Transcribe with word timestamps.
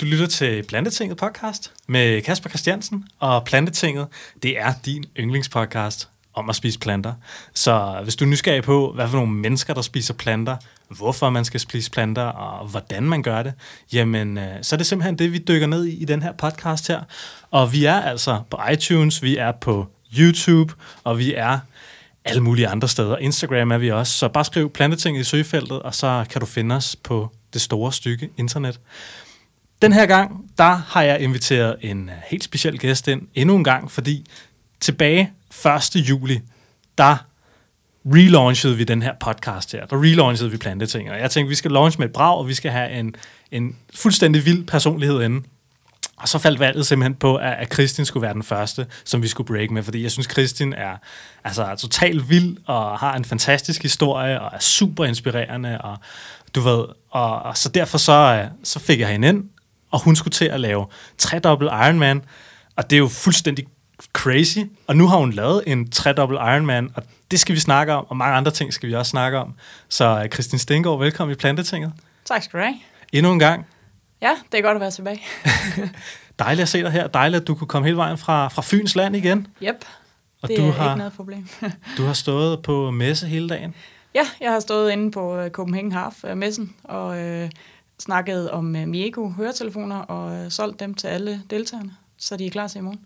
Du 0.00 0.04
lytter 0.04 0.26
til 0.26 0.62
Plantetinget 0.62 1.18
podcast 1.18 1.72
med 1.86 2.22
Kasper 2.22 2.48
Christiansen, 2.48 3.04
og 3.18 3.44
Plantetinget, 3.44 4.06
det 4.42 4.58
er 4.58 4.72
din 4.84 5.04
yndlingspodcast 5.18 6.08
om 6.34 6.50
at 6.50 6.56
spise 6.56 6.78
planter. 6.78 7.12
Så 7.54 8.00
hvis 8.02 8.16
du 8.16 8.24
er 8.24 8.28
nysgerrig 8.28 8.62
på, 8.62 8.92
hvad 8.94 9.08
for 9.08 9.16
nogle 9.16 9.32
mennesker, 9.32 9.74
der 9.74 9.82
spiser 9.82 10.14
planter, 10.14 10.56
hvorfor 10.88 11.30
man 11.30 11.44
skal 11.44 11.60
spise 11.60 11.90
planter, 11.90 12.22
og 12.22 12.66
hvordan 12.66 13.02
man 13.02 13.22
gør 13.22 13.42
det, 13.42 13.52
jamen, 13.92 14.38
øh, 14.38 14.54
så 14.62 14.76
er 14.76 14.78
det 14.78 14.86
simpelthen 14.86 15.18
det, 15.18 15.32
vi 15.32 15.38
dykker 15.38 15.66
ned 15.66 15.86
i 15.86 16.02
i 16.02 16.04
den 16.04 16.22
her 16.22 16.32
podcast 16.32 16.88
her. 16.88 17.00
Og 17.50 17.72
vi 17.72 17.84
er 17.84 18.00
altså 18.00 18.40
på 18.50 18.58
iTunes, 18.72 19.22
vi 19.22 19.36
er 19.36 19.52
på 19.52 19.86
YouTube, 20.18 20.74
og 21.04 21.18
vi 21.18 21.34
er 21.34 21.58
alle 22.24 22.42
mulige 22.42 22.68
andre 22.68 22.88
steder. 22.88 23.16
Instagram 23.16 23.70
er 23.70 23.78
vi 23.78 23.90
også, 23.90 24.12
så 24.12 24.28
bare 24.28 24.44
skriv 24.44 24.70
plantetinget 24.70 25.20
i 25.20 25.24
søgefeltet, 25.24 25.82
og 25.82 25.94
så 25.94 26.24
kan 26.30 26.40
du 26.40 26.46
finde 26.46 26.74
os 26.74 26.96
på 26.96 27.30
det 27.52 27.60
store 27.60 27.92
stykke 27.92 28.30
internet. 28.36 28.80
Den 29.82 29.92
her 29.92 30.06
gang, 30.06 30.50
der 30.58 30.82
har 30.88 31.02
jeg 31.02 31.20
inviteret 31.20 31.76
en 31.80 32.08
øh, 32.08 32.14
helt 32.26 32.44
speciel 32.44 32.78
gæst 32.78 33.08
ind 33.08 33.22
endnu 33.34 33.56
en 33.56 33.64
gang, 33.64 33.90
fordi 33.90 34.26
tilbage 34.80 35.32
1. 35.66 35.96
juli, 35.96 36.40
der 36.98 37.16
relaunchede 38.06 38.76
vi 38.76 38.84
den 38.84 39.02
her 39.02 39.12
podcast 39.20 39.72
her. 39.72 39.86
Der 39.86 40.02
relaunchede 40.02 40.50
vi 40.50 40.56
planteting, 40.56 41.10
og 41.10 41.20
jeg 41.20 41.30
tænkte, 41.30 41.48
vi 41.48 41.54
skal 41.54 41.70
launch 41.70 41.98
med 41.98 42.06
et 42.06 42.12
brag, 42.12 42.38
og 42.38 42.48
vi 42.48 42.54
skal 42.54 42.70
have 42.70 42.90
en, 42.90 43.14
en 43.50 43.76
fuldstændig 43.94 44.44
vild 44.44 44.66
personlighed 44.66 45.22
inde. 45.22 45.42
Og 46.16 46.28
så 46.28 46.38
faldt 46.38 46.60
valget 46.60 46.86
simpelthen 46.86 47.14
på, 47.14 47.36
at, 47.36 47.52
at 47.52 47.68
Kristin 47.68 48.04
skulle 48.04 48.22
være 48.22 48.34
den 48.34 48.42
første, 48.42 48.86
som 49.04 49.22
vi 49.22 49.28
skulle 49.28 49.46
break 49.46 49.70
med, 49.70 49.82
fordi 49.82 50.02
jeg 50.02 50.10
synes, 50.10 50.26
Kristin 50.26 50.72
er 50.72 50.96
altså, 51.44 51.74
totalt 51.78 52.30
vild, 52.30 52.56
og 52.66 52.98
har 52.98 53.16
en 53.16 53.24
fantastisk 53.24 53.82
historie, 53.82 54.40
og 54.40 54.50
er 54.54 54.58
super 54.58 55.04
inspirerende, 55.04 55.80
og 55.80 55.96
du 56.54 56.60
ved, 56.60 56.84
og, 57.10 57.42
og 57.42 57.56
så 57.56 57.68
derfor 57.68 57.98
så, 57.98 58.12
øh, 58.12 58.50
så 58.64 58.78
fik 58.78 59.00
jeg 59.00 59.08
hende 59.08 59.28
ind, 59.28 59.44
og 59.90 60.00
hun 60.00 60.16
skulle 60.16 60.32
til 60.32 60.44
at 60.44 60.60
lave 60.60 60.86
tredobbelt 61.18 61.70
Ironman, 61.70 62.22
og 62.76 62.90
det 62.90 62.96
er 62.96 62.98
jo 62.98 63.08
fuldstændig 63.08 63.66
crazy, 64.12 64.58
og 64.86 64.96
nu 64.96 65.06
har 65.06 65.16
hun 65.16 65.32
lavet 65.32 65.62
en 65.66 65.90
tredobbelt 65.90 66.40
Ironman, 66.40 66.90
og 66.94 67.02
det 67.30 67.40
skal 67.40 67.54
vi 67.54 67.60
snakke 67.60 67.92
om, 67.92 68.06
og 68.08 68.16
mange 68.16 68.36
andre 68.36 68.50
ting 68.50 68.72
skal 68.72 68.88
vi 68.88 68.94
også 68.94 69.10
snakke 69.10 69.38
om. 69.38 69.54
Så 69.88 70.20
uh, 70.20 70.28
Christine 70.28 70.58
Stengård, 70.58 70.98
velkommen 70.98 71.32
i 71.32 71.36
Plantetinget. 71.36 71.92
Tak 72.24 72.42
skal 72.42 72.60
du 72.60 72.64
have. 72.64 72.76
Endnu 73.12 73.32
en 73.32 73.38
gang. 73.38 73.66
Ja, 74.22 74.36
det 74.52 74.58
er 74.58 74.62
godt 74.62 74.74
at 74.74 74.80
være 74.80 74.90
tilbage. 74.90 75.22
Dejligt 76.38 76.62
at 76.62 76.68
se 76.68 76.82
dig 76.82 76.90
her. 76.90 77.06
Dejligt, 77.06 77.40
at 77.40 77.46
du 77.46 77.54
kunne 77.54 77.68
komme 77.68 77.86
hele 77.86 77.96
vejen 77.96 78.18
fra, 78.18 78.48
fra 78.48 78.62
Fyns 78.62 78.96
land 78.96 79.16
igen. 79.16 79.46
Yep, 79.62 79.84
og 80.42 80.48
det 80.48 80.58
du 80.58 80.62
er 80.62 80.72
har, 80.72 80.90
ikke 80.90 80.98
noget 80.98 81.12
problem. 81.12 81.48
du 81.96 82.04
har 82.04 82.12
stået 82.12 82.62
på 82.62 82.90
messe 82.90 83.26
hele 83.26 83.48
dagen. 83.48 83.74
Ja, 84.14 84.26
jeg 84.40 84.52
har 84.52 84.60
stået 84.60 84.92
inde 84.92 85.10
på 85.10 85.44
uh, 85.44 85.50
Copenhagen 85.50 85.92
Half-messen 85.92 86.76
og 86.84 87.08
uh, 87.08 87.48
snakket 88.00 88.50
om 88.50 88.74
uh, 88.74 88.88
Miego 88.88 89.28
høretelefoner 89.28 89.96
og 89.96 90.44
uh, 90.44 90.50
solgt 90.50 90.80
dem 90.80 90.94
til 90.94 91.08
alle 91.08 91.42
deltagerne, 91.50 91.96
så 92.18 92.36
de 92.36 92.46
er 92.46 92.50
klar 92.50 92.68
til 92.68 92.78
i 92.78 92.82
morgen. 92.82 93.00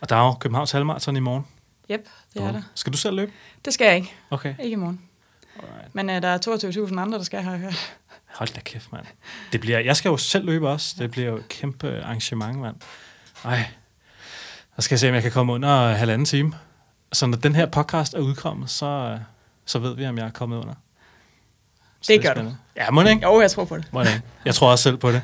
Og 0.00 0.08
der 0.08 0.16
er 0.16 0.26
jo 0.26 0.32
Københavns 0.32 0.70
Halvmarathon 0.70 1.16
i 1.16 1.20
morgen. 1.20 1.46
Yep, 1.90 2.08
det 2.34 2.42
er 2.42 2.52
der. 2.52 2.62
Skal 2.74 2.92
du 2.92 2.98
selv 2.98 3.16
løbe? 3.16 3.32
Det 3.64 3.74
skal 3.74 3.84
jeg 3.84 3.96
ikke. 3.96 4.14
Okay. 4.30 4.54
Ikke 4.58 4.72
i 4.72 4.76
morgen. 4.76 5.00
Alright. 5.56 5.94
Men 5.94 6.10
uh, 6.10 6.16
der 6.16 6.28
er 6.28 6.86
22.000 6.88 7.00
andre, 7.00 7.18
der 7.18 7.24
skal, 7.24 7.42
har 7.42 7.50
jeg 7.50 7.60
hørt. 7.60 7.96
Hold 8.36 8.54
da 8.54 8.60
kæft, 8.60 8.92
mand. 8.92 9.06
Det 9.52 9.60
bliver, 9.60 9.78
jeg 9.78 9.96
skal 9.96 10.08
jo 10.08 10.16
selv 10.16 10.46
løbe 10.46 10.68
også. 10.68 10.96
Det 10.98 11.10
bliver 11.10 11.28
jo 11.28 11.36
et 11.36 11.48
kæmpe 11.48 12.02
arrangement, 12.02 12.58
mand. 12.58 12.76
Ej. 13.44 13.64
Så 14.76 14.82
skal 14.82 14.94
jeg 14.94 15.00
se, 15.00 15.08
om 15.08 15.14
jeg 15.14 15.22
kan 15.22 15.32
komme 15.32 15.52
under 15.52 15.94
halvanden 15.94 16.24
time. 16.24 16.52
Så 17.12 17.26
når 17.26 17.36
den 17.36 17.54
her 17.54 17.66
podcast 17.66 18.14
er 18.14 18.18
udkommet, 18.18 18.70
så, 18.70 19.18
så 19.64 19.78
ved 19.78 19.94
vi, 19.96 20.06
om 20.06 20.18
jeg 20.18 20.26
er 20.26 20.30
kommet 20.30 20.56
under. 20.56 20.74
Så 22.06 22.12
Det 22.12 22.22
gør 22.22 22.34
du. 22.34 22.52
Ja, 22.76 22.90
må 22.90 23.02
det 23.02 23.10
ikke? 23.10 23.22
Jo, 23.26 23.40
jeg 23.40 23.50
tror 23.50 23.64
på 23.64 23.76
det. 23.76 23.88
Må 23.92 24.00
det 24.00 24.08
ikke? 24.08 24.22
Jeg 24.44 24.54
tror 24.54 24.70
også 24.70 24.82
selv 24.82 24.96
på 24.96 25.12
det. 25.12 25.22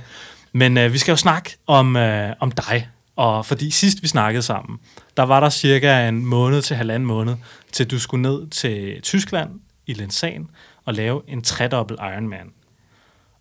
Men 0.53 0.79
øh, 0.79 0.93
vi 0.93 0.99
skal 0.99 1.13
jo 1.13 1.17
snakke 1.17 1.57
om, 1.67 1.97
øh, 1.97 2.33
om 2.41 2.51
dig. 2.53 2.89
Og 3.17 3.47
fordi 3.47 3.71
sidst 3.71 4.03
vi 4.03 4.09
snakkede 4.09 4.43
sammen, 4.43 4.79
der 5.17 5.23
var 5.23 5.41
der 5.41 5.51
cirka 5.51 6.09
en 6.09 6.27
måned 6.27 6.63
til 6.63 6.77
halvanden 6.77 7.07
måned, 7.07 7.35
til 7.73 7.91
du 7.91 7.99
skulle 7.99 8.23
ned 8.23 8.51
til 8.51 9.01
Tyskland 9.03 9.51
i 9.87 9.95
Lensan 9.95 10.49
og 10.85 10.95
lave 10.95 11.23
en 11.29 11.43
tredobbelt 11.43 12.01
Ironman. 12.01 12.51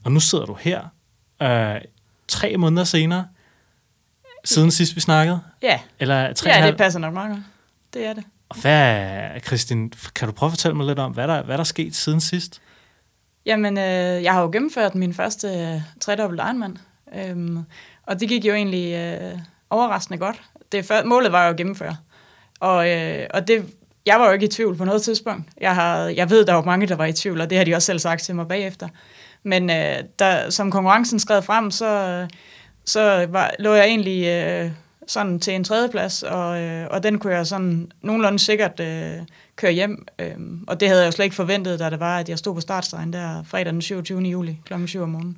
Og 0.04 0.12
nu 0.12 0.20
sidder 0.20 0.46
du 0.46 0.58
her, 0.60 0.82
øh, 1.42 1.82
tre 2.28 2.58
måneder 2.58 2.84
senere, 2.84 3.28
siden 4.46 4.72
sidst 4.72 4.96
vi 4.96 5.02
snakkede? 5.02 5.42
Ja, 5.62 5.80
Eller 6.00 6.34
tre 6.34 6.50
ja 6.50 6.68
det 6.68 6.78
passer 6.78 7.00
nok 7.00 7.14
meget 7.14 7.30
godt. 7.30 7.44
Det 7.94 8.06
er 8.06 8.14
det. 8.14 8.24
Og 8.50 8.58
hvad, 8.62 9.42
Kristin, 9.42 9.94
kan 10.16 10.28
du 10.28 10.32
prøve 10.34 10.48
at 10.48 10.52
fortælle 10.52 10.78
mig 10.78 10.86
lidt 10.86 11.00
om, 11.00 11.12
hvad 11.12 11.28
der, 11.28 11.44
hvad 11.44 11.54
der 11.54 11.60
er 11.60 11.64
sket 11.64 11.96
siden 11.96 12.22
sidst? 12.22 12.62
Jamen, 13.46 13.78
øh, 13.78 14.24
jeg 14.24 14.34
har 14.34 14.42
jo 14.42 14.50
gennemført 14.52 14.96
min 14.96 15.14
første 15.14 15.48
øh, 15.48 15.82
tredobbelt 16.02 16.42
Ironman, 16.42 16.78
øhm, 17.16 17.58
og 18.04 18.20
det 18.20 18.30
gik 18.30 18.46
jo 18.46 18.54
egentlig 18.54 18.94
øh, 18.94 19.40
overraskende 19.70 20.18
godt. 20.18 20.42
Det 20.72 20.86
før, 20.86 21.04
målet 21.04 21.32
var 21.32 21.46
jo 21.46 21.50
at 21.50 21.58
gennemføre, 21.58 21.98
og, 22.60 22.90
øh, 22.90 23.28
og 23.34 23.48
det, 23.48 23.66
jeg 24.06 24.20
var 24.20 24.26
jo 24.26 24.32
ikke 24.32 24.46
i 24.46 24.50
tvivl 24.50 24.78
på 24.78 24.86
noget 24.86 25.02
tidspunkt. 25.02 25.44
Jeg, 25.62 25.76
har, 25.76 25.98
jeg 25.98 26.30
ved, 26.30 26.46
der 26.46 26.54
var 26.54 26.64
mange, 26.64 26.88
der 26.88 26.96
var 26.96 27.06
i 27.06 27.14
tvivl, 27.14 27.42
og 27.42 27.50
det 27.50 27.58
har 27.58 27.66
de 27.66 27.76
også 27.76 27.86
selv 27.86 28.00
sagt 28.00 28.24
til 28.24 28.36
mig 28.36 28.48
bagefter. 28.48 28.88
Men 29.44 29.70
øh, 29.70 29.96
der, 30.20 30.50
som 30.50 30.72
konkurrencen 30.72 31.20
skred 31.20 31.42
frem, 31.42 31.72
så, 31.72 32.28
så 32.86 33.28
var, 33.30 33.52
lå 33.60 33.74
jeg 33.74 33.86
egentlig 33.86 34.28
øh, 34.28 34.72
sådan 35.08 35.40
til 35.40 35.54
en 35.54 35.64
tredjeplads, 35.64 36.24
og, 36.24 36.62
øh, 36.62 36.88
og 36.92 37.04
den 37.04 37.20
kunne 37.20 37.34
jeg 37.34 37.48
sådan 37.48 37.92
nogenlunde 38.02 38.40
sikkert 38.40 38.80
øh, 38.80 39.18
køre 39.62 39.72
hjem. 39.72 40.06
Øh, 40.20 40.36
og 40.68 40.80
det 40.80 40.88
havde 40.88 41.02
jeg 41.02 41.08
jo 41.08 41.12
slet 41.12 41.26
ikke 41.26 41.36
forventet, 41.36 41.80
da 41.80 41.90
det 41.90 42.00
var, 42.00 42.18
at 42.18 42.30
jeg 42.30 42.38
stod 42.38 42.56
på 42.56 42.62
startstregen 42.62 43.14
der 43.14 43.44
fredag 43.44 43.74
den 43.74 43.82
27. 43.82 44.22
juli 44.22 44.60
kl. 44.66 44.88
7 44.88 45.02
om 45.02 45.10
morgenen. 45.10 45.38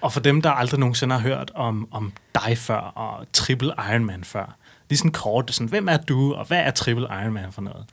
Og 0.00 0.12
for 0.12 0.20
dem, 0.20 0.42
der 0.42 0.50
aldrig 0.50 0.80
nogensinde 0.80 1.14
har 1.14 1.22
hørt 1.22 1.52
om, 1.54 1.88
om 1.90 2.12
dig 2.34 2.58
før, 2.58 2.76
og 2.76 3.26
Triple 3.32 3.72
Ironman 3.90 4.24
før, 4.24 4.56
lige 4.88 4.98
sådan 4.98 5.12
kort, 5.12 5.54
sådan, 5.54 5.68
hvem 5.68 5.88
er 5.88 5.96
du, 5.96 6.34
og 6.34 6.46
hvad 6.46 6.58
er 6.58 6.70
Triple 6.70 7.06
Ironman 7.22 7.52
for 7.52 7.62
noget? 7.62 7.84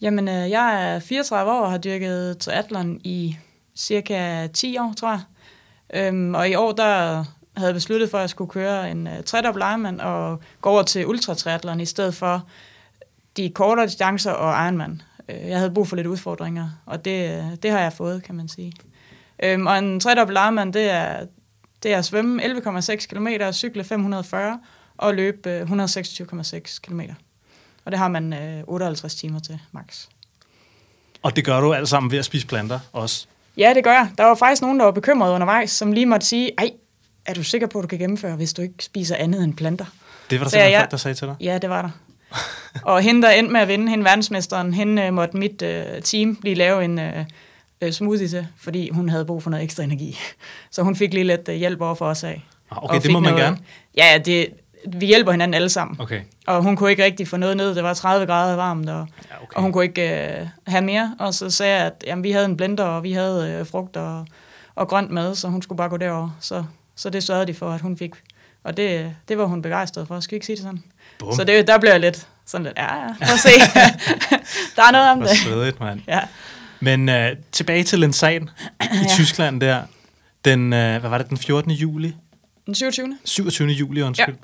Jamen, 0.00 0.28
øh, 0.28 0.50
jeg 0.50 0.94
er 0.94 0.98
34 0.98 1.52
år 1.52 1.60
og 1.60 1.70
har 1.70 1.78
dyrket 1.78 2.38
triathlon 2.38 3.00
i 3.04 3.36
cirka 3.76 4.46
10 4.46 4.78
år, 4.78 4.94
tror 4.96 5.10
jeg. 5.10 5.20
Øhm, 5.94 6.34
og 6.34 6.48
i 6.48 6.54
år, 6.54 6.72
der 6.72 7.24
havde 7.56 7.74
besluttet 7.74 8.10
for, 8.10 8.18
at 8.18 8.22
jeg 8.22 8.30
skulle 8.30 8.50
køre 8.50 8.90
en 8.90 9.06
uh, 9.06 9.12
tredobbelt 9.26 9.64
Ironman 9.64 10.00
og 10.00 10.40
gå 10.60 10.70
over 10.70 10.82
til 10.82 11.06
ultratriathlon 11.06 11.80
i 11.80 11.86
stedet 11.86 12.14
for 12.14 12.46
de 13.36 13.50
kortere 13.50 13.86
distancer 13.86 14.30
og 14.30 14.64
Ironman. 14.64 15.02
Øh, 15.28 15.48
jeg 15.48 15.58
havde 15.58 15.70
brug 15.70 15.88
for 15.88 15.96
lidt 15.96 16.06
udfordringer, 16.06 16.68
og 16.86 17.04
det, 17.04 17.30
øh, 17.30 17.44
det 17.62 17.70
har 17.70 17.78
jeg 17.80 17.92
fået, 17.92 18.22
kan 18.22 18.34
man 18.34 18.48
sige. 18.48 18.72
Øhm, 19.42 19.66
og 19.66 19.78
en 19.78 20.00
tredobbelt 20.00 20.38
Ironman, 20.38 20.72
det 20.72 20.90
er, 20.90 21.26
det 21.82 21.92
er 21.94 21.98
at 21.98 22.04
svømme 22.04 22.42
11,6 22.44 23.06
km, 23.06 23.26
cykle 23.52 23.84
540 23.84 24.60
og 24.98 25.14
løbe 25.14 25.50
øh, 25.50 25.62
126,6 25.62 26.78
km. 26.82 27.00
Og 27.84 27.92
det 27.92 27.98
har 27.98 28.08
man 28.08 28.32
øh, 28.32 28.62
58 28.66 29.14
timer 29.14 29.38
til, 29.38 29.58
max. 29.72 30.06
Og 31.22 31.36
det 31.36 31.44
gør 31.44 31.60
du 31.60 31.72
alt 31.72 31.88
sammen 31.88 32.10
ved 32.12 32.18
at 32.18 32.24
spise 32.24 32.46
planter 32.46 32.80
også. 32.92 33.26
Ja, 33.56 33.72
det 33.74 33.84
gør 33.84 33.92
jeg. 33.92 34.10
Der 34.18 34.24
var 34.24 34.34
faktisk 34.34 34.62
nogen, 34.62 34.78
der 34.78 34.84
var 34.84 34.92
bekymrede 34.92 35.34
undervejs, 35.34 35.70
som 35.70 35.92
lige 35.92 36.06
måtte 36.06 36.26
sige, 36.26 36.50
ej, 36.58 36.70
er 37.26 37.34
du 37.34 37.42
sikker 37.42 37.66
på, 37.66 37.78
at 37.78 37.82
du 37.82 37.88
kan 37.88 37.98
gennemføre, 37.98 38.36
hvis 38.36 38.52
du 38.52 38.62
ikke 38.62 38.74
spiser 38.84 39.16
andet 39.16 39.44
end 39.44 39.54
planter? 39.56 39.84
Det 40.30 40.40
var 40.40 40.44
der 40.44 40.50
Så 40.50 40.50
simpelthen 40.50 40.72
jeg- 40.72 40.80
folk, 40.80 40.90
der 40.90 40.96
sagde 40.96 41.14
til 41.14 41.26
dig. 41.28 41.36
Ja, 41.40 41.58
det 41.58 41.70
var 41.70 41.82
der. 41.82 41.90
Og 42.82 43.00
hende, 43.02 43.22
der 43.22 43.30
endte 43.30 43.52
med 43.52 43.60
at 43.60 43.68
vinde, 43.68 43.90
hende 43.90 44.04
verdensmesteren, 44.04 44.74
hende 44.74 45.02
øh, 45.02 45.12
måtte 45.12 45.36
mit 45.36 45.62
øh, 45.62 46.02
team 46.02 46.38
lige 46.42 46.54
lave 46.54 46.84
en 46.84 46.98
øh, 46.98 47.24
øh, 47.80 47.92
smoothie 47.92 48.28
til, 48.28 48.46
fordi 48.60 48.90
hun 48.90 49.08
havde 49.08 49.24
brug 49.24 49.42
for 49.42 49.50
noget 49.50 49.64
ekstra 49.64 49.82
energi. 49.82 50.18
Så 50.70 50.82
hun 50.82 50.96
fik 50.96 51.14
lige 51.14 51.24
lidt 51.24 51.48
øh, 51.48 51.54
hjælp 51.54 51.80
over 51.80 51.94
for 51.94 52.06
os 52.06 52.24
af. 52.24 52.44
Ah, 52.70 52.84
Okay, 52.84 53.00
det 53.00 53.12
må 53.12 53.20
man 53.20 53.32
noget- 53.32 53.44
gerne. 53.44 53.58
Ja, 53.96 54.18
det, 54.24 54.46
vi 54.92 55.06
hjælper 55.06 55.30
hinanden 55.32 55.54
alle 55.54 55.68
sammen. 55.68 56.00
Okay. 56.00 56.20
Og 56.46 56.62
hun 56.62 56.76
kunne 56.76 56.90
ikke 56.90 57.04
rigtig 57.04 57.28
få 57.28 57.36
noget 57.36 57.56
ned. 57.56 57.74
Det 57.74 57.82
var 57.84 57.94
30 57.94 58.26
grader 58.26 58.56
varmt, 58.56 58.88
og, 58.90 59.06
Ja, 59.30 59.34
okay. 59.42 59.56
og 59.56 59.62
hun 59.62 59.72
kunne 59.72 59.84
ikke 59.84 60.26
øh, 60.40 60.46
have 60.66 60.84
mere. 60.84 61.16
Og 61.18 61.34
så 61.34 61.50
sagde 61.50 61.76
jeg, 61.76 61.86
at 61.86 62.04
jamen, 62.06 62.24
vi 62.24 62.30
havde 62.30 62.44
en 62.44 62.56
blender, 62.56 62.84
og 62.84 63.02
vi 63.02 63.12
havde 63.12 63.56
øh, 63.60 63.66
frugt 63.66 63.96
og, 63.96 64.26
og 64.74 64.88
grønt 64.88 65.10
med, 65.10 65.34
så 65.34 65.48
hun 65.48 65.62
skulle 65.62 65.76
bare 65.76 65.88
gå 65.88 65.96
derover. 65.96 66.36
Så, 66.40 66.64
så 66.96 67.10
det 67.10 67.22
sørgede 67.22 67.46
de 67.46 67.54
for, 67.54 67.70
at 67.70 67.80
hun 67.80 67.96
fik. 67.96 68.10
Og 68.64 68.76
det, 68.76 69.16
det 69.28 69.38
var 69.38 69.44
hun 69.44 69.62
begejstret 69.62 70.08
for. 70.08 70.20
Skal 70.20 70.30
vi 70.30 70.36
ikke 70.36 70.46
sige 70.46 70.56
det 70.56 70.62
sådan? 70.62 70.82
Bum. 71.18 71.32
Så 71.32 71.44
det, 71.44 71.66
der 71.66 71.78
blev 71.78 71.90
jeg 71.90 72.00
lidt 72.00 72.28
sådan 72.52 72.64
lidt, 72.64 72.76
ja, 72.78 72.94
ja, 72.96 73.08
lad 73.20 73.34
os 73.34 73.40
se. 73.40 73.48
der 74.76 74.82
er 74.82 74.90
noget 74.92 75.10
om 75.10 75.18
Hvor 75.18 75.26
det. 75.26 75.36
svedigt, 75.38 75.80
mand. 75.80 76.00
Ja. 76.08 76.20
Men 76.80 77.08
uh, 77.08 77.38
tilbage 77.52 77.84
til 77.84 77.98
Lensan 77.98 78.42
i 78.42 78.84
Ja. 78.92 79.08
Tyskland 79.10 79.60
der. 79.60 79.82
Den, 80.44 80.62
uh, 80.64 80.78
hvad 80.78 81.00
var 81.00 81.18
det, 81.18 81.28
den 81.28 81.38
14. 81.38 81.70
juli? 81.70 82.14
Den 82.66 82.74
27. 82.74 83.18
27. 83.24 83.68
juli, 83.68 84.02
undskyld. 84.02 84.34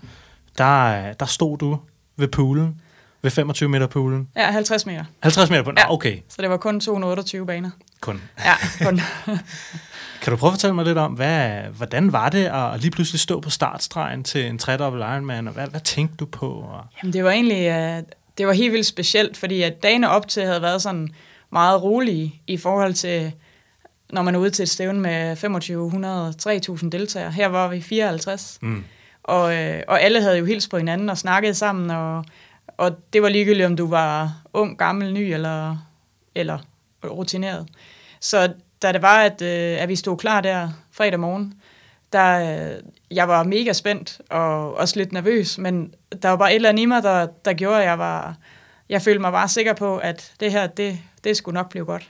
Der, 0.59 1.09
øh, 1.09 1.15
der 1.21 1.27
stod 1.27 1.59
du 1.59 1.79
ved 2.17 2.29
poolen, 2.29 2.81
ved 3.23 3.31
25 3.31 3.69
meter 3.69 3.87
poolen. 3.87 4.29
Ja, 4.37 4.51
50 4.51 4.87
meter. 4.87 5.05
50 5.23 5.51
meter 5.51 5.63
på 5.63 5.71
den? 5.71 5.79
Ja. 5.79 5.85
Ja. 5.85 5.93
okay, 5.93 6.19
Så 6.29 6.43
det 6.43 6.51
var 6.51 6.57
kun 6.57 6.81
228 6.81 7.47
baner. 7.47 7.71
kun. 8.01 8.23
Ja, 8.45 8.55
kun. 8.85 9.01
Kan 10.23 10.31
du 10.31 10.37
prøve 10.37 10.49
at 10.49 10.55
fortælle 10.55 10.75
mig 10.75 10.85
lidt 10.85 10.99
om, 10.99 11.13
hvad, 11.13 11.61
hvordan 11.77 12.13
var 12.13 12.29
det 12.29 12.45
at 12.45 12.81
lige 12.81 12.91
pludselig 12.91 13.21
stå 13.21 13.41
på 13.41 13.51
startstregen 13.51 14.25
til 14.25 14.47
en 14.47 14.59
tredobbelt 14.59 15.05
Ironman, 15.05 15.49
og 15.49 15.55
hvad, 15.55 15.67
hvad 15.67 15.81
tænkte 15.81 16.17
du 16.17 16.27
på? 16.27 16.67
Jamen, 17.03 17.13
det 17.13 17.25
var 17.25 17.31
egentlig 17.31 17.69
øh, 17.69 18.03
det 18.39 18.47
var 18.47 18.53
helt 18.53 18.73
vildt 18.73 18.87
specielt, 18.87 19.37
fordi 19.37 19.63
at 19.63 19.83
dagene 19.83 20.11
op 20.11 20.29
til 20.29 20.43
havde 20.43 20.63
været 20.63 20.83
sådan 20.83 21.09
meget 21.51 21.83
rolige 21.83 22.43
i 22.47 22.57
forhold 22.57 22.95
til 22.95 23.33
når 24.13 24.23
man 24.23 24.35
er 24.35 24.39
ude 24.39 24.51
til 24.51 24.63
et 24.63 24.69
stævne 24.69 25.01
med 25.01 25.37
2500, 25.37 26.33
3000 26.33 26.93
deltagere. 26.93 27.33
Her 27.33 27.47
var 27.47 27.69
vi 27.69 27.81
54. 27.81 28.59
Mm. 28.63 28.85
Og, 29.23 29.57
øh, 29.57 29.83
og 29.89 30.03
alle 30.03 30.21
havde 30.21 30.39
jo 30.39 30.45
hilst 30.45 30.71
på 30.71 30.79
hinanden 30.79 31.09
og 31.09 31.19
snakket 31.19 31.57
sammen, 31.57 31.91
og, 31.91 32.25
og 32.77 33.13
det 33.13 33.23
var 33.23 33.29
ligegyldigt, 33.29 33.67
om 33.67 33.77
du 33.77 33.87
var 33.87 34.43
ung, 34.53 34.79
gammel, 34.79 35.13
ny 35.13 35.19
eller, 35.19 35.77
eller 36.35 36.59
rutineret. 37.05 37.67
Så 38.21 38.53
da 38.83 38.93
det 38.93 39.03
var, 39.03 39.23
at, 39.23 39.43
øh, 39.43 39.83
at 39.83 39.89
vi 39.89 39.97
stod 39.97 40.17
klar 40.17 40.41
der 40.41 40.69
fredag 40.93 41.21
morgen, 41.21 41.55
der, 42.13 42.59
øh, 42.71 42.83
jeg 43.11 43.29
var 43.29 43.43
mega 43.43 43.73
spændt 43.73 44.21
og 44.31 44.75
også 44.75 44.97
lidt 44.97 45.13
nervøs, 45.13 45.59
men 45.59 45.95
der 46.23 46.29
var 46.29 46.37
bare 46.37 46.51
et 46.51 46.55
eller 46.55 46.69
andet 46.69 46.83
i 46.83 46.87
mig, 46.87 47.03
der, 47.03 47.27
der 47.45 47.53
gjorde, 47.53 47.81
at 47.81 47.89
jeg 47.89 47.99
var, 47.99 48.37
jeg 48.89 49.03
følte 49.03 49.21
mig 49.21 49.33
bare 49.33 49.49
sikker 49.49 49.73
på, 49.73 49.99
at 49.99 50.33
det 50.41 50.53
her, 50.53 50.67
det, 50.67 50.99
det 51.25 51.37
skulle 51.37 51.55
nok 51.55 51.69
blive 51.69 51.85
godt. 51.85 52.09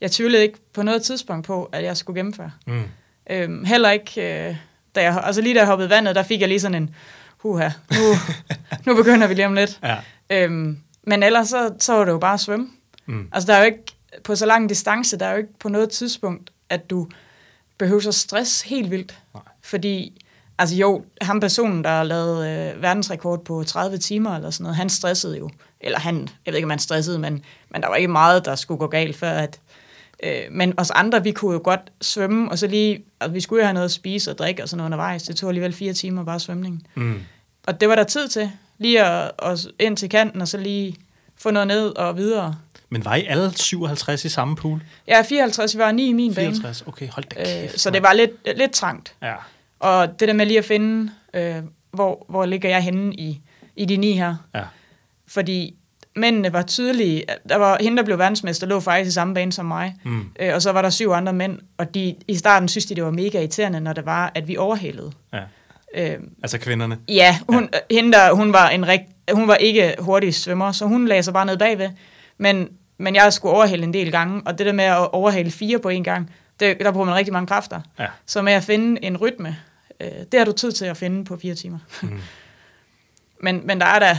Jeg 0.00 0.10
tvivlede 0.10 0.42
ikke 0.42 0.58
på 0.72 0.82
noget 0.82 1.02
tidspunkt 1.02 1.46
på, 1.46 1.68
at 1.72 1.84
jeg 1.84 1.96
skulle 1.96 2.18
gennemføre. 2.18 2.50
Mm. 2.66 2.82
Øhm, 3.30 3.64
heller 3.64 3.90
ikke, 3.90 4.48
øh, 4.48 4.56
da 4.94 5.02
jeg, 5.02 5.22
altså 5.24 5.40
lige 5.42 5.54
da 5.54 5.58
jeg 5.58 5.66
hoppede 5.66 5.90
vandet, 5.90 6.14
der 6.14 6.22
fik 6.22 6.40
jeg 6.40 6.48
lige 6.48 6.60
sådan 6.60 6.82
en, 6.82 6.94
huha, 7.38 7.70
nu, 7.90 8.14
nu 8.86 8.96
begynder 8.96 9.26
vi 9.26 9.34
lige 9.34 9.46
om 9.46 9.54
lidt. 9.54 9.80
Ja. 9.82 9.96
Øhm, 10.30 10.78
men 11.02 11.22
ellers 11.22 11.48
så, 11.48 11.74
så 11.78 11.92
var 11.92 12.04
det 12.04 12.12
jo 12.12 12.18
bare 12.18 12.34
at 12.34 12.40
svømme. 12.40 12.68
Mm. 13.06 13.28
Altså 13.32 13.46
der 13.46 13.54
er 13.54 13.58
jo 13.58 13.64
ikke, 13.64 13.84
på 14.24 14.36
så 14.36 14.46
lang 14.46 14.68
distance, 14.68 15.18
der 15.18 15.26
er 15.26 15.30
jo 15.30 15.36
ikke 15.36 15.58
på 15.58 15.68
noget 15.68 15.90
tidspunkt, 15.90 16.50
at 16.68 16.90
du 16.90 17.08
behøver 17.78 18.08
at 18.08 18.14
stress 18.14 18.62
helt 18.62 18.90
vildt. 18.90 19.18
Nej. 19.34 19.42
Fordi, 19.62 20.24
altså 20.58 20.76
jo, 20.76 21.04
ham 21.22 21.40
personen, 21.40 21.84
der 21.84 21.90
har 21.90 22.02
lavet 22.02 22.46
øh, 22.48 22.82
verdensrekord 22.82 23.44
på 23.44 23.64
30 23.64 23.98
timer 23.98 24.36
eller 24.36 24.50
sådan 24.50 24.62
noget, 24.62 24.76
han 24.76 24.88
stressede 24.88 25.38
jo. 25.38 25.50
Eller 25.80 25.98
han, 25.98 26.28
jeg 26.46 26.52
ved 26.52 26.56
ikke, 26.58 26.66
om 26.66 26.70
han 26.70 26.78
stressede, 26.78 27.18
men, 27.18 27.44
men 27.70 27.82
der 27.82 27.88
var 27.88 27.96
ikke 27.96 28.08
meget, 28.08 28.44
der 28.44 28.54
skulle 28.54 28.78
gå 28.78 28.86
galt, 28.86 29.16
før 29.16 29.30
at... 29.30 29.60
Øh, 30.22 30.42
men 30.50 30.74
os 30.76 30.90
andre, 30.90 31.22
vi 31.22 31.32
kunne 31.32 31.52
jo 31.52 31.60
godt 31.64 31.92
svømme, 32.00 32.50
og 32.50 32.58
så 32.58 32.66
lige... 32.66 33.04
Altså, 33.20 33.32
vi 33.32 33.40
skulle 33.40 33.60
jo 33.60 33.66
have 33.66 33.74
noget 33.74 33.84
at 33.84 33.90
spise 33.90 34.30
og 34.30 34.38
drikke 34.38 34.62
og 34.62 34.68
sådan 34.68 34.76
noget 34.76 34.86
undervejs. 34.86 35.22
Det 35.22 35.36
tog 35.36 35.50
alligevel 35.50 35.72
fire 35.72 35.92
timer 35.92 36.24
bare 36.24 36.40
svømning. 36.40 36.86
Mm. 36.94 37.20
Og 37.66 37.80
det 37.80 37.88
var 37.88 37.94
der 37.94 38.04
tid 38.04 38.28
til. 38.28 38.50
Lige 38.78 39.04
at, 39.04 39.30
at 39.42 39.66
ind 39.78 39.96
til 39.96 40.08
kanten, 40.08 40.40
og 40.40 40.48
så 40.48 40.58
lige 40.58 40.96
få 41.36 41.50
noget 41.50 41.66
ned 41.66 41.88
og 41.96 42.16
videre. 42.16 42.54
Men 42.90 43.04
var 43.04 43.14
I 43.14 43.26
alle 43.26 43.52
57 43.56 44.24
i 44.24 44.28
samme 44.28 44.56
pool? 44.56 44.82
Er 45.06 45.22
54, 45.22 45.74
vi 45.74 45.78
var 45.78 45.92
9 45.92 46.08
i 46.08 46.12
min 46.12 46.34
bane. 46.34 46.46
54? 46.46 46.82
Okay, 46.86 47.08
hold 47.08 47.24
da 47.24 47.44
kæft. 47.44 47.72
Øh, 47.72 47.78
så 47.78 47.90
det 47.90 48.02
var 48.02 48.12
lidt, 48.12 48.58
lidt 48.58 48.70
trangt. 48.72 49.14
Ja. 49.22 49.34
Og 49.80 50.20
det 50.20 50.28
der 50.28 50.34
med 50.34 50.46
lige 50.46 50.58
at 50.58 50.64
finde, 50.64 51.10
øh, 51.34 51.56
hvor, 51.92 52.26
hvor 52.28 52.46
ligger 52.46 52.68
jeg 52.68 52.82
henne 52.82 53.14
i, 53.14 53.40
i 53.76 53.84
de 53.84 53.96
ni 53.96 54.12
her. 54.12 54.36
Ja. 54.54 54.62
Fordi 55.28 55.74
mændene 56.16 56.52
var 56.52 56.62
tydelige. 56.62 57.24
Der 57.48 57.56
var 57.56 57.78
hende, 57.80 57.96
der 57.96 58.02
blev 58.04 58.18
verdensmester, 58.18 58.66
lå 58.66 58.80
faktisk 58.80 59.08
i 59.08 59.12
samme 59.12 59.34
bane 59.34 59.52
som 59.52 59.66
mig. 59.66 59.94
Mm. 60.04 60.28
Øh, 60.40 60.54
og 60.54 60.62
så 60.62 60.72
var 60.72 60.82
der 60.82 60.90
syv 60.90 61.10
andre 61.10 61.32
mænd, 61.32 61.58
og 61.78 61.94
de, 61.94 62.14
i 62.28 62.36
starten 62.36 62.68
synes 62.68 62.86
de, 62.86 62.94
det 62.94 63.04
var 63.04 63.10
mega 63.10 63.38
irriterende, 63.38 63.80
når 63.80 63.92
det 63.92 64.06
var, 64.06 64.32
at 64.34 64.48
vi 64.48 64.56
overhalede. 64.56 65.12
ja. 65.32 65.40
Øh, 65.94 66.18
Altså 66.42 66.58
kvinderne. 66.58 66.98
ja, 67.08 67.38
hun, 67.48 67.68
ja. 67.90 67.94
hende 67.96 68.12
der, 68.12 68.32
hun 68.32 68.52
var, 68.52 68.68
en 68.68 68.88
rigt, 68.88 69.02
hun 69.32 69.48
var 69.48 69.54
ikke 69.54 69.94
hurtig 69.98 70.34
svømmer, 70.34 70.72
så 70.72 70.84
hun 70.86 71.06
lagde 71.08 71.22
sig 71.22 71.32
bare 71.34 71.46
ned 71.46 71.56
bagved. 71.58 71.90
Men, 72.38 72.68
men 72.98 73.14
jeg 73.14 73.32
skulle 73.32 73.54
overhale 73.54 73.82
en 73.82 73.94
del 73.94 74.12
gange, 74.12 74.42
og 74.46 74.58
det 74.58 74.66
der 74.66 74.72
med 74.72 74.84
at 74.84 75.10
overhale 75.10 75.50
fire 75.50 75.78
på 75.78 75.88
en 75.88 76.04
gang, 76.04 76.30
det, 76.60 76.76
der 76.80 76.92
bruger 76.92 77.06
man 77.06 77.14
rigtig 77.14 77.32
mange 77.32 77.46
kræfter. 77.46 77.80
Ja. 77.98 78.06
Så 78.26 78.42
med 78.42 78.52
at 78.52 78.64
finde 78.64 79.04
en 79.04 79.16
rytme, 79.16 79.56
øh, 80.00 80.08
det 80.32 80.40
har 80.40 80.44
du 80.44 80.52
tid 80.52 80.72
til 80.72 80.84
at 80.84 80.96
finde 80.96 81.24
på 81.24 81.36
fire 81.36 81.54
timer. 81.54 81.78
Mm. 82.02 82.20
men, 83.44 83.66
men 83.66 83.80
der 83.80 83.86
er 83.86 83.98
da, 83.98 84.18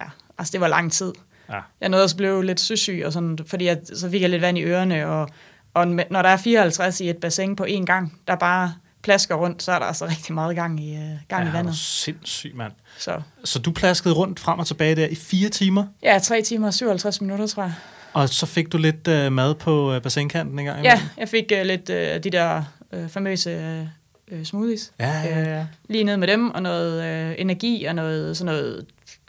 ja, 0.00 0.06
altså 0.38 0.52
det 0.52 0.60
var 0.60 0.68
lang 0.68 0.92
tid. 0.92 1.12
Ja. 1.50 1.60
Jeg 1.80 1.88
nåede 1.88 2.04
også 2.04 2.16
blive 2.16 2.44
lidt 2.44 2.60
søsyg, 2.60 3.02
og 3.06 3.12
sådan, 3.12 3.38
fordi 3.46 3.64
jeg, 3.64 3.80
så 3.94 4.10
fik 4.10 4.22
jeg 4.22 4.30
lidt 4.30 4.42
vand 4.42 4.58
i 4.58 4.62
ørerne, 4.62 5.06
og, 5.06 5.28
og 5.74 5.86
når 5.86 6.22
der 6.22 6.28
er 6.28 6.36
54 6.36 7.00
i 7.00 7.10
et 7.10 7.18
bassin 7.18 7.56
på 7.56 7.64
én 7.64 7.84
gang, 7.84 8.20
der 8.28 8.34
bare 8.36 8.74
plasker 9.04 9.34
rundt, 9.34 9.62
så 9.62 9.72
er 9.72 9.78
der 9.78 9.86
altså 9.86 10.06
rigtig 10.06 10.34
meget 10.34 10.56
gang 10.56 10.80
i, 10.84 10.92
uh, 10.96 11.00
gang 11.28 11.44
ja, 11.44 11.50
i 11.50 11.52
vandet. 11.52 11.76
sindssygt, 11.76 12.54
mand. 12.56 12.72
Så 12.98 13.20
Så 13.44 13.58
du 13.58 13.70
plaskede 13.72 14.14
rundt 14.14 14.40
frem 14.40 14.58
og 14.58 14.66
tilbage 14.66 14.96
der 14.96 15.06
i 15.06 15.14
fire 15.14 15.48
timer, 15.48 15.84
ja, 16.02 16.18
3 16.22 16.42
timer 16.42 16.66
og 16.66 16.74
57 16.74 17.20
minutter, 17.20 17.46
tror 17.46 17.62
jeg. 17.62 17.72
og 18.12 18.28
så 18.28 18.46
fik 18.46 18.72
du 18.72 18.78
lidt 18.78 19.08
øh, 19.08 19.32
mad 19.32 19.54
på 19.54 19.92
øh, 19.92 20.02
bassinkanten 20.02 20.58
en 20.58 20.64
gang 20.64 20.84
Ja, 20.84 20.92
imellem? 20.94 21.08
jeg 21.18 21.28
fik 21.28 21.44
uh, 21.60 21.66
lidt 21.66 21.90
uh, 21.90 22.22
de 22.24 22.30
der 22.30 22.62
uh, 22.96 23.08
famøse 23.08 23.88
uh, 24.32 24.42
smoothies. 24.44 24.92
Ja, 25.00 25.20
ja, 25.22 25.56
ja. 25.56 25.66
Lige 25.88 26.04
ned 26.04 26.16
med 26.16 26.28
dem, 26.28 26.50
og 26.50 26.62
noget 26.62 27.30
uh, 27.30 27.34
energi, 27.40 27.84
og 27.84 27.94
noget, 27.94 28.36
sådan 28.36 28.54
noget 28.54 28.86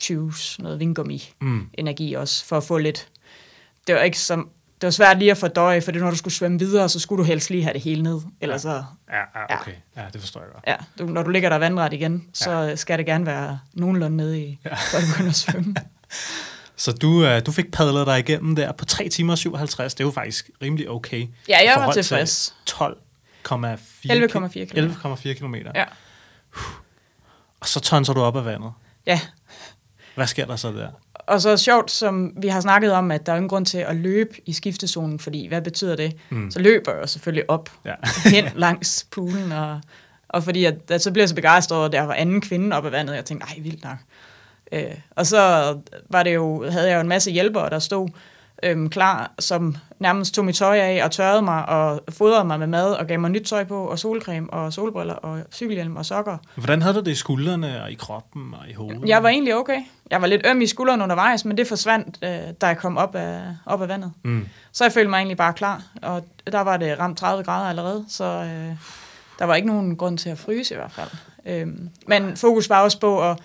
juice, 0.09 0.61
noget 0.61 0.79
vingummi. 0.79 1.29
Mm. 1.41 1.67
energi 1.73 2.13
også, 2.13 2.45
for 2.45 2.57
at 2.57 2.63
få 2.63 2.77
lidt... 2.77 3.07
Det 3.87 3.95
var 3.95 4.01
ikke 4.01 4.19
som... 4.19 4.49
Det 4.81 4.87
var 4.87 4.91
svært 4.91 5.19
lige 5.19 5.31
at 5.31 5.37
fordøje, 5.37 5.81
for 5.81 5.91
når 5.91 6.09
du 6.09 6.15
skulle 6.17 6.33
svømme 6.33 6.59
videre, 6.59 6.89
så 6.89 6.99
skulle 6.99 7.19
du 7.19 7.23
helst 7.27 7.49
lige 7.49 7.63
have 7.63 7.73
det 7.73 7.81
hele 7.81 8.03
ned. 8.03 8.21
Ellers 8.41 8.61
så, 8.61 8.83
Ja, 9.09 9.17
ja, 9.49 9.61
okay. 9.61 9.71
Ja, 9.97 10.01
det 10.13 10.21
forstår 10.21 10.39
jeg 10.41 10.49
godt. 10.53 10.63
ja, 10.67 10.75
du, 10.99 11.05
når 11.05 11.23
du 11.23 11.29
ligger 11.29 11.49
der 11.49 11.57
vandret 11.57 11.93
igen, 11.93 12.27
så 12.33 12.73
skal 12.75 12.97
det 12.97 13.05
gerne 13.05 13.25
være 13.25 13.59
nogenlunde 13.73 14.17
nede 14.17 14.41
i, 14.41 14.59
ja. 14.65 14.73
før 14.75 14.99
du 14.99 15.05
begynder 15.11 15.29
at 15.29 15.35
svømme. 15.35 15.75
Så 16.77 16.91
du, 16.91 17.25
øh, 17.25 17.41
du 17.45 17.51
fik 17.51 17.71
padlet 17.71 18.07
dig 18.07 18.19
igennem 18.19 18.55
der 18.55 18.71
på 18.71 18.85
3 18.85 19.09
timer 19.09 19.33
og 19.33 19.37
57. 19.37 19.93
Det 19.93 20.03
er 20.03 20.07
jo 20.07 20.11
faktisk 20.11 20.49
rimelig 20.61 20.89
okay. 20.89 21.27
Ja, 21.49 21.57
jeg 21.63 21.75
var 21.77 21.91
tilfreds. 21.91 22.55
12,4 22.69 22.85
11,4 23.47 23.57
11,4 24.07 25.33
kilometer. 25.33 25.71
Ja. 25.75 25.85
Og 27.59 27.67
så 27.67 27.79
tonser 27.79 28.13
du 28.13 28.21
op 28.21 28.35
af 28.35 28.45
vandet. 28.45 28.71
ja. 29.05 29.19
Hvad 30.15 30.27
sker 30.27 30.45
der 30.45 30.55
så 30.55 30.71
der? 30.71 30.89
Og 31.27 31.41
så 31.41 31.57
sjovt, 31.57 31.91
som 31.91 32.33
vi 32.37 32.47
har 32.47 32.61
snakket 32.61 32.91
om, 32.93 33.11
at 33.11 33.25
der 33.25 33.31
er 33.31 33.35
ingen 33.35 33.49
grund 33.49 33.65
til 33.65 33.77
at 33.77 33.95
løbe 33.95 34.29
i 34.45 34.53
skiftezonen, 34.53 35.19
fordi 35.19 35.47
hvad 35.47 35.61
betyder 35.61 35.95
det? 35.95 36.15
Mm. 36.29 36.51
Så 36.51 36.59
løber 36.59 36.95
jeg 36.95 37.09
selvfølgelig 37.09 37.49
op 37.49 37.69
Ja. 37.85 37.93
hen 38.35 38.45
langs 38.55 39.07
poolen, 39.11 39.51
og, 39.51 39.81
og 40.29 40.43
fordi 40.43 40.65
at, 40.65 40.75
at 40.91 41.01
så 41.01 41.11
blev 41.11 41.21
jeg 41.21 41.29
så 41.29 41.35
begejstret 41.35 41.77
over, 41.77 41.85
at 41.85 41.91
der 41.91 42.01
var 42.01 42.13
anden 42.13 42.41
kvinde 42.41 42.75
op 42.77 42.85
ad 42.85 42.91
vandet, 42.91 43.09
og 43.09 43.15
jeg 43.15 43.25
tænkte, 43.25 43.47
ej, 43.47 43.59
vildt 43.63 43.83
nok. 43.83 43.97
Øh, 44.71 44.83
og 45.11 45.25
så 45.25 45.39
var 46.09 46.23
det 46.23 46.33
jo, 46.33 46.69
havde 46.69 46.89
jeg 46.89 46.95
jo 46.95 47.01
en 47.01 47.07
masse 47.07 47.31
hjælpere, 47.31 47.69
der 47.69 47.79
stod 47.79 48.09
øhm, 48.63 48.89
klar, 48.89 49.31
som 49.39 49.75
nærmest 49.99 50.33
tog 50.33 50.45
mit 50.45 50.55
tøj 50.55 50.77
af 50.77 51.03
og 51.03 51.11
tørrede 51.11 51.41
mig 51.41 51.69
og 51.69 52.03
fodrede 52.09 52.45
mig 52.45 52.59
med 52.59 52.67
mad 52.67 52.93
og 52.93 53.07
gav 53.07 53.19
mig 53.19 53.31
nyt 53.31 53.43
tøj 53.45 53.63
på 53.63 53.85
og 53.85 53.99
solcreme 53.99 54.49
og 54.53 54.73
solbriller 54.73 55.13
og 55.13 55.39
cykelhjelm 55.53 55.95
og 55.95 56.05
sokker. 56.05 56.37
Hvordan 56.55 56.81
havde 56.81 56.95
du 56.95 56.99
det 56.99 57.11
i 57.11 57.15
skuldrene 57.15 57.83
og 57.83 57.91
i 57.91 57.95
kroppen 57.95 58.53
og 58.53 58.69
i 58.69 58.73
hovedet? 58.73 59.09
Jeg 59.09 59.23
var 59.23 59.29
egentlig 59.29 59.55
okay. 59.55 59.79
Jeg 60.11 60.21
var 60.21 60.27
lidt 60.27 60.41
øm 60.45 60.61
i 60.61 60.67
skulderen 60.67 61.01
undervejs, 61.01 61.45
men 61.45 61.57
det 61.57 61.67
forsvandt, 61.67 62.17
øh, 62.21 62.53
da 62.61 62.67
jeg 62.67 62.77
kom 62.77 62.97
op 62.97 63.15
af, 63.15 63.41
op 63.65 63.81
af 63.81 63.87
vandet. 63.87 64.11
Mm. 64.23 64.47
Så 64.71 64.83
jeg 64.83 64.91
følte 64.91 65.09
mig 65.09 65.17
egentlig 65.17 65.37
bare 65.37 65.53
klar, 65.53 65.83
og 66.01 66.25
der 66.51 66.59
var 66.61 66.77
det 66.77 66.99
ramt 66.99 67.17
30 67.17 67.43
grader 67.43 67.69
allerede, 67.69 68.05
så 68.09 68.23
øh, 68.23 68.75
der 69.39 69.45
var 69.45 69.55
ikke 69.55 69.67
nogen 69.67 69.95
grund 69.97 70.17
til 70.17 70.29
at 70.29 70.37
fryse 70.37 70.73
i 70.73 70.77
hvert 70.77 70.91
fald. 70.91 71.09
Øhm, 71.45 71.89
men 72.07 72.37
fokus 72.37 72.69
var 72.69 72.81
også 72.81 72.99
på 72.99 73.29
at, 73.31 73.37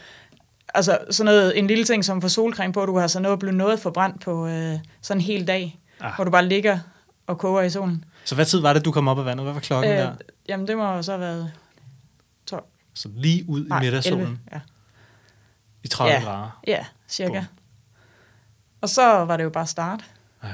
altså 0.75 0.99
sådan 1.11 1.25
noget, 1.33 1.59
en 1.59 1.67
lille 1.67 1.85
ting 1.85 2.05
som 2.05 2.21
for 2.21 2.29
solcreme 2.29 2.73
på, 2.73 2.87
du 2.87 2.99
har 2.99 3.07
så 3.07 3.21
noget 3.21 3.39
blevet 3.39 3.57
noget 3.57 3.81
forbrændt 3.81 4.21
på 4.21 4.47
øh, 4.47 4.79
sådan 5.03 5.19
en 5.21 5.25
hel 5.25 5.47
dag, 5.47 5.77
Ah. 6.03 6.15
hvor 6.15 6.25
du 6.25 6.31
bare 6.31 6.47
ligger 6.47 6.79
og 7.27 7.39
koger 7.39 7.63
i 7.63 7.71
solen. 7.71 8.05
Så 8.25 8.35
hvad 8.35 8.45
tid 8.47 8.61
var 8.61 8.73
det, 8.73 8.85
du 8.85 8.93
kom 8.93 9.09
op 9.09 9.19
af 9.19 9.25
vandet? 9.25 9.45
Hvad 9.45 9.53
var 9.53 9.61
klokken 9.61 9.93
øh, 9.93 9.99
der? 9.99 10.13
jamen 10.49 10.67
det 10.69 10.77
må 10.77 10.93
jo 10.95 11.03
så 11.03 11.13
have 11.13 11.21
været 11.21 11.53
12, 12.47 12.65
Så 12.95 13.09
lige 13.17 13.45
ud 13.49 13.65
i 13.65 13.69
nej, 13.69 13.81
middagssolen 13.83 14.21
11, 14.21 14.39
ja. 14.53 14.61
I 15.85 15.89
30 15.89 16.13
Ja. 16.15 16.21
grader. 16.25 16.61
Ja, 16.67 16.87
cirka. 17.09 17.33
Bum. 17.39 17.45
Og 18.81 18.89
så 18.89 19.03
var 19.25 19.37
det 19.37 19.45
jo 19.45 19.51
bare 19.51 19.67
start. 19.67 20.05
Ja. 20.45 20.49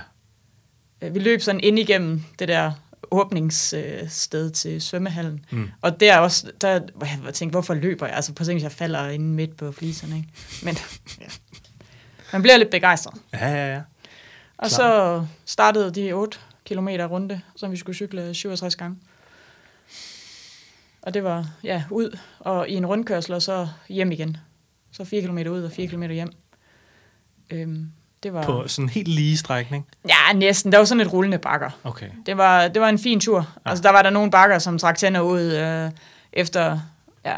Øh, 1.02 1.14
Vi 1.14 1.18
løb 1.18 1.40
sådan 1.40 1.60
ind 1.60 1.78
igennem 1.78 2.22
det 2.38 2.48
der 2.48 2.72
åbningssted 3.10 4.50
til 4.50 4.82
svømmehallen. 4.82 5.44
Mm. 5.50 5.70
Og 5.82 6.00
der 6.00 6.18
også, 6.18 6.50
der, 6.60 6.80
hvor 6.94 7.06
jeg 7.26 7.34
tænkte, 7.34 7.54
hvorfor 7.54 7.74
løber 7.74 8.06
jeg? 8.06 8.16
Altså 8.16 8.32
på 8.32 8.44
ting, 8.44 8.60
jeg 8.62 8.72
falder 8.72 9.08
inde 9.08 9.26
midt 9.26 9.56
på 9.56 9.72
fliserne, 9.72 10.16
ikke? 10.16 10.28
Men 10.62 10.76
ja. 11.20 11.26
man 12.32 12.42
bliver 12.42 12.56
lidt 12.56 12.70
begejstret. 12.70 13.14
Ja, 13.32 13.48
ja, 13.48 13.72
ja. 13.74 13.80
Og 14.58 14.68
Klar. 14.68 14.68
så 14.68 15.26
startede 15.44 15.90
de 15.94 16.12
8 16.12 16.38
kilometer 16.64 17.06
runde, 17.06 17.40
som 17.56 17.70
vi 17.72 17.76
skulle 17.76 17.96
cykle 17.96 18.34
67 18.34 18.76
gange. 18.76 18.96
Og 21.02 21.14
det 21.14 21.24
var, 21.24 21.50
ja, 21.64 21.84
ud 21.90 22.18
og 22.38 22.68
i 22.68 22.74
en 22.74 22.86
rundkørsel, 22.86 23.34
og 23.34 23.42
så 23.42 23.68
hjem 23.88 24.12
igen. 24.12 24.36
Så 24.96 25.04
4 25.04 25.20
kilometer 25.20 25.50
ud 25.50 25.62
og 25.62 25.72
4 25.72 25.86
kilometer 25.86 26.14
hjem. 26.14 26.32
Øhm, 27.50 27.86
det 28.22 28.32
var... 28.32 28.42
På 28.42 28.68
sådan 28.68 28.84
en 28.84 28.88
helt 28.88 29.08
lige 29.08 29.36
strækning. 29.36 29.86
Ja, 30.08 30.32
næsten. 30.34 30.72
Der 30.72 30.78
var 30.78 30.84
sådan 30.84 31.00
et 31.00 31.12
rullende 31.12 31.38
bakker. 31.38 31.70
Okay. 31.84 32.06
Det 32.26 32.36
var, 32.36 32.68
det 32.68 32.82
var 32.82 32.88
en 32.88 32.98
fin 32.98 33.20
tur. 33.20 33.38
Ja. 33.66 33.70
Altså, 33.70 33.82
der 33.82 33.90
var 33.90 34.02
der 34.02 34.10
nogle 34.10 34.30
bakker, 34.30 34.58
som 34.58 34.78
trak 34.78 34.98
tænder 34.98 35.20
ud 35.20 35.40
øh, 35.40 35.90
efter 36.32 36.78
ja, 37.24 37.36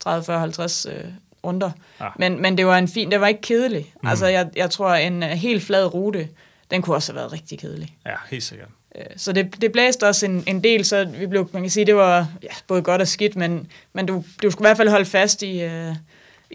30, 0.00 0.24
40, 0.24 0.38
50 0.38 0.86
øh, 0.86 1.04
runder. 1.44 1.70
Ja. 2.00 2.08
Men, 2.18 2.42
men 2.42 2.58
det 2.58 2.66
var 2.66 2.78
en 2.78 2.88
fin, 2.88 3.10
det 3.10 3.20
var 3.20 3.26
ikke 3.26 3.42
kedeligt. 3.42 3.88
Mm. 4.02 4.08
Altså, 4.08 4.26
jeg, 4.26 4.48
jeg 4.56 4.70
tror, 4.70 4.94
en 4.94 5.22
uh, 5.22 5.28
helt 5.28 5.62
flad 5.62 5.94
rute, 5.94 6.28
den 6.70 6.82
kunne 6.82 6.96
også 6.96 7.12
have 7.12 7.16
været 7.16 7.32
rigtig 7.32 7.58
kedelig. 7.58 7.96
Ja, 8.06 8.14
helt 8.30 8.42
sikkert. 8.42 8.68
Øh, 8.94 9.04
Så 9.16 9.32
det, 9.32 9.60
det 9.60 9.72
blæste 9.72 10.08
også 10.08 10.26
en, 10.26 10.44
en 10.46 10.64
del, 10.64 10.84
så 10.84 11.04
vi 11.04 11.26
blev, 11.26 11.50
man 11.52 11.62
kan 11.62 11.70
sige, 11.70 11.86
det 11.86 11.96
var 11.96 12.28
ja, 12.42 12.48
både 12.66 12.82
godt 12.82 13.00
og 13.00 13.08
skidt, 13.08 13.36
men, 13.36 13.70
men 13.92 14.06
du, 14.06 14.24
du 14.42 14.50
skulle 14.50 14.66
i 14.66 14.68
hvert 14.68 14.76
fald 14.76 14.88
holde 14.88 15.04
fast 15.04 15.42
i, 15.42 15.62
øh, 15.62 15.94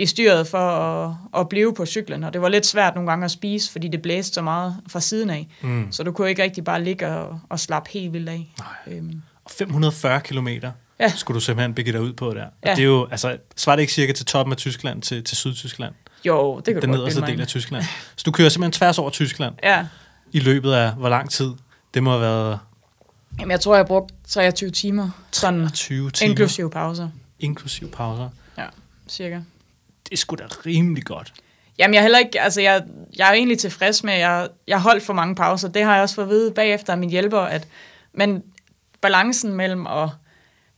i 0.01 0.05
styret 0.05 0.47
for 0.47 0.57
at, 0.57 1.15
at 1.41 1.49
blive 1.49 1.73
på 1.73 1.85
cyklen, 1.85 2.23
og 2.23 2.33
det 2.33 2.41
var 2.41 2.49
lidt 2.49 2.65
svært 2.65 2.95
nogle 2.95 3.09
gange 3.09 3.25
at 3.25 3.31
spise, 3.31 3.71
fordi 3.71 3.87
det 3.87 4.01
blæste 4.01 4.33
så 4.33 4.41
meget 4.41 4.75
fra 4.89 4.99
siden 4.99 5.29
af, 5.29 5.47
Mm. 5.61 5.91
så 5.91 6.03
du 6.03 6.11
kunne 6.11 6.29
ikke 6.29 6.43
rigtig 6.43 6.63
bare 6.63 6.83
ligge 6.83 7.07
og, 7.07 7.39
og 7.49 7.59
slappe 7.59 7.89
helt 7.93 8.13
vildt 8.13 8.29
af. 8.29 8.53
Nej. 8.59 8.95
Øhm, 8.97 9.21
Og 9.45 9.51
540 9.51 10.21
kilometer 10.21 10.71
Ja. 10.99 11.11
skulle 11.15 11.35
du 11.35 11.39
simpelthen 11.41 11.73
begive 11.73 11.93
dig 11.93 12.01
ud 12.01 12.13
på 12.13 12.33
der. 12.33 12.43
Og 12.45 12.51
Ja. 12.65 12.71
det 12.75 12.79
er 12.81 12.85
jo, 12.85 13.07
altså, 13.11 13.37
svarer 13.55 13.75
det 13.75 13.81
ikke 13.81 13.93
cirka 13.93 14.13
til 14.13 14.25
toppen 14.25 14.51
af 14.53 14.57
Tyskland, 14.57 15.01
til, 15.01 15.23
til 15.23 15.37
Sydtyskland? 15.37 15.93
jo, 16.25 16.61
det 16.65 16.73
kan 16.73 16.81
Den 16.81 16.89
nederste 16.89 17.21
del 17.21 17.41
af 17.41 17.47
Tyskland. 17.47 17.83
Så 18.15 18.23
du 18.25 18.31
kører 18.31 18.49
simpelthen 18.49 18.71
tværs 18.71 18.99
over 18.99 19.09
Tyskland 19.09 19.55
Ja, 19.63 19.85
i 20.31 20.39
løbet 20.39 20.71
af 20.73 20.91
hvor 20.93 21.09
lang 21.09 21.29
tid? 21.29 21.51
Det 21.93 22.03
må 22.03 22.09
have 22.09 22.21
været 22.21 22.59
Jamen, 23.39 23.51
jeg 23.51 23.59
tror, 23.59 23.73
jeg 23.75 23.79
har 23.79 23.87
brugt 23.87 24.13
23 24.27 24.69
timer, 24.71 25.09
sådan 25.31 25.69
20 25.73 26.11
timer. 26.11 26.29
inklusive 26.29 26.69
pauser, 26.69 27.09
Inklusiv 27.39 27.91
pauser. 27.91 28.29
cirka. 29.07 29.39
Det 30.03 30.13
er 30.13 30.17
sgu 30.17 30.35
da 30.35 30.43
rimelig 30.65 31.03
godt. 31.03 31.33
Jamen, 31.77 31.93
jeg 31.93 31.99
er 31.99 32.03
heller 32.03 32.19
ikke, 32.19 32.41
altså, 32.41 32.61
jeg, 32.61 32.83
jeg 33.17 33.29
er 33.29 33.33
egentlig 33.33 33.59
tilfreds 33.59 34.03
med, 34.03 34.13
at 34.13 34.19
jeg, 34.19 34.47
jeg 34.67 34.81
holdt 34.81 35.03
for 35.03 35.13
mange 35.13 35.35
pauser. 35.35 35.67
Det 35.67 35.83
har 35.83 35.93
jeg 35.93 36.01
også 36.01 36.15
fået 36.15 36.25
at 36.25 36.29
vide 36.29 36.51
bagefter 36.51 36.93
af 36.93 36.99
min 36.99 37.09
hjælper, 37.09 37.39
at, 37.39 37.67
men 38.13 38.43
balancen 39.01 39.53
mellem, 39.53 39.87
at 39.87 40.09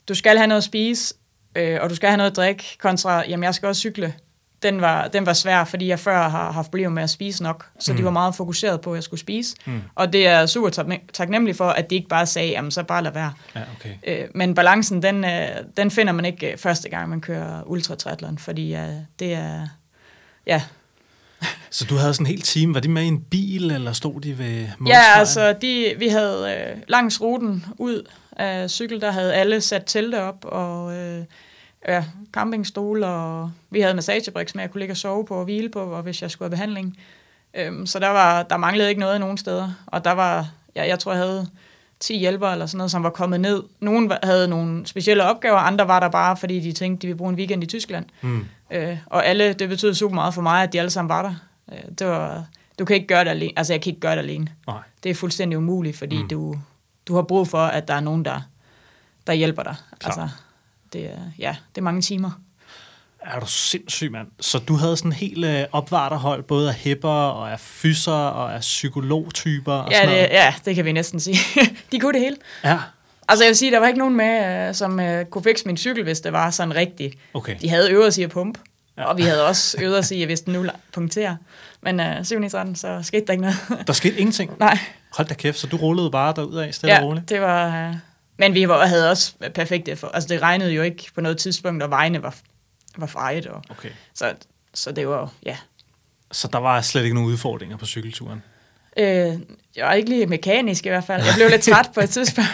du 0.08 0.16
skal 0.16 0.38
have 0.38 0.48
noget 0.48 0.58
at 0.58 0.64
spise, 0.64 1.16
øh, 1.56 1.80
og 1.82 1.90
du 1.90 1.96
skal 1.96 2.10
have 2.10 2.18
noget 2.18 2.32
at 2.32 2.36
drikke, 2.38 2.64
kontra, 2.80 3.24
jamen, 3.28 3.44
jeg 3.44 3.56
skal 3.56 3.68
også 3.68 3.80
cykle, 3.80 4.14
den 4.64 4.82
var, 4.82 5.08
den 5.08 5.26
var 5.26 5.34
svær, 5.34 5.64
fordi 5.64 5.88
jeg 5.88 6.00
før 6.00 6.30
har 6.30 6.52
haft 6.52 6.66
problemer 6.72 6.90
med 6.94 7.04
at 7.04 7.10
spise 7.10 7.44
nok, 7.44 7.66
så 7.80 7.92
mm. 7.92 7.98
de 7.98 8.04
var 8.06 8.12
meget 8.12 8.36
fokuseret 8.36 8.82
på, 8.82 8.92
at 8.92 8.96
jeg 8.96 9.04
skulle 9.04 9.20
spise. 9.20 9.56
Mm. 9.66 9.82
Og 9.96 10.14
det 10.14 10.28
er 10.28 10.46
super 10.46 10.70
taknem- 10.70 11.08
taknemmelig 11.14 11.56
for, 11.56 11.70
at 11.70 11.90
de 11.90 11.96
ikke 11.96 12.08
bare 12.08 12.26
sagde, 12.26 12.50
jamen, 12.50 12.72
så 12.72 12.84
bare 12.84 13.04
lad 13.04 13.12
være. 13.12 13.34
Ja, 13.56 13.62
okay. 13.80 14.22
Øh, 14.24 14.28
men 14.36 14.56
balancen, 14.56 15.02
den, 15.04 15.26
øh, 15.26 15.48
den 15.78 15.92
finder 15.92 16.14
man 16.14 16.26
ikke 16.26 16.52
øh, 16.52 16.58
første 16.58 16.90
gang, 16.90 17.10
man 17.10 17.22
kører 17.22 17.64
ultratriathlon, 17.66 18.38
fordi 18.38 18.76
øh, 18.76 18.90
det 19.20 19.34
er, 19.34 19.68
ja, 20.48 20.62
Så 21.70 21.86
du 21.86 21.96
havde 21.96 22.14
sådan 22.14 22.26
en 22.26 22.32
hel 22.32 22.42
time. 22.42 22.74
Var 22.74 22.80
de 22.80 22.88
med 22.90 23.04
i 23.04 23.08
en 23.08 23.22
bil, 23.22 23.72
eller 23.72 23.94
stod 23.94 24.22
de 24.22 24.38
ved 24.38 24.46
Ja, 24.62 24.68
målstregen? 24.80 25.20
altså, 25.20 25.54
de, 25.62 25.94
vi 26.00 26.08
havde 26.08 26.56
øh, 26.76 26.78
langs 26.88 27.22
ruten 27.22 27.66
ud 27.78 28.10
af 28.38 28.70
cykel, 28.70 29.02
der 29.02 29.12
havde 29.12 29.34
alle 29.34 29.62
sat 29.62 29.84
telte 29.86 30.22
op, 30.22 30.46
og 30.46 30.94
øh, 30.98 31.24
ja, 31.88 32.06
campingstole, 32.34 33.08
og 33.08 33.52
vi 33.70 33.82
havde 33.82 33.94
massagebriks 33.94 34.56
med, 34.56 34.64
at 34.64 34.68
jeg 34.68 34.72
kunne 34.72 34.80
ligge 34.80 34.94
og 34.94 34.98
sove 34.98 35.26
på 35.26 35.36
og 35.36 35.44
hvile 35.44 35.70
på, 35.70 35.80
og 35.80 36.02
hvis 36.04 36.22
jeg 36.22 36.32
skulle 36.32 36.46
have 36.50 36.56
behandling. 36.56 36.98
Øhm, 37.54 37.86
så 37.86 38.00
der, 38.00 38.10
var, 38.10 38.44
der 38.44 38.58
manglede 38.58 38.90
ikke 38.90 39.00
noget 39.02 39.20
nogen 39.20 39.38
steder, 39.38 39.72
og 39.88 40.06
der 40.06 40.12
var, 40.12 40.50
ja, 40.76 40.88
jeg 40.88 41.00
tror, 41.00 41.12
jeg 41.14 41.22
havde 41.22 41.48
10 42.00 42.18
hjælpere 42.18 42.52
eller 42.52 42.66
sådan 42.66 42.78
noget, 42.78 42.92
som 42.92 43.04
var 43.04 43.10
kommet 43.10 43.40
ned. 43.40 43.64
Nogle 43.80 44.18
havde 44.24 44.48
nogle 44.48 44.86
specielle 44.88 45.24
opgaver, 45.24 45.58
andre 45.58 45.88
var 45.88 46.00
der 46.00 46.10
bare, 46.10 46.38
fordi 46.38 46.60
de 46.60 46.72
tænkte, 46.72 47.02
de 47.02 47.08
ville 47.08 47.18
bruge 47.18 47.30
en 47.30 47.36
weekend 47.36 47.64
i 47.64 47.66
Tyskland. 47.66 48.06
Mm. 48.22 48.46
Øh, 48.72 48.98
og 49.06 49.26
alle, 49.26 49.54
det 49.54 49.70
betød 49.70 49.94
super 49.94 50.16
meget 50.16 50.34
for 50.34 50.42
mig, 50.42 50.64
at 50.64 50.74
de 50.74 50.80
alle 50.80 50.90
sammen 50.90 51.10
var 51.10 51.22
der. 51.22 51.34
Øh, 51.72 51.92
det 52.00 52.08
var, 52.08 52.46
du 52.80 52.86
kan 52.86 52.96
ikke 52.96 53.08
gøre 53.08 53.24
det 53.24 53.30
alene. 53.30 53.52
Altså, 53.56 53.74
jeg 53.74 53.82
kan 53.82 53.90
ikke 53.90 54.00
gøre 54.02 54.12
det 54.16 54.20
alene 54.22 54.48
Nej. 54.68 54.78
det 55.04 55.10
er 55.10 55.16
fuldstændig 55.16 55.58
umuligt, 55.58 55.98
fordi 55.98 56.22
Mm. 56.22 56.28
du, 56.28 56.56
du 57.08 57.16
har 57.16 57.22
brug 57.22 57.48
for, 57.48 57.58
at 57.66 57.88
der 57.88 57.94
er 57.94 58.00
nogen, 58.00 58.26
der, 58.26 58.42
der 59.28 59.34
hjælper 59.34 59.64
dig. 59.64 59.76
Klart. 60.00 60.18
Altså, 60.18 60.36
det 60.94 61.06
er, 61.06 61.18
ja, 61.40 61.56
det 61.76 61.82
er 61.82 61.84
mange 61.84 62.02
timer. 62.02 62.32
Er 63.22 63.40
du 63.40 63.46
sindssyg, 63.48 64.12
mand. 64.12 64.28
Så 64.40 64.60
du 64.60 64.76
havde 64.76 64.98
sådan 64.98 65.10
en 65.12 65.16
helt 65.16 65.46
øh, 65.46 65.64
opvarterhold, 65.72 66.44
både 66.44 66.70
af 66.70 66.76
hipper 66.76 67.10
og 67.10 67.52
af 67.52 67.60
fyser 67.60 68.12
og 68.12 68.54
af 68.54 68.60
psykologtyper 68.60 69.74
og 69.74 69.92
Ja 69.92 69.96
sådan 69.98 70.10
det, 70.10 70.18
noget? 70.18 70.30
ja, 70.32 70.54
det 70.66 70.76
kan 70.76 70.86
vi 70.86 70.92
næsten 70.92 71.20
sige. 71.20 71.38
De 71.92 72.00
kunne 72.00 72.14
det 72.14 72.22
hele. 72.22 72.36
Ja, 72.64 72.78
Altså 73.28 73.44
jeg 73.46 73.50
vil 73.50 73.58
sige, 73.58 73.72
der 73.72 73.80
var 73.80 73.88
ikke 73.88 74.00
nogen 74.00 74.16
med, 74.18 74.68
øh, 74.70 74.76
som 74.76 75.00
øh, 75.00 75.26
kunne 75.26 75.44
fikse 75.44 75.66
min 75.68 75.78
cykel, 75.78 76.04
hvis 76.04 76.20
det 76.20 76.34
var 76.34 76.50
sådan 76.50 76.76
rigtigt. 76.76 77.16
okay. 77.34 77.56
De 77.62 77.70
havde 77.70 77.92
øvet 77.92 78.18
i 78.18 78.24
at 78.24 78.30
pumpe, 78.30 78.60
Ja. 78.98 79.02
ja. 79.02 79.08
og 79.08 79.18
vi 79.18 79.22
havde 79.24 79.48
også 79.48 79.78
øvet 79.82 79.98
os 79.98 80.12
i, 80.12 80.22
at 80.22 80.28
hvis 80.28 80.42
den 80.42 80.54
nu 80.54 80.66
punkterer. 80.94 81.36
Men 81.82 82.00
øh, 82.00 82.26
7 82.26 82.50
13, 82.50 82.76
så 82.76 83.00
skete 83.04 83.26
der 83.26 83.34
ikke 83.34 83.42
noget. 83.42 83.88
Der 83.88 83.94
skete 83.94 84.18
ingenting. 84.20 84.52
Nej, 84.60 84.78
Hold 85.18 85.28
da 85.28 85.34
kæft, 85.34 85.60
så 85.60 85.68
du 85.68 85.78
rullede 85.78 86.12
bare 86.12 86.34
derudad 86.36 86.72
stille 86.72 86.94
og 86.94 87.00
ja, 87.00 87.06
roligt? 87.06 87.30
det 87.30 87.42
var... 87.42 87.88
Øh, 87.90 87.96
men 88.38 88.54
vi 88.54 88.68
var, 88.68 88.86
havde 88.86 89.10
også 89.12 89.34
perfekte... 89.56 89.96
For, 89.96 90.08
altså 90.08 90.28
det 90.28 90.42
regnede 90.42 90.72
jo 90.72 90.82
ikke 90.82 91.12
på 91.16 91.22
noget 91.22 91.38
tidspunkt, 91.38 91.84
og 91.84 91.90
vejene 91.90 92.24
var, 92.24 92.36
var 92.98 93.08
fejet. 93.08 93.48
Og, 93.48 93.64
Okay. 93.70 93.90
så, 94.14 94.34
så 94.74 94.92
det 94.92 95.08
var, 95.08 95.32
ja, 95.46 95.58
Så 96.32 96.48
der 96.48 96.60
var 96.60 96.82
slet 96.82 97.04
ikke 97.04 97.16
nogen 97.16 97.30
udfordringer 97.32 97.78
på 97.78 97.86
cykelturen? 97.86 98.44
Øh, 98.98 99.06
jeg 99.76 99.86
var 99.86 99.94
ikke 99.94 100.10
lige 100.10 100.26
mekanisk 100.26 100.86
i 100.86 100.90
hvert 100.90 101.04
fald. 101.04 101.24
Jeg 101.26 101.34
blev 101.36 101.50
lidt 101.50 101.62
træt 101.64 101.90
på 101.94 102.00
et 102.00 102.10
tidspunkt, 102.10 102.50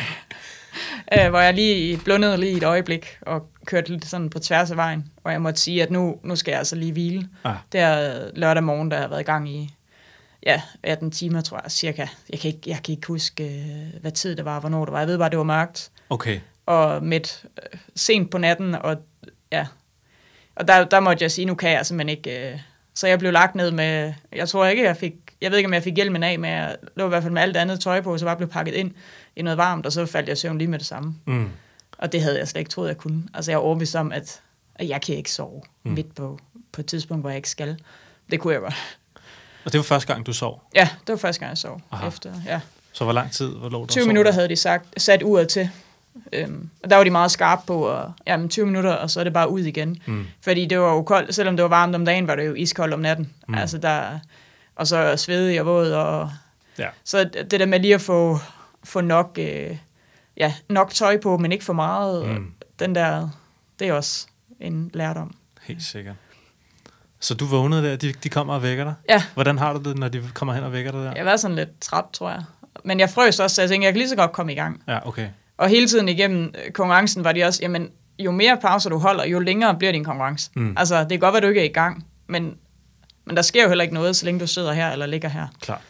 øh, 1.17 1.29
hvor 1.29 1.39
jeg 1.39 1.53
lige 1.53 1.97
blundede 1.97 2.37
lige 2.37 2.57
et 2.57 2.63
øjeblik 2.63 3.17
og 3.21 3.47
kørte 3.65 3.91
lidt 3.91 4.05
sådan 4.05 4.29
på 4.29 4.39
tværs 4.39 4.71
af 4.71 4.77
vejen, 4.77 5.11
og 5.23 5.31
jeg 5.31 5.41
måtte 5.41 5.61
sige, 5.61 5.83
at 5.83 5.91
nu, 5.91 6.19
nu 6.23 6.35
skal 6.35 6.51
jeg 6.51 6.59
altså 6.59 6.75
lige 6.75 6.91
hvile. 6.91 7.27
Ah. 7.43 7.55
Det 7.71 7.79
er 7.79 8.27
lørdag 8.35 8.63
morgen, 8.63 8.91
der 8.91 8.97
har 9.01 9.07
været 9.07 9.19
i 9.21 9.23
gang 9.23 9.49
i 9.49 9.73
ja, 10.45 10.61
18 10.83 11.11
timer, 11.11 11.41
tror 11.41 11.59
jeg, 11.63 11.71
cirka. 11.71 12.07
Jeg 12.29 12.39
kan 12.39 12.47
ikke, 12.53 12.69
jeg 12.69 12.79
kan 12.83 12.91
ikke 12.91 13.07
huske, 13.07 13.43
øh, 13.43 14.01
hvad 14.01 14.11
tid 14.11 14.35
det 14.35 14.45
var, 14.45 14.59
hvornår 14.59 14.85
det 14.85 14.91
var. 14.91 14.99
Jeg 14.99 15.07
ved 15.07 15.17
bare, 15.17 15.29
det 15.29 15.37
var 15.37 15.43
mørkt 15.43 15.91
Okay. 16.09 16.39
og 16.65 17.03
midt 17.03 17.45
øh, 17.73 17.79
sent 17.95 18.31
på 18.31 18.37
natten, 18.37 18.75
og 18.75 18.97
ja, 19.51 19.67
og 20.55 20.67
der, 20.67 20.83
der 20.85 20.99
måtte 20.99 21.23
jeg 21.23 21.31
sige, 21.31 21.45
nu 21.45 21.55
kan 21.55 21.71
jeg 21.71 21.85
simpelthen 21.85 22.17
ikke, 22.17 22.51
øh, 22.51 22.59
så 22.95 23.07
jeg 23.07 23.19
blev 23.19 23.31
lagt 23.31 23.55
ned 23.55 23.71
med, 23.71 24.13
jeg 24.31 24.49
tror 24.49 24.65
ikke, 24.65 24.83
jeg 24.83 24.97
fik, 24.97 25.13
jeg 25.41 25.51
ved 25.51 25.57
ikke, 25.57 25.67
om 25.67 25.73
jeg 25.73 25.83
fik 25.83 25.95
hjelmen 25.95 26.23
af, 26.23 26.39
men 26.39 26.51
jeg 26.51 26.75
lå 26.95 27.05
i 27.05 27.09
hvert 27.09 27.23
fald 27.23 27.33
med 27.33 27.41
alt 27.41 27.57
andet 27.57 27.79
tøj 27.79 28.01
på, 28.01 28.17
så 28.17 28.25
bare 28.25 28.37
blev 28.37 28.49
pakket 28.49 28.73
ind 28.73 28.91
i 29.35 29.41
noget 29.41 29.57
varmt, 29.57 29.85
og 29.85 29.91
så 29.91 30.05
faldt 30.05 30.29
jeg 30.29 30.33
i 30.33 30.39
søvn 30.39 30.57
lige 30.57 30.67
med 30.67 30.79
det 30.79 30.87
samme. 30.87 31.15
Mm. 31.25 31.49
Og 31.97 32.11
det 32.11 32.21
havde 32.21 32.39
jeg 32.39 32.47
slet 32.47 32.59
ikke 32.59 32.71
troet, 32.71 32.87
jeg 32.87 32.97
kunne. 32.97 33.23
Altså 33.33 33.51
jeg 33.51 33.55
er 33.55 33.61
overbevist 33.61 33.95
om, 33.95 34.11
at, 34.11 34.41
at 34.75 34.89
jeg 34.89 35.01
kan 35.01 35.15
ikke 35.15 35.31
sove 35.31 35.61
mm. 35.83 35.91
midt 35.91 36.15
på, 36.15 36.39
på 36.71 36.81
et 36.81 36.85
tidspunkt, 36.85 37.23
hvor 37.23 37.29
jeg 37.29 37.37
ikke 37.37 37.49
skal. 37.49 37.79
Det 38.31 38.39
kunne 38.39 38.53
jeg 38.53 38.61
godt. 38.61 38.98
Og 39.69 39.73
det 39.73 39.77
var 39.79 39.83
første 39.83 40.13
gang, 40.13 40.25
du 40.25 40.33
sov? 40.33 40.63
Ja, 40.75 40.89
det 41.07 41.09
var 41.13 41.17
første 41.17 41.39
gang, 41.39 41.49
jeg 41.49 41.57
sov. 41.57 41.81
Aha. 41.91 42.07
Efter, 42.07 42.31
ja. 42.45 42.59
Så 42.93 43.03
hvor 43.03 43.13
lang 43.13 43.31
tid 43.31 43.47
hvor 43.55 43.69
lå 43.69 43.77
du 43.77 43.81
og 43.83 43.89
20 43.89 44.01
sov? 44.01 44.07
minutter 44.07 44.31
havde 44.31 44.49
de 44.49 44.55
sagt, 44.55 45.01
sat 45.01 45.23
uret 45.23 45.47
til. 45.47 45.69
Øhm, 46.33 46.69
og 46.83 46.89
der 46.89 46.95
var 46.95 47.03
de 47.03 47.09
meget 47.09 47.31
skarpe 47.31 47.61
på, 47.67 47.81
og, 47.87 48.13
jamen 48.27 48.49
20 48.49 48.65
minutter, 48.65 48.91
og 48.93 49.09
så 49.09 49.19
er 49.19 49.23
det 49.23 49.33
bare 49.33 49.49
ud 49.49 49.59
igen. 49.61 50.01
Mm. 50.05 50.27
Fordi 50.41 50.65
det 50.65 50.79
var 50.79 50.93
jo 50.93 51.01
koldt, 51.01 51.35
selvom 51.35 51.55
det 51.57 51.63
var 51.63 51.69
varmt 51.69 51.95
om 51.95 52.05
dagen, 52.05 52.27
var 52.27 52.35
det 52.35 52.45
jo 52.47 52.53
iskoldt 52.53 52.93
om 52.93 52.99
natten. 52.99 53.33
Mm. 53.47 53.53
Altså 53.55 53.77
der, 53.77 54.19
og 54.75 54.87
så 54.87 55.17
svedig 55.17 55.59
og 55.59 55.65
våd, 55.65 55.91
og 55.91 56.31
Ja. 56.77 56.87
så 57.03 57.23
det 57.23 57.51
der 57.59 57.65
med 57.65 57.79
lige 57.79 57.93
at 57.95 58.01
få, 58.01 58.39
få 58.83 59.01
nok, 59.01 59.35
øh, 59.41 59.77
ja, 60.37 60.53
nok 60.69 60.93
tøj 60.93 61.17
på, 61.21 61.37
men 61.37 61.51
ikke 61.51 61.65
for 61.65 61.73
meget, 61.73 62.25
mm. 62.27 62.51
den 62.79 62.95
der, 62.95 63.29
det 63.79 63.87
er 63.87 63.93
også 63.93 64.27
en 64.59 64.91
lærdom. 64.93 65.35
Helt 65.61 65.83
sikkert. 65.83 66.15
Så 67.19 67.33
du 67.33 67.45
vågnede 67.45 67.83
der, 67.89 67.95
de, 67.95 68.13
de 68.23 68.29
kommer 68.29 68.53
og 68.53 68.63
vækker 68.63 68.83
dig? 68.83 68.93
Ja. 69.09 69.23
Hvordan 69.33 69.57
har 69.57 69.73
du 69.73 69.89
det, 69.89 69.97
når 69.97 70.07
de 70.07 70.23
kommer 70.33 70.53
hen 70.53 70.63
og 70.63 70.73
vækker 70.73 70.91
dig 70.91 71.01
der? 71.01 71.13
Jeg 71.15 71.25
var 71.25 71.37
sådan 71.37 71.55
lidt 71.55 71.79
træt, 71.81 72.03
tror 72.13 72.29
jeg. 72.29 72.43
Men 72.85 72.99
jeg 72.99 73.09
frøs 73.09 73.39
også, 73.39 73.55
så 73.55 73.61
jeg 73.61 73.69
tænkte, 73.69 73.85
jeg 73.85 73.93
kan 73.93 73.97
lige 73.97 74.09
så 74.09 74.15
godt 74.15 74.31
komme 74.31 74.51
i 74.51 74.55
gang. 74.55 74.83
Ja, 74.87 75.07
okay. 75.07 75.27
Og 75.57 75.69
hele 75.69 75.87
tiden 75.87 76.09
igennem 76.09 76.53
øh, 76.65 76.71
konkurrencen 76.71 77.23
var 77.23 77.31
de 77.31 77.43
også, 77.43 77.59
jamen, 77.63 77.89
jo 78.19 78.31
mere 78.31 78.57
pauser 78.61 78.89
du 78.89 78.97
holder, 78.97 79.25
jo 79.25 79.39
længere 79.39 79.75
bliver 79.75 79.91
din 79.91 80.03
konkurrence. 80.03 80.51
Mm. 80.55 80.73
Altså, 80.77 80.99
det 80.99 81.09
kan 81.09 81.19
godt 81.19 81.33
være, 81.33 81.41
du 81.41 81.47
ikke 81.47 81.59
er 81.61 81.65
i 81.65 81.73
gang, 81.73 82.05
men, 82.27 82.55
men 83.25 83.35
der 83.35 83.41
sker 83.41 83.63
jo 83.63 83.67
heller 83.69 83.83
ikke 83.83 83.93
noget, 83.93 84.15
så 84.15 84.25
længe 84.25 84.39
du 84.39 84.47
sidder 84.47 84.73
her 84.73 84.89
eller 84.91 85.05
ligger 85.05 85.29
her. 85.29 85.47
Klar. 85.61 85.81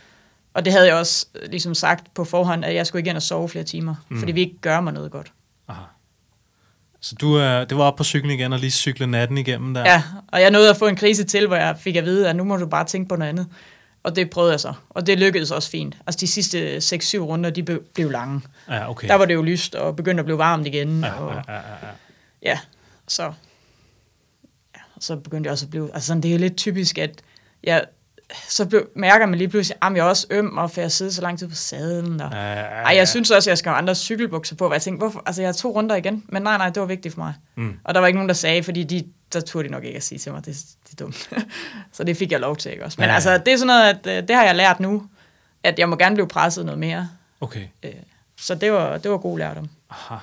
Og 0.53 0.65
det 0.65 0.73
havde 0.73 0.87
jeg 0.87 0.95
også 0.95 1.25
øh, 1.35 1.49
ligesom 1.49 1.73
sagt 1.75 2.13
på 2.13 2.23
forhånd, 2.23 2.65
at 2.65 2.75
jeg 2.75 2.87
skulle 2.87 3.01
igen 3.05 3.15
og 3.15 3.21
sove 3.21 3.49
flere 3.49 3.65
timer, 3.65 3.95
Mm. 4.09 4.15
mm. 4.15 4.19
fordi 4.19 4.31
vi 4.31 4.39
ikke 4.41 4.59
gør 4.61 4.79
mig 4.81 4.93
noget 4.93 5.11
godt. 5.11 5.31
Så 7.01 7.15
du, 7.21 7.39
øh, 7.39 7.69
det 7.69 7.77
var 7.77 7.83
op 7.83 7.95
på 7.95 8.03
cyklen 8.03 8.31
igen 8.31 8.53
og 8.53 8.59
lige 8.59 8.71
cykle 8.71 9.07
natten 9.07 9.37
igennem 9.37 9.73
der? 9.73 9.81
Ja, 9.81 10.03
og 10.27 10.41
jeg 10.41 10.51
nåede 10.51 10.69
at 10.69 10.77
få 10.77 10.87
en 10.87 10.95
krise 10.95 11.23
til, 11.23 11.47
hvor 11.47 11.55
jeg 11.55 11.77
fik 11.79 11.95
at 11.95 12.05
vide, 12.05 12.29
at 12.29 12.35
nu 12.35 12.43
må 12.43 12.57
du 12.57 12.67
bare 12.67 12.85
tænke 12.85 13.09
på 13.09 13.15
noget 13.15 13.29
andet. 13.29 13.47
Og 14.03 14.15
det 14.15 14.29
prøvede 14.29 14.51
jeg 14.51 14.59
så, 14.59 14.73
og 14.89 15.07
det 15.07 15.19
lykkedes 15.19 15.51
også 15.51 15.69
fint. 15.69 15.97
Altså 16.07 16.19
de 16.19 16.27
sidste 16.27 16.77
6-7 16.77 17.17
runder, 17.17 17.49
de 17.49 17.63
blev, 17.63 18.11
lange. 18.11 18.41
Ja, 18.69 18.89
okay. 18.89 19.07
Der 19.07 19.15
var 19.15 19.25
det 19.25 19.33
jo 19.33 19.41
lyst 19.41 19.75
og 19.75 19.95
begyndte 19.95 20.21
at 20.21 20.25
blive 20.25 20.37
varmt 20.37 20.67
igen. 20.67 21.03
ja, 21.03 21.11
og, 21.11 21.33
ja, 21.47 21.53
ja, 21.53 21.59
ja. 21.59 21.91
ja, 22.41 22.59
så, 23.07 23.23
ja, 24.75 24.81
så 24.99 25.15
begyndte 25.15 25.47
jeg 25.47 25.51
også 25.51 25.65
at 25.65 25.69
blive, 25.69 25.93
altså 25.93 26.07
sådan, 26.07 26.23
det 26.23 26.33
er 26.33 26.39
lidt 26.39 26.57
typisk, 26.57 26.97
at 26.97 27.21
jeg, 27.63 27.85
så 28.49 28.65
blev, 28.65 28.89
mærker 28.95 29.25
man 29.25 29.37
lige 29.37 29.47
pludselig, 29.49 29.77
at 29.81 29.91
jeg 29.95 29.99
er 29.99 30.03
også 30.03 30.27
øm, 30.29 30.57
og 30.57 30.71
får 30.71 30.81
jeg 30.81 30.91
sidde 30.91 31.13
så 31.13 31.21
lang 31.21 31.39
tid 31.39 31.47
på 31.47 31.55
sadlen. 31.55 32.21
Og, 32.21 32.31
Ja, 32.31 32.37
ja, 32.53 32.59
ja, 32.59 32.65
ej, 32.65 32.95
jeg 32.95 33.07
synes 33.07 33.31
også, 33.31 33.49
at 33.49 33.51
jeg 33.51 33.57
skal 33.57 33.69
have 33.69 33.77
andre 33.77 33.95
cykelbukser 33.95 34.55
på, 34.55 34.65
hvor 34.67 34.73
jeg 34.75 34.81
tænkte, 34.81 34.97
hvorfor, 35.03 35.23
altså 35.25 35.41
jeg 35.41 35.47
har 35.47 35.53
to 35.53 35.71
runder 35.75 35.95
igen, 35.95 36.23
men 36.27 36.41
nej, 36.43 36.57
nej, 36.57 36.69
det 36.69 36.79
var 36.79 36.85
vigtigt 36.87 37.13
for 37.13 37.21
mig. 37.21 37.33
Mm. 37.55 37.73
Og 37.83 37.93
der 37.93 37.99
var 37.99 38.07
ikke 38.07 38.17
nogen, 38.17 38.29
der 38.29 38.35
sagde, 38.35 38.63
fordi 38.63 38.83
de, 38.83 39.03
der 39.33 39.41
turde 39.41 39.67
de 39.67 39.71
nok 39.71 39.83
ikke 39.83 39.97
at 39.97 40.03
sige 40.03 40.19
til 40.19 40.31
mig, 40.31 40.45
det, 40.45 40.55
det 40.83 40.91
er 41.01 41.05
dumt. 41.05 41.29
så 41.93 42.03
det 42.03 42.17
fik 42.17 42.31
jeg 42.31 42.39
lov 42.39 42.57
til, 42.57 42.71
ikke 42.71 42.85
også? 42.85 42.95
Men 43.01 43.03
Ja, 43.03 43.07
ja, 43.07 43.11
ja. 43.11 43.15
altså, 43.15 43.37
det 43.45 43.53
er 43.53 43.57
sådan 43.57 43.67
noget, 43.67 43.83
at 44.07 44.17
øh, 44.23 44.27
det 44.27 44.35
har 44.35 44.43
jeg 44.43 44.55
lært 44.55 44.79
nu, 44.79 45.03
at 45.63 45.79
jeg 45.79 45.89
må 45.89 45.95
gerne 45.95 46.15
blive 46.15 46.27
presset 46.27 46.65
noget 46.65 46.79
mere. 46.79 47.09
Okay. 47.41 47.63
Øh, 47.83 47.91
Så 48.41 48.55
det 48.55 48.71
var, 48.71 48.97
det 48.97 49.11
var 49.11 49.17
god 49.17 49.39
lærdom. 49.39 49.69
Aha. 49.89 50.15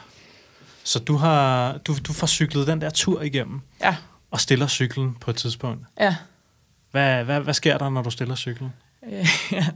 Så 0.85 0.99
du 0.99 1.17
har 1.17 1.73
du, 1.79 1.97
du 2.07 2.13
får 2.13 2.27
cyklet 2.27 2.67
den 2.67 2.81
der 2.81 2.91
tur 2.91 3.23
igennem 3.23 3.61
Ja, 3.81 3.97
og 4.31 4.41
stiller 4.41 4.67
cyklen 4.67 5.17
på 5.21 5.31
et 5.31 5.37
tidspunkt. 5.37 5.83
ja. 6.01 6.17
Hvad, 6.91 7.25
hvad, 7.25 7.41
hvad 7.41 7.55
sker 7.55 7.79
der, 7.79 7.91
når 7.91 8.03
du 8.03 8.11
stiller 8.11 8.35
cyklen? 8.35 8.73
Ja. 9.11 9.27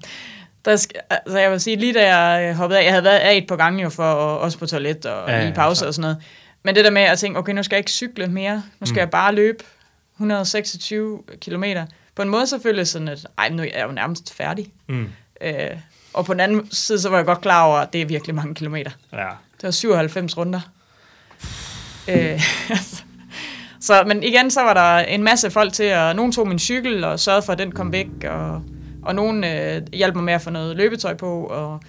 Der 0.65 0.77
skal, 0.77 1.01
altså 1.11 1.39
jeg 1.39 1.51
vil 1.51 1.61
sige, 1.61 1.77
lige 1.77 1.95
da 1.95 2.17
jeg 2.17 2.49
øh, 2.51 2.57
hoppede 2.57 2.81
af, 2.81 2.85
jeg 2.85 2.93
havde 2.93 3.05
været 3.05 3.19
af 3.19 3.37
et 3.37 3.47
par 3.49 3.57
gange 3.57 3.83
jo 3.83 3.89
for 3.89 4.03
at- 4.15 4.39
også 4.41 4.59
på 4.59 4.67
toilet 4.67 5.07
og 5.07 5.29
Ja, 5.29 5.33
ja, 5.35 5.39
ja, 5.39 5.45
lige 5.45 5.55
pause 5.55 5.81
klart. 5.81 5.89
og 5.89 5.95
sådan 5.95 6.03
noget. 6.03 6.17
Men 6.63 6.75
det 6.75 6.85
der 6.85 6.91
med 6.91 7.03
at 7.03 7.19
tænke, 7.19 7.39
okay, 7.39 7.53
nu 7.53 7.63
skal 7.63 7.77
jeg 7.77 7.79
ikke 7.81 7.91
cykle 7.91 8.27
mere, 8.27 8.63
nu 8.81 8.87
skal 8.87 8.95
Mm. 8.95 8.99
jeg 8.99 9.11
bare 9.11 9.35
løbe 9.35 9.65
126 10.17 11.23
kilometer. 11.41 11.87
På 12.15 12.23
en 12.23 12.29
måde 12.29 12.47
det 12.77 12.89
sådan, 12.89 13.09
at 13.09 13.27
ej, 13.39 13.49
nu 13.49 13.63
er 13.63 13.67
jeg 13.79 13.85
jo 13.87 13.93
nærmest 13.93 14.35
færdig. 14.35 14.67
Mm. 14.89 15.09
Øh, 15.41 15.55
og 16.15 16.25
på 16.25 16.33
den 16.33 16.41
anden 16.41 16.71
side, 16.73 17.01
så 17.01 17.09
var 17.09 17.17
jeg 17.17 17.27
godt 17.27 17.41
klar 17.41 17.65
over, 17.65 17.79
at 17.79 17.93
det 17.93 18.01
er 18.03 18.07
virkelig 18.07 18.35
mange 18.35 18.55
kilometer. 18.55 18.91
Ja. 19.13 19.29
Det 19.57 19.63
var 19.63 19.71
97 19.71 20.37
runder. 20.37 20.61
Øh, 22.09 22.41
så, 23.81 24.05
men 24.07 24.23
igen, 24.23 24.51
så 24.51 24.61
var 24.61 24.75
der 24.75 24.99
en 24.99 25.23
masse 25.23 25.51
folk 25.51 25.73
til, 25.73 25.95
og 25.95 26.17
nogen 26.17 26.33
tog 26.33 26.49
min 26.49 26.59
cykel 26.59 27.05
og 27.05 27.21
sørgede 27.21 27.43
for, 27.43 27.53
at 27.53 27.59
den 27.59 27.73
kom 27.73 27.93
væk, 27.93 28.09
og, 28.31 28.63
og 29.03 29.15
nogen 29.15 29.45
øh, 29.45 29.83
hjalp 29.93 30.15
mig 30.15 30.25
med 30.25 30.33
at 30.35 30.43
få 30.43 30.51
noget 30.51 30.77
løbetøj 30.77 31.15
på, 31.15 31.45
og, 31.45 31.81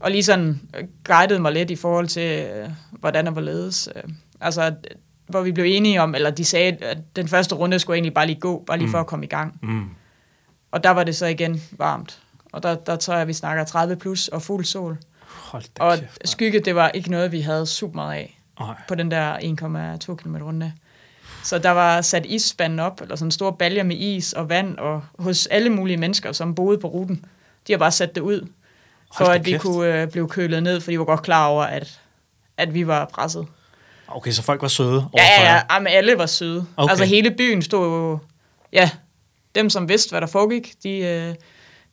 og 0.00 0.10
lige 0.10 0.22
sådan 0.22 0.60
øh, 0.78 0.84
guidede 1.04 1.40
mig 1.40 1.52
lidt 1.52 1.70
i 1.70 1.76
forhold 1.76 2.06
til, 2.08 2.46
øh, 2.54 2.68
hvordan 2.90 3.26
der 3.26 3.30
var 3.32 3.40
ledes. 3.40 3.88
Øh, 3.96 4.02
altså, 4.40 4.62
at- 4.62 4.86
hvor 5.28 5.40
vi 5.42 5.52
blev 5.52 5.64
enige 5.68 6.02
om, 6.02 6.14
eller 6.14 6.30
de 6.30 6.44
sagde, 6.44 6.76
at 6.80 6.98
den 7.16 7.28
første 7.28 7.54
runde 7.54 7.78
skulle 7.78 7.96
egentlig 7.96 8.14
bare 8.14 8.26
lige 8.26 8.40
gå, 8.40 8.64
bare 8.66 8.78
lige 8.78 8.90
for 8.90 8.98
at 9.00 9.06
komme 9.06 9.24
i 9.24 9.28
gang. 9.28 9.58
Mm. 9.62 9.84
Og 10.72 10.84
der 10.84 10.90
var 10.90 11.04
det 11.04 11.16
så 11.16 11.26
igen 11.26 11.62
varmt. 11.78 12.18
Og 12.52 12.62
der, 12.62 12.74
der 12.74 12.96
tror 12.96 13.14
jeg, 13.14 13.28
vi 13.28 13.32
snakker 13.32 13.64
30 13.64 13.96
plus 13.96 14.28
og 14.28 14.42
fuld 14.42 14.64
sol. 14.64 14.98
Hold 15.26 15.62
da 15.78 15.82
Og 15.82 15.90
kæft, 15.92 16.02
mand. 16.02 16.10
skygge, 16.24 16.60
det 16.60 16.74
var 16.74 16.88
ikke 16.88 17.10
noget, 17.10 17.32
vi 17.32 17.40
havde 17.40 17.66
super 17.66 17.94
meget 17.94 18.14
af 18.18 18.38
Nej. 18.60 18.74
på 18.88 18.94
den 18.94 19.10
der 19.10 19.36
1,2 20.08 20.14
km 20.14 20.36
runde. 20.36 20.72
Så 21.42 21.58
der 21.58 21.70
var 21.70 22.00
sat 22.00 22.26
isspanden 22.26 22.78
op, 22.78 23.00
eller 23.00 23.16
sådan 23.16 23.26
en 23.26 23.30
stor 23.32 23.50
balje 23.50 23.84
med 23.84 23.96
is 23.96 24.32
og 24.32 24.48
vand, 24.48 24.78
og 24.78 25.02
hos 25.18 25.46
alle 25.46 25.70
mulige 25.70 25.96
mennesker, 25.96 26.32
som 26.32 26.54
boede 26.54 26.78
på 26.78 26.88
ruten, 26.88 27.24
de 27.66 27.72
har 27.72 27.78
bare 27.78 27.92
sat 27.92 28.14
det 28.14 28.20
ud, 28.20 28.48
for 29.16 29.24
at 29.24 29.46
vi 29.46 29.50
kæft. 29.50 29.62
kunne 29.62 30.02
øh, 30.02 30.08
blive 30.08 30.28
kølet 30.28 30.62
ned, 30.62 30.80
for 30.80 30.90
de 30.90 30.98
var 30.98 31.04
godt 31.04 31.22
klar 31.22 31.46
over, 31.46 31.64
at, 31.64 32.00
at 32.56 32.74
vi 32.74 32.86
var 32.86 33.04
presset. 33.04 33.46
Okay, 34.08 34.30
så 34.30 34.42
folk 34.42 34.62
var 34.62 34.68
søde 34.68 35.08
Ja, 35.16 35.22
ja, 35.22 35.52
ja. 35.54 35.60
Jamen, 35.70 35.86
alle 35.86 36.18
var 36.18 36.26
søde. 36.26 36.66
Okay. 36.76 36.90
Altså 36.90 37.04
hele 37.04 37.30
byen 37.30 37.62
stod 37.62 37.86
jo, 37.86 38.18
ja, 38.72 38.90
dem 39.54 39.70
som 39.70 39.88
vidste, 39.88 40.10
hvad 40.10 40.20
der 40.20 40.26
foregik, 40.26 40.74
de, 40.82 40.98
øh, 40.98 41.34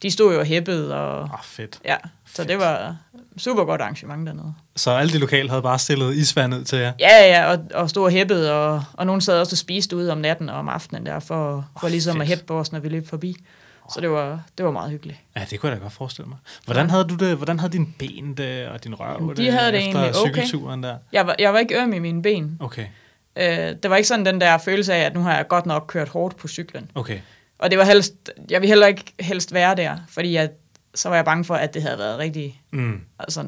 de 0.02 0.12
stod 0.12 0.34
jo 0.34 0.40
og 0.40 0.46
hæppede, 0.46 0.96
og 0.96 1.22
Åh, 1.22 1.30
fedt. 1.44 1.80
ja, 1.86 1.96
så 2.26 2.36
Fedt. 2.36 2.50
det 2.50 2.58
var 2.60 2.96
super 3.38 3.64
godt 3.64 3.82
arrangement 3.82 4.28
dernede. 4.28 4.54
Så 4.76 4.92
alle 4.92 5.14
de 5.14 5.18
lokale 5.18 5.50
havde 5.50 5.62
bare 5.62 5.80
stillet 5.80 6.16
isvand 6.16 6.56
ud 6.56 6.64
til 6.64 6.80
jer? 6.80 6.94
Ja, 7.00 7.26
ja, 7.26 7.52
og, 7.52 7.60
og 7.74 7.90
stod 7.90 8.04
og 8.04 8.12
hæppede, 8.12 8.54
og, 8.54 8.84
og 8.94 9.06
nogen 9.06 9.22
sad 9.22 9.40
også 9.40 9.54
og 9.54 9.58
spiste 9.58 9.96
ude 9.96 10.12
om 10.12 10.18
natten 10.18 10.50
og 10.50 10.56
om 10.60 10.70
aftenen 10.70 11.06
der, 11.06 11.20
for, 11.20 11.66
for 11.80 11.88
Åh, 11.88 11.92
ligesom 11.92 12.22
at 12.22 12.28
fedt. 12.28 12.30
hæppe 12.30 12.46
på 12.46 12.60
os, 12.60 12.72
når 12.72 12.80
vi 12.80 12.90
løb 12.90 13.10
forbi. 13.10 13.36
Så 13.94 14.02
det 14.02 14.10
var, 14.12 14.42
det 14.58 14.66
var 14.66 14.72
meget 14.72 14.92
hyggeligt. 14.92 15.20
Ja, 15.36 15.46
det 15.50 15.60
kunne 15.60 15.70
jeg 15.72 15.78
da 15.78 15.84
godt 15.84 15.94
forestille 15.94 16.28
mig. 16.30 16.38
Hvordan 16.66 16.90
havde 16.90 17.04
du 17.04 17.16
det? 17.16 17.38
Hvordan 17.38 17.60
havde 17.60 17.74
dine 17.74 17.88
ben 18.00 18.34
det, 18.38 18.68
og 18.68 18.84
din 18.84 18.96
røv 18.96 19.36
de 19.36 19.44
det, 19.44 19.54
havde 19.54 19.72
det 19.72 19.78
efter 19.88 20.00
egentlig 20.00 20.22
okay. 20.22 20.32
cykelturen 20.34 20.84
der? 20.84 20.98
Jeg 21.12 21.28
var, 21.28 21.36
jeg 21.40 21.54
var 21.54 21.60
ikke 21.60 21.82
øm 21.82 21.94
i 21.94 22.00
mine 22.00 22.22
ben. 22.22 22.58
Okay, 22.60 22.86
Øh, 23.40 23.46
det 23.84 23.90
var 23.90 23.96
ikke 23.96 24.08
sådan 24.08 24.26
den 24.26 24.42
der 24.42 24.58
følelse 24.58 24.94
af, 24.94 25.00
at 25.06 25.14
nu 25.14 25.20
har 25.20 25.36
jeg 25.36 25.48
godt 25.48 25.66
nok 25.66 25.86
kørt 25.88 26.10
hårdt 26.10 26.38
på 26.38 26.48
cyklen. 26.48 26.92
okay. 26.96 27.20
Og 27.60 27.72
det 27.72 27.78
var 27.80 27.86
helst, 27.86 28.14
jeg 28.50 28.62
ville 28.62 28.68
heller 28.68 28.88
ikke 28.88 29.14
helst 29.20 29.54
være 29.54 29.76
der, 29.76 29.98
fordi 30.10 30.34
jeg, 30.34 30.50
så 30.96 31.10
var 31.10 31.16
jeg 31.16 31.26
bange 31.26 31.44
for, 31.44 31.56
at 31.56 31.74
det 31.74 31.82
havde 31.82 31.98
været 31.98 32.18
rigtig 32.20 32.62
Mm. 32.72 33.02
altså, 33.20 33.46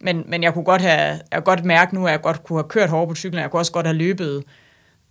men, 0.00 0.24
men 0.26 0.42
jeg 0.42 0.54
kunne 0.54 0.64
godt 0.64 0.82
have, 0.82 0.98
jeg 0.98 1.20
kunne 1.34 1.42
godt 1.42 1.64
mærke 1.64 1.94
nu, 1.94 2.06
at 2.06 2.12
jeg 2.12 2.20
godt 2.20 2.44
kunne 2.44 2.58
have 2.58 2.68
kørt 2.68 2.90
hårdt 2.90 3.08
på 3.08 3.14
cyklen. 3.14 3.42
Jeg 3.42 3.50
kunne 3.50 3.60
også 3.60 3.72
godt 3.72 3.86
have 3.86 3.96
løbet 3.96 4.44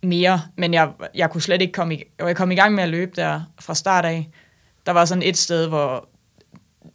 mere, 0.02 0.42
men 0.56 0.74
jeg, 0.74 0.92
jeg 1.14 1.30
kunne 1.30 1.42
slet 1.42 1.62
ikke 1.62 1.72
komme 1.72 1.94
i, 1.94 2.02
jeg 2.18 2.36
kom 2.36 2.50
i 2.50 2.54
gang 2.54 2.74
med 2.74 2.82
at 2.82 2.88
løbe 2.88 3.12
der 3.16 3.40
fra 3.60 3.74
start 3.74 4.04
af. 4.04 4.28
Der 4.86 4.92
var 4.92 5.04
sådan 5.04 5.22
et 5.22 5.36
sted, 5.36 5.66
hvor 5.68 6.08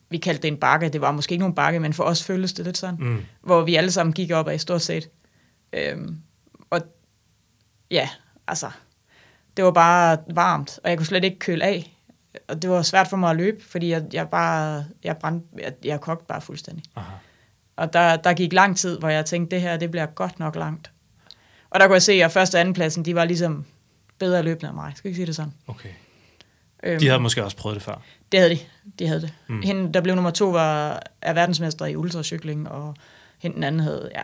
vi 0.10 0.18
kaldte 0.18 0.42
det 0.42 0.48
en 0.48 0.58
bakke. 0.58 0.90
Det 0.90 1.02
var 1.02 1.12
måske 1.12 1.34
ikke 1.34 1.42
nogen 1.42 1.56
bakke, 1.56 1.80
men 1.80 1.94
for 1.94 2.04
os 2.04 2.24
føltes 2.24 2.54
det 2.54 2.66
lidt 2.66 2.78
sådan. 2.78 2.96
Mm. 3.00 3.26
Hvor 3.42 3.62
vi 3.62 3.76
alle 3.76 3.92
sammen 3.92 4.14
gik 4.14 4.32
op 4.32 4.48
af 4.48 4.60
stort 4.60 4.82
set. 4.82 5.10
Øhm, 5.74 6.18
og 6.70 6.82
ja, 7.92 8.10
altså, 8.48 8.70
det 9.58 9.66
var 9.66 9.72
bare 9.72 10.18
varmt, 10.28 10.80
og 10.84 10.90
jeg 10.90 10.98
kunne 10.98 11.06
slet 11.06 11.24
ikke 11.24 11.40
køle 11.40 11.64
af. 11.64 11.98
Og 12.48 12.62
det 12.62 12.70
var 12.70 12.82
svært 12.82 13.08
for 13.08 13.18
mig 13.18 13.30
at 13.30 13.36
løbe, 13.36 13.64
fordi 13.64 13.90
jeg, 13.90 14.04
jeg 14.14 14.30
bare, 14.30 14.86
jeg 15.04 15.18
brændte, 15.18 15.48
jeg, 15.60 15.74
jeg 15.84 16.02
kogte 16.02 16.26
bare 16.28 16.42
fuldstændig. 16.42 16.84
Aha. 16.96 17.12
Og 17.76 17.94
der, 17.94 18.16
der 18.16 18.34
gik 18.34 18.54
lang 18.54 18.78
tid, 18.78 19.00
hvor 19.00 19.10
jeg 19.10 19.26
tænkte, 19.26 19.56
det 19.56 19.62
her, 19.62 19.78
det 19.78 19.92
bliver 19.92 20.06
godt 20.06 20.40
nok 20.40 20.56
langt. 20.56 20.92
Og 21.70 21.80
der 21.80 21.88
kunne 21.88 21.94
jeg 21.94 22.02
se, 22.02 22.14
at 22.14 22.32
første 22.32 22.56
og 22.56 22.60
anden 22.60 22.74
pladsen, 22.74 23.06
de 23.06 23.16
var 23.16 23.26
ligesom 23.26 23.66
bedre 24.20 24.44
løbende 24.44 24.68
end 24.68 24.76
mig. 24.76 24.94
Skal 24.96 25.08
ikke 25.08 25.16
sige 25.16 25.26
det 25.26 25.36
sådan? 25.36 25.54
Okay. 25.68 25.90
Øhm, 26.84 27.00
De 27.00 27.08
havde 27.08 27.20
måske 27.20 27.44
også 27.44 27.58
prøvet 27.58 27.76
det 27.76 27.84
før. 27.84 28.02
Det 28.32 28.40
havde 28.40 28.56
de. 28.56 28.60
De 29.00 29.08
havde 29.08 29.22
det. 29.22 29.34
Mm. 29.48 29.62
Hende, 29.62 29.94
der 29.94 30.02
blev 30.02 30.16
nummer 30.16 30.32
to, 30.32 30.50
var, 30.50 31.04
er 31.22 31.34
verdensmester 31.34 31.86
i 31.86 31.96
ultracykling, 31.96 32.70
og 32.70 32.96
hende 33.40 33.56
den 33.56 33.64
anden 33.64 33.82
havde, 33.82 34.12
ja, 34.16 34.24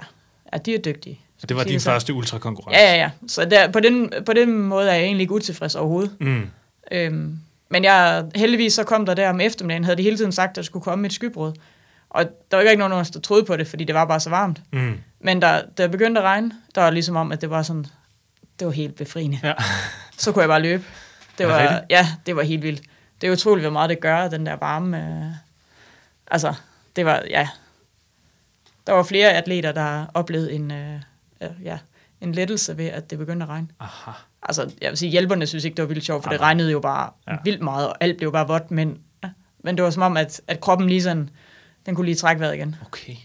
ja 0.53 0.57
de 0.57 0.75
er 0.75 0.79
dygtige. 0.79 1.19
Så 1.39 1.47
det 1.47 1.57
var 1.57 1.63
din 1.63 1.79
sådan. 1.79 1.95
første 1.95 2.13
ultrakonkurrence? 2.13 2.79
Ja, 2.79 2.93
ja, 2.93 2.97
ja. 2.97 3.09
Så 3.27 3.45
der, 3.45 3.71
på, 3.71 3.79
den, 3.79 4.13
på 4.25 4.33
den 4.33 4.51
måde 4.59 4.89
er 4.89 4.93
jeg 4.93 5.03
egentlig 5.03 5.21
ikke 5.21 5.33
utilfreds 5.33 5.75
overhovedet. 5.75 6.15
Mm. 6.19 6.49
Øhm, 6.91 7.39
men 7.69 7.83
jeg, 7.83 8.25
heldigvis 8.35 8.73
så 8.73 8.83
kom 8.83 9.05
der 9.05 9.13
der 9.13 9.29
om 9.29 9.39
eftermiddagen, 9.41 9.83
havde 9.83 9.97
de 9.97 10.03
hele 10.03 10.17
tiden 10.17 10.31
sagt, 10.31 10.49
at 10.49 10.55
der 10.55 10.61
skulle 10.61 10.83
komme 10.83 11.05
et 11.05 11.13
skybrud. 11.13 11.53
Og 12.09 12.25
der 12.51 12.57
var 12.57 12.63
ikke 12.63 12.79
nogen 12.79 12.93
af 12.93 12.97
os, 12.97 13.09
der 13.09 13.19
troede 13.19 13.43
på 13.45 13.57
det, 13.57 13.67
fordi 13.67 13.83
det 13.83 13.95
var 13.95 14.05
bare 14.05 14.19
så 14.19 14.29
varmt. 14.29 14.61
Mm. 14.71 14.97
Men 15.19 15.39
da 15.39 15.61
da 15.77 15.83
det 15.83 15.91
begyndte 15.91 16.21
at 16.21 16.25
regne, 16.25 16.51
der 16.75 16.81
var 16.81 16.89
ligesom 16.89 17.15
om, 17.15 17.31
at 17.31 17.41
det 17.41 17.49
var 17.49 17.61
sådan, 17.63 17.85
det 18.59 18.67
var 18.67 18.73
helt 18.73 18.95
befriende. 18.95 19.39
Ja. 19.43 19.53
Så 20.17 20.31
kunne 20.31 20.41
jeg 20.41 20.49
bare 20.49 20.61
løbe. 20.61 20.83
Det 20.83 21.37
det 21.37 21.47
var, 21.47 21.61
rigtigt? 21.61 21.81
ja, 21.89 22.07
det 22.25 22.35
var 22.35 22.41
helt 22.41 22.63
vildt. 22.63 22.81
Det 23.21 23.27
er 23.27 23.31
utroligt, 23.31 23.63
hvor 23.63 23.71
meget 23.73 23.89
det 23.89 23.99
gør, 23.99 24.27
den 24.27 24.45
der 24.45 24.55
varme. 24.55 24.97
Øh, 24.97 25.31
altså, 26.31 26.53
det 26.95 27.05
var, 27.05 27.23
ja. 27.29 27.49
Der 28.87 28.93
var 28.93 29.03
flere 29.03 29.33
atleter, 29.33 29.71
der 29.71 30.05
oplevede 30.13 30.53
en, 30.53 30.71
øh, 30.71 31.01
ja, 31.63 31.77
en 32.21 32.31
lettelse 32.31 32.77
ved, 32.77 32.85
at 32.85 33.09
det 33.09 33.17
begyndte 33.17 33.43
at 33.43 33.49
regne. 33.49 33.67
Aha. 33.79 34.11
Altså, 34.43 34.71
jeg 34.81 34.89
vil 34.89 34.97
sige, 34.97 35.09
hjælperne 35.11 35.47
synes 35.47 35.65
ikke, 35.65 35.75
det 35.75 35.81
var 35.83 35.87
vildt 35.87 36.05
sjovt, 36.05 36.23
for 36.23 36.29
Nej, 36.29 36.33
det 36.33 36.41
nej. 36.41 36.47
regnede 36.47 36.71
jo 36.71 36.79
bare 36.79 37.09
Ja. 37.27 37.37
vildt 37.43 37.61
meget, 37.61 37.87
og 37.87 37.95
alt 37.99 38.17
blev 38.17 38.31
bare 38.31 38.47
vådt, 38.47 38.71
men, 38.71 38.97
ja, 39.23 39.29
men 39.63 39.75
det 39.77 39.83
var 39.83 39.89
som 39.89 40.03
om, 40.03 40.17
at, 40.17 40.41
at 40.47 40.59
kroppen 40.59 40.87
lige 40.89 41.03
sådan, 41.03 41.29
den 41.85 41.95
kunne 41.95 42.05
lige 42.05 42.15
trække 42.15 42.39
vejret 42.39 42.55
igen. 42.55 42.75
Okay. 42.85 43.15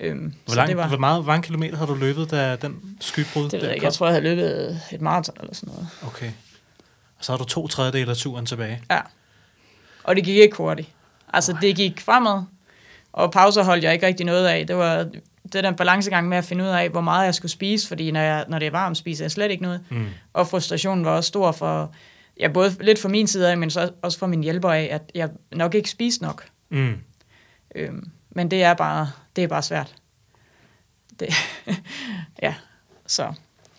Øhm, 0.00 0.34
Hvor, 0.46 0.54
lang, 0.54 0.68
det 0.68 0.76
var, 0.76 0.88
hvor, 0.88 0.96
meget, 0.98 1.22
hvor 1.22 1.32
mange 1.32 1.42
kilometer 1.42 1.76
har 1.76 1.86
du 1.86 1.94
løbet, 1.94 2.30
da 2.30 2.56
den 2.56 2.96
skybrud 3.00 3.44
det 3.44 3.52
ved 3.52 3.60
jeg 3.68 3.74
ikke. 3.74 3.86
Jeg 3.86 3.92
tror, 3.92 4.06
jeg 4.06 4.12
havde 4.14 4.24
løbet 4.24 4.80
et 4.92 5.00
maraton 5.00 5.36
eller 5.40 5.54
sådan 5.54 5.72
noget. 5.74 5.88
Okay. 6.06 6.30
Og 7.18 7.24
så 7.24 7.32
har 7.32 7.36
du 7.36 7.44
to 7.44 7.68
tredjedele 7.68 8.10
af 8.10 8.16
turen 8.16 8.46
tilbage. 8.46 8.82
Ja. 8.90 9.00
Og 10.04 10.16
det 10.16 10.24
gik 10.24 10.36
ikke 10.36 10.56
hurtigt. 10.56 10.88
Altså, 11.32 11.56
det 11.60 11.76
gik 11.76 12.00
fremad, 12.00 12.42
og 13.12 13.32
pauser 13.32 13.62
holdt 13.64 13.84
jeg 13.84 13.92
ikke 13.92 14.06
rigtig 14.06 14.26
noget 14.26 14.46
af. 14.46 14.66
Det 14.66 14.76
var 14.76 15.06
det 15.52 15.64
der 15.64 15.72
balancegang 15.72 16.28
med 16.28 16.38
at 16.38 16.44
finde 16.44 16.64
ud 16.64 16.68
af, 16.68 16.88
hvor 16.88 17.00
meget 17.00 17.24
jeg 17.26 17.34
skulle 17.34 17.52
spise, 17.52 17.88
fordi 17.88 18.10
når, 18.10 18.20
jeg, 18.20 18.44
når 18.48 18.58
det 18.58 18.66
er 18.66 18.70
varmt, 18.70 18.96
spiser 18.96 19.24
jeg 19.24 19.30
slet 19.30 19.50
ikke 19.50 19.62
noget. 19.62 19.80
Mm. 19.90 20.06
Og 20.32 20.48
frustrationen 20.48 21.04
var 21.04 21.10
også 21.10 21.28
stor 21.28 21.52
for, 21.52 21.92
ja, 22.40 22.48
både 22.48 22.76
lidt 22.80 22.98
fra 22.98 23.08
min 23.08 23.26
side 23.26 23.50
af, 23.50 23.58
men 23.58 23.70
så 23.70 23.90
også 24.02 24.18
for 24.18 24.26
min 24.26 24.42
hjælper 24.42 24.70
af, 24.70 24.88
at 24.90 25.02
jeg 25.14 25.28
nok 25.52 25.74
ikke 25.74 25.90
spiste 25.90 26.22
nok. 26.22 26.44
Mm. 26.70 26.98
Øhm, 27.74 28.10
men 28.30 28.50
det 28.50 28.62
er 28.62 28.74
bare, 28.74 29.10
det 29.36 29.44
er 29.44 29.48
bare 29.48 29.62
svært. 29.62 29.94
Det, 31.20 31.28
ja, 32.42 32.54
så. 33.06 33.32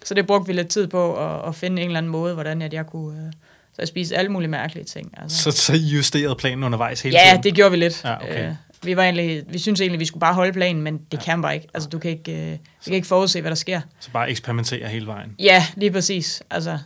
Så 0.04 0.14
det 0.14 0.28
brugte 0.28 0.48
vi 0.48 0.54
lidt 0.54 0.68
tid 0.68 0.88
på 0.88 1.16
at, 1.18 1.48
at 1.48 1.56
finde 1.56 1.82
en 1.82 1.88
eller 1.88 1.98
anden 1.98 2.12
måde, 2.12 2.34
hvordan 2.34 2.62
at 2.62 2.74
jeg 2.74 2.86
kunne... 2.88 3.26
Øh, 3.28 3.34
så 3.74 3.82
jeg 3.82 3.88
spiste 3.88 4.18
alle 4.18 4.32
mulige 4.32 4.50
mærkelige 4.50 4.86
ting. 4.86 5.14
Altså. 5.18 5.44
Så, 5.44 5.52
så 5.52 5.74
I 5.74 5.78
justerede 5.78 6.36
planen 6.36 6.64
undervejs 6.64 7.02
hele 7.02 7.18
Ja, 7.18 7.30
tiden? 7.30 7.44
det 7.44 7.54
gjorde 7.56 7.72
vi 7.72 7.78
lidt. 7.78 8.04
Ja, 8.04 8.16
okay. 8.24 8.50
Øh, 8.50 8.56
vi, 8.86 8.96
var 8.98 9.04
egentlig, 9.04 9.44
vi 9.50 9.60
synes 9.60 9.82
egentlig, 9.82 10.00
vi 10.00 10.06
skulle 10.06 10.22
bare 10.22 10.34
holde 10.34 10.54
planen, 10.54 10.82
men 10.82 11.02
det 11.12 11.20
kan 11.20 11.42
bare 11.42 11.56
ikke. 11.56 11.68
Altså, 11.74 11.90
du 11.90 12.00
kan 12.00 12.12
ikke, 12.12 12.32
øh, 12.32 12.52
vi 12.52 12.58
kan 12.86 12.94
ikke 12.94 13.08
forudse, 13.08 13.42
hvad 13.42 13.52
der 13.52 13.56
sker. 13.56 13.82
Så 14.00 14.12
bare 14.12 14.30
eksperimentere 14.30 14.88
hele 14.88 15.08
vejen. 15.08 15.36
Ja, 15.40 15.66
lige 15.76 15.92
præcis. 15.92 16.44
Altså, 16.50 16.80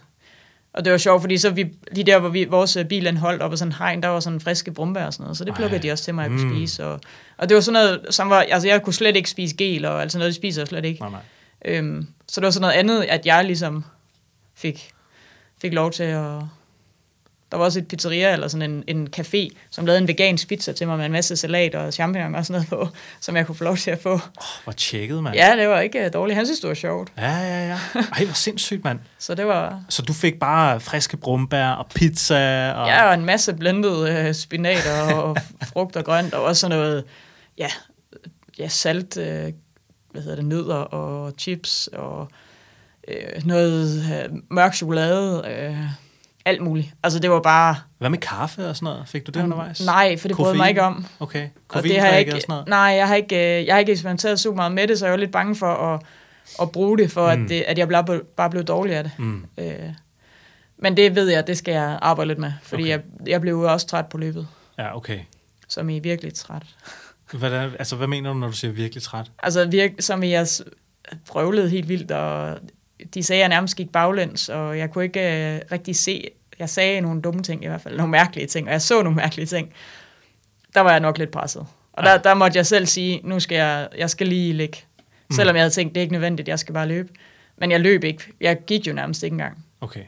og 0.74 0.86
det 0.86 0.92
var 0.92 0.98
sjovt, 0.98 1.22
fordi 1.22 1.38
så 1.38 1.50
vi, 1.50 1.66
lige 1.92 2.06
der, 2.06 2.20
hvor 2.20 2.30
vi, 2.30 2.46
vores 2.46 2.76
øh, 2.76 2.86
bil 2.86 3.18
holdt 3.18 3.42
op 3.42 3.52
og 3.52 3.58
sådan 3.58 3.72
hegn, 3.72 4.04
der 4.04 4.10
var 4.10 4.20
sådan 4.20 4.40
friske 4.40 4.72
brumbær 4.72 5.06
og 5.06 5.14
sådan 5.14 5.24
noget, 5.24 5.38
så 5.38 5.46
det 5.46 5.56
plukkede 5.56 5.76
Ej. 5.78 5.82
de 5.82 5.92
også 5.92 6.04
til 6.04 6.16
mig, 6.16 6.26
at 6.26 6.32
jeg 6.32 6.40
Mm. 6.40 6.50
spise. 6.56 6.86
Og, 6.86 7.00
og 7.38 7.50
det 7.50 7.56
var 7.56 7.62
sådan 7.62 7.74
noget, 7.74 8.06
som 8.10 8.30
var, 8.30 8.40
altså 8.42 8.68
jeg 8.68 8.84
kunne 8.84 8.94
slet 8.94 9.16
ikke 9.16 9.30
spise 9.30 9.56
gel, 9.56 9.86
og 9.86 10.02
altså 10.02 10.18
noget, 10.18 10.30
de 10.32 10.36
spiser 10.36 10.66
slet 10.66 10.86
ikke. 10.86 11.00
Nej, 11.02 11.10
nej. 11.10 11.20
Øhm, 11.66 12.08
så 12.28 12.42
det 12.42 12.46
var 12.46 12.52
sådan 12.52 12.62
noget 12.62 12.74
andet, 12.74 13.04
at 13.04 13.26
jeg 13.26 13.46
ligesom 13.46 13.86
fik, 14.56 14.90
fik 15.62 15.74
lov 15.74 15.92
til 15.92 16.04
at... 16.04 16.40
Der 17.52 17.58
var 17.58 17.66
også 17.66 17.80
et 17.80 17.88
pizzeria, 17.88 18.34
eller 18.34 18.48
sådan 18.48 18.72
en, 18.72 18.84
en 18.88 19.08
café, 19.18 19.48
som 19.70 19.86
lavede 19.86 20.02
en 20.02 20.08
vegansk 20.08 20.48
pizza 20.48 20.74
til 20.74 20.88
mig 20.88 20.98
med 20.98 21.06
en 21.06 21.12
masse 21.12 21.36
salat 21.36 21.76
og 21.76 21.94
champignon 21.94 22.36
og 22.36 22.46
sådan 22.46 22.66
noget 22.72 22.90
på, 22.90 22.98
som 23.20 23.36
jeg 23.36 23.46
kunne 23.46 23.56
få 23.56 23.64
lov 23.64 23.78
til 23.78 23.92
at 23.92 24.02
få. 24.02 24.14
Oh, 24.14 24.20
hvor 24.64 24.74
tjekket, 24.74 25.24
mand. 25.24 25.36
Ja, 25.36 25.56
det 25.58 25.70
var 25.70 25.80
ikke 25.80 26.06
øh, 26.06 26.14
dårligt. 26.14 26.36
Han 26.36 26.46
synes, 26.46 26.60
det 26.60 26.68
var 26.68 26.74
sjovt. 26.74 27.12
Ja, 27.18 27.38
ja, 27.38 27.68
ja. 27.68 27.80
Ej, 27.94 28.26
hvor 28.26 28.34
sindssygt, 28.34 28.84
mand. 28.84 29.00
Så 29.20 29.36
det 29.36 29.48
var... 29.48 29.84
Så 29.90 30.02
du 30.02 30.14
fik 30.14 30.40
bare 30.40 30.80
friske 30.80 31.18
brumbær 31.18 31.70
og 31.70 31.86
pizza 31.96 32.72
og... 32.72 32.88
Ja, 32.88 33.08
og 33.08 33.14
en 33.14 33.26
masse 33.26 33.54
blendet 33.54 34.10
øh, 34.10 34.34
spinat 34.34 34.88
og 35.14 35.38
frugt 35.64 35.96
og 35.96 36.06
grønt, 36.06 36.34
og 36.34 36.44
også 36.44 36.60
sådan 36.60 36.78
noget, 36.78 37.04
ja, 37.58 37.68
ja 38.60 38.68
salt, 38.68 39.18
øh, 39.18 39.54
hvad 40.12 40.22
hedder 40.22 40.36
det, 40.36 40.46
nødder 40.46 40.76
og 40.76 41.34
chips, 41.38 41.90
og 41.94 42.28
øh, 43.08 43.46
noget 43.46 44.04
øh, 44.14 44.40
mørk 44.52 44.74
chokolade, 44.74 45.44
øh, 45.48 45.78
alt 46.50 46.62
muligt. 46.62 46.94
Altså, 47.04 47.20
det 47.20 47.30
var 47.30 47.40
bare... 47.42 47.76
Hvad 47.98 48.10
med 48.10 48.18
kaffe 48.18 48.68
og 48.68 48.76
sådan 48.76 48.86
noget? 48.94 49.04
Fik 49.08 49.28
du 49.28 49.32
det 49.32 49.44
undervejs? 49.44 49.86
Nej, 49.86 50.18
for 50.18 50.28
det 50.28 50.38
brød 50.38 50.56
mig 50.56 50.70
ikke 50.70 50.82
om. 50.82 51.06
Okay. 51.20 51.48
Og 51.70 51.84
det 51.84 52.00
har 52.00 52.06
jeg 52.08 52.14
og 52.14 52.20
ikke, 52.20 52.32
sådan 52.32 52.44
noget? 52.48 52.68
nej, 52.68 52.80
jeg 52.80 53.08
har 53.08 53.16
ikke, 53.16 53.60
øh, 53.60 53.66
jeg 53.66 53.76
har 53.76 53.80
ikke 53.80 53.92
eksperimenteret 53.92 54.40
super 54.40 54.56
meget 54.56 54.72
med 54.72 54.88
det, 54.88 55.00
så 55.00 55.06
jeg 55.06 55.12
var 55.12 55.18
lidt 55.18 55.32
bange 55.32 55.56
for 55.56 55.74
at, 55.94 56.02
at 56.62 56.72
bruge 56.72 56.98
det, 56.98 57.12
for 57.12 57.36
Mm. 57.36 57.44
at, 57.44 57.50
det, 57.50 57.62
at 57.62 57.78
jeg 57.78 57.88
bare 57.90 58.20
bare 58.38 58.50
blev 58.50 58.64
dårlig 58.64 58.96
af 58.96 59.04
det. 59.04 59.12
Mm. 59.18 59.46
Øh, 59.58 59.74
Men 60.78 60.98
det 60.98 61.16
ved 61.16 61.30
jeg, 61.30 61.48
det 61.48 61.58
skal 61.58 61.72
jeg 61.72 62.00
arbejde 62.02 62.28
lidt 62.28 62.40
med, 62.40 62.52
fordi 62.64 62.84
Okay. 62.84 62.90
jeg, 62.92 63.02
jeg 63.28 63.42
blev 63.42 63.60
også 63.60 63.88
træt 63.88 64.06
på 64.06 64.18
løbet, 64.18 64.48
Ja, 64.78 64.96
okay. 64.98 65.20
som 65.68 65.90
i 65.90 66.00
virkelig 66.00 66.34
træt. 66.34 66.64
Hvad, 67.34 67.52
er, 67.52 67.70
altså, 67.80 67.96
hvad 67.96 68.08
mener 68.08 68.34
du, 68.34 68.40
når 68.40 68.48
du 68.48 68.54
siger 68.54 68.72
virkelig 68.72 69.04
træt? 69.04 69.32
Altså 69.44 69.66
virk, 69.66 69.92
som 70.00 70.24
jeg 70.24 70.48
vrøvlede 71.30 71.70
helt 71.70 71.90
vildt, 71.90 72.12
og 72.12 72.58
de 73.14 73.24
sagde, 73.24 73.40
at 73.40 73.42
jeg 73.42 73.50
nærmest 73.50 73.76
gik 73.78 73.92
baglæns, 73.92 74.50
og 74.50 74.78
jeg 74.78 74.92
kunne 74.92 75.04
ikke 75.04 75.54
øh, 75.56 75.62
rigtig 75.72 75.96
se, 75.96 76.28
jeg 76.60 76.70
sagde 76.70 77.02
nogle 77.02 77.22
dumme 77.22 77.44
ting 77.44 77.64
i 77.64 77.68
hvert 77.68 77.82
fald, 77.82 77.98
nogle 77.98 78.12
mærkelige 78.12 78.48
ting, 78.48 78.68
og 78.68 78.72
jeg 78.74 78.82
så 78.82 79.02
nogle 79.02 79.16
mærkelige 79.16 79.46
ting. 79.46 79.74
Der 80.74 80.82
var 80.82 80.92
jeg 80.92 81.00
nok 81.00 81.18
lidt 81.18 81.32
presset. 81.32 81.68
Og 81.94 82.04
der, 82.04 82.18
der 82.18 82.34
måtte 82.34 82.58
jeg 82.58 82.66
selv 82.66 82.86
sige, 82.86 83.22
nu 83.24 83.40
skal 83.40 83.56
jeg, 83.56 83.88
jeg 83.98 84.10
skal 84.10 84.28
lige 84.28 84.54
ligge. 84.54 84.78
Mm. 85.30 85.36
Selvom 85.36 85.56
jeg 85.56 85.64
havde 85.64 85.74
tænkt, 85.74 85.96
det 85.96 86.02
er 86.02 86.04
ikke 86.04 86.14
nødvendigt, 86.14 86.48
jeg 86.48 86.60
skal 86.60 86.74
bare 86.74 86.88
løbe. 86.88 87.10
Men 87.58 87.72
jeg 87.72 87.80
løb 87.80 88.04
ikke. 88.04 88.24
Jeg 88.42 88.58
gik 88.68 88.88
jo 88.88 88.94
nærmest 88.94 89.24
ikke 89.24 89.34
engang. 89.34 89.66
Okay. 89.82 90.04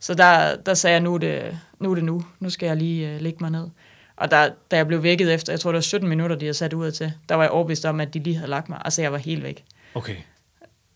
Så 0.00 0.14
der, 0.14 0.56
der 0.56 0.74
sagde 0.74 0.94
jeg, 0.94 1.02
nu 1.02 1.14
er, 1.14 1.18
det, 1.18 1.58
nu 1.80 1.90
er 1.90 1.94
det 1.94 2.04
nu. 2.04 2.24
Nu 2.40 2.50
skal 2.50 2.66
jeg 2.66 2.76
lige 2.76 3.08
øh, 3.08 3.20
lægge 3.20 3.38
mig 3.40 3.50
ned. 3.50 3.68
Og 4.16 4.30
der, 4.30 4.50
da 4.70 4.76
jeg 4.76 4.86
blev 4.86 5.02
vækket 5.02 5.34
efter, 5.34 5.52
jeg 5.52 5.60
tror 5.60 5.70
det 5.72 5.76
var 5.76 5.80
17 5.80 6.08
minutter, 6.08 6.36
de 6.36 6.44
havde 6.44 6.54
sat 6.54 6.72
ud 6.72 6.90
til, 6.90 7.12
der 7.28 7.34
var 7.34 7.42
jeg 7.42 7.50
overbevist 7.50 7.84
om, 7.84 8.00
at 8.00 8.14
de 8.14 8.18
lige 8.18 8.36
havde 8.36 8.50
lagt 8.50 8.68
mig. 8.68 8.82
Altså 8.84 9.02
jeg 9.02 9.12
var 9.12 9.18
helt 9.18 9.42
væk. 9.42 9.64
Okay. 9.94 10.16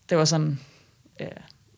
Det 0.09 0.17
var 0.17 0.25
sådan... 0.25 0.59
Ja. 1.19 1.27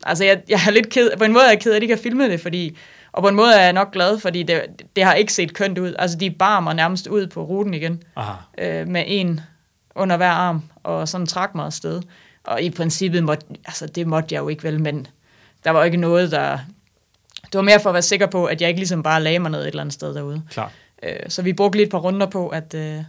Altså 0.06 0.24
jeg, 0.26 0.42
jeg 0.50 0.60
er 0.68 0.72
lidt 0.72 0.89
ked, 0.89 1.12
på 1.18 1.24
en 1.24 1.34
måde 1.34 1.46
er 1.46 1.50
jeg 1.50 1.60
ked 1.60 1.72
af, 1.72 1.76
at 1.76 1.82
de 1.82 1.84
ikke 1.84 1.96
har 1.96 2.02
filmet 2.02 2.32
det, 2.32 2.42
fordi, 2.42 2.78
og 3.12 3.24
på 3.24 3.30
en 3.30 3.36
måde 3.36 3.56
er 3.56 3.63
jeg 3.63 3.74
nok 3.74 3.94
glad, 3.94 4.20
fordi 4.20 4.44
det, 4.44 4.62
det 4.96 5.04
har 5.04 5.13
ikke 5.13 5.34
set 5.34 5.54
kønt 5.54 5.78
ud. 5.78 5.94
Altså 6.00 6.18
de 6.18 6.32
bar 6.32 6.60
mig 6.60 6.76
nærmest 6.76 7.08
ud 7.08 7.28
på 7.28 7.44
ruten 7.44 7.74
igen, 7.74 8.04
Aha. 8.16 8.34
øh, 8.58 8.88
med 8.88 9.04
en 9.08 9.39
under 9.96 10.18
hver 10.18 10.30
arm, 10.30 10.63
og 10.84 11.08
sådan 11.08 11.28
trak 11.28 11.56
mig 11.56 11.66
afsted. 11.66 12.02
Og 12.44 12.62
i 12.62 12.70
princippet 12.70 13.24
måtte, 13.24 13.46
altså 13.66 13.88
det 13.88 14.08
måtte 14.08 14.36
jeg 14.36 14.39
jo 14.39 14.48
ikke 14.48 14.63
vel, 14.63 14.82
men 14.82 15.08
der 15.63 15.72
var 15.72 15.84
ikke 15.84 15.98
noget, 15.98 16.32
der... 16.32 16.60
Det 17.44 17.56
var 17.56 17.62
mere 17.62 17.80
for 17.80 17.89
at 17.89 17.94
være 17.94 18.02
sikker 18.02 18.26
på, 18.26 18.46
at 18.46 18.62
jeg 18.62 18.70
ikke 18.70 18.80
ligesom 18.80 19.04
bare 19.04 19.24
lagde 19.24 19.39
mig 19.39 19.52
ned 19.52 19.62
et 19.62 19.68
eller 19.68 19.82
andet 19.82 19.94
sted 19.94 20.16
derude. 20.16 20.42
Klart. 20.50 20.72
Øh, 21.04 21.20
så 21.28 21.42
vi 21.42 21.54
brugte 21.54 21.78
lige 21.78 21.86
et 21.86 21.92
par 21.92 21.98
runder 21.98 22.28
på, 22.28 22.48
at 22.48 22.74
øh, 22.74 23.04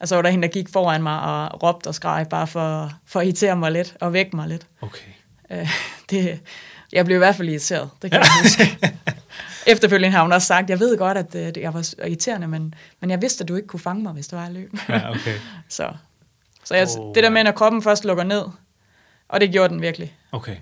altså 0.00 0.14
var 0.14 0.22
der 0.22 0.28
en, 0.28 0.42
der 0.42 0.48
gik 0.48 0.68
foran 0.68 1.02
mig 1.02 1.20
og 1.20 1.62
råbte 1.62 1.88
og 1.88 1.94
skreg, 1.94 2.26
bare 2.30 2.46
for, 2.46 2.92
for 3.06 3.20
at 3.20 3.26
irritere 3.26 3.56
mig 3.56 3.72
lidt 3.72 3.96
og 4.00 4.12
vække 4.12 4.36
mig 4.36 4.48
lidt. 4.48 4.66
Okay. 4.80 5.10
Øh, 5.54 5.68
det, 6.10 6.40
jeg 6.92 7.04
blev 7.04 7.16
i 7.16 7.18
hvert 7.18 7.36
fald 7.36 7.48
irriteret, 7.48 7.90
det 8.02 8.10
kan 8.10 8.20
jeg 8.20 8.28
huske. 8.42 8.78
Efterfølgende 9.66 10.16
har 10.16 10.22
hun 10.22 10.32
også 10.32 10.46
sagt, 10.46 10.70
jeg 10.70 10.80
ved 10.80 10.98
godt, 10.98 11.18
at 11.18 11.34
øh, 11.34 11.62
jeg 11.62 11.74
var 11.74 11.94
irriterende, 12.06 12.48
men, 12.48 12.74
men 13.00 13.10
jeg 13.10 13.22
vidste, 13.22 13.42
at 13.42 13.48
du 13.48 13.56
ikke 13.56 13.68
kunne 13.68 13.80
fange 13.80 14.02
mig, 14.02 14.12
hvis 14.12 14.26
det 14.26 14.38
var 14.38 14.48
løb. 14.48 14.72
Ja, 14.88 15.10
okay. 15.10 15.34
så 15.68 15.92
så 16.64 16.74
jeg, 16.74 16.88
Oh, 16.98 17.14
det 17.14 17.22
der 17.22 17.30
med, 17.30 17.38
ja. 17.38 17.42
når 17.42 17.52
kroppen 17.52 17.82
først 17.82 18.04
lukker 18.04 18.24
ned, 18.24 18.42
og 19.28 19.40
det 19.40 19.52
gjorde 19.52 19.74
den 19.74 19.82
virkelig. 19.82 20.16
Okay. 20.32 20.56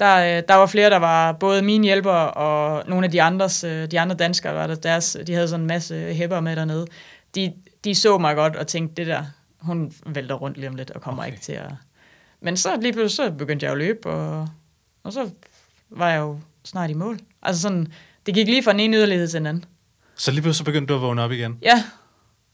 Der, 0.00 0.16
øh, 0.16 0.42
der 0.48 0.54
var 0.54 0.66
flere, 0.66 0.90
der 0.90 0.96
var 0.96 1.32
både 1.32 1.62
mine 1.62 1.84
hjælpere 1.84 2.30
og 2.30 2.84
nogle 2.88 3.04
af 3.04 3.10
de 3.10 3.22
andres, 3.22 3.60
de 3.90 4.00
andre 4.00 4.16
danskere, 4.16 4.54
var 4.54 4.66
der, 4.66 4.74
deres, 4.74 5.16
de 5.26 5.34
havde 5.34 5.48
sådan 5.48 5.60
en 5.60 5.66
masse 5.66 6.14
hæpper 6.14 6.40
med 6.40 6.56
dernede. 6.56 6.86
De, 7.34 7.52
de 7.84 7.94
så 7.94 8.18
mig 8.18 8.34
godt 8.34 8.56
og 8.56 8.66
tænkte, 8.66 8.94
det 8.94 9.06
der, 9.06 9.24
hun 9.58 9.92
vælter 10.06 10.34
rundt 10.34 10.56
lige 10.56 10.68
om 10.68 10.74
lidt 10.74 10.90
og 10.90 11.00
kommer 11.00 11.22
okay. 11.22 11.32
ikke 11.32 11.42
til 11.42 11.52
at... 11.52 11.72
Men 12.40 12.56
så 12.56 12.76
lige 12.80 12.92
pludselig, 12.92 13.26
så 13.26 13.30
begyndte 13.38 13.64
jeg 13.64 13.72
at 13.72 13.78
løbe, 13.78 14.08
og, 14.10 14.48
og 15.04 15.12
så 15.12 15.30
var 15.90 16.10
jeg 16.10 16.18
jo 16.20 16.38
snart 16.64 16.90
i 16.90 16.94
mål. 16.94 17.18
Altså 17.42 17.62
sådan, 17.62 17.92
det 18.26 18.34
gik 18.34 18.46
lige 18.46 18.62
fra 18.62 18.72
den 18.72 18.80
ene 18.80 18.96
yderlighed 18.96 19.28
til 19.28 19.38
den 19.38 19.46
anden. 19.46 19.64
Så 20.16 20.30
lige 20.30 20.42
pludselig 20.42 20.58
så 20.58 20.64
begyndte 20.64 20.92
du 20.92 20.96
at 20.98 21.02
vågne 21.02 21.22
op 21.22 21.32
igen? 21.32 21.58
Ja, 21.62 21.84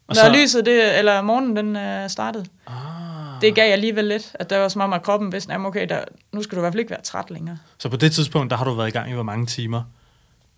Og 0.08 0.14
når 0.14 0.22
så- 0.22 0.32
lyset, 0.32 0.66
det, 0.66 0.98
eller 0.98 1.22
morgenen, 1.22 1.56
den 1.56 1.76
øh, 1.76 2.10
startede, 2.10 2.44
Ah. 2.66 2.74
det 3.40 3.54
gav 3.54 3.64
jeg 3.64 3.72
alligevel 3.72 4.04
lidt, 4.04 4.30
at 4.34 4.50
der 4.50 4.58
var 4.58 4.68
som 4.68 4.80
om, 4.80 4.92
at 4.92 5.02
kroppen 5.02 5.32
vidste, 5.32 5.52
at 5.52 5.60
okay, 5.60 5.88
der, 5.88 6.04
nu 6.32 6.42
skal 6.42 6.56
du 6.56 6.60
i 6.60 6.62
hvert 6.62 6.72
fald 6.72 6.80
ikke 6.80 6.90
være 6.90 7.02
træt 7.02 7.30
længere. 7.30 7.58
Så 7.78 7.88
på 7.88 7.96
det 7.96 8.12
tidspunkt, 8.12 8.50
der 8.50 8.56
har 8.56 8.64
du 8.64 8.74
været 8.74 8.88
i 8.88 8.90
gang 8.90 9.10
i 9.10 9.12
hvor 9.12 9.22
mange 9.22 9.46
timer? 9.46 9.82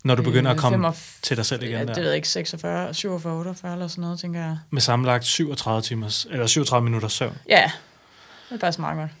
Når 0.03 0.15
du 0.15 0.23
begynder 0.23 0.51
at 0.51 0.55
Øh, 0.57 0.61
komme 0.61 0.75
45 0.77 0.93
til 1.21 1.37
dig 1.37 1.45
selv 1.45 1.63
igen 1.63 1.73
Ja, 1.73 1.79
det 1.79 1.87
der? 1.87 1.93
ved 2.01 2.07
jeg 2.07 2.15
ikke, 2.15 2.27
46, 2.29 2.93
47, 2.93 3.33
48 3.33 3.73
eller 3.73 3.87
sådan 3.87 4.01
noget, 4.01 4.19
tænker 4.19 4.39
jeg. 4.39 4.57
Med 4.69 4.81
sammenlagt 4.81 5.25
37 5.25 5.81
timers, 5.81 6.27
eller 6.29 6.47
37 6.47 6.83
minutter 6.83 7.07
søvn. 7.07 7.37
Ja, 7.49 7.71
det 8.49 8.55
er 8.55 8.59
faktisk 8.59 8.79
meget 8.79 8.97
godt. 8.97 9.11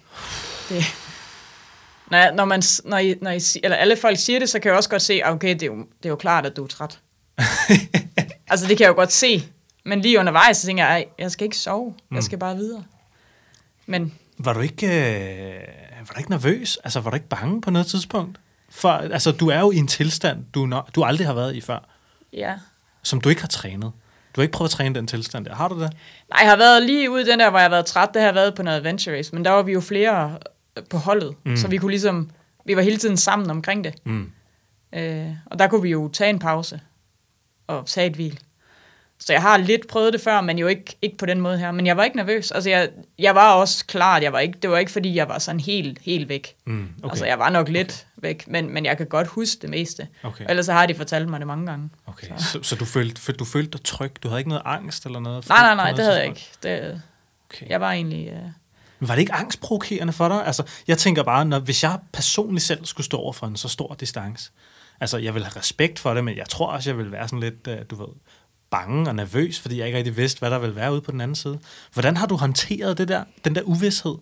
Det, 0.69 0.83
når, 2.11 2.31
når, 2.31 2.45
man, 2.45 2.61
når, 2.85 2.97
I, 2.97 3.15
når 3.21 3.31
I, 3.31 3.41
eller 3.63 3.77
alle 3.77 3.97
folk 3.97 4.17
siger 4.17 4.39
det, 4.39 4.49
så 4.49 4.59
kan 4.59 4.69
jeg 4.69 4.77
også 4.77 4.89
godt 4.89 5.01
se, 5.01 5.21
okay, 5.25 5.53
det 5.53 5.61
er 5.63 5.67
jo, 5.67 5.77
det 5.77 6.05
er 6.05 6.09
jo 6.09 6.15
klart, 6.15 6.45
at 6.45 6.55
du 6.55 6.63
er 6.63 6.67
træt. 6.67 6.99
altså, 8.51 8.67
det 8.67 8.77
kan 8.77 8.83
jeg 8.83 8.89
jo 8.89 8.95
godt 8.95 9.11
se. 9.11 9.43
Men 9.85 10.01
lige 10.01 10.19
undervejs, 10.19 10.57
så 10.57 10.65
tænker 10.67 10.83
jeg, 10.85 10.91
"Ej, 10.93 11.05
jeg 11.19 11.31
skal 11.31 11.43
ikke 11.45 11.57
sove. 11.57 11.93
Mm. 12.09 12.15
Jeg 12.15 12.23
skal 12.23 12.37
bare 12.37 12.55
videre. 12.55 12.83
Men 13.85 14.13
Var 14.37 14.53
du 14.53 14.59
ikke, 14.59 14.87
øh, 14.87 15.59
var 16.07 16.13
du 16.13 16.17
ikke 16.19 16.29
nervøs? 16.29 16.77
Altså, 16.83 16.99
var 16.99 17.09
du 17.09 17.15
ikke 17.15 17.27
bange 17.27 17.61
på 17.61 17.69
noget 17.71 17.87
tidspunkt? 17.87 18.39
For, 18.69 18.89
altså, 18.89 19.31
du 19.31 19.47
er 19.49 19.59
jo 19.59 19.71
i 19.71 19.75
en 19.77 19.87
tilstand, 19.87 20.45
du, 20.53 20.81
du 20.95 21.03
aldrig 21.03 21.27
har 21.27 21.33
været 21.33 21.55
i 21.55 21.61
før, 21.61 21.79
ja, 22.33 22.53
som 23.03 23.21
du 23.21 23.29
ikke 23.29 23.41
har 23.41 23.47
trænet. 23.47 23.91
Du 24.37 24.41
har 24.41 24.43
ikke 24.43 24.53
prøvet 24.53 24.69
at 24.69 24.71
træne 24.71 24.95
den 24.95 25.07
tilstand 25.07 25.45
der. 25.45 25.55
Har 25.55 25.67
du 25.67 25.75
det? 25.75 25.93
Nej, 26.29 26.39
jeg 26.41 26.49
har 26.49 26.57
været 26.57 26.83
lige 26.83 27.11
ude 27.11 27.25
den 27.25 27.39
der, 27.39 27.49
hvor 27.49 27.59
jeg 27.59 27.63
har 27.63 27.69
været 27.69 27.85
træt. 27.85 28.09
Det 28.13 28.21
har 28.21 28.27
jeg 28.27 28.35
været 28.35 28.55
på 28.55 28.63
noget 28.63 28.77
adventure 28.77 29.17
race, 29.17 29.35
men 29.35 29.45
der 29.45 29.51
var 29.51 29.63
vi 29.63 29.71
jo 29.71 29.81
flere 29.81 30.37
øh, 30.77 30.83
på 30.89 30.97
holdet, 30.97 31.35
mm. 31.45 31.57
så 31.57 31.67
vi 31.67 31.77
kunne 31.77 31.91
ligesom, 31.91 32.29
vi 32.65 32.75
var 32.75 32.81
hele 32.81 32.97
tiden 32.97 33.17
sammen 33.17 33.49
omkring 33.49 33.83
det. 33.83 33.93
Mm. 34.03 34.31
Øh, 34.95 35.27
og 35.45 35.59
der 35.59 35.67
kunne 35.67 35.81
vi 35.81 35.89
jo 35.89 36.09
tage 36.09 36.29
en 36.29 36.39
pause 36.39 36.79
og 37.67 37.85
tage 37.85 38.07
et 38.07 38.13
hvil. 38.13 38.39
Så 39.19 39.33
jeg 39.33 39.41
har 39.41 39.57
lidt 39.57 39.87
prøvet 39.87 40.13
det 40.13 40.21
før, 40.21 40.41
men 40.41 40.59
jo 40.59 40.67
ikke, 40.67 40.95
ikke 41.01 41.17
på 41.17 41.25
den 41.25 41.41
måde 41.41 41.57
her. 41.57 41.71
Men 41.71 41.87
jeg 41.87 41.97
var 41.97 42.03
ikke 42.03 42.17
nervøs. 42.17 42.51
Altså, 42.51 42.69
jeg, 42.69 42.89
jeg 43.19 43.35
var 43.35 43.53
også 43.53 43.85
klar, 43.85 44.15
at 44.17 44.23
jeg 44.23 44.33
var 44.33 44.39
ikke, 44.39 44.59
det 44.61 44.69
var 44.69 44.77
ikke, 44.77 44.91
fordi 44.91 45.15
jeg 45.15 45.27
var 45.29 45.39
sådan 45.39 45.59
helt, 45.59 45.99
helt 46.01 46.29
væk. 46.29 46.55
Mm. 46.65 46.89
Okay. 47.03 47.09
Altså, 47.11 47.25
jeg 47.25 47.39
var 47.39 47.49
nok 47.49 47.69
lidt 47.69 48.07
okay. 48.17 48.27
væk, 48.27 48.47
men, 48.47 48.73
men 48.73 48.85
jeg 48.85 48.97
kan 48.97 49.05
godt 49.05 49.27
huske 49.27 49.61
det 49.61 49.69
meste. 49.69 50.07
Okay. 50.23 50.45
Ellers 50.49 50.65
så 50.65 50.73
har 50.73 50.85
de 50.85 50.95
fortalt 50.95 51.29
mig 51.29 51.39
det 51.39 51.47
mange 51.47 51.65
gange. 51.65 51.89
Okay, 52.05 52.27
så, 52.37 52.59
så 52.63 52.75
du, 52.75 52.85
følte, 52.85 53.33
du 53.33 53.45
følte 53.45 53.71
dig 53.71 53.83
tryg? 53.83 54.23
Du 54.23 54.27
havde 54.27 54.39
ikke 54.39 54.49
noget 54.49 54.63
angst 54.65 55.05
eller 55.05 55.19
noget? 55.19 55.49
Nej, 55.49 55.61
nej, 55.61 55.75
nej, 55.75 55.91
det 55.91 56.05
havde 56.05 56.17
jeg 56.17 56.27
ikke. 56.27 56.47
Det, 56.63 57.01
Okay. 57.53 57.69
jeg 57.69 57.81
var 57.81 57.91
egentlig... 57.91 58.27
Øh, 58.27 58.41
Men 58.99 59.07
var 59.07 59.13
det 59.15 59.19
ikke 59.19 59.33
angstprovokerende 59.33 60.13
for 60.13 60.27
dig? 60.27 60.45
Altså, 60.45 60.63
jeg 60.87 60.97
tænker 60.97 61.23
bare, 61.23 61.45
når, 61.45 61.59
hvis 61.59 61.83
jeg 61.83 61.99
personligt 62.13 62.65
selv 62.65 62.85
skulle 62.85 63.05
stå 63.05 63.17
over 63.17 63.33
for 63.33 63.47
en 63.47 63.57
så 63.57 63.67
stor 63.69 63.95
distance, 63.99 64.51
altså, 64.99 65.17
jeg 65.17 65.33
vil 65.33 65.43
have 65.43 65.59
respekt 65.59 65.99
for 65.99 66.13
det, 66.13 66.23
men 66.23 66.37
jeg 66.37 66.49
tror 66.49 66.67
også, 66.67 66.89
jeg 66.89 66.97
vil 66.97 67.11
være 67.11 67.27
sådan 67.27 67.39
lidt, 67.39 67.67
øh, 67.67 67.77
du 67.89 67.95
ved, 67.95 68.07
bange 68.69 69.09
og 69.09 69.15
nervøs, 69.15 69.59
fordi 69.59 69.77
jeg 69.77 69.85
ikke 69.85 69.97
rigtig 69.97 70.17
vidste, 70.17 70.39
hvad 70.39 70.51
der 70.51 70.59
ville 70.59 70.75
være 70.75 70.93
ude 70.93 71.01
på 71.01 71.11
den 71.11 71.21
anden 71.21 71.35
side. 71.35 71.59
Hvordan 71.93 72.17
har 72.17 72.25
du 72.25 72.35
håndteret 72.35 72.97
det 72.97 73.07
der, 73.07 73.23
den 73.45 73.55
der 73.55 73.61
uvidshed? 73.61 74.15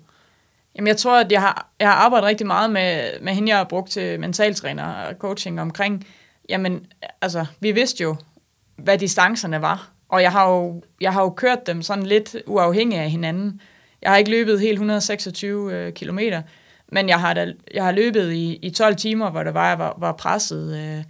Jamen, 0.75 0.87
jeg 0.87 0.97
tror, 0.97 1.19
at 1.19 1.31
jeg 1.31 1.41
har, 1.41 1.69
jeg 1.79 1.87
har 1.87 1.95
arbejdet 1.95 2.27
rigtig 2.27 2.47
meget 2.47 2.71
med, 2.71 3.11
med 3.21 3.33
hende, 3.33 3.49
jeg 3.49 3.57
har 3.57 3.63
brugt 3.63 3.91
til 3.91 4.19
mentaltræner 4.19 4.83
og 4.83 5.15
coaching 5.19 5.61
omkring, 5.61 6.07
jamen, 6.49 6.85
altså, 7.21 7.45
vi 7.59 7.71
vidste 7.71 8.03
jo, 8.03 8.15
hvad 8.77 8.97
distancerne 8.97 9.61
var, 9.61 9.89
og 10.09 10.21
jeg 10.21 10.31
har 10.31 10.49
jo, 10.49 10.83
jeg 11.01 11.13
har 11.13 11.21
jo 11.21 11.29
kørt 11.29 11.67
dem 11.67 11.81
sådan 11.81 12.05
lidt 12.05 12.35
uafhængigt 12.47 13.01
af 13.01 13.11
hinanden. 13.11 13.61
Jeg 14.01 14.11
har 14.11 14.17
ikke 14.17 14.31
løbet 14.31 14.59
helt 14.59 14.73
126 14.73 15.73
øh, 15.73 15.93
kilometer, 15.93 16.41
men 16.91 17.09
jeg 17.09 17.19
har, 17.19 17.33
da, 17.33 17.53
jeg 17.73 17.83
har 17.83 17.91
løbet 17.91 18.31
i, 18.31 18.59
i 18.61 18.69
12 18.69 18.95
timer, 18.95 19.29
hvor 19.29 19.43
det 19.43 19.53
var, 19.53 19.69
jeg 19.69 19.79
var, 19.79 19.95
var 19.97 20.11
presset 20.11 20.77
øh, 20.77 21.03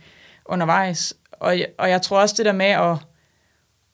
undervejs. 0.46 1.14
Og, 1.32 1.56
og 1.78 1.90
jeg 1.90 2.02
tror 2.02 2.22
også 2.22 2.36
det 2.38 2.46
der 2.46 2.52
med 2.52 2.66
at, 2.66 2.98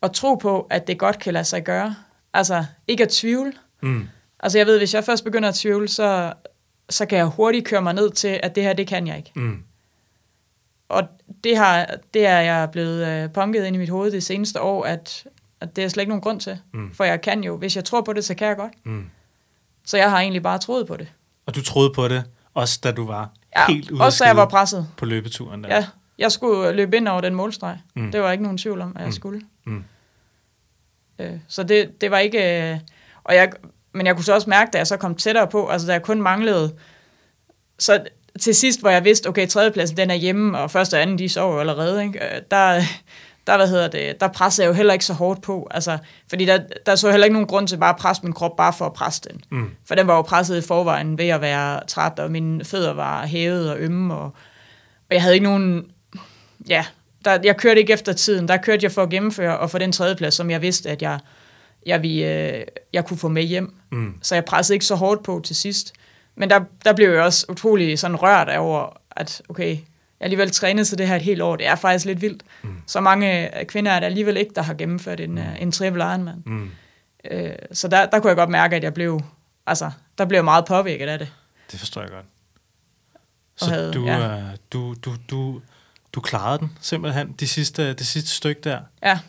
at 0.02 0.12
tro 0.12 0.36
på, 0.36 0.68
at 0.70 0.88
det 0.88 0.98
godt 1.00 1.20
kan 1.20 1.34
lade 1.34 1.44
sig 1.46 1.64
gøre. 1.64 1.96
Altså, 2.34 2.66
ikke 2.88 3.04
at 3.04 3.10
tvivle. 3.10 3.54
Mm. 3.82 4.08
Altså 4.40 4.58
jeg 4.58 4.68
ved, 4.68 4.78
hvis 4.78 4.94
jeg 4.94 5.04
først 5.04 5.24
begynder 5.24 5.50
at 5.50 5.56
tvivle, 5.56 5.88
så, 5.88 6.34
så 6.90 7.06
kan 7.06 7.18
jeg 7.18 7.26
hurtigt 7.26 7.66
køre 7.68 7.82
mig 7.82 7.94
ned 7.94 8.12
til, 8.12 8.40
at 8.44 8.56
det 8.56 8.64
her, 8.64 8.74
det 8.74 8.88
kan 8.88 9.08
jeg 9.08 9.18
ikke. 9.18 9.32
Mm. 9.36 9.64
Og 10.90 11.04
det, 11.44 11.58
har, 11.58 11.90
det 12.14 12.26
er 12.26 12.40
jeg 12.40 12.70
blevet 12.72 13.08
øh, 13.08 13.30
punket 13.30 13.66
ind 13.66 13.76
i 13.76 13.80
mit 13.80 13.90
hoved 13.90 14.12
det 14.12 14.24
seneste 14.24 14.62
år, 14.62 14.84
at, 14.84 15.24
at 15.62 15.76
det 15.76 15.84
er 15.84 15.88
slet 15.88 16.02
ikke 16.02 16.10
nogen 16.10 16.22
grund 16.22 16.40
til. 16.40 16.60
Mm. 16.74 16.94
For 16.94 17.04
jeg 17.04 17.22
kan 17.22 17.44
jo, 17.44 17.58
hvis 17.58 17.76
jeg 17.76 17.86
tror 17.86 18.02
på 18.02 18.14
det, 18.14 18.26
så 18.26 18.34
kan 18.36 18.48
jeg 18.48 18.58
godt. 18.58 18.74
Mm. 18.86 19.10
Så 19.86 19.98
jeg 19.98 20.10
har 20.10 20.20
egentlig 20.20 20.44
bare 20.44 20.58
troet 20.58 20.88
på 20.88 20.98
det. 20.98 21.12
Og 21.46 21.56
du 21.56 21.64
troede 21.64 21.92
på 21.96 22.08
det, 22.08 22.24
også 22.54 22.80
da 22.84 22.92
du 22.92 23.06
var 23.08 23.30
Ja, 23.58 23.66
helt 23.68 23.92
ude 23.92 24.02
også 24.02 24.24
da 24.24 24.28
jeg 24.28 24.38
var 24.38 24.46
presset. 24.46 24.88
på 24.98 25.06
løbeturen 25.06 25.64
der. 25.64 25.76
Ja, 25.76 25.88
jeg 26.18 26.32
skulle 26.32 26.72
løbe 26.72 26.98
ind 26.98 27.08
over 27.08 27.22
den 27.22 27.36
målstreg. 27.36 27.78
Mm. 27.96 28.12
Det 28.12 28.22
var 28.22 28.32
ikke 28.32 28.44
nogen 28.44 28.58
tvivl 28.58 28.82
om, 28.82 28.92
at 28.96 29.00
jeg 29.02 29.08
Mm. 29.08 29.12
skulle. 29.12 29.42
Mm. 29.66 29.84
Øh, 31.22 31.32
så 31.48 31.64
det, 31.64 32.02
det 32.02 32.12
var 32.12 32.18
ikke... 32.18 32.72
Øh, 32.72 32.78
og 33.24 33.36
jeg, 33.36 33.50
men 33.94 34.06
jeg 34.06 34.16
kunne 34.16 34.26
så 34.26 34.34
også 34.34 34.50
mærke, 34.50 34.70
da 34.74 34.78
jeg 34.78 34.88
så 34.88 34.98
kom 34.98 35.16
tættere 35.16 35.48
på, 35.48 35.68
altså 35.68 35.88
da 35.88 35.94
jeg 35.94 36.02
kun 36.02 36.22
manglede... 36.22 36.74
Så 37.80 38.04
til 38.40 38.56
sidst, 38.56 38.80
hvor 38.80 38.90
jeg 38.90 39.04
vidste, 39.04 39.28
okay, 39.28 39.48
tredjepladsen 39.48 39.98
den 39.98 40.10
er 40.10 40.16
hjemme, 40.16 40.58
og 40.58 40.72
første 40.72 40.96
og 40.96 41.02
anden, 41.02 41.18
de 41.18 41.30
sover 41.30 41.60
allerede, 41.60 42.04
ikke? 42.04 42.20
Øh, 42.26 42.42
Der, 42.52 42.82
der, 43.48 43.58
hvad 43.58 43.68
hedder 43.68 43.88
det, 43.88 44.22
der 44.22 44.28
pressede 44.28 44.66
jeg 44.66 44.70
jo 44.70 44.76
heller 44.76 44.94
ikke 44.94 45.06
så 45.06 45.14
hårdt 45.14 45.42
på. 45.42 45.68
Altså, 45.72 45.98
fordi 46.30 46.46
der, 46.46 46.60
der 46.86 46.96
så 46.96 47.12
heller 47.12 47.26
ikke 47.26 47.34
nogen 47.34 47.48
grund 47.48 47.68
til 47.68 47.78
bare 47.78 47.90
at 47.90 47.96
presse 47.96 48.24
min 48.24 48.34
krop, 48.34 48.58
bare 48.58 48.74
for 48.74 48.86
at 48.86 48.94
presse 48.94 49.22
den. 49.30 49.42
Mm. 49.50 49.70
For 49.88 49.96
den 49.96 50.08
var 50.08 50.16
jo 50.16 50.22
presset 50.22 50.58
i 50.64 50.68
forvejen 50.68 51.18
ved 51.18 51.28
at 51.28 51.42
være 51.42 51.86
træt, 51.88 52.20
og 52.20 52.32
mine 52.32 52.66
fødder 52.66 52.94
var 52.94 53.26
hævet 53.26 53.72
og 53.72 53.80
ømme, 53.80 54.14
og, 54.14 54.24
og 55.10 55.12
jeg 55.12 55.22
havde 55.22 55.36
ikke 55.36 55.46
nogen... 55.46 55.86
Ja, 56.70 56.86
der, 57.26 57.40
jeg 57.44 57.58
kørte 57.58 57.80
ikke 57.80 57.94
efter 57.94 58.14
tiden. 58.14 58.48
Der 58.48 58.58
kørte 58.58 58.84
jeg 58.84 58.92
for 58.92 59.04
at 59.04 59.10
gennemføre 59.10 59.60
og 59.60 59.70
få 59.70 59.78
den 59.78 59.92
tredjeplads, 59.92 60.34
som 60.34 60.52
jeg 60.52 60.62
vidste, 60.62 60.90
at 60.90 61.02
jeg, 61.02 61.20
jeg, 61.86 62.02
ville, 62.02 62.26
øh, 62.26 62.64
jeg 62.94 63.06
kunne 63.06 63.18
få 63.18 63.28
med 63.28 63.44
hjem. 63.44 63.76
Mm. 63.92 64.18
Så 64.22 64.36
jeg 64.36 64.46
pressede 64.46 64.76
ikke 64.76 64.86
så 64.86 64.96
hårdt 64.96 65.24
på 65.24 65.42
til 65.44 65.56
sidst. 65.56 65.94
Men 66.36 66.50
der, 66.50 66.60
der 66.86 66.94
blev 66.94 67.10
jeg 67.10 67.22
også 67.22 67.46
utrolig 67.50 68.00
sådan 68.00 68.16
rørt 68.16 68.50
over, 68.50 68.98
at 69.12 69.42
okay, 69.50 69.70
jeg 69.70 69.80
alligevel 70.20 70.52
trænet 70.52 70.88
til 70.88 70.98
det 70.98 71.08
her 71.08 71.16
et 71.16 71.22
helt 71.22 71.42
år. 71.42 71.56
Det 71.56 71.68
er 71.68 71.76
faktisk 71.76 72.06
lidt 72.06 72.22
vildt. 72.22 72.44
Mm. 72.62 72.82
Så 72.88 73.02
mange 73.02 73.60
øh, 73.60 73.66
kvinder 73.66 73.92
er 73.92 74.00
der 74.00 74.08
alligevel 74.08 74.38
ikke, 74.38 74.52
der 74.56 74.62
har 74.62 74.74
gennemført 74.74 75.20
en, 75.20 75.32
mm. 75.32 75.42
en 75.60 75.72
triple 75.72 76.04
Ironman. 76.04 76.44
Mm. 76.46 76.72
Øh, 77.32 77.52
så 77.72 77.88
der, 77.88 78.06
der 78.06 78.20
kunne 78.20 78.30
jeg 78.30 78.38
godt 78.38 78.50
mærke, 78.50 78.76
at 78.76 78.84
jeg 78.84 78.94
blev, 78.94 79.22
altså, 79.68 79.92
der 80.18 80.26
blev 80.26 80.44
meget 80.44 80.66
påvirket 80.66 81.08
af 81.08 81.20
det. 81.20 81.34
Det 81.72 81.80
forstår 81.80 82.02
jeg 82.02 82.10
godt. 82.10 82.26
Så 83.56 83.70
havde, 83.70 83.94
du, 83.94 84.06
ja. 84.06 84.38
uh, 84.38 84.44
du, 84.74 84.96
du, 85.06 85.16
du, 85.30 85.62
du 86.14 86.22
klarede 86.22 86.60
den 86.60 86.72
simpelthen 86.82 87.36
de 87.40 87.48
sidste, 87.48 87.94
det 87.94 88.08
sidste 88.08 88.30
stykke 88.30 88.62
der? 88.64 88.80
Ja. 89.04 89.20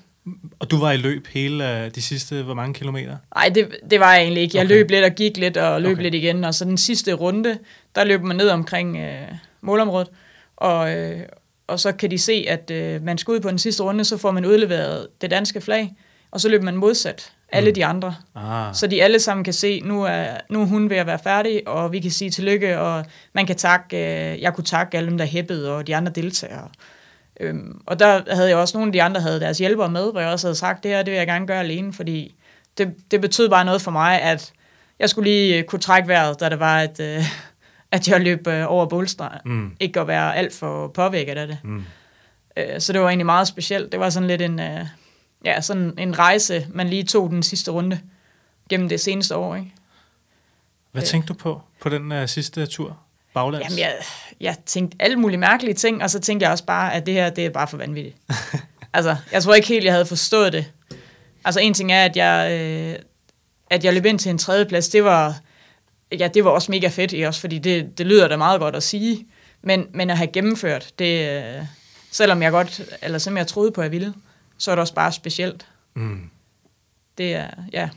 Og 0.59 0.71
du 0.71 0.79
var 0.79 0.92
i 0.92 0.97
løb 0.97 1.27
hele 1.27 1.88
de 1.88 2.03
sidste, 2.03 2.42
hvor 2.42 2.55
mange 2.55 2.75
kilometer? 2.75 3.16
Nej, 3.35 3.49
det, 3.49 3.77
det 3.90 4.01
var 4.01 4.12
jeg 4.12 4.23
egentlig 4.23 4.42
ikke. 4.42 4.57
Jeg 4.57 4.64
okay. 4.64 4.75
løb 4.75 4.90
lidt 4.90 5.05
og 5.05 5.11
gik 5.11 5.37
lidt 5.37 5.57
og 5.57 5.83
løb 5.83 5.92
okay. 5.92 6.03
lidt 6.03 6.14
igen. 6.14 6.45
Og 6.45 6.55
så 6.55 6.64
den 6.64 6.79
sidste 6.79 7.12
runde, 7.12 7.59
der 7.95 8.05
løb 8.05 8.23
man 8.23 8.37
ned 8.37 8.49
omkring 8.49 8.97
øh, 8.97 9.29
målområdet. 9.61 10.09
Og, 10.57 10.97
øh, 10.97 11.21
og 11.66 11.81
så 11.81 11.92
kan 11.92 12.11
de 12.11 12.18
se, 12.18 12.45
at 12.49 12.71
øh, 12.71 13.03
man 13.03 13.18
skal 13.18 13.33
ud 13.33 13.40
på 13.40 13.49
den 13.49 13.59
sidste 13.59 13.83
runde, 13.83 14.05
så 14.05 14.16
får 14.16 14.31
man 14.31 14.47
udleveret 14.47 15.09
det 15.21 15.31
danske 15.31 15.61
flag. 15.61 15.95
Og 16.31 16.40
så 16.40 16.49
løber 16.49 16.64
man 16.64 16.77
modsat 16.77 17.33
alle 17.52 17.70
mm. 17.70 17.74
de 17.74 17.84
andre. 17.84 18.14
Ah. 18.34 18.74
Så 18.74 18.86
de 18.86 19.02
alle 19.02 19.18
sammen 19.18 19.44
kan 19.44 19.52
se, 19.52 19.80
nu 19.80 20.02
er, 20.02 20.26
nu 20.50 20.60
er 20.60 20.66
hun 20.66 20.90
ved 20.90 20.96
at 20.96 21.06
være 21.06 21.18
færdig, 21.18 21.68
og 21.68 21.92
vi 21.92 22.00
kan 22.00 22.10
sige 22.10 22.30
tillykke, 22.30 22.78
og 22.78 23.04
man 23.32 23.46
kan 23.46 23.56
takke, 23.56 23.96
øh, 23.96 24.42
jeg 24.42 24.54
kunne 24.54 24.64
takke 24.64 24.98
alle 24.98 25.10
dem, 25.10 25.18
der 25.18 25.24
hæppede, 25.24 25.76
og 25.76 25.86
de 25.86 25.96
andre 25.96 26.12
deltagere. 26.12 26.68
Øhm, 27.40 27.80
og 27.86 27.98
der 27.98 28.34
havde 28.34 28.48
jeg 28.48 28.56
også 28.56 28.78
nogle 28.78 28.88
af 28.88 28.92
de 28.92 29.02
andre, 29.02 29.20
havde 29.20 29.40
deres 29.40 29.58
hjælpere 29.58 29.90
med, 29.90 30.12
hvor 30.12 30.20
jeg 30.20 30.30
også 30.30 30.46
havde 30.46 30.56
sagt, 30.56 30.82
det 30.82 30.90
her, 30.90 31.02
det 31.02 31.10
vil 31.10 31.18
jeg 31.18 31.26
gerne 31.26 31.46
gøre 31.46 31.60
alene, 31.60 31.92
fordi 31.92 32.34
det, 32.78 32.94
det 33.10 33.20
betød 33.20 33.48
bare 33.48 33.64
noget 33.64 33.82
for 33.82 33.90
mig, 33.90 34.22
at 34.22 34.52
jeg 34.98 35.10
skulle 35.10 35.30
lige 35.30 35.58
øh, 35.58 35.64
kunne 35.64 35.80
trække 35.80 36.08
vejret, 36.08 36.40
da 36.40 36.48
det 36.48 36.60
var, 36.60 36.78
at, 36.80 37.00
øh, 37.00 37.24
at 37.92 38.08
jeg 38.08 38.20
løb 38.20 38.46
øh, 38.46 38.72
over 38.72 38.86
bålstregen. 38.86 39.40
Mm. 39.44 39.76
Ikke 39.80 40.00
at 40.00 40.06
være 40.06 40.36
alt 40.36 40.54
for 40.54 40.88
påvirket 40.88 41.38
af 41.38 41.46
det. 41.46 41.58
Mm. 41.64 41.84
Øh, 42.56 42.80
så 42.80 42.92
det 42.92 43.00
var 43.00 43.08
egentlig 43.08 43.26
meget 43.26 43.48
specielt. 43.48 43.92
Det 43.92 44.00
var 44.00 44.10
sådan 44.10 44.28
lidt 44.28 44.42
en, 44.42 44.60
øh, 44.60 44.86
ja, 45.44 45.61
sådan 45.61 45.94
en 45.98 46.18
rejse, 46.18 46.66
man 46.70 46.88
lige 46.88 47.05
tog 47.05 47.31
den 47.31 47.42
sidste 47.42 47.70
runde 47.70 48.00
gennem 48.68 48.88
det 48.88 49.00
seneste 49.00 49.37
år. 49.37 49.57
Ikke? 49.57 49.72
Hvad 50.92 51.02
øh. 51.02 51.07
tænkte 51.07 51.28
du 51.28 51.35
på, 51.35 51.61
på 51.81 51.88
den 51.88 52.12
uh, 52.12 52.26
sidste 52.26 52.66
tur? 52.66 52.98
Baglands? 53.35 53.64
Jamen, 53.64 53.78
jeg, 53.78 53.94
jeg 54.40 54.57
tænkte 54.66 54.96
alle 55.00 55.16
mulige 55.16 55.38
mærkelige 55.38 55.74
ting, 55.74 56.02
og 56.02 56.11
så 56.11 56.20
tænkte 56.20 56.44
jeg 56.44 56.52
også 56.52 56.64
bare, 56.64 56.94
at 56.94 57.07
det 57.07 57.14
her, 57.14 57.31
det 57.31 57.46
er 57.46 57.50
bare 57.50 57.68
for 57.68 57.76
vanvittigt. 57.76 58.16
altså, 58.94 59.16
jeg 59.33 59.42
tror 59.42 59.55
ikke 59.55 59.68
helt, 59.68 59.85
jeg 59.85 59.92
havde 59.92 60.07
forstået 60.07 60.52
det. 60.52 60.72
Altså, 61.44 61.61
en 61.61 61.74
ting 61.74 61.92
er, 61.92 62.05
at 62.05 62.16
jeg, 62.16 62.61
øh, 62.61 62.96
at 63.70 63.85
jeg 63.85 63.94
løb 63.94 64.05
ind 64.05 64.18
til 64.18 64.31
en 64.31 64.38
tredjeplads, 64.38 64.88
det 64.88 65.05
var, 65.05 65.40
ja, 66.18 66.28
det 66.35 66.44
var 66.44 66.50
også 66.50 66.72
mega 66.72 66.88
fedt, 66.88 67.26
også, 67.26 67.40
fordi 67.40 67.59
det, 67.59 67.98
det 67.98 68.07
lyder 68.07 68.28
da 68.28 68.37
meget 68.37 68.61
godt 68.61 68.76
at 68.76 68.83
sige. 68.83 69.26
Men, 69.62 69.87
men 69.94 70.11
at 70.11 70.16
have 70.16 70.33
gennemført, 70.33 70.92
det, 70.98 71.28
øh, 71.28 71.64
selvom 72.11 72.42
jeg 72.42 72.50
godt, 72.50 72.81
eller 73.02 73.18
som 73.18 73.37
jeg 73.37 73.46
troede 73.46 73.72
på, 73.72 73.81
at 73.81 73.85
jeg 73.85 73.92
ville, 73.92 74.14
så 74.62 74.70
er 74.70 74.75
det 74.75 74.81
også 74.81 74.94
bare 74.94 75.12
specielt. 75.12 75.68
Mm. 75.94 76.31
Det 77.18 77.35
er, 77.35 77.51
ja, 77.72 77.88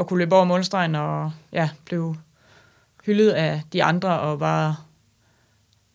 at 0.00 0.06
kunne 0.06 0.18
løbe 0.18 0.34
over 0.34 0.44
målstregen 0.44 0.94
og 0.94 1.32
ja, 1.52 1.70
blive 1.84 2.16
hyldet 3.04 3.30
af 3.30 3.62
de 3.72 3.84
andre 3.84 4.20
og 4.20 4.38
bare, 4.38 4.76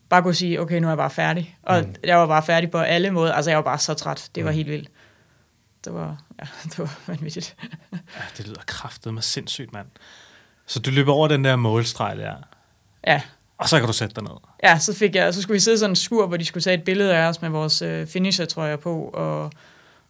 bare 0.08 0.22
kunne 0.22 0.34
sige, 0.34 0.60
okay, 0.60 0.78
nu 0.80 0.86
er 0.86 0.90
jeg 0.90 0.96
bare 0.96 1.10
færdig. 1.10 1.58
Og 1.62 1.82
mm. 1.82 1.94
jeg 2.04 2.18
var 2.18 2.26
bare 2.26 2.42
færdig 2.42 2.70
på 2.70 2.78
alle 2.78 3.10
måder. 3.10 3.32
Altså, 3.32 3.50
jeg 3.50 3.56
var 3.56 3.62
bare 3.62 3.78
så 3.78 3.94
træt. 3.94 4.30
Det 4.34 4.44
var 4.44 4.50
mm. 4.50 4.56
helt 4.56 4.68
vildt. 4.68 4.90
Det 5.84 5.94
var, 5.94 6.22
ja, 6.38 6.46
det 6.70 6.78
var 6.78 6.98
vanvittigt. 7.06 7.56
ja, 7.92 7.98
det 8.36 8.46
lyder 8.46 8.62
kraftet 8.66 9.14
med 9.14 9.22
sindssygt, 9.22 9.72
mand. 9.72 9.88
Så 10.66 10.80
du 10.80 10.90
løber 10.90 11.12
over 11.12 11.28
den 11.28 11.44
der 11.44 11.56
målstreg 11.56 12.16
der? 12.16 12.36
Ja. 13.06 13.22
Og 13.62 13.68
så 13.68 13.78
kan 13.78 13.86
du 13.86 13.92
sætte 13.92 14.14
dig 14.14 14.22
ned? 14.22 14.32
Ja, 14.62 14.78
så, 14.78 14.94
fik 14.94 15.14
jeg, 15.14 15.34
så 15.34 15.42
skulle 15.42 15.54
vi 15.54 15.60
sidde 15.60 15.78
sådan 15.78 15.90
en 15.92 15.96
skur, 15.96 16.26
hvor 16.26 16.36
de 16.36 16.44
skulle 16.44 16.62
tage 16.62 16.74
et 16.74 16.84
billede 16.84 17.16
af 17.16 17.28
os 17.28 17.42
med 17.42 17.50
vores 17.50 17.82
øh, 17.82 18.06
finisher, 18.06 18.44
tror 18.44 18.64
jeg, 18.64 18.80
på, 18.80 19.10
og 19.14 19.50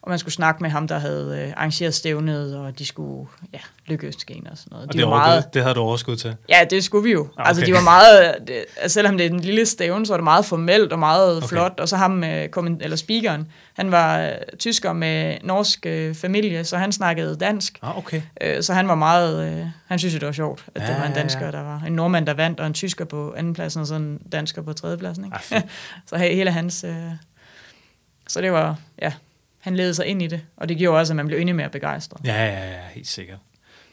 og 0.02 0.10
man 0.10 0.18
skulle 0.18 0.34
snakke 0.34 0.62
med 0.62 0.70
ham, 0.70 0.88
der 0.88 0.98
havde 0.98 1.44
øh, 1.46 1.52
arrangeret 1.56 1.94
stævnet, 1.94 2.56
og 2.56 2.78
de 2.78 2.86
skulle 2.86 3.28
ja, 3.52 3.58
lykkeønske 3.86 4.42
og 4.50 4.58
sådan 4.58 4.68
noget. 4.70 4.88
Og 4.88 4.92
de 4.92 4.98
det, 4.98 5.06
var 5.06 5.16
meget, 5.16 5.54
det 5.54 5.62
havde 5.62 5.74
du 5.74 5.80
overskud 5.80 6.16
til? 6.16 6.36
Ja, 6.48 6.64
det 6.70 6.84
skulle 6.84 7.04
vi 7.04 7.12
jo. 7.12 7.20
Okay. 7.20 7.48
Altså, 7.48 7.66
de 7.66 7.72
var 7.72 7.80
meget, 7.80 8.34
det, 8.46 8.64
altså, 8.76 8.94
selvom 8.94 9.18
det 9.18 9.26
er 9.26 9.30
en 9.30 9.40
lille 9.40 9.66
stævne, 9.66 10.06
så 10.06 10.12
var 10.12 10.16
det 10.16 10.24
meget 10.24 10.44
formelt 10.44 10.92
og 10.92 10.98
meget 10.98 11.36
okay. 11.36 11.46
flot. 11.46 11.80
Og 11.80 11.88
så 11.88 11.96
ham, 11.96 12.24
øh, 12.24 12.48
eller 12.80 12.96
speakeren, 12.96 13.48
han 13.76 13.90
var 13.90 14.20
øh, 14.20 14.32
tysker 14.58 14.92
med 14.92 15.38
norsk 15.44 15.86
øh, 15.86 16.14
familie, 16.14 16.64
så 16.64 16.76
han 16.76 16.92
snakkede 16.92 17.36
dansk. 17.36 17.78
Ah, 17.82 17.98
okay. 17.98 18.22
Øh, 18.40 18.62
så 18.62 18.74
han 18.74 18.88
var 18.88 18.94
meget, 18.94 19.52
øh, 19.52 19.66
han 19.86 19.98
synes 19.98 20.14
det 20.14 20.26
var 20.26 20.32
sjovt, 20.32 20.64
at 20.74 20.82
ja, 20.82 20.86
det 20.86 21.00
var 21.00 21.06
en 21.06 21.14
dansker, 21.14 21.50
der 21.50 21.62
var 21.62 21.82
en 21.86 21.92
nordmand, 21.92 22.26
der 22.26 22.34
vandt, 22.34 22.60
og 22.60 22.66
en 22.66 22.74
tysker 22.74 23.04
på 23.04 23.34
andenpladsen, 23.36 23.80
og 23.80 23.86
så 23.86 23.94
en 23.94 24.18
dansker 24.32 24.62
på 24.62 24.72
tredjepladsen. 24.72 25.24
Ikke? 25.24 25.36
Ah, 25.50 25.62
så 26.06 26.16
hele 26.16 26.50
hans... 26.50 26.84
Øh, 26.84 27.10
så 28.28 28.40
det 28.40 28.52
var, 28.52 28.76
ja, 29.02 29.12
han 29.62 29.76
ledede 29.76 29.94
sig 29.94 30.06
ind 30.06 30.22
i 30.22 30.26
det, 30.26 30.40
og 30.56 30.68
det 30.68 30.78
gjorde 30.78 30.98
også, 30.98 31.12
at 31.12 31.16
man 31.16 31.26
blev 31.26 31.38
endnu 31.38 31.54
mere 31.56 31.68
begejstret. 31.68 32.20
Ja, 32.24 32.44
ja, 32.44 32.70
ja, 32.70 32.78
helt 32.94 33.08
sikkert. 33.08 33.38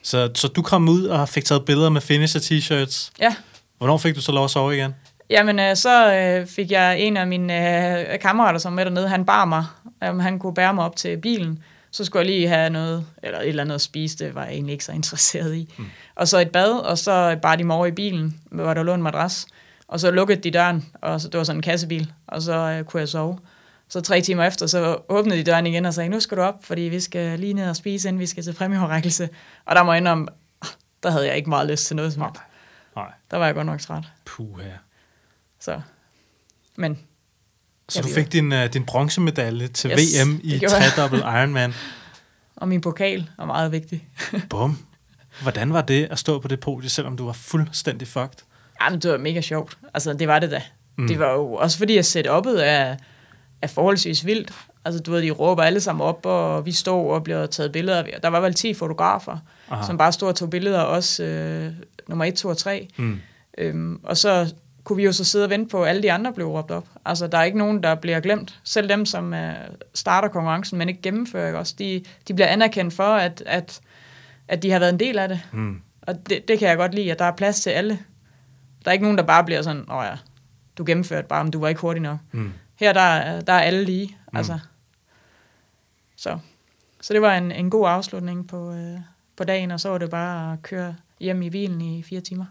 Så, 0.04 0.30
så 0.36 0.48
du 0.48 0.62
kom 0.62 0.90
ud 0.90 1.06
og 1.06 1.30
fik 1.30 1.46
taget 1.46 1.66
billeder 1.66 1.90
med 1.90 2.02
finisher 2.02 2.42
t-shirts? 2.42 3.12
Ja. 3.20 3.36
Hvornår 3.78 3.98
fik 3.98 4.16
du 4.16 4.22
så 4.22 4.32
lov 4.32 4.44
at 4.44 4.52
sove 4.52 4.76
igen? 4.76 4.96
Jamen, 5.30 5.60
øh, 5.60 5.76
så 5.76 6.14
øh, 6.14 6.48
fik 6.48 6.72
jeg 6.72 7.00
en 7.00 7.18
af 7.18 7.28
mine 7.28 8.12
øh, 8.14 8.20
kammerater, 8.20 8.60
som 8.60 8.74
med 8.74 8.86
dernede, 8.86 9.08
han 9.08 9.26
bar 9.26 9.46
mig. 9.46 9.66
Um, 10.10 10.20
han 10.20 10.40
kunne 10.40 10.54
bære 10.54 10.74
mig 10.74 10.86
op 10.86 10.96
til 10.96 11.18
bilen. 11.18 11.64
Så 11.92 12.06
skulle 12.06 12.20
jeg 12.20 12.26
lige 12.26 12.48
have 12.48 12.70
noget, 12.70 13.06
eller 13.24 13.40
et 13.40 13.50
eller 13.50 13.64
andet 13.64 13.76
at 13.76 13.82
spise, 13.82 14.18
det 14.18 14.36
var 14.36 14.44
jeg 14.44 14.54
egentlig 14.54 14.74
ikke 14.74 14.86
så 14.86 14.92
interesseret 14.92 15.56
i. 15.56 15.74
Mm. 15.78 15.86
Og 16.16 16.28
så 16.28 16.40
et 16.40 16.52
bad, 16.52 16.72
og 16.72 16.98
så 16.98 17.38
bar 17.42 17.56
de 17.56 17.64
mig 17.64 17.76
over 17.76 17.86
i 17.86 17.92
bilen, 17.92 18.40
hvor 18.52 18.74
der 18.74 18.84
lå 18.84 18.94
en 18.94 19.04
madras. 19.04 19.46
Og 19.88 20.00
så 20.00 20.12
lukkede 20.12 20.42
de 20.42 20.52
døren, 20.52 20.86
og 21.02 21.22
så, 21.22 21.28
det 21.28 21.38
var 21.38 21.44
sådan 21.44 21.58
en 21.58 21.62
kassebil, 21.62 22.12
og 22.28 22.42
så 22.42 22.54
øh, 22.54 22.84
kunne 22.84 23.00
jeg 23.00 23.10
sove. 23.10 23.40
Så 23.90 24.02
tre 24.02 24.22
timer 24.22 24.44
efter, 24.44 24.68
så 24.68 24.98
åbnede 25.10 25.38
de 25.38 25.44
døren 25.44 25.68
igen 25.68 25.86
og 25.86 25.94
sagde, 25.94 26.10
nu 26.10 26.20
skal 26.20 26.38
du 26.38 26.42
op, 26.42 26.66
fordi 26.66 26.82
vi 26.82 27.00
skal 27.00 27.40
lige 27.40 27.54
ned 27.54 27.70
og 27.70 27.76
spise, 27.76 28.08
inden 28.08 28.20
vi 28.20 28.26
skal 28.26 28.44
til 28.44 28.54
præmieoverrækkelse. 28.54 29.30
Og 29.66 29.76
der 29.76 29.84
må 29.84 29.92
jeg 29.92 29.98
indrømme, 29.98 30.28
der 31.04 31.12
havde 31.12 31.28
jeg 31.28 31.38
ikke 31.38 31.50
meget 31.50 31.70
lyst 31.70 31.88
til 31.88 31.96
noget 31.96 32.14
som 32.14 32.22
helst. 32.22 32.42
Nej. 32.96 33.12
Der 33.32 33.38
var 33.38 33.46
jeg 33.46 33.56
godt 33.56 33.66
nok 33.66 33.80
træt. 33.80 34.04
Puh, 34.26 34.60
ja. 34.60 34.72
Så, 35.60 35.82
men... 36.76 37.00
Så 37.90 38.02
du 38.02 38.08
fik 38.08 38.34
din, 38.34 38.52
uh, 38.52 38.66
din 38.66 38.86
bronzemedalje 38.86 39.68
til 39.68 39.92
yes, 39.92 40.26
VM 40.26 40.40
i 40.44 40.60
tredobbelt 40.60 41.22
Ironman. 41.22 41.74
og 42.56 42.68
min 42.68 42.82
pokal 42.82 43.30
var 43.38 43.46
meget 43.46 43.72
vigtig. 43.72 44.08
Bum. 44.50 44.78
Hvordan 45.42 45.74
var 45.74 45.82
det 45.82 46.08
at 46.12 46.20
stå 46.20 46.40
på 46.40 46.48
det 46.48 46.60
podie, 46.60 46.90
selvom 46.90 47.18
du 47.18 47.26
var 47.26 47.34
fuldstændig 47.34 48.08
fucked? 48.08 48.46
Jamen, 48.82 49.00
det 49.00 49.12
var 49.12 49.18
mega 49.18 49.42
sjovt. 49.42 49.78
Altså, 49.94 50.14
det 50.14 50.28
var 50.28 50.40
det 50.40 50.52
da. 50.52 50.62
Mm. 50.98 51.08
Det 51.08 51.20
var 51.20 51.32
jo 51.32 51.54
også 51.54 51.78
fordi, 51.78 51.96
jeg 51.96 52.04
setup'et 52.04 52.58
af 52.60 52.98
er 53.62 53.68
forholdsvis 53.68 54.26
vildt. 54.26 54.54
Altså, 54.86 55.02
du 55.02 55.12
ved, 55.12 55.22
de 55.22 55.32
råber 55.32 55.64
alle 55.64 55.82
sammen 55.82 56.06
op, 56.06 56.26
og 56.26 56.66
vi 56.66 56.72
står 56.72 57.14
og 57.14 57.24
bliver 57.24 57.46
taget 57.46 57.72
billeder. 57.72 58.04
Der 58.24 58.28
var 58.28 58.40
vel 58.40 58.54
10 58.54 58.74
fotografer, 58.74 59.38
Aha. 59.70 59.86
som 59.86 59.98
bare 59.98 60.12
stod 60.12 60.28
og 60.30 60.36
tog 60.36 60.50
billeder, 60.50 60.82
også 60.82 61.24
øh, 61.24 61.74
nummer 62.08 62.26
1, 62.26 62.36
2 62.36 62.50
og 62.50 62.58
3. 62.58 62.88
Mm. 62.98 63.20
Øhm, 63.58 64.00
og 64.04 64.18
så 64.18 64.54
kunne 64.84 64.98
vi 64.98 65.04
jo 65.04 65.12
så 65.12 65.24
sidde 65.24 65.46
og 65.46 65.50
vente 65.50 65.72
på, 65.72 65.84
at 65.84 65.90
alle 65.90 66.04
de 66.04 66.12
andre 66.12 66.34
blev 66.34 66.48
råbt 66.48 66.72
op. 66.72 66.88
Altså, 67.06 67.28
der 67.28 67.38
er 67.38 67.44
ikke 67.44 67.58
nogen, 67.58 67.84
der 67.84 67.96
bliver 67.96 68.20
glemt. 68.20 68.60
Selv 68.64 68.90
dem, 68.90 69.06
som 69.06 69.34
uh, 69.34 69.40
starter 69.94 70.28
konkurrencen, 70.28 70.78
men 70.78 70.90
ikke 70.90 71.02
gennemfører, 71.02 71.48
ikke 71.48 71.60
også? 71.60 71.76
De, 71.80 72.04
de 72.28 72.34
bliver 72.34 72.48
anerkendt 72.48 72.94
for, 72.94 73.04
at, 73.04 73.44
at, 73.46 73.82
at 74.48 74.64
de 74.64 74.72
har 74.72 74.80
været 74.80 74.94
en 74.94 75.00
del 75.00 75.20
af 75.20 75.30
det. 75.30 75.40
Mm. 75.52 75.82
Og 76.02 76.30
det, 76.30 76.48
det 76.48 76.60
kan 76.60 76.70
jeg 76.70 76.78
godt 76.78 76.96
lide, 76.96 77.12
at 77.12 77.20
der 77.20 77.26
er 77.26 77.36
plads 77.36 77.62
til 77.62 77.70
alle. 77.70 78.00
Der 78.86 78.92
er 78.92 78.94
ikke 78.94 79.04
nogen, 79.04 79.18
der 79.18 79.24
bare 79.24 79.44
bliver 79.44 79.62
sådan, 79.62 79.86
åh 79.92 80.04
ja, 80.06 80.16
du 80.78 80.84
gennemførte 80.88 81.28
bare, 81.28 81.44
men 81.44 81.52
du 81.52 81.60
var 81.60 81.68
ikke 81.68 81.82
hurtig 81.82 82.02
nok. 82.02 82.18
Mm. 82.32 82.52
Her 82.80 82.94
der, 82.94 83.42
der 83.42 83.54
er 83.54 83.60
alle 83.60 83.86
lige. 83.86 84.18
Mm. 84.32 84.38
Altså. 84.38 84.60
Så. 86.16 86.40
så 87.02 87.14
det 87.14 87.22
var 87.22 87.38
en, 87.38 87.52
en 87.52 87.70
god 87.70 87.90
afslutning 87.90 88.48
på, 88.48 88.74
øh, 88.74 89.00
på 89.36 89.44
dagen, 89.44 89.72
og 89.72 89.80
så 89.80 89.90
var 89.90 89.98
det 89.98 90.10
bare 90.10 90.54
at 90.54 90.62
køre 90.62 90.96
hjem 91.20 91.42
i 91.42 91.50
bilen 91.50 91.82
i 91.82 92.04
fire 92.04 92.22
timer. 92.22 92.46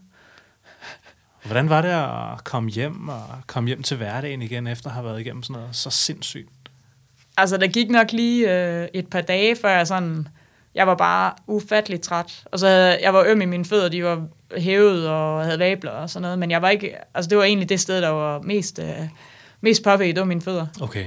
Hvordan 1.45 1.69
var 1.69 1.83
det 1.83 1.88
at 1.88 2.45
komme 2.45 2.71
hjem 2.71 3.09
og 3.09 3.23
komme 3.47 3.67
hjem 3.67 3.83
til 3.83 3.97
hverdagen 3.97 4.43
igen, 4.43 4.67
efter 4.67 4.88
at 4.88 4.95
have 4.95 5.05
været 5.05 5.21
igennem 5.21 5.43
sådan 5.43 5.61
noget 5.61 5.77
så 5.77 5.91
sindssygt? 5.91 6.49
Altså, 7.37 7.57
der 7.57 7.67
gik 7.67 7.91
nok 7.91 8.12
lige 8.12 8.55
øh, 8.55 8.88
et 8.95 9.11
par 9.11 9.21
dage, 9.21 9.57
før 9.57 9.71
jeg 9.71 9.87
sådan... 9.87 10.29
Jeg 10.75 10.87
var 10.87 10.95
bare 10.95 11.33
ufatteligt 11.47 12.03
træt. 12.03 12.45
Og 12.45 12.59
så 12.59 12.67
havde, 12.67 12.99
jeg 13.03 13.14
var 13.14 13.25
øm 13.27 13.41
i 13.41 13.45
mine 13.45 13.64
fødder, 13.64 13.88
de 13.88 14.05
var 14.05 14.27
hævet 14.57 15.09
og 15.09 15.45
havde 15.45 15.59
vabler 15.59 15.91
og 15.91 16.11
sådan 16.11 16.23
noget. 16.23 16.38
Men 16.38 16.51
jeg 16.51 16.62
var 16.62 16.69
ikke... 16.69 16.95
Altså, 17.14 17.29
det 17.29 17.38
var 17.38 17.45
egentlig 17.45 17.69
det 17.69 17.81
sted, 17.81 18.03
der 18.03 18.09
var 18.09 18.41
mest... 18.41 18.79
Øh, 18.79 19.09
mest 19.61 19.83
påvæg, 19.85 20.09
det 20.09 20.21
var 20.21 20.27
mine 20.27 20.42
fødder. 20.42 20.66
Okay. 20.81 21.05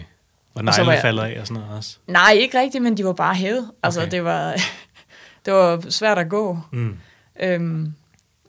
Og 0.53 0.63
neglene 0.63 0.91
jeg... 0.91 1.01
falder 1.01 1.23
af 1.23 1.37
og 1.39 1.47
sådan 1.47 1.61
noget 1.61 1.77
også? 1.77 1.97
Nej, 2.07 2.31
ikke 2.31 2.59
rigtigt, 2.59 2.83
men 2.83 2.97
de 2.97 3.05
var 3.05 3.13
bare 3.13 3.35
hævet. 3.35 3.71
Altså, 3.83 4.01
okay. 4.01 4.11
det 4.11 4.23
var, 4.23 4.55
det 5.45 5.53
var 5.53 5.89
svært 5.89 6.17
at 6.17 6.29
gå. 6.29 6.59
Mm. 6.71 6.97
Øhm, 7.39 7.93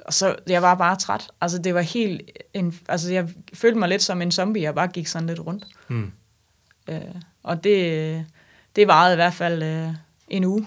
og 0.06 0.12
så, 0.12 0.36
jeg 0.46 0.62
var 0.62 0.74
bare 0.74 0.96
træt. 0.96 1.28
Altså, 1.40 1.58
det 1.58 1.74
var 1.74 1.80
helt... 1.80 2.30
En, 2.54 2.80
altså, 2.88 3.12
jeg 3.12 3.28
følte 3.54 3.78
mig 3.78 3.88
lidt 3.88 4.02
som 4.02 4.22
en 4.22 4.32
zombie, 4.32 4.62
jeg 4.62 4.74
bare 4.74 4.88
gik 4.88 5.06
sådan 5.06 5.26
lidt 5.26 5.40
rundt. 5.40 5.64
Mm. 5.88 6.12
Øh, 6.88 7.00
og 7.42 7.64
det, 7.64 8.26
det 8.76 8.88
varede 8.88 9.14
i 9.14 9.16
hvert 9.16 9.34
fald 9.34 9.62
øh, 9.62 9.88
en 10.28 10.44
uge. 10.44 10.66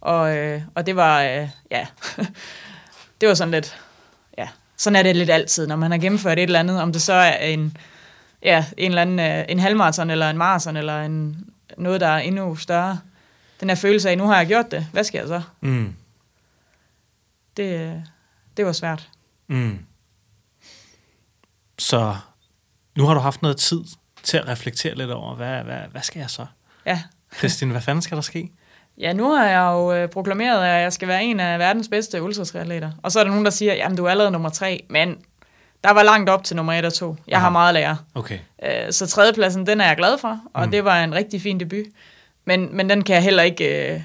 Og, 0.00 0.36
øh, 0.36 0.62
og 0.74 0.86
det 0.86 0.96
var, 0.96 1.22
øh, 1.22 1.48
ja, 1.70 1.86
det 3.20 3.28
var 3.28 3.34
sådan 3.34 3.52
lidt, 3.52 3.76
ja, 4.38 4.48
sådan 4.76 4.96
er 4.96 5.02
det 5.02 5.16
lidt 5.16 5.30
altid, 5.30 5.66
når 5.66 5.76
man 5.76 5.90
har 5.90 5.98
gennemført 5.98 6.38
et 6.38 6.42
eller 6.42 6.60
andet, 6.60 6.80
om 6.80 6.92
det 6.92 7.02
så 7.02 7.12
er 7.12 7.46
en, 7.46 7.76
ja, 8.46 8.64
en 8.76 8.90
eller 8.90 9.02
anden, 9.02 9.20
øh, 9.20 9.44
en 9.48 9.58
halvmarathon, 9.58 10.10
eller 10.10 10.30
en 10.30 10.38
marathon, 10.38 10.76
eller 10.76 11.02
en, 11.02 11.46
noget, 11.78 12.00
der 12.00 12.06
er 12.06 12.18
endnu 12.18 12.56
større. 12.56 12.98
Den 13.60 13.68
her 13.68 13.76
følelse 13.76 14.10
af, 14.10 14.18
nu 14.18 14.26
har 14.26 14.36
jeg 14.36 14.46
gjort 14.46 14.70
det, 14.70 14.86
hvad 14.92 15.04
skal 15.04 15.18
jeg 15.18 15.28
så? 15.28 15.42
Mm. 15.60 15.94
Det, 17.56 17.80
øh, 17.80 17.96
det 18.56 18.66
var 18.66 18.72
svært. 18.72 19.08
Mm. 19.46 19.78
Så 21.78 22.16
nu 22.96 23.06
har 23.06 23.14
du 23.14 23.20
haft 23.20 23.42
noget 23.42 23.56
tid 23.56 23.80
til 24.22 24.36
at 24.36 24.48
reflektere 24.48 24.94
lidt 24.94 25.10
over, 25.10 25.34
hvad, 25.34 25.62
hvad, 25.62 25.80
hvad 25.90 26.02
skal 26.02 26.20
jeg 26.20 26.30
så? 26.30 26.46
Ja. 26.86 27.02
Christine, 27.38 27.70
hvad 27.70 27.82
fanden 27.82 28.02
skal 28.02 28.16
der 28.16 28.22
ske? 28.22 28.52
Ja, 28.98 29.12
nu 29.12 29.34
har 29.34 29.44
jeg 29.44 29.72
jo 29.72 29.92
øh, 29.92 30.08
proklameret, 30.08 30.64
at 30.64 30.82
jeg 30.82 30.92
skal 30.92 31.08
være 31.08 31.24
en 31.24 31.40
af 31.40 31.58
verdens 31.58 31.88
bedste 31.88 32.22
ultratriatleter. 32.22 32.90
Og 33.02 33.12
så 33.12 33.20
er 33.20 33.24
der 33.24 33.30
nogen, 33.30 33.44
der 33.44 33.50
siger, 33.50 33.74
jamen 33.74 33.96
du 33.96 34.04
er 34.04 34.10
allerede 34.10 34.30
nummer 34.30 34.48
tre, 34.48 34.84
men 34.90 35.16
der 35.84 35.90
var 35.92 36.02
langt 36.02 36.30
op 36.30 36.44
til 36.44 36.56
nummer 36.56 36.72
et 36.72 36.84
og 36.84 36.94
to. 36.94 37.16
Jeg 37.28 37.36
Aha. 37.36 37.42
har 37.42 37.50
meget 37.50 37.74
lære. 37.74 37.96
Okay. 38.14 38.38
Øh, 38.64 38.92
så 38.92 39.06
tredjepladsen, 39.06 39.66
den 39.66 39.80
er 39.80 39.86
jeg 39.86 39.96
glad 39.96 40.18
for, 40.18 40.40
og 40.54 40.64
mm. 40.64 40.70
det 40.70 40.84
var 40.84 41.04
en 41.04 41.14
rigtig 41.14 41.42
fin 41.42 41.60
debut. 41.60 41.86
Men, 42.44 42.76
men 42.76 42.90
den 42.90 43.04
kan 43.04 43.14
jeg 43.14 43.22
heller 43.22 43.42
ikke, 43.42 43.92
øh, 43.92 44.00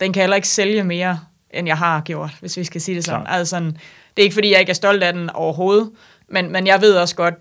den 0.00 0.12
kan 0.12 0.20
jeg 0.20 0.22
heller 0.22 0.36
ikke 0.36 0.48
sælge 0.48 0.84
mere, 0.84 1.20
end 1.50 1.66
jeg 1.66 1.78
har 1.78 2.00
gjort, 2.00 2.30
hvis 2.40 2.56
vi 2.56 2.64
skal 2.64 2.80
sige 2.80 2.96
det 2.96 3.04
sådan. 3.04 3.26
Altså. 3.26 3.60
Det 3.60 4.22
er 4.22 4.22
ikke, 4.22 4.34
fordi 4.34 4.52
jeg 4.52 4.60
ikke 4.60 4.70
er 4.70 4.74
stolt 4.74 5.02
af 5.02 5.12
den 5.12 5.30
overhovedet, 5.30 5.90
men, 6.28 6.52
men 6.52 6.66
jeg 6.66 6.80
ved 6.80 6.96
også 6.96 7.16
godt, 7.16 7.34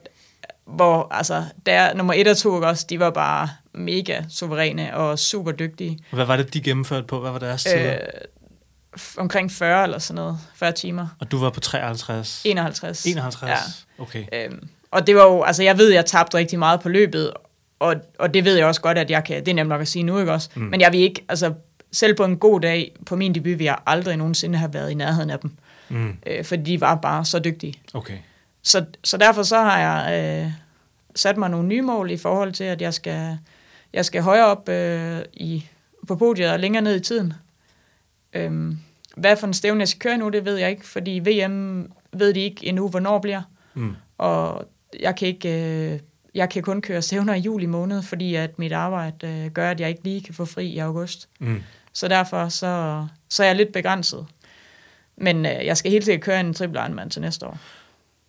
hvor, 0.66 1.08
altså, 1.12 1.44
der 1.66 1.94
nummer 1.94 2.14
et 2.14 2.28
og 2.28 2.38
to 2.38 2.50
også, 2.50 2.86
de 2.90 3.00
var 3.00 3.10
bare 3.10 3.50
mega 3.74 4.22
suveræne 4.30 4.96
og 4.96 5.20
super 5.20 5.52
dygtige. 5.52 6.00
Hvad 6.12 6.26
var 6.26 6.38
det, 6.38 6.54
de 6.54 6.62
gennemførte 6.62 7.08
på? 7.08 7.20
Hvad 7.20 7.32
var 7.32 7.40
deres 7.40 7.64
tid? 7.64 7.80
Øh, 7.80 7.98
omkring 9.18 9.52
40 9.52 9.84
eller 9.84 10.00
sådan 10.00 10.16
noget, 10.16 10.40
40 10.56 10.72
timer. 10.72 11.08
Og 11.20 11.32
du 11.32 11.40
var 11.40 11.50
på 11.50 11.60
53? 11.60 12.42
51. 12.46 13.06
51, 13.06 13.50
ja. 13.50 14.04
okay. 14.04 14.26
Øhm, 14.34 14.68
og 14.92 15.08
det 15.08 15.16
var 15.16 15.24
jo, 15.24 15.44
altså 15.44 15.64
jeg 15.64 15.78
ved, 15.78 15.92
jeg 15.92 16.06
tabte 16.06 16.38
rigtig 16.38 16.60
meget 16.60 16.80
på 16.80 16.90
løbet, 16.90 17.34
og, 17.80 17.96
og 18.20 18.34
det 18.34 18.46
ved 18.46 18.56
jeg 18.58 18.66
også 18.66 18.82
godt, 18.82 18.98
at 18.98 19.10
jeg 19.10 19.24
kan, 19.24 19.40
det 19.40 19.48
er 19.52 19.56
nemt 19.56 19.70
nok 19.70 19.82
at 19.82 19.88
sige 19.88 20.04
nu, 20.04 20.20
ikke 20.20 20.32
også? 20.32 20.50
Mm. 20.56 20.62
Men 20.62 20.82
jeg 20.82 20.92
vil 20.92 21.00
ikke, 21.00 21.26
altså 21.30 21.54
selv 21.92 22.16
på 22.16 22.26
en 22.26 22.38
god 22.38 22.62
dag, 22.62 22.96
på 23.06 23.16
min 23.16 23.36
debut, 23.36 23.60
vil 23.60 23.66
jeg 23.66 23.78
aldrig 23.86 24.18
nogensinde 24.18 24.58
have 24.58 24.74
været 24.74 24.92
i 24.92 24.94
nærheden 24.94 25.30
af 25.30 25.40
dem. 25.40 25.52
Mm. 25.90 26.18
Øh, 26.26 26.46
fordi 26.46 26.64
de 26.64 26.82
var 26.82 26.96
bare 26.96 27.26
så 27.26 27.40
dygtige. 27.40 27.74
Okay. 27.94 28.18
Så, 28.64 28.86
så 29.04 29.18
derfor 29.18 29.44
så 29.44 29.58
har 29.58 29.80
jeg 29.80 30.20
øh, 30.46 30.52
sat 31.16 31.38
mig 31.38 31.50
nogle 31.50 31.68
nye 31.68 31.82
mål 31.82 32.12
i 32.12 32.18
forhold 32.18 32.54
til, 32.54 32.64
at 32.64 32.82
jeg 32.82 32.94
skal, 32.94 33.38
jeg 33.94 34.06
skal 34.06 34.22
højere 34.22 34.46
op 34.46 34.70
øh, 34.70 35.22
i, 35.34 35.66
på 36.08 36.16
podiet 36.16 36.52
og 36.52 36.60
længere 36.60 36.84
ned 36.84 36.96
i 36.96 37.00
tiden. 37.00 37.34
Øhm, 38.34 38.78
hvad 39.18 39.38
for 39.38 39.48
en 39.48 39.54
stævne 39.54 39.80
jeg 39.80 39.88
skal 39.88 40.00
køre 40.00 40.18
nu, 40.18 40.30
det 40.30 40.46
ved 40.46 40.58
jeg 40.58 40.70
ikke, 40.70 40.88
fordi 40.88 41.20
VM 41.20 41.92
ved 42.14 42.34
de 42.34 42.40
ikke 42.40 42.66
endnu, 42.66 42.90
hvornår 42.90 43.20
bliver. 43.20 43.42
Mm. 43.74 43.96
Og 44.18 44.66
jeg 45.00 45.16
kan 45.16 45.28
ikke... 45.28 45.94
Øh, 45.94 46.00
jeg 46.36 46.50
kan 46.50 46.64
kun 46.64 46.82
køre 46.82 47.02
stævner 47.02 47.34
i 47.34 47.40
juli 47.40 47.66
måned, 47.66 48.02
fordi 48.02 48.36
at 48.36 48.60
mit 48.60 48.72
arbejde 48.72 49.28
øh, 49.28 49.52
gør, 49.52 49.72
at 49.72 49.80
jeg 49.80 49.90
ikke 49.90 50.04
lige 50.04 50.22
kan 50.22 50.34
få 50.34 50.46
fri 50.46 50.68
i 50.68 50.78
august. 50.78 51.30
Mm. 51.40 51.62
Så 51.94 52.08
derfor 52.08 52.50
så, 52.50 53.06
så 53.30 53.44
er 53.44 53.48
jeg 53.48 53.56
lidt 53.56 53.74
begrænset. 53.74 54.26
Men 55.18 55.46
øh, 55.46 55.66
jeg 55.66 55.78
skal 55.78 55.92
helt 55.92 56.06
sikkert 56.06 56.24
køre 56.24 56.40
en 56.40 56.54
triple 56.54 56.80
Ironman 56.80 57.10
til 57.10 57.22
næste 57.22 57.46
år. 57.46 57.60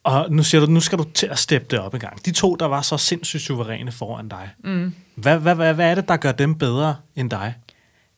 Og 0.04 0.32
nu 0.32 0.42
siger 0.42 0.66
du, 0.66 0.72
nu 0.72 0.80
skal 0.80 0.98
du 0.98 1.04
til 1.04 1.26
at 1.26 1.38
steppe 1.38 1.66
det 1.70 1.78
op 1.78 1.94
en 1.94 2.00
gang. 2.00 2.26
De 2.26 2.32
to, 2.32 2.54
der 2.54 2.66
var 2.66 2.82
så 2.82 2.96
sindssygt 2.96 3.42
suveræne 3.42 3.92
foran 3.92 4.28
dig. 4.28 4.50
Mm. 4.64 4.94
Hvad, 5.14 5.38
hvad, 5.38 5.54
hvad, 5.54 5.74
hvad 5.74 5.90
er 5.90 5.94
det, 5.94 6.08
der 6.08 6.16
gør 6.16 6.32
dem 6.32 6.54
bedre 6.54 6.96
end 7.16 7.30
dig? 7.30 7.54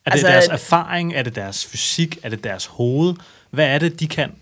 Er 0.06 0.10
altså, 0.10 0.26
det 0.26 0.34
deres 0.34 0.48
erfaring? 0.48 1.14
Er 1.14 1.22
det 1.22 1.34
deres 1.34 1.66
fysik? 1.66 2.18
Er 2.22 2.28
det 2.28 2.44
deres 2.44 2.66
hoved? 2.66 3.14
Hvad 3.50 3.66
er 3.66 3.78
det, 3.78 4.00
de 4.00 4.08
kan? 4.08 4.32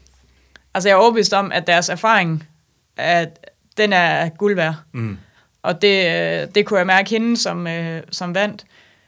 Altså, 0.75 0.89
jeg 0.89 0.95
er 0.95 0.99
overbevist 0.99 1.33
om, 1.33 1.53
at 1.53 1.67
deres 1.67 1.89
erfaring, 1.89 2.49
at 2.97 3.51
den 3.77 3.93
er 3.93 4.29
guld 4.29 4.55
værd. 4.55 4.75
Mm. 4.93 5.19
Og 5.63 5.83
det, 5.83 6.55
det 6.55 6.67
kunne 6.67 6.79
jeg 6.79 6.87
mærke 6.87 7.11
hende, 7.11 7.37
som, 7.37 7.67
øh, 7.67 8.03
som 8.11 8.35
vandt. 8.35 8.65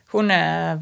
Hun 0.09 0.31
er 0.31 0.79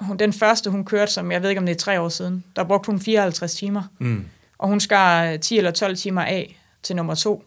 hun, 0.00 0.16
den 0.16 0.32
første, 0.32 0.70
hun 0.70 0.84
kørte, 0.84 1.12
som 1.12 1.32
jeg 1.32 1.42
ved 1.42 1.48
ikke, 1.48 1.60
om 1.60 1.66
det 1.66 1.74
er 1.74 1.78
tre 1.78 2.00
år 2.00 2.08
siden, 2.08 2.44
der 2.56 2.64
brugte 2.64 2.86
hun 2.86 3.00
54 3.00 3.54
timer. 3.54 3.82
Mm. 3.98 4.24
Og 4.58 4.68
hun 4.68 4.80
skar 4.80 5.36
10 5.36 5.58
eller 5.58 5.70
12 5.70 5.96
timer 5.96 6.22
af 6.22 6.60
til 6.82 6.96
nummer 6.96 7.14
to. 7.14 7.44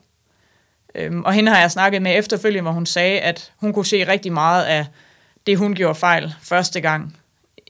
Øhm, 0.95 1.23
og 1.23 1.34
hende 1.34 1.52
har 1.52 1.60
jeg 1.60 1.71
snakket 1.71 2.02
med 2.02 2.19
efterfølgende, 2.19 2.62
hvor 2.62 2.71
hun 2.71 2.86
sagde, 2.86 3.19
at 3.19 3.52
hun 3.58 3.73
kunne 3.73 3.86
se 3.86 4.08
rigtig 4.08 4.34
meget 4.34 4.65
af 4.65 4.86
det, 5.47 5.58
hun 5.58 5.75
gjorde 5.75 5.95
fejl 5.95 6.34
første 6.41 6.82
gang, 6.82 7.17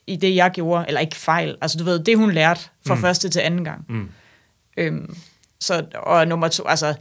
i 0.09 0.15
det, 0.15 0.35
jeg 0.35 0.51
gjorde, 0.51 0.85
eller 0.87 1.01
ikke 1.01 1.15
fejl, 1.15 1.57
altså 1.61 1.77
du 1.77 1.83
ved, 1.83 1.99
det 1.99 2.17
hun 2.17 2.31
lærte 2.31 2.61
fra 2.87 2.95
mm. 2.95 3.01
første 3.01 3.29
til 3.29 3.39
anden 3.39 3.63
gang. 3.63 3.85
Mm. 3.89 4.09
Øhm, 4.77 5.15
så, 5.59 5.85
og 5.95 6.27
nummer 6.27 6.47
to, 6.47 6.67
altså, 6.67 6.93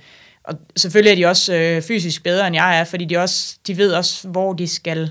og 0.44 0.54
selvfølgelig 0.76 1.10
er 1.10 1.16
de 1.16 1.30
også 1.30 1.54
øh, 1.54 1.82
fysisk 1.82 2.22
bedre, 2.22 2.46
end 2.46 2.56
jeg 2.56 2.80
er, 2.80 2.84
fordi 2.84 3.04
de, 3.04 3.16
også, 3.16 3.56
de 3.66 3.76
ved 3.76 3.92
også, 3.92 4.28
hvor 4.28 4.52
de 4.52 4.68
skal 4.68 5.10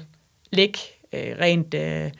ligge 0.51 0.79
øh, 1.13 1.35
rent, 1.39 1.73
øh, 1.73 2.11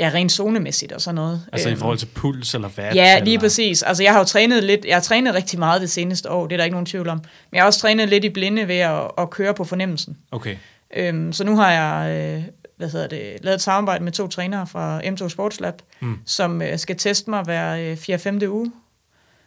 ja, 0.00 0.10
rent 0.14 0.32
zonemæssigt 0.32 0.92
og 0.92 1.00
sådan 1.00 1.14
noget. 1.14 1.46
Altså 1.52 1.68
øhm, 1.68 1.76
i 1.76 1.78
forhold 1.78 1.98
til 1.98 2.06
puls 2.06 2.54
eller 2.54 2.68
hvad? 2.68 2.92
Ja, 2.94 3.18
lige 3.18 3.32
eller? 3.32 3.40
præcis. 3.40 3.82
Altså 3.82 4.02
jeg 4.02 4.12
har 4.12 4.18
jo 4.18 4.24
trænet 4.24 4.64
lidt, 4.64 4.84
jeg 4.84 4.96
har 4.96 5.00
trænet 5.00 5.34
rigtig 5.34 5.58
meget 5.58 5.80
det 5.80 5.90
seneste 5.90 6.30
år, 6.30 6.46
det 6.46 6.52
er 6.52 6.56
der 6.56 6.64
ikke 6.64 6.74
nogen 6.74 6.86
tvivl 6.86 7.08
om. 7.08 7.18
Men 7.18 7.56
jeg 7.56 7.62
har 7.62 7.66
også 7.66 7.80
trænet 7.80 8.08
lidt 8.08 8.24
i 8.24 8.28
blinde 8.28 8.68
ved 8.68 8.78
at, 8.78 9.10
at 9.18 9.30
køre 9.30 9.54
på 9.54 9.64
fornemmelsen. 9.64 10.16
Okay. 10.30 10.56
Øhm, 10.96 11.32
så 11.32 11.44
nu 11.44 11.56
har 11.56 11.72
jeg 11.72 12.16
øh, 12.16 12.42
hvad 12.80 12.90
hedder 12.90 13.06
det, 13.06 13.36
lavet 13.42 13.54
et 13.54 13.62
samarbejde 13.62 14.04
med 14.04 14.12
to 14.12 14.28
trænere 14.28 14.66
fra 14.66 15.00
M2 15.00 15.28
Sports 15.28 15.60
Lab, 15.60 15.74
mm. 16.00 16.18
som 16.26 16.62
øh, 16.62 16.78
skal 16.78 16.96
teste 16.96 17.30
mig 17.30 17.42
hver 17.42 17.76
øh, 17.76 18.42
4-5. 18.44 18.46
uge. 18.46 18.72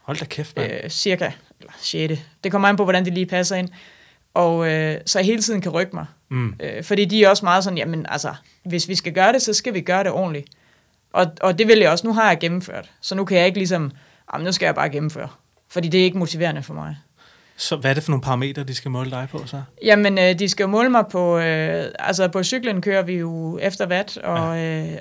Hold 0.02 0.18
da 0.18 0.26
kæft, 0.26 0.58
man. 0.58 0.72
Øh, 0.72 0.90
cirka, 0.90 1.32
eller 1.60 1.74
6. 1.82 2.14
Det 2.44 2.52
kommer 2.52 2.68
an 2.68 2.76
på, 2.76 2.84
hvordan 2.84 3.06
det 3.06 3.14
lige 3.14 3.26
passer 3.26 3.56
ind. 3.56 3.70
Og 4.34 4.72
øh, 4.72 5.02
så 5.06 5.20
jeg 5.20 5.26
hele 5.26 5.42
tiden 5.42 5.62
kan 5.62 5.72
rykke 5.72 5.96
mig. 5.96 6.06
Mm. 6.30 6.56
Øh, 6.60 6.84
fordi 6.84 7.06
de 7.06 7.24
er 7.24 7.30
også 7.30 7.46
meget 7.46 7.64
sådan, 7.64 7.78
jamen 7.78 8.06
altså, 8.10 8.34
hvis 8.66 8.88
vi 8.88 8.96
skal 8.96 9.14
gøre 9.14 9.34
det, 9.34 9.42
så 9.42 9.54
skal 9.54 9.74
vi 9.74 9.82
gøre 9.82 10.04
det 10.04 10.12
ordentligt. 10.12 10.50
Og, 11.14 11.32
og 11.42 11.58
det 11.58 11.68
vil 11.68 11.80
jeg 11.80 11.90
også. 11.90 12.08
Nu 12.08 12.14
har 12.14 12.28
jeg 12.28 12.40
gennemført. 12.40 12.92
Så 13.02 13.16
nu 13.16 13.26
kan 13.26 13.38
jeg 13.38 13.46
ikke 13.46 13.58
ligesom, 13.58 13.92
jamen 14.34 14.46
nu 14.46 14.52
skal 14.52 14.66
jeg 14.66 14.76
bare 14.76 14.90
gennemføre. 14.90 15.30
Fordi 15.70 15.88
det 15.88 16.00
er 16.00 16.04
ikke 16.04 16.18
motiverende 16.18 16.64
for 16.64 16.74
mig. 16.74 16.98
Så 17.56 17.76
hvad 17.76 17.90
er 17.90 17.94
det 17.94 18.04
for 18.04 18.12
nogle 18.12 18.22
parametre, 18.22 18.64
de 18.64 18.76
skal 18.76 18.92
måle 18.92 19.12
dig 19.12 19.28
på 19.32 19.46
så? 19.46 19.62
Jamen, 19.84 20.18
øh, 20.18 20.40
de 20.40 20.50
skal 20.50 20.70
måle 20.70 20.90
mig 20.90 21.06
på... 21.12 21.38
Øh, 21.38 21.86
altså, 22.00 22.28
på 22.28 22.44
cyklen 22.44 22.82
kører 22.82 23.02
vi 23.02 23.14
jo 23.14 23.60
efter 23.62 23.88
watt, 23.88 24.18
og, 24.18 24.58
ja. 24.58 24.94
øh, 24.94 24.98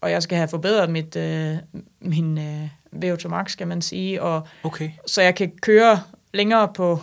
og 0.00 0.10
jeg 0.10 0.22
skal 0.22 0.38
have 0.38 0.48
forbedret 0.48 0.90
mit, 0.90 1.16
øh, 1.16 1.56
min 2.00 2.38
øh, 2.38 2.68
VO2 3.04 3.28
max, 3.28 3.50
skal 3.50 3.66
man 3.66 3.82
sige. 3.82 4.22
Og, 4.22 4.48
okay. 4.62 4.90
Så 5.06 5.22
jeg 5.22 5.34
kan 5.34 5.52
køre 5.62 6.00
længere 6.34 6.68
på 6.76 7.02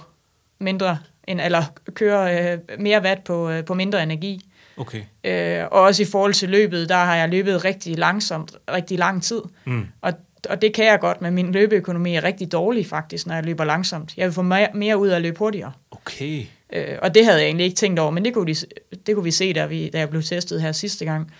mindre, 0.59 0.97
end, 1.27 1.41
eller 1.41 1.63
køre 1.93 2.51
øh, 2.53 2.59
mere 2.79 3.01
watt 3.01 3.23
på, 3.23 3.49
øh, 3.49 3.65
på 3.65 3.73
mindre 3.73 4.03
energi. 4.03 4.41
Okay. 4.77 5.01
Øh, 5.23 5.65
og 5.71 5.81
også 5.81 6.03
i 6.03 6.05
forhold 6.11 6.33
til 6.33 6.49
løbet, 6.49 6.89
der 6.89 6.95
har 6.95 7.15
jeg 7.15 7.29
løbet 7.29 7.65
rigtig 7.65 7.97
langsomt, 7.97 8.55
rigtig 8.69 8.97
lang 8.99 9.23
tid. 9.23 9.41
Mm. 9.65 9.87
Og 10.01 10.13
og 10.49 10.61
det 10.61 10.73
kan 10.73 10.85
jeg 10.85 10.99
godt, 10.99 11.21
men 11.21 11.33
min 11.33 11.51
løbeøkonomi 11.51 12.15
er 12.15 12.23
rigtig 12.23 12.51
dårlig 12.51 12.87
faktisk, 12.87 13.27
når 13.27 13.35
jeg 13.35 13.43
løber 13.43 13.63
langsomt. 13.63 14.13
Jeg 14.17 14.25
vil 14.25 14.33
få 14.33 14.41
mere, 14.41 14.67
mere 14.73 14.97
ud 14.97 15.07
af 15.07 15.15
at 15.15 15.21
løbe 15.21 15.39
hurtigere. 15.39 15.71
Okay. 15.91 16.45
Øh, 16.73 16.97
og 17.01 17.15
det 17.15 17.25
havde 17.25 17.37
jeg 17.37 17.45
egentlig 17.45 17.63
ikke 17.63 17.75
tænkt 17.75 17.99
over, 17.99 18.11
men 18.11 18.25
det 18.25 18.33
kunne, 18.33 18.53
de, 18.53 18.55
det 19.05 19.15
kunne 19.15 19.23
vi 19.23 19.31
se, 19.31 19.53
da, 19.53 19.65
vi, 19.65 19.89
da 19.89 19.99
jeg 19.99 20.09
blev 20.09 20.23
testet 20.23 20.61
her 20.61 20.71
sidste 20.71 21.05
gang. 21.05 21.33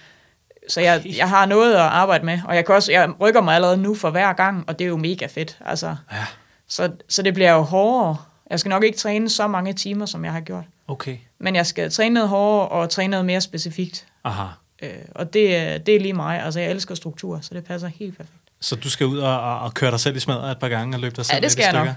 Så 0.67 0.81
jeg, 0.81 0.99
okay. 0.99 1.17
jeg 1.17 1.29
har 1.29 1.45
noget 1.45 1.73
at 1.73 1.79
arbejde 1.79 2.25
med, 2.25 2.39
og 2.45 2.55
jeg, 2.55 2.65
kan 2.65 2.75
også, 2.75 2.91
jeg 2.91 3.21
rykker 3.21 3.41
mig 3.41 3.55
allerede 3.55 3.77
nu 3.77 3.95
for 3.95 4.09
hver 4.09 4.33
gang, 4.33 4.63
og 4.67 4.79
det 4.79 4.85
er 4.85 4.89
jo 4.89 4.97
mega 4.97 5.25
fedt. 5.25 5.57
Altså, 5.65 5.95
ja. 6.11 6.25
så, 6.67 6.91
så 7.09 7.21
det 7.21 7.33
bliver 7.33 7.51
jo 7.51 7.61
hårdere. 7.61 8.17
Jeg 8.49 8.59
skal 8.59 8.69
nok 8.69 8.83
ikke 8.83 8.97
træne 8.97 9.29
så 9.29 9.47
mange 9.47 9.73
timer, 9.73 10.05
som 10.05 10.25
jeg 10.25 10.33
har 10.33 10.41
gjort. 10.41 10.63
Okay. 10.87 11.17
Men 11.39 11.55
jeg 11.55 11.65
skal 11.65 11.91
træne 11.91 12.13
noget 12.13 12.29
hårdere 12.29 12.67
og 12.67 12.89
træne 12.89 13.11
noget 13.11 13.25
mere 13.25 13.41
specifikt. 13.41 14.07
Aha. 14.23 14.43
Øh, 14.81 14.89
og 15.15 15.33
det, 15.33 15.85
det 15.85 15.95
er 15.95 15.99
lige 15.99 16.13
mig. 16.13 16.43
Altså, 16.43 16.59
jeg 16.59 16.71
elsker 16.71 16.95
struktur, 16.95 17.39
så 17.41 17.53
det 17.53 17.63
passer 17.63 17.87
helt 17.87 18.17
perfekt. 18.17 18.40
Så 18.62 18.76
du 18.76 18.89
skal 18.89 19.06
ud 19.06 19.17
og, 19.17 19.41
og, 19.41 19.60
og 19.60 19.74
køre 19.74 19.91
dig 19.91 20.00
selv 20.00 20.15
i 20.15 20.19
smadret 20.19 20.52
et 20.52 20.60
par 20.60 20.69
gange 20.69 20.97
og 20.97 21.02
løbe 21.02 21.15
dig 21.15 21.26
selv 21.26 21.36
ja, 21.36 21.41
det 21.41 21.52
skal 21.52 21.63
jeg 21.63 21.86
nok. 21.86 21.95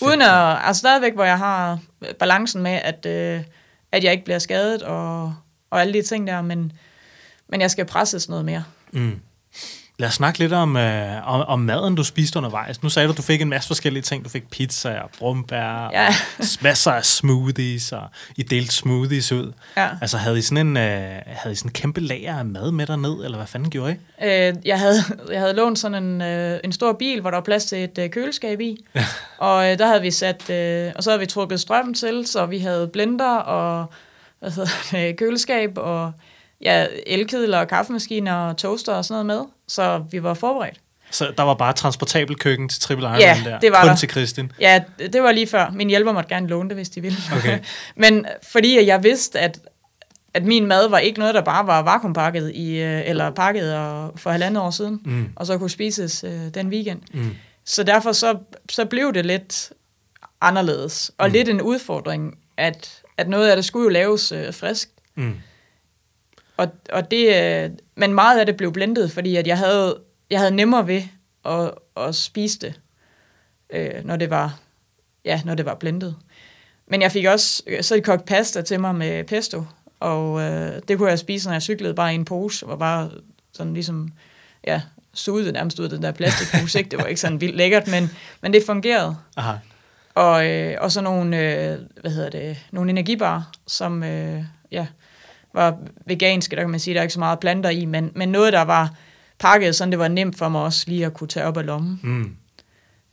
Uden 0.00 0.22
at, 0.22 0.58
altså 0.66 0.78
stadigvæk, 0.78 1.14
hvor 1.14 1.24
jeg 1.24 1.38
har 1.38 1.78
balancen 2.18 2.62
med, 2.62 2.70
at, 2.72 3.06
øh, 3.06 3.44
at 3.92 4.04
jeg 4.04 4.12
ikke 4.12 4.24
bliver 4.24 4.38
skadet 4.38 4.82
og, 4.82 5.34
og 5.70 5.80
alle 5.80 5.92
de 5.92 6.02
ting 6.02 6.26
der, 6.26 6.42
men, 6.42 6.72
men 7.48 7.60
jeg 7.60 7.70
skal 7.70 7.84
presses 7.84 8.28
noget 8.28 8.44
mere. 8.44 8.64
Mm. 8.92 9.20
Lad 9.98 10.08
os 10.08 10.14
snakke 10.14 10.38
lidt 10.38 10.52
om, 10.52 10.76
øh, 10.76 11.28
om, 11.28 11.40
om 11.40 11.60
maden, 11.60 11.94
du 11.94 12.04
spiste 12.04 12.38
undervejs. 12.38 12.82
Nu 12.82 12.88
sagde 12.88 13.06
du, 13.06 13.12
at 13.12 13.16
du 13.16 13.22
fik 13.22 13.40
en 13.40 13.48
masse 13.48 13.66
forskellige 13.66 14.02
ting. 14.02 14.24
Du 14.24 14.28
fik 14.28 14.50
pizza 14.50 14.98
og 14.98 15.10
brumbær 15.18 15.90
ja. 15.92 16.06
og 16.38 16.44
masser 16.60 16.92
af 16.92 17.04
smoothies, 17.04 17.92
og 17.92 18.06
I 18.36 18.42
delte 18.42 18.74
smoothies 18.74 19.32
ud. 19.32 19.52
Ja. 19.76 19.88
Altså, 20.00 20.16
havde 20.16 20.38
I, 20.38 20.42
sådan 20.42 20.66
en, 20.66 20.76
øh, 20.76 21.20
havde 21.26 21.52
I 21.52 21.54
sådan 21.54 21.68
en 21.68 21.72
kæmpe 21.72 22.00
lager 22.00 22.38
af 22.38 22.44
mad 22.44 22.70
med 22.70 22.96
ned, 22.96 23.24
eller 23.24 23.36
hvad 23.36 23.46
fanden 23.46 23.70
gjorde 23.70 23.92
I? 23.92 24.24
Øh, 24.26 24.54
jeg, 24.64 24.78
havde, 24.78 24.96
jeg 25.30 25.40
havde 25.40 25.54
lånt 25.54 25.78
sådan 25.78 26.04
en, 26.04 26.22
øh, 26.22 26.60
en 26.64 26.72
stor 26.72 26.92
bil, 26.92 27.20
hvor 27.20 27.30
der 27.30 27.36
var 27.36 27.44
plads 27.44 27.64
til 27.64 27.84
et 27.84 27.98
øh, 27.98 28.10
køleskab 28.10 28.60
i. 28.60 28.84
Ja. 28.94 29.04
Og 29.38 29.72
øh, 29.72 29.78
der 29.78 29.86
havde 29.86 30.02
vi 30.02 30.10
sat, 30.10 30.50
øh, 30.50 30.92
og 30.96 31.02
så 31.02 31.10
havde 31.10 31.20
vi 31.20 31.26
trukket 31.26 31.60
strøm 31.60 31.94
til, 31.94 32.26
så 32.26 32.46
vi 32.46 32.58
havde 32.58 32.88
blender 32.88 33.36
og 33.36 33.86
hvad 34.38 34.50
hedder 34.50 34.70
det, 34.90 35.16
køleskab 35.16 35.70
og 35.76 36.12
ja, 36.62 36.86
elkedler 37.06 37.58
og 37.58 37.68
kaffemaskiner 37.68 38.34
og 38.34 38.56
toaster 38.56 38.92
og 38.94 39.04
sådan 39.04 39.26
noget 39.26 39.40
med, 39.40 39.50
så 39.68 40.04
vi 40.10 40.22
var 40.22 40.34
forberedt. 40.34 40.80
Så 41.10 41.32
der 41.36 41.42
var 41.42 41.54
bare 41.54 41.72
transportabel 41.72 42.36
køkken 42.36 42.68
til 42.68 42.80
Triple 42.80 43.04
Ironman 43.04 43.20
Ja, 43.20 43.36
der. 43.44 43.58
det 43.60 43.72
var 43.72 43.80
Kun 43.80 43.88
der. 43.88 43.96
til 43.96 44.08
Kristin. 44.08 44.52
Ja, 44.60 44.82
det 45.12 45.22
var 45.22 45.32
lige 45.32 45.46
før. 45.46 45.70
Min 45.70 45.88
hjælper 45.88 46.12
måtte 46.12 46.28
gerne 46.28 46.46
låne 46.46 46.68
det, 46.68 46.76
hvis 46.76 46.88
de 46.88 47.00
ville. 47.00 47.18
Okay. 47.36 47.58
Men 47.96 48.26
fordi 48.52 48.86
jeg 48.86 49.02
vidste, 49.02 49.40
at, 49.40 49.58
at 50.34 50.44
min 50.44 50.66
mad 50.66 50.88
var 50.88 50.98
ikke 50.98 51.18
noget, 51.18 51.34
der 51.34 51.40
bare 51.40 51.66
var 51.66 51.82
vakuumpakket 51.82 52.50
i, 52.54 52.78
øh, 52.80 53.02
eller 53.08 53.30
pakket 53.30 53.74
og, 53.76 54.12
for 54.16 54.30
halvandet 54.30 54.62
år 54.62 54.70
siden, 54.70 55.00
Mm. 55.04 55.28
og 55.36 55.46
så 55.46 55.58
kunne 55.58 55.70
spises 55.70 56.24
øh, 56.24 56.48
den 56.54 56.68
weekend. 56.68 57.00
Mm. 57.14 57.30
Så 57.64 57.82
derfor 57.82 58.12
så, 58.12 58.38
så 58.70 58.84
blev 58.84 59.12
det 59.14 59.26
lidt 59.26 59.72
anderledes, 60.40 61.10
og 61.18 61.26
mm. 61.28 61.32
lidt 61.32 61.48
en 61.48 61.60
udfordring, 61.62 62.38
at, 62.56 63.00
at 63.18 63.28
noget 63.28 63.48
af 63.50 63.56
det 63.56 63.64
skulle 63.64 63.84
jo 63.84 63.88
laves 63.90 64.32
øh, 64.32 64.54
frisk. 64.54 64.88
Mm. 65.14 65.34
Og, 66.62 66.68
og 66.92 67.10
det, 67.10 67.36
øh, 67.36 67.70
men 67.94 68.14
meget 68.14 68.40
af 68.40 68.46
det 68.46 68.56
blev 68.56 68.72
blendet, 68.72 69.12
fordi 69.12 69.36
at 69.36 69.46
jeg 69.46 69.58
havde, 69.58 69.98
jeg 70.30 70.38
havde 70.38 70.56
nemmere 70.56 70.86
ved 70.86 71.02
at, 71.44 71.70
at 71.96 72.14
spise 72.14 72.58
det, 72.58 72.80
øh, 73.70 74.04
når 74.04 74.16
det 74.16 74.30
var 74.30 74.58
ja, 75.24 75.40
når 75.44 75.54
det 75.54 75.66
var 75.66 75.74
blendet. 75.74 76.16
Men 76.86 77.02
jeg 77.02 77.12
fik 77.12 77.24
også 77.24 77.62
øh, 77.66 77.82
så 77.82 78.00
kogt 78.04 78.24
pasta 78.24 78.62
til 78.62 78.80
mig 78.80 78.94
med 78.94 79.24
pesto, 79.24 79.64
og 80.00 80.40
øh, 80.40 80.80
det 80.88 80.98
kunne 80.98 81.10
jeg 81.10 81.18
spise, 81.18 81.48
når 81.48 81.52
jeg 81.52 81.62
cyklede 81.62 81.94
bare 81.94 82.12
i 82.12 82.14
en 82.14 82.24
pose, 82.24 82.66
og 82.66 82.78
bare 82.78 83.10
sådan 83.52 83.74
ligesom, 83.74 84.12
ja, 84.66 84.82
sugede 85.14 85.52
nærmest 85.52 85.78
ud 85.78 85.84
af 85.84 85.90
den 85.90 86.02
der 86.02 86.12
plastikpose, 86.12 86.78
ikke? 86.78 86.90
Det 86.90 86.98
var 86.98 87.04
ikke 87.04 87.20
sådan 87.20 87.40
vildt 87.40 87.56
lækkert, 87.56 87.88
men, 87.88 88.10
men 88.40 88.52
det 88.52 88.62
fungerede. 88.66 89.16
Aha. 89.36 89.52
Og, 90.14 90.46
øh, 90.46 90.76
og 90.80 90.92
så 90.92 91.00
nogle, 91.00 91.38
øh, 91.38 91.78
hvad 92.00 92.10
hedder 92.10 92.30
det, 92.30 92.58
nogle 92.70 92.90
energibarer, 92.90 93.42
som 93.66 94.02
øh, 94.02 94.44
ja, 94.70 94.86
var 95.54 95.78
veganske, 96.06 96.56
der 96.56 96.62
kan 96.62 96.70
man 96.70 96.80
sige, 96.80 96.94
der 96.94 97.00
er 97.00 97.02
ikke 97.02 97.14
så 97.14 97.18
meget 97.18 97.40
planter 97.40 97.70
i, 97.70 97.84
men, 97.84 98.12
men 98.14 98.28
noget, 98.28 98.52
der 98.52 98.62
var 98.62 98.94
pakket, 99.38 99.76
sådan 99.76 99.92
det 99.92 99.98
var 99.98 100.08
nemt 100.08 100.38
for 100.38 100.48
mig 100.48 100.62
også 100.62 100.84
lige 100.86 101.06
at 101.06 101.14
kunne 101.14 101.28
tage 101.28 101.46
op 101.46 101.56
af 101.56 101.66
lommen. 101.66 102.00
Mm. 102.02 102.36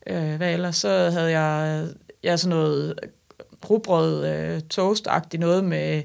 Øh, 0.08 0.36
hvad 0.36 0.54
ellers? 0.54 0.76
Så 0.76 1.10
havde 1.10 1.40
jeg, 1.40 1.88
jeg 2.24 2.40
sådan 2.40 2.58
noget 2.58 3.00
rugbrød, 3.70 4.28
øh, 4.28 4.62
toastagtigt 4.62 5.42
noget 5.42 5.64
med 5.64 6.04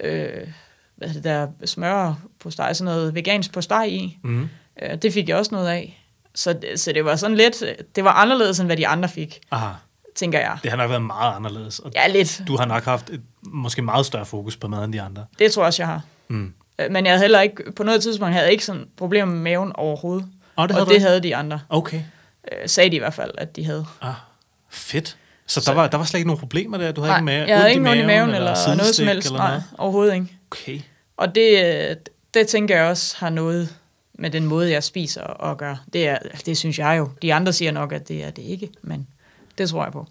øh, 0.00 0.48
hvad 0.96 1.08
det 1.08 1.24
der 1.24 1.48
smør 1.64 2.14
på 2.38 2.50
steg, 2.50 2.76
sådan 2.76 2.94
noget 2.94 3.14
vegansk 3.14 3.52
på 3.52 3.60
steg 3.60 3.88
i. 3.88 4.18
Mm. 4.22 4.48
Øh, 4.82 5.02
det 5.02 5.12
fik 5.12 5.28
jeg 5.28 5.36
også 5.36 5.54
noget 5.54 5.68
af. 5.68 6.06
Så, 6.34 6.58
så 6.76 6.92
det 6.92 7.04
var 7.04 7.16
sådan 7.16 7.36
lidt, 7.36 7.64
det 7.96 8.04
var 8.04 8.12
anderledes, 8.12 8.60
end 8.60 8.68
hvad 8.68 8.76
de 8.76 8.86
andre 8.86 9.08
fik, 9.08 9.40
Aha. 9.50 9.72
Tænker 10.20 10.38
jeg. 10.38 10.58
Det 10.62 10.70
har 10.70 10.76
nok 10.76 10.90
været 10.90 11.02
meget 11.02 11.36
anderledes. 11.36 11.78
Og 11.78 11.90
Ja, 11.94 12.08
lidt. 12.08 12.42
du 12.46 12.56
har 12.56 12.64
nok 12.66 12.84
haft 12.84 13.10
et 13.10 13.20
måske 13.42 13.82
meget 13.82 14.06
større 14.06 14.26
fokus 14.26 14.56
på 14.56 14.68
mad 14.68 14.84
end 14.84 14.92
de 14.92 15.00
andre. 15.02 15.24
Det 15.38 15.52
tror 15.52 15.62
jeg 15.62 15.66
også, 15.66 15.82
jeg 15.82 15.88
har. 15.88 16.02
Mm. 16.28 16.54
Øh, 16.78 16.90
Men 16.90 17.04
jeg 17.04 17.12
havde 17.12 17.20
heller 17.20 17.40
ikke, 17.40 17.72
på 17.72 17.82
noget 17.82 18.02
tidspunkt 18.02 18.32
havde 18.32 18.44
jeg 18.44 18.52
ikke 18.52 18.64
sådan 18.64 18.84
problemer 18.96 19.32
med 19.32 19.40
maven 19.40 19.72
overhovedet. 19.76 20.26
Og 20.56 20.68
det 20.68 20.76
og 20.76 20.82
havde 20.82 20.86
du 20.90 20.94
det 20.94 21.02
havde 21.02 21.20
de 21.20 21.36
andre. 21.36 21.60
Okay. 21.68 22.02
Øh, 22.52 22.68
sagde 22.68 22.90
de 22.90 22.96
i 22.96 22.98
hvert 22.98 23.14
fald, 23.14 23.30
at 23.38 23.56
de 23.56 23.64
havde. 23.64 23.86
Ah, 24.02 24.12
fedt. 24.70 25.16
Så, 25.46 25.62
der, 25.66 25.72
var, 25.74 25.88
der 25.88 25.98
var 25.98 26.04
slet 26.04 26.18
ikke 26.18 26.28
nogen 26.28 26.40
problemer 26.40 26.78
der? 26.78 26.92
Du 26.92 27.00
havde 27.00 27.14
ikke 27.16 27.24
med 27.24 27.34
jeg 27.46 27.56
havde 27.58 27.70
ikke 27.70 27.82
noget 27.82 28.02
i 28.02 28.06
maven 28.06 28.30
eller, 28.34 28.50
eller 28.50 28.74
noget 28.76 28.94
som 28.94 29.06
helst. 29.06 29.26
Eller 29.26 29.38
Nej, 29.38 29.48
noget? 29.48 29.64
overhovedet 29.78 30.14
ikke. 30.14 30.36
Okay. 30.50 30.80
Og 31.16 31.34
det, 31.34 31.64
øh, 31.90 31.96
det 32.34 32.46
tænker 32.48 32.76
jeg 32.76 32.84
også 32.84 33.16
har 33.18 33.30
noget 33.30 33.74
med 34.14 34.30
den 34.30 34.44
måde, 34.46 34.70
jeg 34.70 34.82
spiser 34.84 35.44
at 35.50 35.58
gøre. 35.58 35.78
Det, 35.92 36.08
er, 36.08 36.18
det 36.46 36.56
synes 36.56 36.78
jeg 36.78 36.98
jo. 36.98 37.08
De 37.22 37.34
andre 37.34 37.52
siger 37.52 37.72
nok, 37.72 37.92
at 37.92 38.08
det 38.08 38.24
er 38.24 38.30
det 38.30 38.42
ikke, 38.42 38.68
men 38.82 39.06
det 39.60 39.70
tror 39.70 39.84
jeg 39.84 39.92
på. 39.92 40.06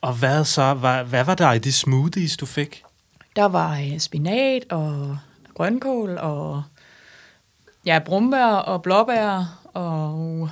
Og 0.00 0.12
hvad 0.14 0.44
så? 0.44 0.74
Hvad, 0.74 1.04
hvad 1.04 1.24
var 1.24 1.34
der 1.34 1.52
i 1.52 1.58
de 1.58 1.72
smoothies, 1.72 2.36
du 2.36 2.46
fik? 2.46 2.82
Der 3.36 3.44
var 3.44 3.78
øh, 3.78 3.98
spinat 3.98 4.64
og 4.70 5.18
grønkål 5.54 6.18
og 6.18 6.62
ja, 7.86 7.98
brumbær 7.98 8.46
og 8.46 8.82
blåbær 8.82 9.58
og 9.74 10.50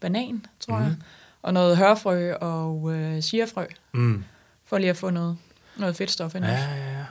banan, 0.00 0.46
tror 0.60 0.78
mm. 0.78 0.84
jeg. 0.84 0.94
Og 1.42 1.54
noget 1.54 1.76
hørfrø 1.76 2.34
og 2.34 2.92
øh, 2.94 3.22
sierfrø, 3.22 3.64
Mm. 3.92 4.24
for 4.66 4.78
lige 4.78 4.90
at 4.90 4.96
få 4.96 5.10
noget, 5.10 5.36
noget 5.76 5.96
fedtstof 5.96 6.34
ind. 6.34 6.44
Ja, 6.44 6.52
ja, 6.52 6.98
ja. 6.98 7.04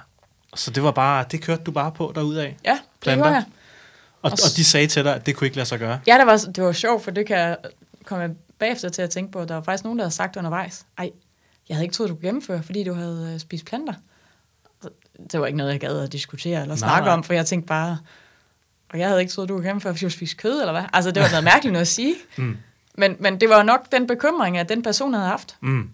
Så 0.56 0.72
det 0.72 0.84
var 0.84 0.92
bare, 0.92 1.26
det 1.32 1.42
kørte 1.42 1.64
du 1.64 1.72
bare 1.72 1.92
på 1.92 2.12
derudad? 2.16 2.44
ja 2.66 2.72
det 2.72 2.80
Planter? 3.02 3.24
gjorde 3.24 3.36
jeg. 3.36 3.44
Og, 4.22 4.32
Og 4.32 4.32
og 4.32 4.56
de 4.58 4.64
sagde 4.64 4.88
til 4.88 5.04
dig, 5.04 5.16
at 5.16 5.26
det 5.26 5.36
kunne 5.36 5.46
ikke 5.48 5.58
lade 5.58 5.66
sig 5.68 5.80
gøre? 5.80 6.00
Ja, 6.08 6.18
det 6.18 6.28
var, 6.28 6.38
det 6.56 6.64
var 6.64 6.72
sjovt, 6.72 7.04
for 7.04 7.12
det 7.12 7.28
kan 7.28 7.56
komme 8.06 8.36
bagefter 8.60 8.90
til 8.90 9.02
at 9.02 9.10
tænke 9.10 9.32
på. 9.32 9.46
Der 9.46 9.54
var 9.56 9.62
faktisk 9.62 9.84
nogen, 9.84 10.00
der 10.00 10.06
havde 10.06 10.14
sagt 10.16 10.36
undervejs, 10.38 10.86
ej, 10.98 11.12
jeg 11.70 11.78
havde 11.78 11.86
ikke 11.86 11.96
troet, 11.96 12.10
du 12.10 12.16
kunne 12.16 12.28
gennemføre, 12.28 12.64
fordi 12.64 12.84
du 12.84 12.94
havde 12.94 13.32
øh, 13.34 13.40
spist 13.40 13.66
planter. 13.66 13.94
Det 15.32 15.40
var 15.40 15.46
ikke 15.46 15.58
noget, 15.58 15.72
jeg 15.72 15.80
gad 15.80 16.00
at 16.00 16.12
diskutere 16.12 16.62
eller 16.62 16.76
snakke 16.76 17.06
nej. 17.06 17.14
om, 17.14 17.24
for 17.24 17.34
jeg 17.34 17.46
tænkte 17.46 17.68
bare, 17.68 17.98
og 18.90 19.00
jeg 19.00 19.08
havde 19.08 19.22
ikke 19.22 19.32
troet, 19.32 19.50
du 19.50 19.54
kunne 19.54 19.66
gennemføre, 19.66 19.94
fordi 19.94 20.06
du 20.06 20.10
spiste 20.10 20.36
kød, 20.38 20.60
eller 20.60 20.72
hvad? 20.72 20.84
Altså, 20.94 21.12
det 21.12 21.24
var 21.24 21.30
noget 21.30 21.44
mærkeligt 21.44 21.72
noget 21.74 21.82
at 21.82 21.88
sige. 21.88 22.16
Mm. 22.38 22.58
Men, 22.98 23.16
men 23.20 23.42
det 23.42 23.50
var 23.50 23.64
nok 23.64 23.92
den 23.92 24.08
bekymring, 24.08 24.58
at 24.58 24.70
den 24.70 24.84
person 24.84 25.14
havde 25.14 25.28
haft. 25.28 25.58
Mm. 25.62 25.90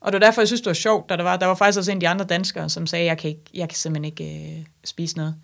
Og 0.00 0.12
det 0.12 0.20
var 0.20 0.26
derfor, 0.26 0.40
jeg 0.40 0.46
synes, 0.48 0.60
det 0.60 0.66
var 0.66 0.74
sjovt, 0.74 1.08
da 1.08 1.16
der 1.16 1.22
var, 1.22 1.36
der 1.36 1.46
var 1.46 1.54
faktisk 1.54 1.78
også 1.78 1.90
en 1.90 1.96
af 1.96 2.00
de 2.00 2.08
andre 2.08 2.24
danskere, 2.24 2.68
som 2.68 2.86
sagde, 2.86 3.04
jeg 3.04 3.18
kan, 3.18 3.30
ikke, 3.30 3.42
jeg 3.54 3.68
kan 3.68 3.76
simpelthen 3.76 4.04
ikke 4.04 4.56
øh, 4.58 4.66
spise 4.84 5.16
noget. 5.16 5.34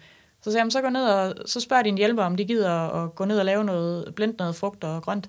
Så 0.42 0.50
sagde 0.50 0.58
jeg, 0.58 0.64
"Men 0.64 0.70
så 0.70 0.80
gå 0.80 0.88
ned 0.88 1.06
og 1.06 1.34
så 1.46 1.60
spørg 1.60 1.84
din 1.84 1.96
hjælper, 1.98 2.24
om 2.24 2.36
de 2.36 2.44
gider 2.44 2.70
at 2.70 3.14
gå 3.14 3.24
ned 3.24 3.38
og 3.38 3.44
lave 3.44 3.64
noget, 3.64 4.14
blende 4.14 4.34
noget 4.38 4.56
frugt 4.56 4.84
og 4.84 5.02
grønt. 5.02 5.28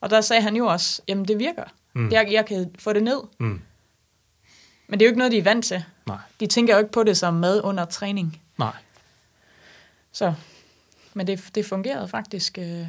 Og 0.00 0.10
der 0.10 0.20
sagde 0.20 0.42
han 0.42 0.56
jo 0.56 0.66
også, 0.66 1.02
jamen 1.08 1.24
det 1.28 1.38
virker. 1.38 1.64
Mm. 1.92 2.10
Jeg, 2.10 2.28
jeg 2.32 2.46
kan 2.46 2.70
få 2.78 2.92
det 2.92 3.02
ned. 3.02 3.20
Mm. 3.40 3.60
Men 4.88 5.00
det 5.00 5.04
er 5.04 5.08
jo 5.08 5.10
ikke 5.10 5.18
noget, 5.18 5.32
de 5.32 5.38
er 5.38 5.42
vant 5.42 5.64
til. 5.64 5.84
Nej, 6.06 6.16
De 6.40 6.46
tænker 6.46 6.74
jo 6.74 6.78
ikke 6.78 6.92
på 6.92 7.02
det 7.02 7.16
som 7.16 7.34
mad 7.34 7.60
under 7.64 7.84
træning. 7.84 8.40
nej. 8.58 8.72
Så, 10.12 10.34
men 11.14 11.26
det, 11.26 11.44
det 11.54 11.66
fungerede 11.66 12.08
faktisk 12.08 12.58
øh, 12.58 12.86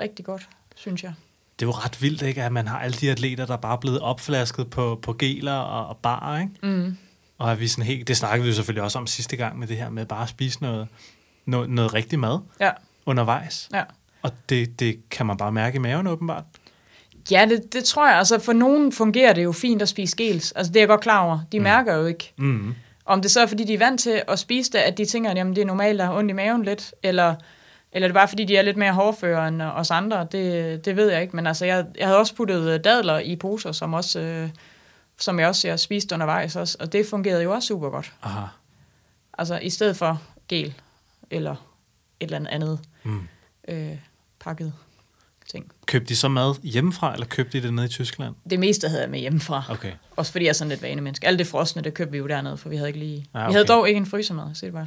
rigtig 0.00 0.24
godt, 0.24 0.48
synes 0.76 1.02
jeg. 1.02 1.14
Det 1.58 1.64
er 1.64 1.68
jo 1.68 1.72
ret 1.72 2.02
vildt, 2.02 2.22
ikke, 2.22 2.42
at 2.42 2.52
man 2.52 2.68
har 2.68 2.78
alle 2.80 2.96
de 2.96 3.10
atleter, 3.10 3.46
der 3.46 3.56
bare 3.56 3.72
er 3.72 3.80
blevet 3.80 4.00
opflasket 4.00 4.70
på, 4.70 4.98
på 5.02 5.12
geler 5.12 5.52
og, 5.54 5.86
og 5.86 5.96
bar, 5.96 6.38
ikke? 6.38 6.52
Mm. 6.62 6.96
Og 7.38 7.52
at 7.52 7.60
vi 7.60 7.68
sådan 7.68 7.84
helt, 7.84 8.08
det 8.08 8.16
snakkede 8.16 8.42
vi 8.42 8.48
jo 8.48 8.54
selvfølgelig 8.54 8.82
også 8.82 8.98
om 8.98 9.06
sidste 9.06 9.36
gang 9.36 9.58
med 9.58 9.66
det 9.66 9.76
her 9.76 9.90
med 9.90 10.06
bare 10.06 10.22
at 10.22 10.28
spise 10.28 10.62
noget, 10.62 10.88
noget, 11.46 11.70
noget 11.70 11.94
rigtig 11.94 12.18
mad 12.18 12.38
Ja, 12.60 12.70
undervejs. 13.06 13.68
ja. 13.74 13.84
Og 14.22 14.32
det, 14.48 14.80
det 14.80 15.08
kan 15.10 15.26
man 15.26 15.36
bare 15.36 15.52
mærke 15.52 15.76
i 15.76 15.78
maven 15.78 16.06
åbenbart. 16.06 16.44
Ja, 17.30 17.46
det, 17.50 17.72
det 17.72 17.84
tror 17.84 18.08
jeg. 18.08 18.18
Altså, 18.18 18.38
for 18.38 18.52
nogen 18.52 18.92
fungerer 18.92 19.32
det 19.32 19.44
jo 19.44 19.52
fint 19.52 19.82
at 19.82 19.88
spise 19.88 20.16
gels. 20.16 20.52
Altså, 20.52 20.72
det 20.72 20.76
er 20.78 20.80
jeg 20.80 20.88
godt 20.88 21.00
klar 21.00 21.24
over. 21.24 21.40
De 21.52 21.58
mm. 21.58 21.62
mærker 21.62 21.94
jo 21.94 22.06
ikke. 22.06 22.32
Mm. 22.36 22.74
Om 23.04 23.22
det 23.22 23.30
så 23.30 23.40
er, 23.40 23.46
fordi 23.46 23.64
de 23.64 23.74
er 23.74 23.78
vant 23.78 24.00
til 24.00 24.22
at 24.28 24.38
spise 24.38 24.72
det, 24.72 24.78
at 24.78 24.98
de 24.98 25.04
tænker, 25.04 25.30
at 25.30 25.36
jamen, 25.36 25.56
det 25.56 25.62
er 25.62 25.66
normalt 25.66 26.00
at 26.00 26.06
have 26.06 26.18
ondt 26.18 26.30
i 26.30 26.34
maven 26.34 26.62
lidt, 26.62 26.94
eller, 27.02 27.34
eller 27.92 28.08
det 28.08 28.12
er 28.14 28.18
bare, 28.20 28.28
fordi 28.28 28.44
de 28.44 28.56
er 28.56 28.62
lidt 28.62 28.76
mere 28.76 28.92
hårdføre 28.92 29.48
end 29.48 29.62
os 29.62 29.90
andre, 29.90 30.26
det, 30.32 30.84
det 30.84 30.96
ved 30.96 31.10
jeg 31.10 31.22
ikke. 31.22 31.36
Men 31.36 31.46
altså, 31.46 31.66
jeg, 31.66 31.86
jeg 31.98 32.06
havde 32.06 32.18
også 32.18 32.34
puttet 32.34 32.68
øh, 32.68 32.80
dadler 32.84 33.18
i 33.18 33.36
poser, 33.36 33.72
som, 33.72 33.94
også, 33.94 34.20
øh, 34.20 34.48
som 35.18 35.38
jeg 35.40 35.48
også 35.48 35.68
jeg 35.68 35.80
spiste 35.80 36.14
undervejs, 36.14 36.56
også, 36.56 36.76
og 36.80 36.92
det 36.92 37.06
fungerede 37.06 37.42
jo 37.42 37.52
også 37.52 37.66
super 37.66 37.90
godt. 37.90 38.12
Aha. 38.22 38.46
Altså, 39.38 39.58
i 39.58 39.70
stedet 39.70 39.96
for 39.96 40.22
gel, 40.48 40.74
eller 41.30 41.52
et 42.20 42.24
eller 42.24 42.36
andet 42.36 42.50
andet 42.50 42.78
Mm. 43.02 43.28
øh, 43.68 43.96
pakket 44.40 44.72
ting. 45.50 45.64
Købte 45.86 46.08
de 46.08 46.16
så 46.16 46.28
mad 46.28 46.54
hjemmefra, 46.62 47.12
eller 47.12 47.26
købte 47.26 47.58
de 47.58 47.66
det 47.66 47.74
nede 47.74 47.86
i 47.86 47.88
Tyskland? 47.88 48.34
Det 48.50 48.60
meste 48.60 48.88
havde 48.88 49.02
jeg 49.02 49.10
med 49.10 49.18
hjemmefra. 49.20 49.62
Okay. 49.70 49.92
Også 50.16 50.32
fordi 50.32 50.44
jeg 50.44 50.48
er 50.50 50.54
sådan 50.54 50.68
lidt 50.68 50.82
vanemenneske. 50.82 51.26
Alt 51.26 51.38
det 51.38 51.46
frosne, 51.46 51.82
det 51.82 51.94
købte 51.94 52.12
vi 52.12 52.18
jo 52.18 52.26
dernede, 52.26 52.56
for 52.56 52.68
vi 52.68 52.76
havde 52.76 52.88
ikke 52.88 52.98
lige... 52.98 53.26
Ah, 53.34 53.40
Vi 53.40 53.44
okay. 53.44 53.52
havde 53.52 53.64
dog 53.64 53.88
ikke 53.88 53.98
en 53.98 54.06
frysermad, 54.06 54.54
så 54.54 54.66
det 54.66 54.72
bare. 54.74 54.86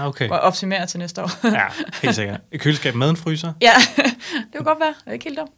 Ah, 0.00 0.06
okay. 0.06 0.28
Og 0.28 0.40
optimere 0.40 0.86
til 0.86 0.98
næste 0.98 1.22
år. 1.22 1.30
Ja, 1.54 1.64
helt 2.02 2.14
sikkert. 2.14 2.40
Et 2.52 2.60
køleskab 2.60 2.94
med 2.94 3.10
en 3.10 3.16
fryser? 3.16 3.52
ja, 3.60 3.72
det 4.52 4.56
kunne 4.56 4.64
godt 4.64 4.80
være. 4.80 4.94
Det 5.00 5.06
er 5.06 5.12
ikke 5.12 5.24
helt 5.24 5.38
dumt. 5.38 5.50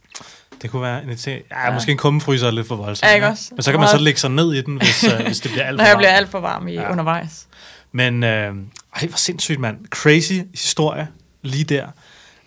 Det 0.62 0.70
kunne 0.70 0.82
være 0.82 1.02
en. 1.02 1.10
Ja, 1.26 1.66
ja. 1.66 1.74
Måske 1.74 1.92
en 1.92 1.98
kummefryser 1.98 2.46
er 2.46 2.50
lidt 2.50 2.66
for 2.68 2.76
voldsomt. 2.76 3.08
Ja, 3.10 3.14
ikke 3.14 3.26
også? 3.26 3.48
Men 3.54 3.62
så 3.62 3.70
kan 3.70 3.80
man 3.80 3.88
så 3.88 3.98
lægge 3.98 4.20
sig 4.20 4.30
ned 4.30 4.54
i 4.54 4.62
den, 4.62 4.76
hvis, 4.76 5.04
uh, 5.04 5.26
hvis 5.26 5.40
det 5.40 5.50
bliver 5.50 5.64
alt 5.68 5.76
Når 5.76 5.84
for 5.84 5.88
jeg 5.88 5.94
varmt. 5.94 6.00
bliver 6.00 6.12
alt 6.12 6.28
for 6.28 6.40
varm 6.40 6.68
i 6.68 6.72
ja. 6.72 6.90
undervejs. 6.92 7.46
Men 7.92 8.22
øh, 8.24 8.54
ej, 8.96 9.06
hvor 9.06 9.16
sindssygt, 9.16 9.60
mand. 9.60 9.86
Crazy 9.90 10.32
historie 10.54 11.08
lige 11.42 11.64
der. 11.64 11.86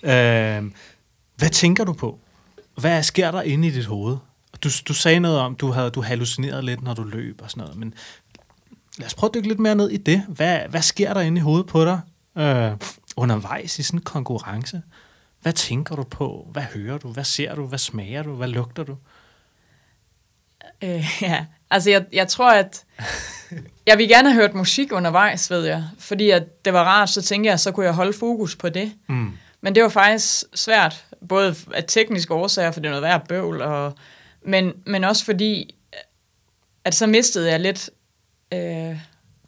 Øh, 0.04 0.64
hvad 1.40 1.50
tænker 1.50 1.84
du 1.84 1.94
på? 1.94 2.20
Hvad 2.78 3.04
sker 3.04 3.32
der 3.32 3.42
inde 3.42 3.68
i 3.68 3.72
dit 3.72 3.86
hoved? 3.86 4.18
Du, 4.64 4.70
du 4.88 4.94
sagde 4.94 5.20
noget 5.20 5.40
om, 5.40 5.56
du 5.56 5.72
havde 5.72 5.90
du 5.90 6.02
hallucineret 6.02 6.64
lidt, 6.64 6.82
når 6.82 6.94
du 6.94 7.04
løb 7.04 7.42
og 7.42 7.52
sådan 7.52 7.62
noget, 7.62 7.78
men 7.78 7.94
lad 8.98 9.08
os 9.08 9.14
prøve 9.14 9.30
at 9.30 9.34
dykke 9.34 9.48
lidt 9.48 9.60
mere 9.60 9.76
ned 9.76 9.90
i 9.90 9.98
det. 9.98 10.26
Hvad, 10.28 10.60
hvad 10.70 10.82
sker 10.82 11.14
der 11.14 11.22
inde 11.22 11.38
i 11.38 11.42
hovedet 11.42 11.68
på 11.68 11.86
dig 11.86 12.02
øh, 12.38 12.72
undervejs 13.16 13.80
i 13.80 13.84
sådan 13.84 13.98
en 13.98 14.04
konkurrence? 14.04 14.82
Hvad 15.42 15.54
tænker 15.54 15.96
du 15.96 16.04
på? 16.04 16.48
Hvad 16.52 16.64
hører 16.64 16.98
du? 16.98 17.12
Hvad 17.12 17.24
ser 17.24 17.56
du? 17.56 17.66
Hvad 17.66 17.80
smager 17.80 18.24
du? 18.24 18.36
Hvad 18.36 18.48
lugter 18.48 18.84
du? 18.84 18.98
Øh, 20.82 21.06
ja, 21.22 21.46
altså 21.72 21.90
jeg, 21.90 22.06
jeg 22.14 22.28
tror, 22.28 22.52
at 22.52 22.86
jeg 23.88 23.98
ville 23.98 24.16
gerne 24.16 24.32
have 24.32 24.42
hørt 24.42 24.54
musik 24.54 24.92
undervejs, 24.92 25.52
ved 25.52 25.66
jeg. 25.66 25.84
Fordi 26.00 26.30
at 26.30 26.66
det 26.66 26.74
var 26.74 26.84
rart, 26.84 27.10
så 27.10 27.22
tænkte 27.22 27.50
jeg, 27.50 27.60
så 27.60 27.72
kunne 27.72 27.86
jeg 27.86 27.94
holde 27.94 28.14
fokus 28.14 28.56
på 28.56 28.70
det. 28.70 28.94
Mm. 29.08 29.32
Men 29.62 29.76
det 29.76 29.84
var 29.84 29.90
faktisk 29.90 30.44
svært, 30.56 31.06
både 31.30 31.56
af 31.74 31.84
tekniske 31.88 32.34
årsager, 32.34 32.72
for 32.72 32.80
det 32.80 32.88
er 32.88 32.92
noget 32.92 33.04
værd 33.04 33.28
bøvl, 33.28 33.62
og, 33.62 33.94
men, 34.42 34.74
men 34.86 35.04
også 35.04 35.26
fordi, 35.26 35.76
at 36.84 36.96
så 36.96 37.08
mistede 37.08 37.52
jeg 37.52 37.60
lidt... 37.60 37.90
Øh, 38.54 38.98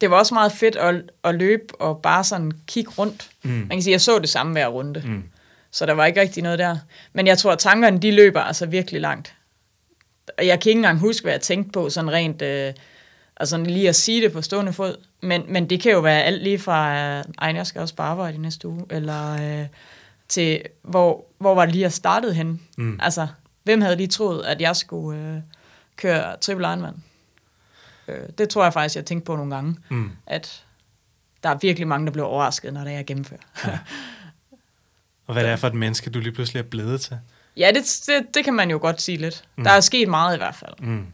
det 0.02 0.12
var 0.12 0.18
også 0.18 0.34
meget 0.34 0.52
fedt 0.52 0.76
at, 0.76 0.96
at 1.24 1.36
løbe 1.36 1.82
og 1.82 2.02
bare 2.02 2.24
sådan 2.24 2.52
kigge 2.68 2.92
rundt. 2.98 3.30
Mm. 3.44 3.52
Man 3.52 3.70
kan 3.70 3.82
sige, 3.82 3.92
at 3.92 3.94
jeg 3.94 4.02
så 4.02 4.20
det 4.20 4.30
samme 4.30 4.52
hver 4.52 4.68
runde. 4.68 5.04
Mm. 5.06 5.24
Så 5.72 5.86
der 5.86 5.94
var 5.94 6.06
ikke 6.06 6.22
rigtig 6.22 6.44
noget 6.44 6.60
der. 6.60 6.78
Men 7.14 7.28
jeg 7.28 7.38
tror, 7.38 7.52
at 7.52 7.60
tankerne, 7.60 8.00
de 8.00 8.12
løber 8.12 8.42
altså 8.42 8.66
virkelig 8.66 9.02
langt. 9.02 9.34
Og 10.38 10.48
jeg 10.48 10.60
kan 10.60 10.70
ikke 10.70 10.80
engang 10.80 11.00
huske, 11.00 11.24
hvad 11.24 11.34
jeg 11.34 11.42
tænkte 11.42 11.72
på, 11.72 11.90
sådan 11.90 12.12
rent, 12.12 12.42
øh, 12.42 12.74
altså 13.38 13.58
lige 13.58 13.90
at 13.90 13.96
sige 13.96 14.22
det 14.22 14.34
på 14.34 14.42
stående 14.42 14.74
fod. 14.74 14.96
Men, 15.22 15.44
men 15.48 15.70
det 15.70 15.82
kan 15.82 15.92
jo 15.92 16.00
være 16.00 16.24
alt 16.24 16.44
lige 16.44 16.60
fra, 16.60 16.94
øh, 16.94 17.24
ej, 17.42 17.54
jeg 17.56 17.68
skal 17.68 17.82
også 17.82 17.96
bare 17.96 18.08
arbejde 18.08 18.36
i 18.36 18.40
næste 18.40 18.68
uge, 18.68 18.86
eller 18.90 19.34
øh, 19.34 19.68
til, 20.32 20.62
hvor, 20.82 21.26
hvor 21.38 21.56
var 21.56 21.66
det 21.66 21.72
lige, 21.74 21.82
jeg 21.82 21.94
startede 21.94 22.34
hen? 22.34 22.62
Mm. 22.78 23.00
Altså, 23.02 23.28
hvem 23.64 23.82
havde 23.82 23.96
lige 23.96 24.08
troet, 24.08 24.44
at 24.44 24.62
jeg 24.62 24.76
skulle 24.76 25.20
øh, 25.20 25.42
køre 25.96 26.38
triple 26.38 26.68
Ironman? 26.68 27.04
Øh, 28.08 28.30
det 28.38 28.50
tror 28.50 28.64
jeg 28.64 28.74
faktisk, 28.74 28.96
jeg 28.96 29.06
tænkte 29.06 29.26
på 29.26 29.36
nogle 29.36 29.56
gange, 29.56 29.76
mm. 29.90 30.12
at 30.28 30.66
der 31.44 31.50
er 31.50 31.58
virkelig 31.62 31.88
mange, 31.88 32.06
der 32.06 32.12
bliver 32.12 32.26
overrasket, 32.26 32.74
når 32.74 32.84
det 32.84 32.94
er 32.94 33.04
gennemført. 33.04 33.48
Ja. 33.66 33.80
Og 35.28 35.34
hvad 35.34 35.44
det 35.44 35.52
er 35.52 35.56
for 35.56 35.68
et 35.68 35.74
menneske, 35.74 36.10
du 36.10 36.20
lige 36.20 36.32
pludselig 36.32 36.60
er 36.60 36.64
blevet 36.64 37.02
til? 37.02 37.18
Ja, 37.58 37.72
det, 37.76 38.04
det, 38.08 38.36
det 38.36 38.44
kan 38.44 38.54
man 38.54 38.72
jo 38.72 38.78
godt 38.82 39.02
sige 39.02 39.18
lidt. 39.18 39.44
Mm. 39.56 39.64
Der 39.64 39.72
er 39.72 39.80
sket 39.80 40.10
meget 40.10 40.36
i 40.36 40.38
hvert 40.38 40.56
fald. 40.56 40.74
Mm. 40.80 41.08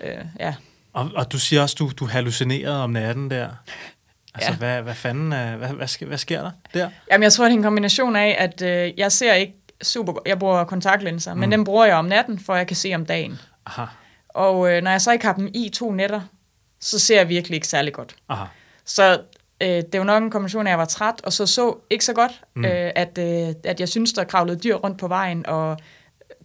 Øh, 0.00 0.24
ja. 0.40 0.54
Og, 0.92 1.10
og 1.14 1.32
du 1.32 1.38
siger 1.38 1.62
også, 1.62 1.76
du, 1.78 1.90
du 1.96 2.06
hallucinerede 2.06 2.84
om 2.84 2.90
natten 2.90 3.30
der. 3.30 3.48
Altså, 4.34 4.50
ja. 4.50 4.56
hvad, 4.56 4.82
hvad 4.82 4.94
fanden, 4.94 5.32
er, 5.32 5.56
hvad, 5.56 5.68
hvad, 5.68 5.86
sker, 5.86 6.06
hvad 6.06 6.18
sker 6.18 6.42
der 6.42 6.50
der? 6.74 6.90
Jamen, 7.10 7.22
jeg 7.22 7.32
tror, 7.32 7.44
det 7.44 7.52
er 7.52 7.56
en 7.56 7.62
kombination 7.62 8.16
af, 8.16 8.36
at 8.38 8.62
øh, 8.62 8.98
jeg 8.98 9.12
ser 9.12 9.32
ikke 9.32 9.54
super 9.82 10.12
Jeg 10.26 10.38
bruger 10.38 10.64
kontaktlinser, 10.64 11.34
mm. 11.34 11.40
men 11.40 11.52
dem 11.52 11.64
bruger 11.64 11.84
jeg 11.84 11.96
om 11.96 12.04
natten, 12.04 12.38
for 12.38 12.54
jeg 12.54 12.66
kan 12.66 12.76
se 12.76 12.94
om 12.94 13.06
dagen. 13.06 13.38
Aha. 13.66 13.84
Og 14.28 14.72
øh, 14.72 14.82
når 14.82 14.90
jeg 14.90 15.00
så 15.00 15.12
ikke 15.12 15.26
har 15.26 15.34
dem 15.34 15.50
i 15.54 15.70
to 15.74 15.92
nætter, 15.92 16.20
så 16.80 16.98
ser 16.98 17.16
jeg 17.16 17.28
virkelig 17.28 17.56
ikke 17.56 17.68
særlig 17.68 17.92
godt. 17.92 18.16
Aha. 18.28 18.44
Så 18.84 19.20
øh, 19.60 19.68
det 19.68 19.98
var 19.98 20.04
nok 20.04 20.22
en 20.22 20.30
kombination 20.30 20.66
af, 20.66 20.70
at 20.70 20.72
jeg 20.72 20.78
var 20.78 20.84
træt, 20.84 21.20
og 21.24 21.32
så 21.32 21.46
så 21.46 21.76
ikke 21.90 22.04
så 22.04 22.12
godt, 22.12 22.32
mm. 22.54 22.64
øh, 22.64 22.90
at, 22.94 23.18
øh, 23.18 23.54
at 23.64 23.80
jeg 23.80 23.88
synes, 23.88 24.12
der 24.12 24.24
kravlede 24.24 24.58
dyr 24.58 24.74
rundt 24.74 24.98
på 24.98 25.08
vejen, 25.08 25.46
og 25.46 25.78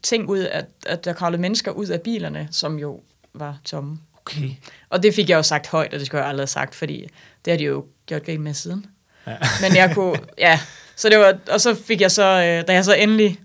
ting 0.04 0.30
ud, 0.30 0.40
at, 0.40 0.66
at 0.86 1.06
der 1.06 1.14
kravlede 1.14 1.42
mennesker 1.42 1.72
ud 1.72 1.88
af 1.88 2.02
bilerne, 2.02 2.48
som 2.52 2.80
jo 2.80 3.02
var 3.34 3.58
tomme. 3.66 4.00
Okay. 4.28 4.50
Og 4.90 5.04
det 5.04 5.14
fik 5.14 5.30
jeg 5.30 5.38
jo 5.38 5.44
sagt 5.44 5.68
højt, 5.68 5.94
og 5.94 6.00
det 6.00 6.08
skulle 6.08 6.22
jeg 6.22 6.30
aldrig 6.30 6.42
have 6.42 6.48
sagt, 6.48 6.76
fordi 6.76 7.08
det 7.46 7.54
har 7.54 7.58
de 7.58 7.64
jo 7.64 7.86
gjort 8.06 8.24
galt 8.24 8.42
med 8.42 8.54
siden. 8.54 8.86
Ja. 9.28 9.36
Men 9.62 9.76
jeg 9.76 9.92
kunne, 9.94 10.20
ja, 10.38 10.60
så 10.96 11.10
det 11.10 11.20
var, 11.20 11.38
og 11.52 11.62
så 11.62 11.76
fik 11.76 12.02
jeg 12.02 12.12
så, 12.12 12.24
øh, 12.24 12.68
da 12.68 12.74
jeg 12.74 12.86
så 12.86 12.94
endelig 12.94 13.40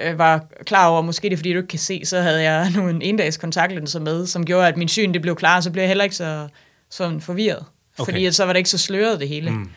øh, 0.00 0.18
var 0.18 0.46
klar 0.66 0.88
over, 0.88 1.02
måske 1.02 1.28
det 1.28 1.32
er 1.32 1.36
fordi 1.36 1.52
du 1.52 1.58
ikke 1.58 1.68
kan 1.68 1.78
se, 1.78 2.04
så 2.04 2.20
havde 2.20 2.42
jeg 2.42 2.70
nu 2.70 2.88
en 2.88 3.02
endags 3.02 3.36
kontaktlinser 3.36 4.00
med, 4.00 4.26
som 4.26 4.46
gjorde, 4.46 4.68
at 4.68 4.76
min 4.76 4.88
syn 4.88 5.14
det 5.14 5.22
blev 5.22 5.36
klar, 5.36 5.60
så 5.60 5.70
blev 5.70 5.82
jeg 5.82 5.88
heller 5.88 6.04
ikke 6.04 6.16
så 6.16 6.48
sådan 6.90 7.20
forvirret. 7.20 7.64
Okay. 7.98 8.12
Fordi 8.12 8.32
så 8.32 8.44
var 8.44 8.52
det 8.52 8.58
ikke 8.58 8.70
så 8.70 8.78
sløret 8.78 9.20
det 9.20 9.28
hele. 9.28 9.50
Mm. 9.50 9.70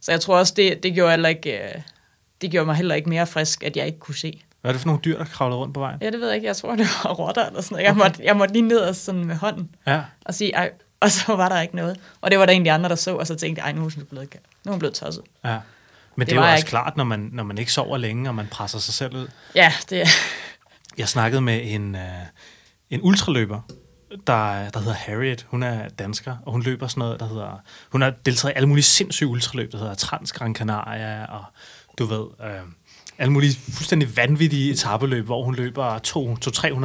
Så 0.00 0.12
jeg 0.12 0.20
tror 0.20 0.38
også, 0.38 0.54
det, 0.56 0.82
det 0.82 0.94
gjorde 0.94 1.10
heller 1.10 1.28
ikke, 1.28 1.52
øh, 1.52 1.80
det 2.40 2.50
gjorde 2.50 2.66
mig 2.66 2.76
heller 2.76 2.94
ikke 2.94 3.08
mere 3.08 3.26
frisk, 3.26 3.62
at 3.62 3.76
jeg 3.76 3.86
ikke 3.86 3.98
kunne 3.98 4.14
se. 4.14 4.42
Hvad 4.66 4.70
er 4.70 4.74
det 4.74 4.80
for 4.80 4.86
nogle 4.86 5.00
dyr, 5.04 5.18
der 5.18 5.24
kravlede 5.24 5.58
rundt 5.58 5.74
på 5.74 5.80
vejen? 5.80 5.98
Ja, 6.02 6.10
det 6.10 6.20
ved 6.20 6.26
jeg 6.26 6.36
ikke. 6.36 6.46
Jeg 6.46 6.56
tror, 6.56 6.76
det 6.76 6.86
var 7.04 7.12
rotter 7.12 7.46
eller 7.46 7.60
sådan 7.60 7.74
noget. 7.74 7.84
Jeg, 7.84 7.90
okay. 7.90 8.02
måtte, 8.02 8.24
jeg 8.24 8.36
måtte 8.36 8.54
lige 8.54 8.62
ned 8.62 8.78
og 8.78 8.96
sådan 8.96 9.24
med 9.24 9.36
hånden 9.36 9.70
ja. 9.86 10.02
og 10.24 10.34
sige, 10.34 10.54
ej, 10.54 10.70
og 11.00 11.10
så 11.10 11.36
var 11.36 11.48
der 11.48 11.60
ikke 11.60 11.76
noget. 11.76 12.00
Og 12.20 12.30
det 12.30 12.38
var 12.38 12.46
der 12.46 12.52
egentlig 12.52 12.72
andre, 12.72 12.88
der 12.88 12.94
så, 12.94 13.16
og 13.16 13.26
så 13.26 13.34
tænkte 13.34 13.62
jeg, 13.62 13.72
nu 13.72 13.86
er 13.86 13.90
hun 13.94 14.04
blevet, 14.10 14.36
nu 14.64 14.68
er 14.68 14.70
hun 14.70 14.78
blevet 14.78 14.94
tosset. 14.94 15.24
Ja. 15.44 15.58
Men 16.16 16.26
det, 16.26 16.26
det 16.26 16.38
er 16.38 16.42
jo 16.42 16.46
også 16.46 16.56
ikke. 16.56 16.68
klart, 16.68 16.96
når 16.96 17.04
man, 17.04 17.28
når 17.32 17.42
man 17.42 17.58
ikke 17.58 17.72
sover 17.72 17.96
længe, 17.96 18.30
og 18.30 18.34
man 18.34 18.46
presser 18.46 18.78
sig 18.78 18.94
selv 18.94 19.16
ud. 19.16 19.28
Ja, 19.54 19.72
det 19.90 20.02
er... 20.02 20.06
Jeg 20.98 21.08
snakkede 21.08 21.40
med 21.40 21.60
en, 21.64 21.94
uh, 21.94 22.00
en 22.90 23.00
ultraløber, 23.02 23.60
der, 24.26 24.70
der 24.70 24.78
hedder 24.78 24.94
Harriet. 24.94 25.46
Hun 25.48 25.62
er 25.62 25.88
dansker, 25.88 26.36
og 26.46 26.52
hun 26.52 26.62
løber 26.62 26.86
sådan 26.86 27.00
noget, 27.00 27.20
der 27.20 27.28
hedder... 27.28 27.62
Hun 27.92 28.02
har 28.02 28.10
deltaget 28.10 28.52
i 28.52 28.56
alle 28.56 28.68
mulige 28.68 28.84
sindssyge 28.84 29.28
ultraløb, 29.28 29.72
der 29.72 29.78
hedder 29.78 29.94
Trans 29.94 30.32
Gran 30.32 30.54
Canaria, 30.54 31.24
og 31.24 31.44
du 31.98 32.04
ved... 32.04 32.20
Uh, 32.20 32.68
alle 33.18 33.32
mulige 33.32 33.54
fuldstændig 33.54 34.16
vanvittige 34.16 34.70
etabeløb, 34.70 35.24
hvor 35.24 35.44
hun 35.44 35.54
løber 35.54 35.98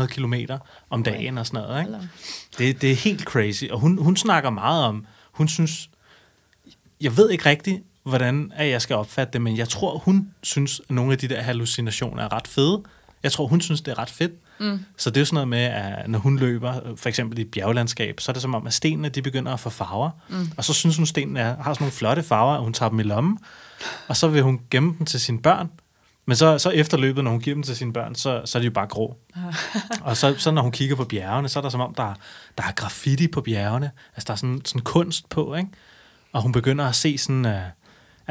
200-300 0.03 0.05
km 0.05 0.33
om 0.89 1.03
dagen 1.03 1.37
og 1.37 1.47
sådan 1.47 1.61
noget. 1.61 1.81
Ikke? 1.81 1.99
Det, 2.57 2.81
det 2.81 2.91
er 2.91 2.95
helt 2.95 3.21
crazy. 3.21 3.63
Og 3.71 3.79
hun, 3.79 3.97
hun 3.97 4.17
snakker 4.17 4.49
meget 4.49 4.85
om, 4.85 5.05
hun 5.31 5.47
synes, 5.47 5.89
jeg 7.01 7.17
ved 7.17 7.29
ikke 7.29 7.45
rigtigt, 7.45 7.83
hvordan 8.03 8.51
at 8.55 8.69
jeg 8.69 8.81
skal 8.81 8.95
opfatte 8.95 9.33
det, 9.33 9.41
men 9.41 9.57
jeg 9.57 9.69
tror, 9.69 9.97
hun 9.97 10.29
synes, 10.43 10.81
at 10.89 10.95
nogle 10.95 11.11
af 11.11 11.17
de 11.17 11.27
der 11.27 11.41
hallucinationer 11.41 12.23
er 12.23 12.33
ret 12.33 12.47
fede. 12.47 12.83
Jeg 13.23 13.31
tror, 13.31 13.47
hun 13.47 13.61
synes, 13.61 13.81
det 13.81 13.91
er 13.91 13.99
ret 13.99 14.09
fedt. 14.09 14.31
Mm. 14.59 14.79
Så 14.97 15.09
det 15.09 15.17
er 15.17 15.21
jo 15.21 15.25
sådan 15.25 15.35
noget 15.35 15.47
med, 15.47 15.59
at 15.59 16.09
når 16.09 16.19
hun 16.19 16.37
løber, 16.37 16.95
for 16.95 17.09
eksempel 17.09 17.39
i 17.39 17.41
et 17.41 17.51
bjerglandskab, 17.51 18.19
så 18.19 18.31
er 18.31 18.33
det 18.33 18.41
som 18.41 18.55
om, 18.55 18.67
at 18.67 18.73
stenene 18.73 19.09
de 19.09 19.21
begynder 19.21 19.53
at 19.53 19.59
få 19.59 19.69
farver. 19.69 20.09
Mm. 20.29 20.51
Og 20.57 20.65
så 20.65 20.73
synes 20.73 20.95
hun, 20.95 21.03
at 21.03 21.07
stenene 21.07 21.39
har 21.39 21.73
sådan 21.73 21.77
nogle 21.79 21.91
flotte 21.91 22.23
farver, 22.23 22.55
og 22.55 22.63
hun 22.63 22.73
tager 22.73 22.89
dem 22.89 22.99
i 22.99 23.03
lommen. 23.03 23.37
Og 24.07 24.17
så 24.17 24.27
vil 24.27 24.41
hun 24.41 24.59
gemme 24.71 24.95
dem 24.97 25.05
til 25.05 25.19
sine 25.19 25.41
børn. 25.41 25.69
Men 26.25 26.35
så, 26.35 26.57
så 26.57 26.69
efter 26.69 26.97
løbet, 26.97 27.23
når 27.23 27.31
hun 27.31 27.39
giver 27.39 27.53
dem 27.53 27.63
til 27.63 27.75
sine 27.75 27.93
børn, 27.93 28.15
så, 28.15 28.41
så 28.45 28.57
er 28.57 28.59
de 28.59 28.65
jo 28.65 28.71
bare 28.71 28.87
grå. 28.87 29.17
og 30.01 30.17
så, 30.17 30.35
så 30.37 30.51
når 30.51 30.61
hun 30.61 30.71
kigger 30.71 30.95
på 30.95 31.03
bjergene, 31.03 31.49
så 31.49 31.59
er 31.59 31.61
der 31.61 31.69
som 31.69 31.81
om, 31.81 31.93
der, 31.93 32.13
der 32.57 32.63
er 32.63 32.71
graffiti 32.71 33.27
på 33.27 33.41
bjergene. 33.41 33.91
Altså 34.15 34.27
der 34.27 34.31
er 34.31 34.37
sådan, 34.37 34.61
sådan 34.65 34.81
kunst 34.81 35.29
på, 35.29 35.55
ikke? 35.55 35.69
Og 36.33 36.41
hun 36.41 36.51
begynder 36.51 36.85
at 36.85 36.95
se 36.95 37.17
sådan... 37.17 37.45
Uh, 37.45 37.61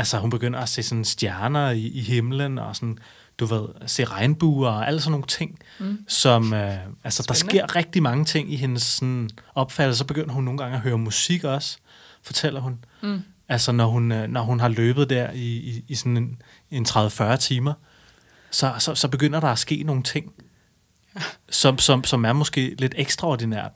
Altså, 0.00 0.18
hun 0.18 0.30
begynder 0.30 0.58
at 0.58 0.68
se 0.68 0.82
sådan 0.82 1.04
stjerner 1.04 1.70
i, 1.70 1.86
i 1.86 2.00
himlen, 2.00 2.58
og 2.58 2.76
sådan, 2.76 2.98
du 3.38 3.46
ved, 3.46 3.68
se 3.86 4.04
regnbuer 4.04 4.68
og 4.68 4.86
alle 4.86 5.00
sådan 5.00 5.10
nogle 5.10 5.26
ting, 5.26 5.58
mm. 5.80 5.98
som, 6.08 6.54
øh, 6.54 6.76
altså, 7.04 7.24
der 7.28 7.34
sker 7.34 7.76
rigtig 7.76 8.02
mange 8.02 8.24
ting 8.24 8.52
i 8.52 8.56
hendes 8.56 8.82
sådan, 8.82 9.30
opfattelse. 9.54 9.98
Så 9.98 10.04
begynder 10.04 10.34
hun 10.34 10.44
nogle 10.44 10.58
gange 10.58 10.76
at 10.76 10.82
høre 10.82 10.98
musik 10.98 11.44
også, 11.44 11.78
fortæller 12.22 12.60
hun. 12.60 12.84
Mm. 13.02 13.22
Altså, 13.48 13.72
når 13.72 13.86
hun, 13.86 14.12
øh, 14.12 14.28
når 14.28 14.42
hun 14.42 14.60
har 14.60 14.68
løbet 14.68 15.10
der 15.10 15.30
i, 15.30 15.56
i, 15.56 15.84
i 15.88 15.94
sådan 15.94 16.16
en, 16.16 16.42
en 16.70 16.86
30-40 16.88 17.36
timer, 17.36 17.72
så, 18.50 18.74
så, 18.78 18.94
så 18.94 19.08
begynder 19.08 19.40
der 19.40 19.48
at 19.48 19.58
ske 19.58 19.82
nogle 19.82 20.02
ting, 20.02 20.32
ja. 21.16 21.20
som, 21.50 21.78
som, 21.78 22.04
som 22.04 22.24
er 22.24 22.32
måske 22.32 22.74
lidt 22.78 22.94
ekstraordinært. 22.96 23.72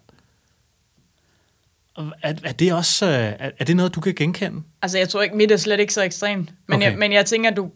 Er, 1.97 2.35
er 2.45 2.53
det 2.53 2.73
også 2.73 3.07
er, 3.07 3.51
er 3.59 3.65
det 3.65 3.77
noget, 3.77 3.95
du 3.95 4.01
kan 4.01 4.15
genkende? 4.15 4.63
Altså, 4.83 4.99
jeg 4.99 5.09
tror 5.09 5.23
ikke, 5.23 5.37
mit 5.37 5.51
er 5.51 5.57
slet 5.57 5.81
ikke 5.81 5.95
så 5.95 6.03
ekstremt. 6.03 6.53
Men, 6.67 6.77
okay. 6.77 6.91
jeg, 6.91 6.99
men 6.99 7.13
jeg 7.13 7.27
tænker, 7.27 7.51
du... 7.51 7.71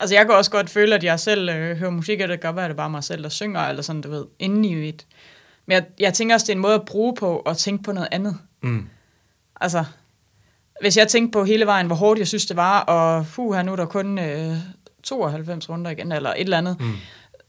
Altså, 0.00 0.14
jeg 0.16 0.26
kan 0.26 0.34
også 0.34 0.50
godt 0.50 0.70
føle, 0.70 0.94
at 0.94 1.04
jeg 1.04 1.20
selv 1.20 1.48
øh, 1.48 1.76
hører 1.76 1.90
musik, 1.90 2.20
og 2.20 2.28
det 2.28 2.40
kan 2.40 2.56
være, 2.56 2.64
at 2.64 2.68
det 2.68 2.76
bare 2.76 2.90
mig 2.90 3.04
selv, 3.04 3.22
der 3.22 3.28
synger, 3.28 3.60
eller 3.60 3.82
sådan, 3.82 4.02
du 4.02 4.10
ved, 4.10 4.26
inden 4.38 4.64
i 4.64 4.88
et. 4.88 5.06
Men 5.66 5.74
jeg, 5.74 5.84
jeg 5.98 6.14
tænker 6.14 6.34
også, 6.34 6.44
det 6.44 6.52
er 6.52 6.56
en 6.56 6.62
måde 6.62 6.74
at 6.74 6.84
bruge 6.84 7.14
på, 7.14 7.36
og 7.36 7.58
tænke 7.58 7.84
på 7.84 7.92
noget 7.92 8.08
andet. 8.12 8.38
Mm. 8.62 8.88
Altså, 9.60 9.84
hvis 10.80 10.96
jeg 10.96 11.08
tænker 11.08 11.30
på 11.32 11.44
hele 11.44 11.66
vejen, 11.66 11.86
hvor 11.86 11.96
hårdt 11.96 12.18
jeg 12.18 12.26
synes, 12.26 12.46
det 12.46 12.56
var, 12.56 12.80
og 12.80 13.26
puh, 13.26 13.54
her 13.54 13.62
nu 13.62 13.72
er 13.72 13.76
der 13.76 13.86
kun 13.86 14.18
øh, 14.18 14.56
92 15.02 15.68
runder 15.68 15.90
igen, 15.90 16.12
eller 16.12 16.30
et 16.30 16.40
eller 16.40 16.58
andet, 16.58 16.80
mm. 16.80 16.94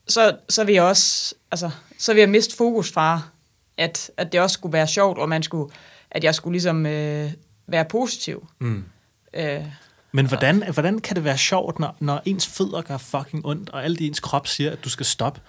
så, 0.07 0.37
så 0.49 0.63
vil 0.63 0.73
jeg 0.73 0.83
også, 0.83 1.35
altså, 1.51 1.69
så 1.97 2.13
vil 2.13 2.19
jeg 2.19 2.29
miste 2.29 2.57
fokus 2.57 2.91
fra, 2.91 3.21
at, 3.77 4.11
at 4.17 4.31
det 4.31 4.41
også 4.41 4.53
skulle 4.53 4.73
være 4.73 4.87
sjovt, 4.87 5.17
og 5.17 5.29
man 5.29 5.43
skulle, 5.43 5.73
at 6.11 6.23
jeg 6.23 6.35
skulle 6.35 6.53
ligesom 6.53 6.85
øh, 6.85 7.31
være 7.67 7.85
positiv. 7.85 8.47
Mm. 8.59 8.83
Øh, 9.33 9.65
men 10.11 10.25
hvordan, 10.25 10.63
og, 10.63 10.73
hvordan 10.73 10.99
kan 10.99 11.15
det 11.15 11.23
være 11.23 11.37
sjovt, 11.37 11.79
når, 11.79 11.95
når 11.99 12.21
ens 12.25 12.47
fødder 12.47 12.81
gør 12.81 12.97
fucking 12.97 13.45
ondt, 13.45 13.69
og 13.69 13.83
alt 13.83 14.01
i 14.01 14.07
ens 14.07 14.19
krop 14.19 14.47
siger, 14.47 14.71
at 14.71 14.83
du 14.83 14.89
skal 14.89 15.05
stoppe? 15.05 15.41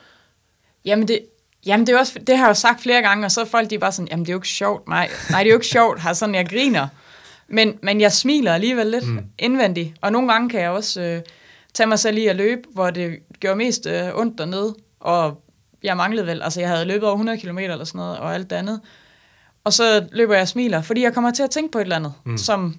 Jamen 0.85 1.09
det, 1.09 1.21
jamen 1.67 1.87
det, 1.87 1.95
er 1.95 1.99
også, 1.99 2.19
det 2.27 2.37
har 2.37 2.45
jeg 2.45 2.49
jo 2.49 2.55
sagt 2.55 2.83
flere 2.83 3.03
gange, 3.03 3.27
og 3.27 3.33
så 3.33 3.41
er 3.41 3.45
folk 3.45 3.71
de 3.71 3.75
er 3.75 3.79
bare 3.79 3.93
sådan, 3.93 4.09
jamen 4.11 4.25
det 4.25 4.31
er 4.31 4.33
jo 4.33 4.39
ikke 4.39 4.49
sjovt. 4.49 4.89
Nej, 4.89 5.11
nej 5.31 5.43
det 5.43 5.49
er 5.49 5.53
jo 5.53 5.59
ikke 5.59 5.67
sjovt, 5.67 6.01
har 6.01 6.13
sådan, 6.13 6.35
jeg 6.35 6.49
griner. 6.49 6.89
Men, 7.51 7.79
men 7.83 8.01
jeg 8.01 8.13
smiler 8.13 8.55
alligevel 8.55 8.87
lidt 8.87 9.09
mm. 9.09 9.25
indvendigt, 9.39 9.95
og 10.01 10.13
nogle 10.13 10.33
gange 10.33 10.49
kan 10.49 10.61
jeg 10.61 10.71
også 10.71 11.01
øh, 11.01 11.23
tage 11.75 11.87
mig 11.87 11.99
selv 11.99 12.19
i 12.19 12.27
at 12.27 12.37
løbe, 12.37 12.63
hvor 12.73 12.91
det 12.91 13.19
gør 13.41 13.55
mest 13.55 13.87
øh, 13.87 14.09
ondt 14.15 14.39
dernede, 14.39 14.75
og 15.01 15.43
jeg 15.83 15.97
manglede 15.97 16.27
vel, 16.27 16.43
altså 16.43 16.61
jeg 16.61 16.69
havde 16.69 16.85
løbet 16.85 17.05
over 17.05 17.15
100 17.15 17.39
km 17.39 17.59
eller 17.59 17.85
sådan 17.85 17.99
noget, 17.99 18.19
og 18.19 18.35
alt 18.35 18.51
det 18.51 18.57
andet. 18.57 18.81
Og 19.65 19.73
så 19.73 20.09
løber 20.13 20.35
jeg 20.35 20.43
og 20.43 20.49
smiler, 20.49 20.83
fordi 20.83 21.03
jeg 21.03 21.15
kommer 21.15 21.31
til 21.31 21.43
at 21.43 21.51
tænke 21.51 21.73
på 21.73 21.79
et 21.79 21.83
eller 21.83 21.97
andet, 21.97 22.13
mm. 22.25 22.39
som, 22.39 22.77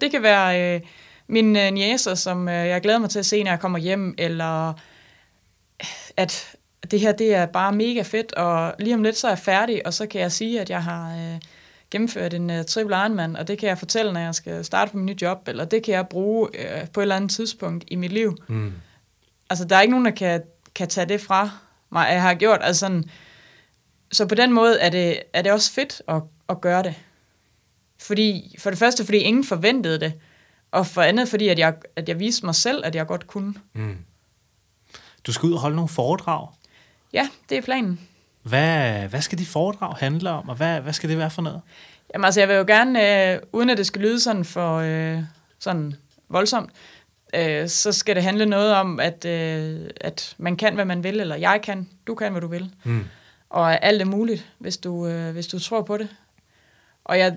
det 0.00 0.10
kan 0.10 0.22
være 0.22 0.74
øh, 0.74 0.80
min 1.26 1.56
øh, 1.56 1.72
niæser, 1.72 2.14
som 2.14 2.48
øh, 2.48 2.54
jeg 2.54 2.80
glæder 2.80 2.98
mig 2.98 3.10
til 3.10 3.18
at 3.18 3.26
se, 3.26 3.42
når 3.42 3.50
jeg 3.50 3.60
kommer 3.60 3.78
hjem, 3.78 4.14
eller 4.18 4.72
at 6.16 6.56
det 6.90 7.00
her, 7.00 7.12
det 7.12 7.34
er 7.34 7.46
bare 7.46 7.72
mega 7.72 8.02
fedt, 8.02 8.32
og 8.32 8.74
lige 8.78 8.94
om 8.94 9.02
lidt, 9.02 9.16
så 9.16 9.26
er 9.26 9.30
jeg 9.30 9.38
færdig, 9.38 9.86
og 9.86 9.94
så 9.94 10.06
kan 10.06 10.20
jeg 10.20 10.32
sige, 10.32 10.60
at 10.60 10.70
jeg 10.70 10.82
har 10.82 11.16
øh, 11.16 11.40
gennemført 11.90 12.34
en 12.34 12.50
uh, 12.50 12.64
triple 12.64 12.96
Ironman, 12.96 13.36
og 13.36 13.48
det 13.48 13.58
kan 13.58 13.68
jeg 13.68 13.78
fortælle, 13.78 14.12
når 14.12 14.20
jeg 14.20 14.34
skal 14.34 14.64
starte 14.64 14.90
på 14.90 14.96
min 14.96 15.06
nye 15.06 15.16
job, 15.22 15.48
eller 15.48 15.64
det 15.64 15.82
kan 15.82 15.94
jeg 15.94 16.08
bruge 16.08 16.48
øh, 16.54 16.88
på 16.88 17.00
et 17.00 17.04
eller 17.04 17.16
andet 17.16 17.30
tidspunkt 17.30 17.84
i 17.88 17.96
mit 17.96 18.12
liv. 18.12 18.36
Mm. 18.48 18.72
Altså, 19.50 19.64
der 19.64 19.76
er 19.76 19.80
ikke 19.80 19.90
nogen, 19.90 20.04
der 20.04 20.10
kan, 20.10 20.42
kan 20.74 20.88
tage 20.88 21.08
det 21.08 21.20
fra 21.20 21.50
mig, 21.90 22.08
jeg 22.10 22.22
har 22.22 22.34
gjort. 22.34 22.60
Altså 22.62 22.80
sådan, 22.80 23.04
så 24.12 24.26
på 24.26 24.34
den 24.34 24.52
måde 24.52 24.80
er 24.80 24.90
det, 24.90 25.22
er 25.32 25.42
det 25.42 25.52
også 25.52 25.72
fedt 25.72 26.02
at, 26.08 26.22
at 26.48 26.60
gøre 26.60 26.82
det. 26.82 26.94
Fordi, 28.00 28.56
for 28.58 28.70
det 28.70 28.78
første, 28.78 29.04
fordi 29.04 29.18
ingen 29.18 29.44
forventede 29.44 30.00
det, 30.00 30.12
og 30.70 30.86
for 30.86 31.02
andet, 31.02 31.28
fordi 31.28 31.48
at 31.48 31.58
jeg, 31.58 31.74
at 31.96 32.08
jeg 32.08 32.20
viste 32.20 32.46
mig 32.46 32.54
selv, 32.54 32.84
at 32.84 32.94
jeg 32.94 33.06
godt 33.06 33.26
kunne. 33.26 33.54
Mm. 33.72 33.96
Du 35.26 35.32
skal 35.32 35.46
ud 35.46 35.52
og 35.52 35.60
holde 35.60 35.76
nogle 35.76 35.88
foredrag. 35.88 36.48
Ja, 37.12 37.28
det 37.48 37.58
er 37.58 37.62
planen. 37.62 38.07
Hvad, 38.48 39.08
hvad 39.08 39.20
skal 39.20 39.38
de 39.38 39.46
foredrag 39.46 39.94
handle 39.96 40.30
om, 40.30 40.48
og 40.48 40.54
hvad, 40.54 40.80
hvad 40.80 40.92
skal 40.92 41.10
det 41.10 41.18
være 41.18 41.30
for 41.30 41.42
noget? 41.42 41.60
Jamen 42.14 42.24
altså, 42.24 42.40
jeg 42.40 42.48
vil 42.48 42.56
jo 42.56 42.64
gerne, 42.66 43.32
øh, 43.32 43.40
uden 43.52 43.70
at 43.70 43.78
det 43.78 43.86
skal 43.86 44.00
lyde 44.00 44.20
sådan 44.20 44.44
for 44.44 44.76
øh, 44.76 45.22
sådan 45.58 45.94
voldsomt, 46.28 46.70
øh, 47.34 47.68
så 47.68 47.92
skal 47.92 48.16
det 48.16 48.22
handle 48.22 48.46
noget 48.46 48.74
om, 48.74 49.00
at, 49.00 49.24
øh, 49.24 49.80
at 50.00 50.34
man 50.38 50.56
kan, 50.56 50.74
hvad 50.74 50.84
man 50.84 51.04
vil, 51.04 51.20
eller 51.20 51.36
jeg 51.36 51.60
kan, 51.62 51.88
du 52.06 52.14
kan, 52.14 52.32
hvad 52.32 52.40
du 52.40 52.46
vil. 52.46 52.70
Mm. 52.84 53.04
Og 53.50 53.84
alt 53.84 54.02
er 54.02 54.06
muligt, 54.06 54.52
hvis 54.58 54.76
du, 54.76 55.06
øh, 55.06 55.32
hvis 55.32 55.46
du 55.46 55.58
tror 55.58 55.82
på 55.82 55.96
det. 55.96 56.08
Og 57.04 57.18
jeg, 57.18 57.36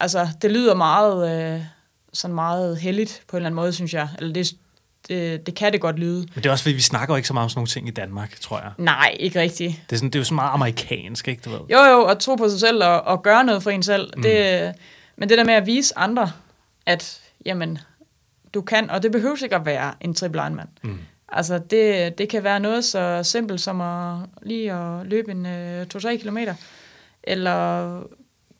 altså, 0.00 0.28
det 0.42 0.50
lyder 0.50 0.74
meget, 0.74 1.54
øh, 1.54 1.62
sådan 2.12 2.34
meget 2.34 2.76
heldigt 2.76 3.22
på 3.28 3.36
en 3.36 3.38
eller 3.38 3.46
anden 3.46 3.56
måde, 3.56 3.72
synes 3.72 3.94
jeg. 3.94 4.08
Eller 4.18 4.32
det, 4.32 4.52
det, 5.08 5.46
det 5.46 5.54
kan 5.54 5.72
det 5.72 5.80
godt 5.80 5.98
lyde. 5.98 6.18
Men 6.18 6.28
det 6.34 6.46
er 6.46 6.50
også 6.50 6.64
fordi, 6.64 6.74
vi 6.74 6.80
snakker 6.80 7.14
jo 7.14 7.16
ikke 7.16 7.28
så 7.28 7.34
meget 7.34 7.44
om 7.44 7.48
sådan 7.48 7.58
nogle 7.58 7.68
ting 7.68 7.88
i 7.88 7.90
Danmark, 7.90 8.40
tror 8.40 8.58
jeg. 8.58 8.72
Nej, 8.78 9.16
ikke 9.20 9.40
rigtigt. 9.40 9.82
Det 9.86 9.92
er, 9.92 9.96
sådan, 9.96 10.10
det 10.10 10.14
er 10.14 10.20
jo 10.20 10.24
så 10.24 10.34
meget 10.34 10.50
amerikansk, 10.52 11.28
ikke 11.28 11.42
du 11.44 11.50
ved? 11.50 11.60
Jo, 11.70 11.78
jo, 11.78 12.04
at 12.04 12.18
tro 12.18 12.34
på 12.34 12.48
sig 12.48 12.60
selv 12.60 12.84
og, 12.84 13.00
og 13.00 13.22
gøre 13.22 13.44
noget 13.44 13.62
for 13.62 13.70
en 13.70 13.82
selv. 13.82 14.12
Mm. 14.16 14.22
Det, 14.22 14.72
men 15.16 15.28
det 15.28 15.38
der 15.38 15.44
med 15.44 15.54
at 15.54 15.66
vise 15.66 15.98
andre, 15.98 16.32
at 16.86 17.20
jamen, 17.46 17.78
du 18.54 18.60
kan, 18.60 18.90
og 18.90 19.02
det 19.02 19.12
behøver 19.12 19.42
ikke 19.42 19.56
at 19.56 19.66
være 19.66 19.94
en 20.00 20.14
triple 20.14 20.40
Ironman. 20.40 20.68
Mm. 20.82 20.98
Altså, 21.28 21.58
det, 21.58 22.18
det 22.18 22.28
kan 22.28 22.44
være 22.44 22.60
noget 22.60 22.84
så 22.84 23.20
simpelt 23.22 23.60
som 23.60 23.80
at 23.80 24.16
lige 24.42 24.72
at 24.72 25.06
løbe 25.06 25.30
en 25.30 25.46
øh, 25.46 25.86
2-3 25.94 26.16
kilometer, 26.16 26.54
eller 27.22 28.02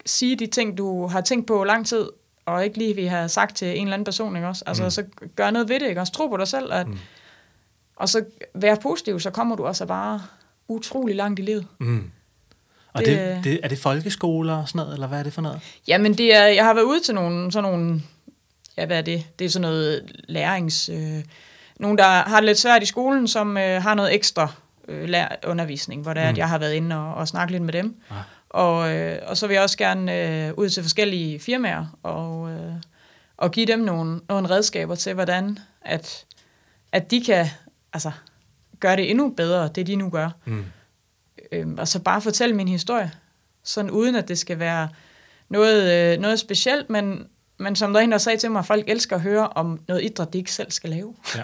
sige 0.07 0.37
de 0.37 0.47
ting, 0.47 0.79
du 0.79 1.07
har 1.07 1.21
tænkt 1.21 1.47
på 1.47 1.65
lang 1.65 1.87
tid, 1.87 2.09
og 2.51 2.65
ikke 2.65 2.79
lige 2.79 2.95
vi 2.95 3.05
har 3.07 3.27
sagt 3.27 3.57
til 3.57 3.69
en 3.79 3.83
eller 3.87 3.95
anden 3.95 4.05
person, 4.05 4.37
ikke 4.37 4.49
også? 4.49 4.65
Altså, 4.67 4.83
Mm. 4.85 4.91
så 4.91 5.05
gør 5.37 5.51
noget 5.51 5.69
ved 5.69 5.81
det, 5.81 5.89
ikke 5.89 6.01
også? 6.01 6.13
Tro 6.13 6.29
på 6.29 6.37
dig 6.37 6.49
selv, 6.49 6.73
at, 6.73 6.89
Mm. 6.89 6.99
og 7.97 8.09
så 8.09 8.25
være 8.55 8.77
positiv, 8.77 9.21
så 9.21 9.31
kommer 9.31 9.57
du 9.57 9.65
også 9.67 9.87
bare 9.87 10.23
utrolig 10.69 11.17
langt 11.17 11.39
i 11.39 11.43
livet. 11.43 11.67
Mm. 11.79 12.11
Og 12.93 13.01
det, 13.05 13.19
Det- 13.19 13.41
det, 13.45 13.61
er 13.63 13.69
det 13.69 13.79
folkeskoler 13.79 14.55
og 14.57 14.69
sådan 14.69 14.79
noget, 14.79 14.95
eller 14.95 15.07
hvad 15.07 15.19
er 15.19 15.23
det 15.23 15.33
for 15.33 15.43
noget? 15.43 15.61
Jamen, 15.89 16.15
det 16.19 16.35
er, 16.35 16.45
jeg 16.45 16.65
har 16.65 16.75
været 16.75 16.85
ude 16.85 17.01
til 17.01 17.15
nogle, 17.15 17.53
sådan 17.53 17.71
nogle, 17.73 18.03
ja, 18.77 18.87
hvad 18.87 18.99
er 18.99 19.03
det? 19.03 19.25
Det 19.39 19.45
er 19.45 19.49
sådan 19.49 19.63
noget 19.63 20.13
lærings... 20.29 20.89
Øh, 20.89 21.25
nogen, 21.77 21.99
der 21.99 22.05
har 22.05 22.37
det 22.37 22.45
lidt 22.45 22.59
svært 22.59 22.83
i 22.83 22.87
skolen, 22.87 23.29
som 23.29 23.57
øh, 23.57 23.83
har 23.83 23.95
noget 23.95 24.15
ekstra 24.15 24.49
øh, 24.89 25.09
undervisning, 25.47 26.03
hvor 26.03 26.15
det 26.15 26.21
er, 26.23 26.27
Mm. 26.27 26.31
at 26.33 26.39
jeg 26.39 26.49
har 26.49 26.59
været 26.59 26.73
inde 26.75 26.97
og, 26.97 27.15
og 27.15 27.29
snakket 27.29 27.51
lidt 27.53 27.63
med 27.63 27.73
dem. 27.73 27.97
Ah. 28.11 28.17
Og, 28.51 28.97
øh, 28.97 29.19
og 29.27 29.37
så 29.37 29.47
vil 29.47 29.55
jeg 29.55 29.63
også 29.63 29.79
gerne 29.79 30.47
øh, 30.47 30.55
ud 30.55 30.69
til 30.69 30.83
forskellige 30.83 31.39
firmaer 31.39 31.99
og, 32.03 32.51
øh, 32.51 32.73
og 33.37 33.51
give 33.51 33.67
dem 33.67 33.79
nogle, 33.79 34.21
nogle 34.29 34.51
redskaber 34.51 34.95
til, 34.95 35.15
hvordan 35.15 35.59
at, 35.81 36.25
at 36.93 37.11
de 37.11 37.25
kan 37.25 37.47
altså, 37.93 38.11
gøre 38.81 38.97
det 38.97 39.11
endnu 39.11 39.31
bedre, 39.31 39.69
det 39.69 39.87
de 39.87 39.97
nu 39.97 40.11
gør. 40.11 40.31
Mm. 40.45 40.65
Øhm, 41.53 41.79
og 41.79 41.89
så 41.89 42.01
bare 42.01 42.21
fortælle 42.23 42.57
min 42.57 42.69
historie, 42.69 43.13
sådan 43.65 43.91
uden 43.91 44.15
at 44.15 44.29
det 44.29 44.39
skal 44.39 44.59
være 44.59 44.89
noget, 45.49 46.13
øh, 46.13 46.21
noget 46.21 46.41
specielt, 46.41 46.91
men, 46.91 47.27
men 47.59 47.77
som 47.77 47.93
der 47.93 48.01
er 48.01 48.05
en, 48.05 48.13
der 48.13 48.19
sagde 48.19 48.39
til 48.39 48.51
mig, 48.51 48.59
at 48.59 48.67
folk 48.67 48.85
elsker 48.89 49.17
at 49.17 49.23
høre 49.23 49.49
om 49.49 49.81
noget 49.89 50.05
idræt, 50.05 50.33
de 50.33 50.39
ikke 50.39 50.53
selv 50.53 50.71
skal 50.71 50.91
lave. 50.91 51.15
Ja. 51.37 51.43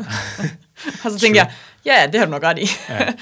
og 1.05 1.11
så 1.11 1.19
tænker 1.19 1.41
jeg, 1.41 1.53
ja, 1.85 2.07
det 2.13 2.21
har 2.21 2.27
du 2.27 2.31
nok 2.31 2.43
ret 2.43 2.59
i. 2.59 2.69
Ja. 2.89 3.13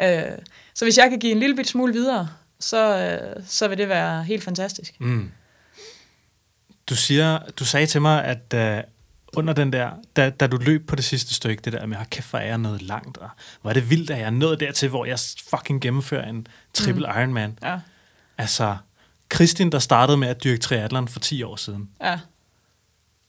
øh, 0.32 0.38
så 0.74 0.84
hvis 0.84 0.98
jeg 0.98 1.10
kan 1.10 1.18
give 1.18 1.32
en 1.32 1.40
lille 1.40 1.56
bit 1.56 1.68
smule 1.68 1.92
videre, 1.92 2.28
så, 2.60 2.98
øh, 2.98 3.44
så 3.46 3.68
vil 3.68 3.78
det 3.78 3.88
være 3.88 4.24
helt 4.24 4.44
fantastisk. 4.44 5.00
Mm. 5.00 5.30
Du, 6.90 6.96
siger, 6.96 7.38
du 7.38 7.64
sagde 7.64 7.86
til 7.86 8.02
mig, 8.02 8.24
at 8.24 8.54
uh, 8.78 8.90
under 9.36 9.54
den 9.54 9.72
der, 9.72 9.90
da, 10.16 10.30
da 10.30 10.46
du 10.46 10.56
løb 10.56 10.88
på 10.88 10.96
det 10.96 11.04
sidste 11.04 11.34
stykke, 11.34 11.62
det 11.62 11.72
der 11.72 11.86
med, 11.86 11.96
at 11.96 12.10
kæft, 12.10 12.30
hvor 12.30 12.38
er 12.38 12.46
jeg 12.46 12.58
noget 12.58 12.82
langt, 12.82 13.18
og 13.18 13.28
hvor 13.62 13.70
er 13.70 13.74
det 13.74 13.90
vildt, 13.90 14.10
at 14.10 14.18
jeg 14.18 14.26
er 14.26 14.30
nået 14.30 14.60
dertil, 14.60 14.88
hvor 14.88 15.04
jeg 15.04 15.18
fucking 15.50 15.80
gennemfører 15.80 16.28
en 16.28 16.46
triple 16.74 17.06
mm. 17.06 17.20
Ironman. 17.20 17.58
Ja, 17.62 17.80
Altså, 18.38 18.76
Kristin, 19.28 19.72
der 19.72 19.78
startede 19.78 20.18
med 20.18 20.28
at 20.28 20.44
dyrke 20.44 20.60
triathlon 20.60 21.08
for 21.08 21.20
10 21.20 21.42
år 21.42 21.56
siden, 21.56 21.90
ja, 22.00 22.20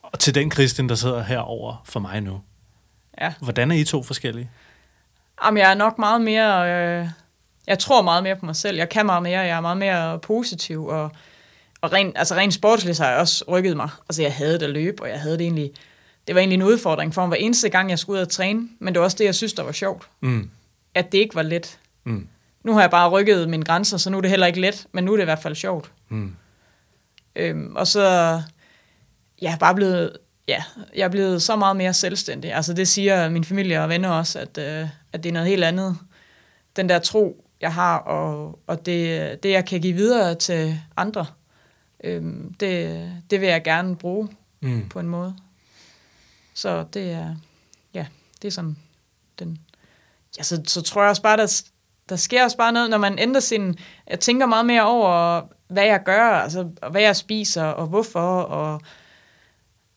og 0.02 0.20
til 0.20 0.36
den 0.36 0.50
Kristin, 0.50 0.90
der 0.90 0.96
sidder 0.96 1.24
herover 1.24 1.82
for 1.86 2.00
mig 2.00 2.22
nu. 2.22 2.42
ja. 3.22 3.34
Hvordan 3.42 3.72
er 3.72 3.76
I 3.76 3.84
to 3.84 4.04
forskellige? 4.04 4.50
Jamen, 5.44 5.58
jeg 5.58 5.72
er 5.72 5.76
nok 5.76 5.98
meget 6.00 6.22
mere... 6.22 6.72
Øh, 6.72 7.08
jeg 7.68 7.80
tror 7.80 8.02
meget 8.02 8.24
mere 8.24 8.36
på 8.36 8.46
mig 8.46 8.56
selv. 8.56 8.78
Jeg 8.78 8.90
kan 8.90 9.06
meget 9.06 9.24
mere. 9.24 9.40
Jeg 9.40 9.58
er 9.58 9.62
meget 9.62 9.78
mere 9.78 10.20
positiv. 10.20 10.86
Og, 10.86 11.12
og 11.82 11.94
rent, 11.94 12.18
altså 12.18 12.36
rent 12.36 12.54
sportsligt 12.54 13.00
har 13.00 13.10
jeg 13.10 13.20
også 13.20 13.46
rykket 13.48 13.78
mig. 13.78 13.90
Altså, 14.10 14.22
jeg 14.22 14.34
havde 14.34 14.54
det 14.54 14.64
at 14.64 14.70
løbe, 14.70 15.04
og 15.04 15.10
jeg 15.10 15.20
havde 15.20 15.38
det 15.38 15.44
egentlig... 15.44 15.72
Det 16.28 16.36
var 16.36 16.42
egentlig 16.42 16.56
en 16.56 16.64
udfordring 16.64 17.14
for 17.14 17.22
mig 17.22 17.28
hver 17.28 17.38
eneste 17.38 17.70
gang, 17.70 17.90
jeg 17.90 18.00
skulle 18.00 18.18
ud 18.18 18.26
og 18.26 18.30
træne. 18.30 18.70
Men 18.80 18.94
det 18.94 19.00
var 19.00 19.06
også 19.06 19.18
det, 19.18 19.26
jeg 19.26 19.36
synes, 19.36 19.54
der 19.54 19.64
var 19.64 19.72
sjovt. 19.72 20.08
Mm. 20.22 20.50
At 20.96 21.12
det 21.12 21.18
ikke 21.18 21.36
var 21.36 21.42
let. 21.42 21.80
Mm. 22.04 22.28
Nu 22.64 22.74
har 22.74 22.82
jeg 22.82 22.92
bare 22.92 23.10
rykket 23.10 23.50
mine 23.50 23.66
grænser, 23.66 23.98
så 23.98 24.10
nu 24.10 24.18
er 24.18 24.22
det 24.22 24.30
heller 24.30 24.48
ikke 24.48 24.62
let. 24.62 24.88
Men 24.92 25.04
nu 25.04 25.12
er 25.12 25.18
det 25.18 25.24
i 25.24 25.26
hvert 25.26 25.40
fald 25.40 25.56
sjovt. 25.56 25.92
Mm. 26.10 26.36
Øhm, 27.36 27.76
og 27.76 27.88
så... 27.88 28.02
Jeg 29.42 29.54
er 29.54 29.58
bare 29.58 29.76
blevet... 29.76 30.18
Ja, 30.48 30.64
jeg 30.96 31.04
er 31.04 31.10
blevet 31.10 31.42
så 31.42 31.56
meget 31.56 31.76
mere 31.76 31.94
selvstændig. 31.94 32.54
Altså 32.54 32.74
det 32.74 32.88
siger 32.88 33.30
min 33.30 33.44
familie 33.44 33.84
og 33.84 33.90
venner 33.90 34.10
også, 34.10 34.40
at, 34.40 34.58
øh, 34.58 34.88
at 35.14 35.24
det 35.24 35.30
er 35.30 35.34
noget 35.34 35.48
helt 35.48 35.64
andet. 35.64 35.98
Den 36.76 36.90
der 36.90 37.00
tro, 37.00 37.47
jeg 37.62 37.74
har, 37.74 37.98
og, 37.98 38.60
og 38.68 38.86
det, 38.86 39.44
det, 39.44 39.52
jeg 39.52 39.66
kan 39.66 39.82
give 39.82 39.94
videre 39.94 40.36
til 40.36 40.80
andre, 40.98 41.26
øhm, 42.04 42.54
det, 42.54 43.12
det 43.30 43.42
vil 43.42 43.50
jeg 43.50 43.64
gerne 43.64 43.96
bruge 43.96 44.30
Mm. 44.62 44.90
på 44.90 45.00
en 45.00 45.08
måde. 45.08 45.36
Så 46.54 46.86
det 46.94 47.12
er, 47.12 47.36
ja, 47.94 48.06
det 48.42 48.48
er 48.48 48.52
sådan 48.52 48.78
den... 49.40 49.60
Ja, 50.38 50.44
så, 50.44 50.62
så 50.68 50.82
tror 50.82 51.02
jeg 51.02 51.10
også 51.10 51.22
bare, 51.22 51.38
der, 51.38 51.62
der 52.10 52.16
sker 52.16 52.44
også 52.44 52.58
bare 52.58 52.72
noget, 52.72 52.90
når 52.90 52.98
man 52.98 53.20
ændrer 53.20 53.40
sin... 53.42 53.78
Jeg 54.08 54.20
tænker 54.20 54.46
meget 54.46 54.66
mere 54.66 54.84
over, 54.88 55.42
hvad 55.68 55.86
jeg 55.86 56.04
gør, 56.04 56.24
altså 56.30 56.70
hvad 56.92 57.02
jeg 57.02 57.16
spiser, 57.16 57.64
og 57.64 57.88
hvorfor, 57.88 58.42
og 58.42 58.82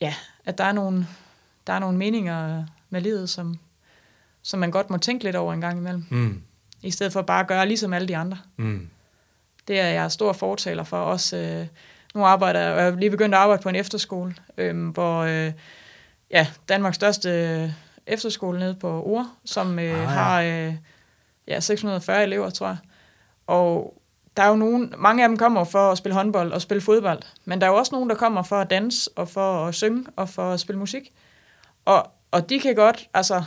ja, 0.01 0.15
at 0.45 0.59
der 0.59 0.65
er 0.65 0.73
nogle, 0.73 1.07
der 1.67 1.73
er 1.73 1.79
nogle 1.79 1.99
meninger 1.99 2.65
med 2.91 3.01
livet, 3.01 3.31
som, 3.31 3.59
som 4.43 4.61
man 4.61 4.71
godt 4.71 4.91
må 4.91 4.97
tænke 4.97 5.25
lidt 5.25 5.37
over 5.37 5.53
en 5.55 5.61
gang 5.61 5.79
imellem, 5.79 6.05
Mm. 6.11 6.43
I 6.83 6.91
stedet 6.91 7.13
for 7.13 7.23
bare 7.23 7.41
at 7.41 7.47
gøre 7.47 7.67
ligesom 7.69 7.93
alle 7.93 8.09
de 8.09 8.17
andre. 8.17 8.39
Mm. 8.57 8.89
Det 9.69 9.81
er 9.81 9.87
jeg 9.87 10.13
stor 10.13 10.33
fortaler 10.33 10.85
for. 10.85 10.97
Også, 10.97 11.37
øh, 11.37 11.67
nu 12.15 12.25
arbejder 12.25 12.61
jeg, 12.61 12.77
jeg 12.77 12.87
er 12.87 12.97
lige 12.97 13.11
begyndt 13.11 13.35
at 13.35 13.41
arbejde 13.41 13.63
på 13.63 13.69
en 13.69 13.75
efterskole, 13.75 14.35
øh, 14.59 14.89
hvor 14.89 15.19
øh, 15.21 15.53
ja, 16.31 16.47
Danmarks 16.69 16.95
største 16.97 17.31
øh, 17.31 17.71
efterskole 18.07 18.59
nede 18.59 18.75
på 18.75 19.03
Ur, 19.03 19.27
som 19.45 19.79
øh, 19.79 19.85
Ah, 19.85 19.91
ja. 19.91 20.05
har 20.07 20.43
øh, 20.43 20.75
ja, 21.49 21.61
640 21.61 22.23
elever, 22.23 22.51
tror 22.51 22.67
jeg. 22.67 22.77
Og 23.47 23.95
der 24.37 24.43
er 24.43 24.49
jo 24.49 24.57
nogen, 24.57 24.95
mange 24.99 25.23
af 25.23 25.29
dem 25.29 25.37
kommer 25.39 25.65
for 25.65 25.91
at 25.93 25.99
spille 25.99 26.15
håndbold 26.15 26.53
og 26.53 26.63
spille 26.63 26.81
fodbold, 26.81 27.23
men 27.45 27.61
der 27.61 27.67
er 27.67 27.71
jo 27.71 27.77
også 27.77 27.95
nogen, 27.95 28.11
der 28.11 28.17
kommer 28.17 28.43
for 28.43 28.57
at 28.57 28.71
danse 28.71 29.11
og 29.17 29.29
for 29.29 29.67
at 29.67 29.75
synge 29.75 30.07
og 30.17 30.29
for 30.29 30.53
at 30.53 30.61
spille 30.61 30.79
musik. 30.79 31.13
Og, 31.85 32.11
og 32.31 32.51
de 32.51 32.61
kan 32.61 32.75
godt, 32.75 33.09
altså, 33.15 33.43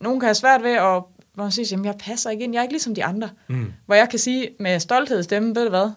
nogen 0.00 0.20
kan 0.20 0.26
have 0.26 0.34
svært 0.34 0.62
ved 0.62 0.72
at, 0.72 1.02
hvor 1.38 1.44
man 1.44 1.52
siger, 1.52 1.68
jamen 1.70 1.84
jeg 1.84 1.94
passer 1.98 2.30
ikke 2.30 2.44
ind, 2.44 2.52
jeg 2.52 2.58
er 2.58 2.62
ikke 2.62 2.72
ligesom 2.72 2.94
de 2.94 3.04
andre. 3.04 3.30
Mm. 3.48 3.72
Hvor 3.86 3.94
jeg 3.94 4.08
kan 4.08 4.18
sige 4.18 4.48
med 4.60 4.80
stolthed 4.80 5.20
i 5.20 5.22
stemmen, 5.22 5.54
ved 5.54 5.64
du 5.64 5.70
hvad, 5.70 5.90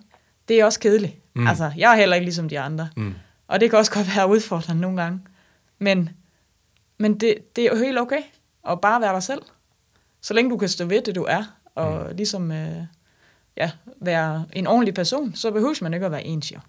det 0.47 0.59
er 0.59 0.65
også 0.65 0.79
kedeligt. 0.79 1.13
Mm. 1.33 1.47
Altså, 1.47 1.71
jeg 1.77 1.91
er 1.91 1.95
heller 1.95 2.15
ikke 2.15 2.25
ligesom 2.25 2.49
de 2.49 2.59
andre. 2.59 2.89
Mm. 2.97 3.13
Og 3.47 3.59
det 3.59 3.69
kan 3.69 3.79
også 3.79 3.91
godt 3.91 4.07
være 4.15 4.27
udfordrende 4.27 4.81
nogle 4.81 5.01
gange. 5.01 5.19
Men, 5.79 6.09
men 6.97 7.19
det, 7.19 7.55
det 7.55 7.65
er 7.65 7.69
jo 7.69 7.75
helt 7.75 7.99
okay 7.99 8.21
at 8.69 8.81
bare 8.81 9.01
være 9.01 9.13
dig 9.13 9.23
selv. 9.23 9.41
Så 10.21 10.33
længe 10.33 10.51
du 10.51 10.57
kan 10.57 10.69
stå 10.69 10.85
ved 10.85 11.01
det, 11.01 11.15
du 11.15 11.23
er, 11.29 11.43
og 11.75 12.07
mm. 12.09 12.15
ligesom 12.15 12.51
øh, 12.51 12.83
ja, 13.57 13.71
være 14.01 14.45
en 14.53 14.67
ordentlig 14.67 14.93
person, 14.93 15.35
så 15.35 15.51
behøver 15.51 15.75
man 15.81 15.93
ikke 15.93 16.05
at 16.05 16.11
være 16.11 16.25
ens, 16.25 16.51
jo. 16.51 16.59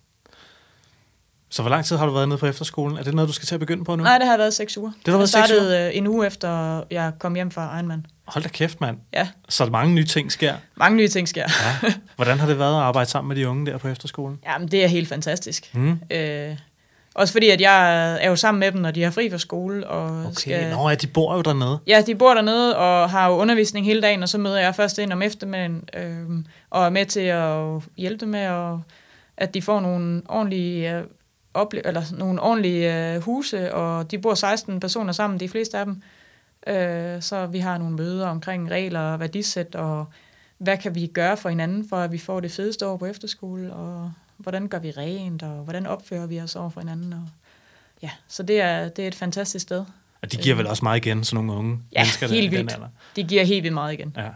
Så 1.48 1.62
hvor 1.62 1.70
lang 1.70 1.84
tid 1.84 1.96
har 1.96 2.06
du 2.06 2.12
været 2.12 2.28
nede 2.28 2.38
på 2.38 2.46
efterskolen? 2.46 2.98
Er 2.98 3.02
det 3.02 3.14
noget, 3.14 3.28
du 3.28 3.32
skal 3.32 3.46
til 3.46 3.54
at 3.54 3.60
begynde 3.60 3.84
på 3.84 3.96
nu? 3.96 4.02
Nej, 4.02 4.18
det 4.18 4.26
har 4.26 4.36
været 4.36 4.54
seks 4.54 4.78
uger. 4.78 4.90
Det 4.90 5.12
har 5.12 5.12
været 5.12 5.20
jeg 5.20 5.28
seks 5.28 5.46
startede 5.46 5.88
øh, 5.88 5.96
en 5.96 6.06
uge 6.06 6.26
efter, 6.26 6.82
jeg 6.90 7.12
kom 7.18 7.34
hjem 7.34 7.50
fra 7.50 7.76
Ironman. 7.78 8.06
Hold 8.26 8.44
da 8.44 8.48
kæft, 8.48 8.80
mand. 8.80 8.96
Ja, 9.14 9.28
Så 9.48 9.66
mange 9.66 9.94
nye 9.94 10.04
ting 10.04 10.32
sker. 10.32 10.54
mange 10.76 10.96
nye 10.96 11.08
ting 11.08 11.28
sker. 11.28 11.44
Ja. 11.82 11.92
Hvordan 12.16 12.38
har 12.40 12.46
det 12.46 12.58
været 12.58 12.74
at 12.76 12.80
arbejde 12.82 13.10
sammen 13.10 13.28
med 13.28 13.36
de 13.36 13.48
unge 13.48 13.66
der 13.66 13.78
på 13.78 13.88
efterskolen? 13.88 14.38
Jamen, 14.46 14.68
det 14.68 14.84
er 14.84 14.88
helt 14.88 15.08
fantastisk. 15.08 15.74
Mm. 15.74 15.98
Øh, 16.10 16.56
også 17.14 17.32
fordi, 17.32 17.48
at 17.48 17.60
jeg 17.60 18.14
er 18.24 18.28
jo 18.28 18.36
sammen 18.36 18.58
med 18.60 18.72
dem, 18.72 18.80
når 18.80 18.90
de 18.90 19.02
har 19.02 19.10
fri 19.10 19.30
fra 19.30 19.38
skole. 19.38 19.86
Og 19.86 20.20
Okay, 20.20 20.32
skal, 20.32 20.70
Nå 20.70 20.88
ja, 20.88 20.94
de 20.94 21.06
bor 21.06 21.34
jo 21.36 21.42
dernede. 21.42 21.78
Ja, 21.86 22.02
de 22.06 22.14
bor 22.14 22.34
dernede 22.34 22.76
og 22.76 23.10
har 23.10 23.28
jo 23.28 23.34
undervisning 23.34 23.86
hele 23.86 24.00
dagen, 24.02 24.22
og 24.22 24.28
så 24.28 24.38
møder 24.38 24.58
jeg 24.60 24.74
først 24.74 24.98
ind 24.98 25.12
om 25.12 25.22
eftermiddagen, 25.22 25.88
øh, 25.96 26.44
og 26.70 26.84
er 26.86 26.90
med 26.90 27.06
til 27.06 27.20
at 27.20 27.82
hjælpe 27.96 28.20
dem 28.20 28.28
med, 28.28 28.40
at, 28.40 28.74
at 29.36 29.54
de 29.54 29.62
får 29.62 29.80
nogle 29.80 30.22
ordentlige, 30.28 30.94
øh, 30.96 31.02
ople- 31.58 31.80
eller 31.84 32.02
nogle 32.18 32.40
ordentlige 32.42 33.14
øh, 33.14 33.20
huse, 33.20 33.74
og 33.74 34.10
de 34.10 34.18
bor 34.18 34.34
16 34.34 34.80
personer 34.80 35.12
sammen, 35.12 35.40
de 35.40 35.48
fleste 35.48 35.78
af 35.78 35.84
dem. 35.84 36.02
Øh, 36.66 37.22
så 37.22 37.46
vi 37.46 37.58
har 37.58 37.78
nogle 37.78 37.96
møder 37.96 38.26
omkring 38.28 38.70
regler 38.70 39.00
og 39.00 39.20
værdisæt, 39.20 39.74
og 39.74 40.06
hvad 40.58 40.76
kan 40.78 40.94
vi 40.94 41.06
gøre 41.06 41.36
for 41.36 41.48
hinanden, 41.48 41.88
for 41.88 41.96
at 41.96 42.12
vi 42.12 42.18
får 42.18 42.40
det 42.40 42.52
fedeste 42.52 42.86
år 42.86 42.96
på 42.96 43.06
efterskole, 43.06 43.72
og 43.72 44.12
hvordan 44.36 44.68
gør 44.68 44.78
vi 44.78 44.90
rent, 44.90 45.42
og 45.42 45.50
hvordan 45.64 45.86
opfører 45.86 46.26
vi 46.26 46.40
os 46.40 46.56
over 46.56 46.70
for 46.70 46.80
hinanden. 46.80 47.12
Og, 47.12 47.28
ja, 48.02 48.10
så 48.28 48.42
det 48.42 48.60
er, 48.60 48.88
det 48.88 49.02
er 49.04 49.08
et 49.08 49.14
fantastisk 49.14 49.62
sted. 49.62 49.84
Og 50.22 50.32
de 50.32 50.36
giver 50.36 50.56
vel 50.56 50.66
også 50.66 50.84
meget 50.84 51.06
igen, 51.06 51.24
sådan 51.24 51.44
nogle 51.44 51.58
unge 51.60 51.78
Ja, 51.92 52.00
mennesker 52.00 52.26
der, 52.26 52.34
helt 52.34 52.44
i 52.44 52.56
den 52.56 52.58
vildt. 52.58 52.72
alder. 52.74 52.88
De 53.16 53.24
giver 53.24 53.44
helt 53.44 53.62
vildt 53.62 53.74
meget 53.74 53.92
igen. 53.92 54.14
Ja, 54.16 54.28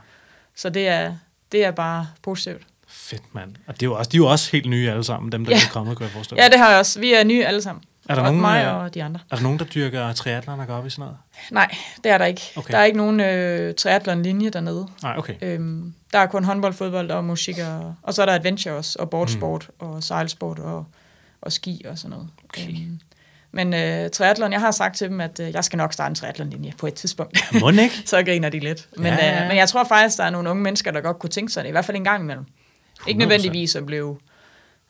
Så 0.55 0.70
det 0.70 0.89
er, 0.89 1.14
det 1.53 1.64
er 1.64 1.70
bare 1.70 2.09
positivt. 2.22 2.62
fedt 2.89 3.35
mand. 3.35 3.55
Og 3.66 3.74
det 3.74 3.83
er 3.83 3.87
jo 3.87 3.95
også, 3.95 4.09
de 4.11 4.16
er 4.16 4.18
jo 4.18 4.27
også 4.27 4.53
helt 4.53 4.68
nye 4.68 4.91
alle 4.91 5.05
sammen, 5.05 5.33
dem 5.33 5.45
der 5.45 5.53
Ja. 5.53 5.57
er 5.57 5.70
kommet, 5.72 5.97
kunne 5.97 6.05
jeg 6.05 6.12
forestille 6.12 6.43
Ja, 6.43 6.49
det 6.49 6.59
har 6.59 6.70
jeg 6.70 6.79
også. 6.79 7.01
Vi 7.01 7.12
er 7.14 7.24
nye 7.24 7.45
alle 7.47 7.62
sammen. 7.62 7.85
Er 8.09 8.15
der 8.15 8.23
og 8.23 8.27
nogen, 8.27 8.41
mig 8.41 8.65
øh, 8.65 8.75
og 8.75 8.95
de 8.95 9.05
andre. 9.05 9.21
Er 9.31 9.37
der 9.37 9.43
nogen, 9.43 9.59
der 9.59 9.65
dyrker 9.65 10.13
triathlon 10.13 10.61
og 10.61 10.67
går 10.67 10.75
op 10.75 10.87
i 10.87 10.91
sådan 10.91 11.03
noget? 11.03 11.17
Nej, 11.51 11.77
det 12.05 12.13
er 12.13 12.19
der 12.19 12.25
ikke. 12.25 12.43
Okay. 12.57 12.73
Der 12.73 12.79
er 12.79 12.85
ikke 12.85 12.97
nogen 12.99 13.21
øh, 13.21 13.75
triathlon-linje 13.75 14.51
dernede. 14.51 14.89
Nej, 15.03 15.15
okay. 15.19 15.35
Øhm, 15.43 15.95
der 16.13 16.19
er 16.19 16.27
kun 16.27 16.45
håndbold, 16.45 16.73
fodbold 16.73 17.11
og 17.11 17.25
musik, 17.25 17.59
og, 17.59 17.95
og 18.03 18.15
så 18.15 18.23
er 18.23 18.27
der 18.27 18.35
adventure 18.35 18.75
også, 18.75 18.97
og 18.99 19.11
boardsport, 19.11 19.69
mm. 19.81 19.87
og 19.87 20.03
sejlsport, 20.03 20.59
og, 20.59 20.87
og 21.41 21.53
ski 21.53 21.83
og 21.89 21.99
sådan 21.99 22.11
noget. 22.11 22.29
Okay. 22.45 22.69
Øhm, 22.69 23.01
men 23.53 23.75
øh, 23.75 24.11
triathlon, 24.11 24.53
jeg 24.53 24.61
har 24.61 24.71
sagt 24.71 24.97
til 24.97 25.09
dem, 25.09 25.21
at 25.21 25.41
øh, 25.41 25.53
jeg 25.53 25.65
skal 25.65 25.77
nok 25.77 25.93
starte 25.93 26.09
en 26.09 26.15
triathlon-linje 26.15 26.73
på 26.79 26.87
et 26.87 26.95
tidspunkt. 26.95 27.39
Må 27.61 27.71
ikke? 27.71 28.03
så 28.07 28.23
griner 28.23 28.49
de 28.49 28.59
lidt. 28.59 28.89
Men, 28.97 29.07
Ja. 29.07 29.43
Øh, 29.43 29.49
men 29.49 29.57
jeg 29.57 29.69
tror 29.69 29.85
faktisk, 29.85 30.19
der 30.19 30.25
er 30.25 30.31
nogle 30.31 30.51
unge 30.51 30.63
mennesker, 30.63 30.91
der 30.91 31.01
godt 31.01 31.19
kunne 31.19 31.31
tænke 31.31 31.53
sig 31.53 31.65
det, 31.65 31.69
i 31.69 31.73
hvert 31.73 31.85
fald 31.85 31.97
en 31.97 32.05
gang 32.05 32.23
imellem. 32.23 32.45
Ikke 33.07 33.19
100%. 33.19 33.21
nødvendigvis 33.21 33.77
at 33.77 33.87
blive 33.87 34.19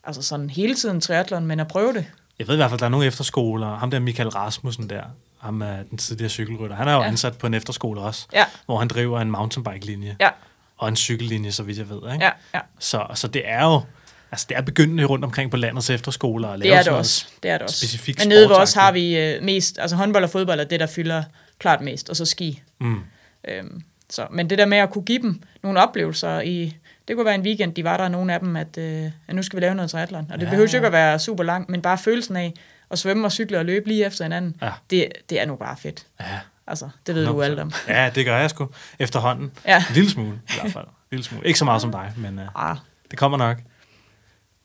altså 0.05 0.23
sådan 0.23 0.51
hele 0.51 0.75
tiden 0.75 1.01
triathlon, 1.01 1.47
men 1.47 1.61
at 1.61 1.69
prøve 1.69 1.93
det. 1.93 2.05
Jeg 2.39 2.49
ved 2.49 2.55
i 2.55 2.57
hvert 2.57 2.71
fald, 2.71 2.81
der 2.81 2.87
er 2.87 2.91
nogle 2.91 3.07
efterskoler. 3.07 3.77
Ham 3.77 3.91
der 3.91 3.99
Michael 3.99 4.29
Rasmussen 4.29 4.91
der, 4.91 5.03
ham 5.39 5.63
er 5.63 5.83
den 5.91 5.99
tidligere 5.99 6.31
cykelrytter. 6.31 6.77
Han 6.77 6.89
er 6.89 6.93
jo 6.93 7.01
ja. 7.01 7.07
Ansat 7.07 7.39
på 7.39 7.47
en 7.47 7.55
efterskole 7.55 8.01
også, 8.01 8.27
Ja, 8.33 8.45
hvor 8.67 8.79
han 8.79 8.89
driver 8.89 9.21
en 9.21 9.31
mountainbike-linje 9.31 10.17
ja, 10.21 10.29
og 10.77 10.89
en 10.89 10.97
cykellinje, 10.97 11.53
så 11.53 11.63
vidt 11.63 11.79
jeg 11.79 11.89
ved. 11.89 12.13
Ikke? 12.13 12.25
ja, 12.25 12.31
ja. 12.55 12.61
Så, 12.79 13.07
så 13.15 13.29
det 13.29 13.43
er 13.45 13.65
jo 13.65 13.83
altså 14.31 14.47
det 14.49 14.57
er 14.57 14.61
begyndende 14.61 15.05
rundt 15.05 15.25
omkring 15.25 15.51
på 15.51 15.57
landets 15.57 15.91
efterskoler 15.91 16.49
at 16.49 16.59
lave 16.59 16.71
Det 16.71 16.79
er 16.79 16.83
det 16.83 16.93
også. 16.93 17.27
Det 17.43 17.51
er 17.51 17.59
det 17.59 17.63
også. 17.63 17.77
specifikt 17.77 18.19
Men 18.19 18.29
nede 18.29 18.49
ved 18.49 18.57
os 18.57 18.73
har 18.73 18.93
vi 18.93 19.19
øh, 19.19 19.43
mest, 19.43 19.79
altså 19.79 19.97
håndbold 19.97 20.25
og 20.25 20.31
fodbold 20.31 20.61
er 20.61 20.65
det, 20.65 20.81
der 20.81 20.87
fylder 20.87 21.23
klart 21.59 21.81
mest, 21.81 22.11
og 22.11 22.17
så 22.17 22.25
ski. 22.25 22.63
Mm. 22.81 23.01
Øhm, 23.49 23.83
så, 24.11 24.27
men 24.31 24.51
det 24.51 24.59
der 24.59 24.67
med 24.67 24.79
at 24.79 24.91
kunne 24.91 25.05
give 25.05 25.23
dem 25.23 25.43
nogle 25.63 25.81
oplevelser 25.81 26.41
i, 26.41 26.77
det 27.09 27.17
kunne 27.17 27.27
være 27.27 27.35
en 27.35 27.43
weekend, 27.43 27.75
de 27.75 27.85
var 27.85 27.97
der 27.97 28.09
nogle 28.09 28.35
af 28.35 28.41
dem, 28.41 28.57
at, 28.57 28.79
øh, 28.79 29.11
at 29.29 29.35
nu 29.35 29.43
skal 29.43 29.57
vi 29.57 29.65
lave 29.65 29.75
noget 29.75 29.91
triathlon. 29.91 30.27
Og 30.33 30.39
det 30.41 30.47
Ja. 30.47 30.51
behøver 30.51 30.69
jo 30.73 30.77
ikke 30.77 30.87
at 30.87 30.93
være 30.93 31.19
super 31.19 31.45
langt, 31.45 31.69
men 31.71 31.83
bare 31.83 31.99
følelsen 31.99 32.37
af 32.37 32.55
at 32.91 32.99
svømme 32.99 33.27
og 33.27 33.33
cykle 33.33 33.59
og 33.59 33.65
løbe 33.65 33.89
lige 33.89 34.07
efter 34.07 34.25
hinanden, 34.25 34.57
Ja. 34.63 34.73
det, 34.91 35.09
det 35.31 35.41
er 35.41 35.45
nu 35.47 35.57
bare 35.57 35.77
fedt. 35.77 36.07
Ja, 36.21 36.25
Altså, 36.69 36.89
det 37.07 37.15
ved 37.15 37.27
du 37.27 37.33
100%. 37.33 37.45
alt 37.45 37.59
om. 37.61 37.73
Ja, 37.89 38.11
det 38.15 38.25
gør 38.25 38.39
jeg 38.39 38.51
sgu. 38.51 38.69
Efterhånden. 38.99 39.51
Ja. 39.67 39.77
En 39.77 39.95
lille 39.95 40.11
smule, 40.11 40.41
i 40.49 40.53
hvert 40.61 40.73
fald. 40.73 40.85
En 40.85 40.91
lille 41.11 41.25
smule. 41.25 41.47
Ikke 41.47 41.59
så 41.59 41.65
meget 41.65 41.81
som 41.83 41.93
dig, 41.93 42.13
men 42.17 42.39
uh, 42.39 42.71
Ah, 42.71 42.77
det 43.11 43.19
kommer 43.19 43.39
nok. 43.39 43.59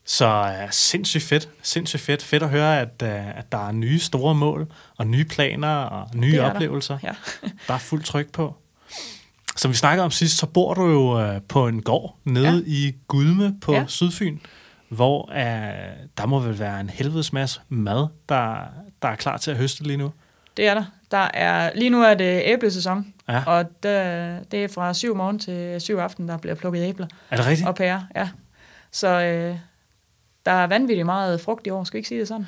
Så 0.06 0.42
uh, 0.64 0.70
sindssygt 0.72 1.24
fedt. 1.24 1.50
Sindssygt 1.62 2.02
fedt. 2.02 2.24
Fedt 2.24 2.44
at 2.44 2.50
høre, 2.50 2.80
at, 2.80 2.90
uh, 3.04 3.38
at 3.38 3.52
der 3.52 3.68
er 3.68 3.72
nye 3.72 4.00
store 4.00 4.36
mål, 4.36 4.72
og 4.98 5.08
nye 5.08 5.26
planer, 5.26 5.76
og 5.76 6.10
nye 6.16 6.32
Det 6.32 6.40
er 6.40 6.44
der. 6.46 6.52
oplevelser. 6.54 6.98
ja. 7.04 7.12
Der 7.68 7.74
er 7.74 7.78
fuld 7.78 8.04
tryk 8.04 8.32
på. 8.32 8.56
Som 9.56 9.72
vi 9.72 9.76
snakkede 9.76 10.06
om 10.06 10.12
sidst, 10.12 10.38
så 10.38 10.46
bor 10.48 10.74
du 10.74 10.86
jo 10.86 11.30
uh, 11.36 11.42
på 11.48 11.68
en 11.68 11.82
gård 11.82 12.18
nede 12.24 12.48
ja. 12.58 12.62
I 12.66 12.96
Gudme 13.08 13.56
på 13.62 13.74
ja. 13.74 13.84
Sydfyn, 13.88 14.38
hvor 14.90 15.30
uh, 15.30 15.36
der 16.18 16.26
må 16.26 16.40
vel 16.40 16.60
være 16.60 16.80
en 16.80 16.90
helvedes 16.90 17.34
masse 17.34 17.62
mad, 17.70 18.08
der, 18.30 18.56
der 19.02 19.08
er 19.08 19.16
klar 19.16 19.38
til 19.38 19.52
at 19.52 19.58
høste 19.58 19.84
lige 19.84 19.98
nu. 19.98 20.12
Det 20.58 20.68
er 20.68 20.74
der. 20.74 20.84
der 21.12 21.28
er, 21.34 21.72
lige 21.76 21.90
nu 21.90 22.02
er 22.04 22.14
det 22.14 22.42
æblesæson, 22.46 23.14
Ja. 23.30 23.44
og 23.46 23.64
det, 23.84 24.52
det 24.52 24.64
er 24.64 24.68
fra 24.74 24.94
7 24.94 25.16
morgen 25.16 25.40
til 25.40 25.82
7 25.82 25.98
aften, 25.98 26.28
der 26.28 26.38
bliver 26.38 26.56
plukket 26.56 26.82
æbler 26.84 27.08
Er 27.30 27.36
det 27.36 27.46
rigtigt? 27.46 27.68
og 27.68 27.76
pærer. 27.76 28.02
Ja. 28.16 28.30
Så 28.92 29.08
øh, 29.08 29.56
der 30.46 30.52
er 30.52 30.68
vanvittigt 30.68 31.06
meget 31.06 31.42
frugt 31.42 31.68
i 31.68 31.70
år, 31.70 31.84
skal 31.84 31.94
vi 31.98 32.00
ikke 32.00 32.08
sige 32.08 32.20
det 32.20 32.28
sådan? 32.28 32.48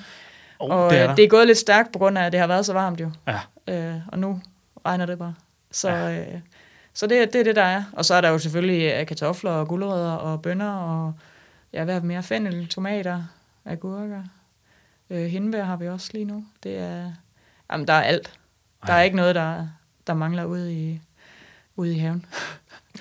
Oh, 0.60 0.70
og 0.72 0.90
det 0.92 0.98
er 1.00 1.04
øh, 1.04 1.10
der. 1.10 1.16
det 1.16 1.26
er 1.26 1.30
gået 1.30 1.48
lidt 1.48 1.58
stærkt 1.58 1.92
på 1.94 2.00
grund 2.00 2.18
af, 2.18 2.26
at 2.26 2.32
det 2.32 2.40
har 2.40 2.48
været 2.48 2.66
så 2.66 2.74
varmt 2.74 3.00
jo. 3.02 3.12
Ja. 3.28 3.40
Øh, 3.74 3.96
og 4.08 4.20
nu 4.20 4.42
regner 4.86 5.06
det 5.06 5.20
bare. 5.20 5.34
Så, 5.72 5.90
ja. 5.90 6.20
øh, 6.20 6.40
så 6.94 7.08
det, 7.08 7.34
det 7.34 7.40
er 7.40 7.44
det, 7.44 7.56
der 7.56 7.64
er. 7.64 7.84
Og 7.94 8.06
så 8.06 8.14
er 8.14 8.22
der 8.22 8.30
jo 8.30 8.38
selvfølgelig 8.38 8.94
øh, 8.94 9.06
kartofler 9.06 9.52
og 9.52 9.68
gulerødder 9.68 10.12
og 10.12 10.42
bønner 10.42 10.72
og 10.72 11.14
ja, 11.74 11.84
hvad 11.84 11.96
er 11.96 12.02
mere? 12.02 12.24
Fennel, 12.24 12.68
tomater, 12.68 13.24
agurker. 13.66 14.24
Øh, 15.10 15.26
hindbær 15.26 15.64
har 15.64 15.76
vi 15.76 15.88
også 15.88 16.10
lige 16.14 16.26
nu. 16.26 16.46
Det 16.64 16.78
er, 16.78 17.12
jamen, 17.72 17.88
der 17.88 17.94
er 17.94 18.02
alt. 18.02 18.34
Der 18.88 18.94
er 18.94 18.98
Ej. 18.98 19.04
ikke 19.04 19.16
noget, 19.16 19.36
der, 19.36 19.68
der 20.08 20.14
mangler 20.14 20.46
ude 20.46 20.74
i, 20.74 21.02
ude 21.76 21.96
i 21.96 22.00
haven. 22.00 22.26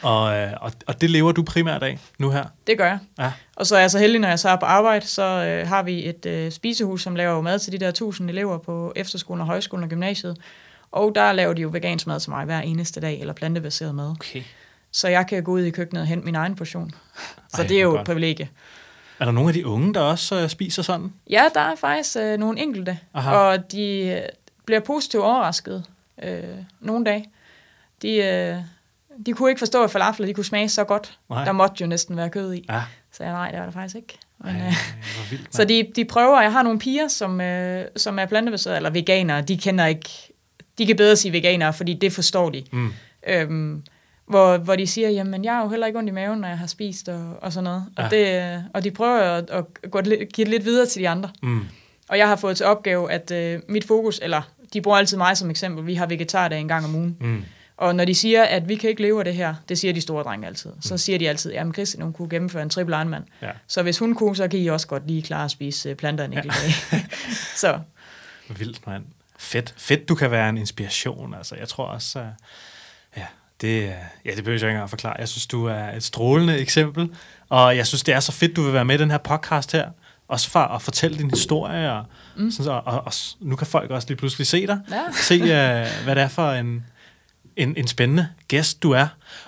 Og, 0.02 0.36
øh, 0.36 0.52
og, 0.60 0.72
og 0.86 1.00
det 1.00 1.10
lever 1.10 1.32
du 1.32 1.42
primært 1.42 1.82
af 1.82 1.98
nu 2.18 2.30
her? 2.30 2.44
Det 2.66 2.78
gør 2.78 2.86
jeg. 2.86 2.98
Ja. 3.18 3.32
Og 3.56 3.66
så 3.66 3.76
er 3.76 3.80
jeg 3.80 3.90
så 3.90 3.98
heldig, 3.98 4.20
når 4.20 4.28
jeg 4.28 4.38
så 4.38 4.48
er 4.48 4.56
på 4.56 4.66
arbejde, 4.66 5.06
så 5.06 5.22
øh, 5.22 5.68
har 5.68 5.82
vi 5.82 6.08
et 6.08 6.26
øh, 6.26 6.52
spisehus, 6.52 7.02
som 7.02 7.16
laver 7.16 7.40
mad 7.40 7.58
til 7.58 7.72
de 7.72 7.78
der 7.78 7.90
tusind 7.90 8.30
elever 8.30 8.58
på 8.58 8.92
efterskolen 8.96 9.40
og 9.40 9.46
højskolen 9.46 9.84
og 9.84 9.90
gymnasiet. 9.90 10.36
Og 10.92 11.14
der 11.14 11.32
laver 11.32 11.52
de 11.52 11.62
jo 11.62 11.68
vegansk 11.72 12.06
mad 12.06 12.20
til 12.20 12.30
mig 12.30 12.44
hver 12.44 12.60
eneste 12.60 13.00
dag, 13.00 13.20
eller 13.20 13.32
plantebaseret 13.34 13.94
mad. 13.94 14.10
Okay. 14.10 14.42
Så 14.90 15.08
jeg 15.08 15.26
kan 15.26 15.42
gå 15.42 15.52
ud 15.52 15.60
i 15.60 15.70
køkkenet 15.70 16.00
og 16.00 16.06
hente 16.06 16.24
min 16.24 16.34
egen 16.34 16.54
portion. 16.56 16.90
Så 17.48 17.62
Ej, 17.62 17.68
det 17.68 17.76
er 17.76 17.82
jo 17.82 17.90
godt. 17.90 18.00
et 18.00 18.06
privilegie. 18.06 18.48
Er 19.18 19.24
der 19.24 19.32
nogle 19.32 19.48
af 19.50 19.54
de 19.54 19.66
unge, 19.66 19.94
der 19.94 20.00
også 20.00 20.40
øh, 20.42 20.48
spiser 20.48 20.82
sådan? 20.82 21.12
Ja, 21.30 21.44
der 21.54 21.60
er 21.60 21.74
faktisk 21.74 22.16
øh, 22.16 22.38
nogle 22.38 22.60
enkelte, 22.60 22.98
Aha. 23.14 23.30
og 23.36 23.72
de 23.72 23.98
øh, 24.00 24.22
bliver 24.66 24.80
positivt 24.80 25.24
overrasket 25.24 25.84
øh, 26.22 26.44
nogle 26.80 27.04
dage. 27.04 27.30
De, 28.02 28.16
øh, 28.16 28.56
de 29.26 29.32
kunne 29.32 29.50
ikke 29.50 29.58
forstå, 29.58 29.84
at 29.84 29.90
falafler 29.90 30.26
de 30.26 30.34
kunne 30.34 30.44
smage 30.44 30.68
så 30.68 30.84
godt. 30.84 31.18
Nej. 31.30 31.44
Der 31.44 31.52
måtte 31.52 31.76
jo 31.80 31.86
næsten 31.86 32.16
være 32.16 32.30
kød 32.30 32.54
i. 32.54 32.66
Ja. 32.70 32.82
Så 33.12 33.24
jeg, 33.24 33.32
nej, 33.32 33.50
det 33.50 33.58
var 33.58 33.64
der 33.64 33.72
faktisk 33.72 33.96
ikke. 33.96 34.18
Men, 34.38 34.56
Ej, 34.56 34.66
øh, 34.66 35.30
vildt, 35.30 35.54
Så 35.56 35.64
de, 35.64 35.86
de 35.96 36.04
prøver, 36.04 36.40
jeg 36.42 36.52
har 36.52 36.62
nogle 36.62 36.78
piger, 36.78 37.08
som, 37.08 37.40
øh, 37.40 37.84
som 37.96 38.18
er 38.18 38.26
plantebaseret, 38.26 38.76
eller 38.76 38.90
veganere, 38.90 39.42
de 39.42 39.58
kender 39.58 39.86
ikke, 39.86 40.31
de 40.78 40.86
kan 40.86 40.96
bedre 40.96 41.16
sige 41.16 41.32
veganere, 41.32 41.72
fordi 41.72 41.94
det 41.94 42.12
forstår 42.12 42.50
de. 42.50 42.64
Mm. 42.72 42.92
Øhm, 43.28 43.82
hvor, 44.26 44.56
hvor 44.58 44.76
de 44.76 44.86
siger, 44.86 45.10
jamen 45.10 45.44
jeg 45.44 45.52
har 45.54 45.62
jo 45.62 45.68
heller 45.68 45.86
ikke 45.86 45.98
ondt 45.98 46.08
i 46.08 46.12
maven, 46.12 46.38
når 46.40 46.48
jeg 46.48 46.58
har 46.58 46.66
spist 46.66 47.08
og, 47.08 47.36
og 47.42 47.52
sådan 47.52 47.64
noget. 47.64 47.84
Og, 47.96 48.04
Ja. 48.12 48.16
det, 48.48 48.54
øh, 48.56 48.60
og 48.74 48.84
de 48.84 48.90
prøver 48.90 49.20
at, 49.20 49.50
at 49.50 49.64
gå, 49.90 50.00
lidt- 50.00 50.32
give 50.32 50.44
det 50.44 50.48
lidt 50.50 50.64
videre 50.64 50.86
til 50.86 51.02
de 51.02 51.08
andre. 51.08 51.30
Mm. 51.42 51.60
Og 52.08 52.18
jeg 52.18 52.28
har 52.28 52.36
fået 52.36 52.56
til 52.56 52.66
opgave, 52.66 53.12
at 53.12 53.30
øh, 53.30 53.60
mit 53.68 53.84
fokus, 53.84 54.20
eller 54.22 54.42
de 54.72 54.80
bruger 54.80 54.98
altid 54.98 55.16
mig 55.16 55.36
som 55.36 55.50
eksempel, 55.50 55.86
vi 55.86 55.94
har 55.94 56.06
vegetardag 56.06 56.58
en 56.60 56.68
gang 56.68 56.84
om 56.84 56.94
ugen. 56.94 57.16
Mm. 57.20 57.44
Og 57.76 57.94
når 57.96 58.04
de 58.04 58.14
siger, 58.14 58.42
at 58.44 58.68
vi 58.68 58.74
kan 58.74 58.90
ikke 58.90 59.02
leve 59.02 59.18
af 59.18 59.24
det 59.24 59.34
her, 59.34 59.54
det 59.68 59.78
siger 59.78 59.92
de 59.94 60.00
store 60.00 60.22
drenge 60.24 60.46
altid, 60.46 60.70
så 60.80 60.98
siger 60.98 61.18
de 61.18 61.28
altid, 61.28 61.52
jamen 61.52 61.74
Christian, 61.74 62.02
hun 62.02 62.12
kunne 62.12 62.28
gennemføre 62.28 62.62
en 62.62 62.70
triple 62.70 62.96
Ironman. 62.96 63.22
Ja. 63.42 63.50
Så 63.66 63.82
hvis 63.82 63.98
hun 63.98 64.14
kunne, 64.14 64.36
så 64.36 64.48
kan 64.48 64.58
I 64.60 64.66
også 64.66 64.86
godt 64.86 65.06
lige 65.06 65.22
klare 65.22 65.44
at 65.44 65.50
spise 65.50 65.88
øh, 65.88 65.96
planter 65.96 66.24
en 66.24 66.32
enkelt 66.32 66.54
dag. 66.54 67.00
så 67.62 67.78
Vildt, 68.58 68.86
mand. 68.86 69.04
Fedt. 69.42 69.74
Fedt, 69.76 70.08
du 70.08 70.14
kan 70.14 70.30
være 70.30 70.48
en 70.48 70.58
inspiration. 70.58 71.34
Altså, 71.34 71.56
jeg 71.56 71.68
tror 71.68 71.84
også, 71.84 72.18
uh, 72.20 72.24
ja, 73.16 73.26
det, 73.60 73.82
øh, 73.82 73.88
ja, 74.24 74.30
det 74.34 74.44
behøver 74.44 74.46
jeg 74.46 74.52
ikke 74.54 74.68
engang 74.68 74.82
at 74.84 74.90
forklare. 74.90 75.16
Jeg 75.18 75.28
synes, 75.28 75.46
du 75.46 75.66
er 75.66 75.90
et 75.96 76.02
strålende 76.02 76.58
eksempel, 76.58 77.10
og 77.48 77.76
jeg 77.76 77.86
synes, 77.86 78.02
det 78.02 78.14
er 78.14 78.20
så 78.20 78.32
fedt, 78.32 78.56
du 78.56 78.62
vil 78.62 78.72
være 78.72 78.84
med 78.84 78.94
i 78.94 78.98
den 78.98 79.10
her 79.10 79.18
podcast 79.18 79.72
her, 79.72 79.90
også 80.28 80.50
for 80.50 80.60
at 80.60 80.82
fortælle 80.82 81.18
din 81.18 81.30
historie, 81.30 81.92
og, 81.92 82.04
mm. 82.36 82.50
sådan, 82.50 82.64
så, 82.64 82.70
og, 82.84 83.04
og, 83.04 83.14
s- 83.14 83.36
nu 83.40 83.56
kan 83.56 83.66
folk 83.66 83.90
også 83.90 84.08
lige 84.08 84.16
pludselig 84.18 84.46
se 84.46 84.66
dig, 84.66 84.80
Ja. 84.90 85.02
se, 85.12 85.40
uh, 85.42 86.04
hvad 86.04 86.14
det 86.14 86.22
er 86.22 86.28
for 86.28 86.50
en, 86.52 86.86
en, 87.56 87.74
en 87.76 87.86
spændende 87.86 88.28
gæst, 88.48 88.82
du 88.82 88.90
er. 88.90 89.06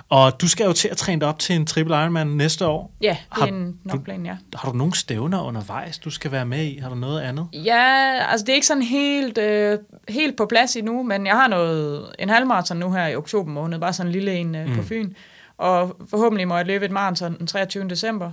Og 0.09 0.41
du 0.41 0.49
skal 0.49 0.65
jo 0.67 0.73
til 0.73 0.89
at 0.89 0.97
træne 0.97 1.21
dig 1.21 1.29
op 1.29 1.39
til 1.39 1.57
en 1.57 1.67
triple 1.67 1.95
Ironman 1.97 2.27
næste 2.27 2.67
år. 2.67 2.93
ja, 3.03 3.09
det 3.09 3.19
Har 3.31 3.43
er 3.43 3.47
en 3.47 3.67
du- 3.73 3.77
nok 3.85 4.05
plan, 4.05 4.27
ja. 4.27 4.37
Har 4.55 4.71
du 4.71 4.77
nogle 4.77 4.95
stævner 4.97 5.43
undervejs, 5.43 5.99
du 5.99 6.11
skal 6.11 6.31
være 6.33 6.47
med 6.47 6.65
i? 6.65 6.79
Har 6.79 6.89
du 6.89 6.95
noget 6.95 7.21
andet? 7.21 7.49
Ja, 7.53 8.13
altså 8.31 8.45
det 8.45 8.53
er 8.53 8.55
ikke 8.55 8.67
sådan 8.67 8.83
helt, 8.83 9.39
øh, 9.39 9.79
helt 10.09 10.37
på 10.37 10.47
plads 10.47 10.77
endnu, 10.77 11.03
men 11.03 11.27
jeg 11.27 11.35
har 11.35 11.49
noget, 11.49 12.07
en 12.19 12.29
halvmarathon 12.29 12.77
nu 12.77 12.93
her 12.93 13.07
i 13.07 13.17
oktober 13.17 13.51
måned, 13.51 13.79
bare 13.79 13.93
sådan 13.93 14.09
en 14.09 14.13
lille 14.13 14.35
en 14.35 14.55
øh, 14.55 14.69
mm. 14.69 14.77
på 14.77 14.83
Fyn. 14.83 15.13
Og 15.59 15.97
forhåbentlig 16.11 16.49
må 16.49 16.57
jeg 16.57 16.67
løbe 16.67 16.85
et 16.85 16.91
maraton 16.91 17.39
den 17.39 17.47
23. 17.47 17.89
december. 17.89 18.31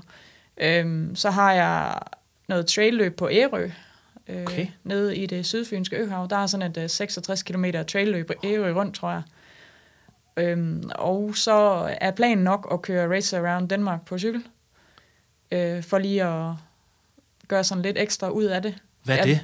Øhm, 0.62 1.16
så 1.16 1.30
har 1.30 1.52
jeg 1.54 2.00
noget 2.50 2.66
trailløb 2.68 3.16
på 3.18 3.30
Ærø, 3.32 3.70
øh, 4.30 4.42
Okay. 4.42 4.68
nede 4.84 5.18
i 5.18 5.26
det 5.26 5.46
sydfynske 5.46 5.96
øhav. 5.96 6.28
Der 6.30 6.38
er 6.38 6.46
sådan 6.48 6.72
et 6.72 6.78
øh, 6.78 6.90
66 6.90 7.44
km 7.44 7.66
trailløb 7.88 8.28
på 8.28 8.34
Ærø 8.44 8.74
rundt, 8.74 8.96
tror 8.96 9.12
jeg. 9.12 9.22
Øhm, 10.38 10.90
og 10.96 11.32
så 11.36 11.88
er 12.02 12.12
planen 12.12 12.44
nok 12.44 12.68
at 12.72 12.82
køre 12.82 13.16
Race 13.16 13.38
Around 13.38 13.70
Denmark 13.70 14.06
på 14.06 14.18
cykel. 14.18 14.44
Øh, 15.52 15.84
for 15.84 15.98
lige 15.98 16.24
at 16.24 16.52
gøre 17.48 17.64
sådan 17.64 17.82
lidt 17.82 17.98
ekstra 17.98 18.30
ud 18.30 18.44
af 18.44 18.62
det. 18.62 18.76
Hvad 19.04 19.18
er 19.18 19.28
Ja, 19.28 19.30
det? 19.32 19.40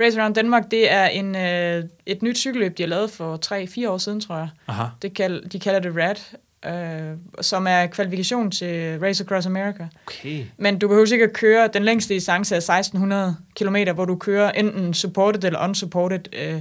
Race 0.00 0.20
Around 0.20 0.34
Denmark, 0.34 0.70
det 0.70 0.92
er 0.92 1.06
en, 1.06 1.36
øh, 1.36 1.84
et 2.06 2.22
nyt 2.22 2.38
cykelløb, 2.38 2.78
de 2.78 2.82
har 2.82 2.88
lavet 2.88 3.10
for 3.10 3.38
3-4 3.86 3.88
år 3.90 3.98
siden, 3.98 4.20
tror 4.20 4.36
jeg. 4.36 4.48
Aha. 4.68 4.84
Det 5.02 5.14
kald, 5.14 5.48
de 5.48 5.60
kalder 5.60 5.80
det 5.80 5.92
RAD, 5.96 6.16
øh, 6.66 7.16
som 7.40 7.66
er 7.66 7.86
kvalifikation 7.86 8.50
til 8.50 8.98
Race 9.00 9.24
Across 9.24 9.46
America. 9.46 9.88
Okay. 10.06 10.44
Men 10.56 10.78
du 10.78 10.88
behøver 10.88 11.12
ikke 11.12 11.24
at 11.24 11.32
køre, 11.32 11.68
den 11.74 11.84
længste 11.84 12.14
distance 12.14 12.54
er 12.54 12.58
1600 12.60 13.36
km, 13.56 13.76
hvor 13.94 14.04
du 14.04 14.16
kører 14.16 14.50
enten 14.52 14.94
supported 14.94 15.44
eller 15.44 15.64
unsupported 15.64 16.34
øh, 16.38 16.60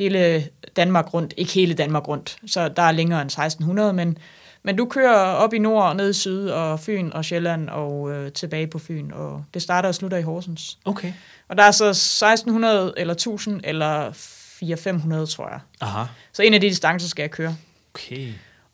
hele 0.00 0.48
Danmark 0.76 1.14
rundt. 1.14 1.34
Ikke 1.36 1.52
hele 1.52 1.74
Danmark 1.74 2.08
rundt, 2.08 2.38
så 2.46 2.68
der 2.68 2.82
er 2.82 2.92
længere 2.92 3.22
end 3.22 3.30
1600, 3.30 3.92
men, 3.92 4.18
men 4.62 4.76
du 4.76 4.84
kører 4.84 5.16
op 5.16 5.54
i 5.54 5.58
nord 5.58 5.84
og 5.84 5.96
ned 5.96 6.10
i 6.10 6.12
syd, 6.12 6.48
og 6.48 6.80
Fyn 6.80 7.10
og 7.12 7.24
Sjælland 7.24 7.68
og 7.68 8.10
øh, 8.10 8.32
tilbage 8.32 8.66
på 8.66 8.78
Fyn, 8.78 9.10
og 9.12 9.44
det 9.54 9.62
starter 9.62 9.88
og 9.88 9.94
slutter 9.94 10.18
i 10.18 10.22
Horsens. 10.22 10.78
Okay. 10.84 11.12
Og 11.48 11.56
der 11.56 11.62
er 11.62 11.70
så 11.70 11.88
1600 11.88 12.94
eller 12.96 13.14
1000 13.14 13.60
eller 13.64 14.12
4500, 14.12 15.26
tror 15.26 15.48
jeg. 15.48 15.60
Aha. 15.80 16.04
Så 16.32 16.42
en 16.42 16.54
af 16.54 16.60
de 16.60 16.68
distancer 16.68 17.08
skal 17.08 17.22
jeg 17.22 17.30
køre. 17.30 17.56
Okay. 17.94 18.28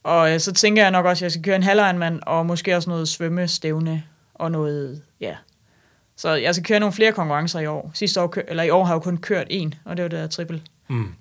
Og 0.04 0.32
øh, 0.32 0.40
så 0.40 0.52
tænker 0.52 0.82
jeg 0.82 0.90
nok 0.90 1.06
også, 1.06 1.20
at 1.20 1.22
jeg 1.22 1.30
skal 1.30 1.42
køre 1.42 1.56
en 1.56 1.62
halvejnmand, 1.62 2.20
og 2.26 2.46
måske 2.46 2.76
også 2.76 2.90
noget 2.90 3.08
svømmestævne, 3.08 4.02
og 4.34 4.50
noget, 4.50 5.02
ja, 5.20 5.34
Så 6.16 6.34
jeg 6.34 6.54
skal 6.54 6.64
køre 6.64 6.80
nogle 6.80 6.92
flere 6.92 7.12
konkurrencer 7.12 7.60
i 7.60 7.66
år. 7.66 7.90
Sidste 7.94 8.20
år, 8.20 8.34
eller 8.48 8.62
i 8.62 8.70
år 8.70 8.84
har 8.84 8.92
jeg 8.92 8.94
jo 8.94 9.00
kun 9.00 9.16
kørt 9.16 9.46
en, 9.50 9.74
og 9.84 9.96
det 9.96 10.02
var 10.02 10.08
det 10.08 10.18
der 10.18 10.26
triple. 10.26 10.62
Mm. 10.89 11.12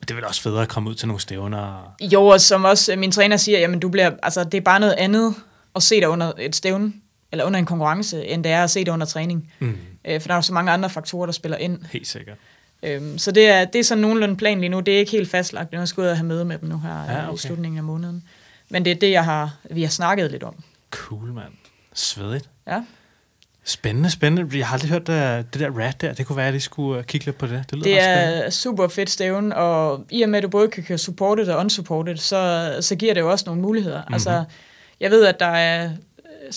Det 0.00 0.10
er 0.10 0.14
vel 0.14 0.24
også 0.24 0.42
federe 0.42 0.62
at 0.62 0.68
komme 0.68 0.90
ud 0.90 0.94
til 0.94 1.08
nogle 1.08 1.20
stævner. 1.20 1.94
Jo, 2.12 2.26
og 2.26 2.40
som 2.40 2.64
også 2.64 2.92
øh, 2.92 2.98
min 2.98 3.10
træner 3.12 3.36
siger, 3.36 3.58
jamen 3.58 3.80
du 3.80 3.88
bliver, 3.88 4.10
altså 4.22 4.44
det 4.44 4.54
er 4.54 4.60
bare 4.60 4.80
noget 4.80 4.92
andet 4.92 5.34
at 5.76 5.82
se 5.82 6.00
dig 6.00 6.08
under 6.08 6.32
et 6.38 6.56
stævne, 6.56 6.92
eller 7.32 7.44
under 7.44 7.58
en 7.58 7.66
konkurrence, 7.66 8.24
end 8.26 8.44
det 8.44 8.52
er 8.52 8.64
at 8.64 8.70
se 8.70 8.84
dig 8.84 8.92
under 8.92 9.06
træning. 9.06 9.52
Mm. 9.58 9.78
Øh, 10.04 10.20
for 10.20 10.26
der 10.28 10.34
er 10.34 10.38
jo 10.38 10.42
så 10.42 10.52
mange 10.52 10.72
andre 10.72 10.90
faktorer, 10.90 11.26
der 11.26 11.32
spiller 11.32 11.58
ind. 11.58 11.82
Helt 11.92 12.06
sikkert. 12.06 12.36
Øhm, 12.82 13.18
så 13.18 13.30
det 13.32 13.46
er, 13.48 13.64
det 13.64 13.78
er 13.78 13.82
sådan 13.84 14.02
nogenlunde 14.02 14.36
plan 14.36 14.60
lige 14.60 14.68
nu. 14.68 14.80
Det 14.80 14.94
er 14.94 14.98
ikke 14.98 15.12
helt 15.12 15.30
fastlagt. 15.30 15.72
Jeg 15.72 15.88
skal 15.88 16.00
ud 16.00 16.06
og 16.06 16.16
have 16.16 16.26
møde 16.26 16.44
med 16.44 16.58
dem 16.58 16.68
nu 16.68 16.78
her 16.78 16.94
Ja, 16.94 17.02
okay. 17.12 17.22
okay. 17.24 17.34
i 17.34 17.36
slutningen 17.38 17.78
af 17.78 17.84
måneden. 17.84 18.24
Men 18.68 18.84
det 18.84 18.90
er 18.90 18.94
det, 18.94 19.10
jeg 19.10 19.24
har, 19.24 19.56
vi 19.70 19.82
har 19.82 19.88
snakket 19.88 20.30
lidt 20.30 20.42
om. 20.42 20.54
Cool, 20.90 21.32
mand. 21.32 21.52
Svedigt. 21.94 22.50
Ja. 22.66 22.82
Spændende, 23.68 24.10
spændende. 24.10 24.58
Jeg 24.58 24.66
har 24.66 24.72
aldrig 24.74 24.90
hørt 24.90 25.08
uh, 25.08 25.14
det 25.52 25.60
der 25.60 25.78
rat 25.78 26.00
der. 26.00 26.14
Det 26.14 26.26
kunne 26.26 26.36
være, 26.36 26.48
at 26.48 26.54
de 26.54 26.60
skulle 26.60 26.98
uh, 26.98 27.04
kigge 27.04 27.26
lidt 27.26 27.38
på 27.38 27.46
det. 27.46 27.64
Det 27.70 27.78
lyder 27.78 27.84
Det 27.84 27.96
ret 27.96 28.02
spændende. 28.04 28.44
er 28.44 28.50
super 28.50 28.88
fedt 28.88 29.10
stævne, 29.10 29.56
og 29.56 30.04
i 30.10 30.22
og 30.22 30.28
med, 30.28 30.38
at 30.38 30.42
du 30.42 30.48
både 30.48 30.68
kan 30.68 30.82
køre 30.82 30.98
supported 30.98 31.48
og 31.48 31.58
unsupported, 31.60 32.16
så, 32.16 32.72
så 32.80 32.96
giver 32.96 33.14
det 33.14 33.20
jo 33.20 33.30
også 33.30 33.44
nogle 33.46 33.62
muligheder. 33.62 33.98
Mm-hmm. 33.98 34.14
Altså, 34.14 34.44
jeg 35.00 35.10
ved, 35.10 35.24
at 35.26 35.40
der 35.40 35.46
er... 35.46 35.90
øh, 36.46 36.52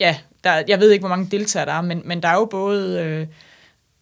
Ja, 0.00 0.16
der, 0.44 0.62
jeg 0.68 0.80
ved 0.80 0.90
ikke, 0.90 1.02
hvor 1.02 1.08
mange 1.08 1.28
deltagere 1.30 1.66
der 1.66 1.72
er, 1.72 1.80
men, 1.80 2.02
men 2.04 2.22
der 2.22 2.28
er 2.28 2.34
jo 2.34 2.44
både... 2.44 3.00
Øh, 3.00 3.26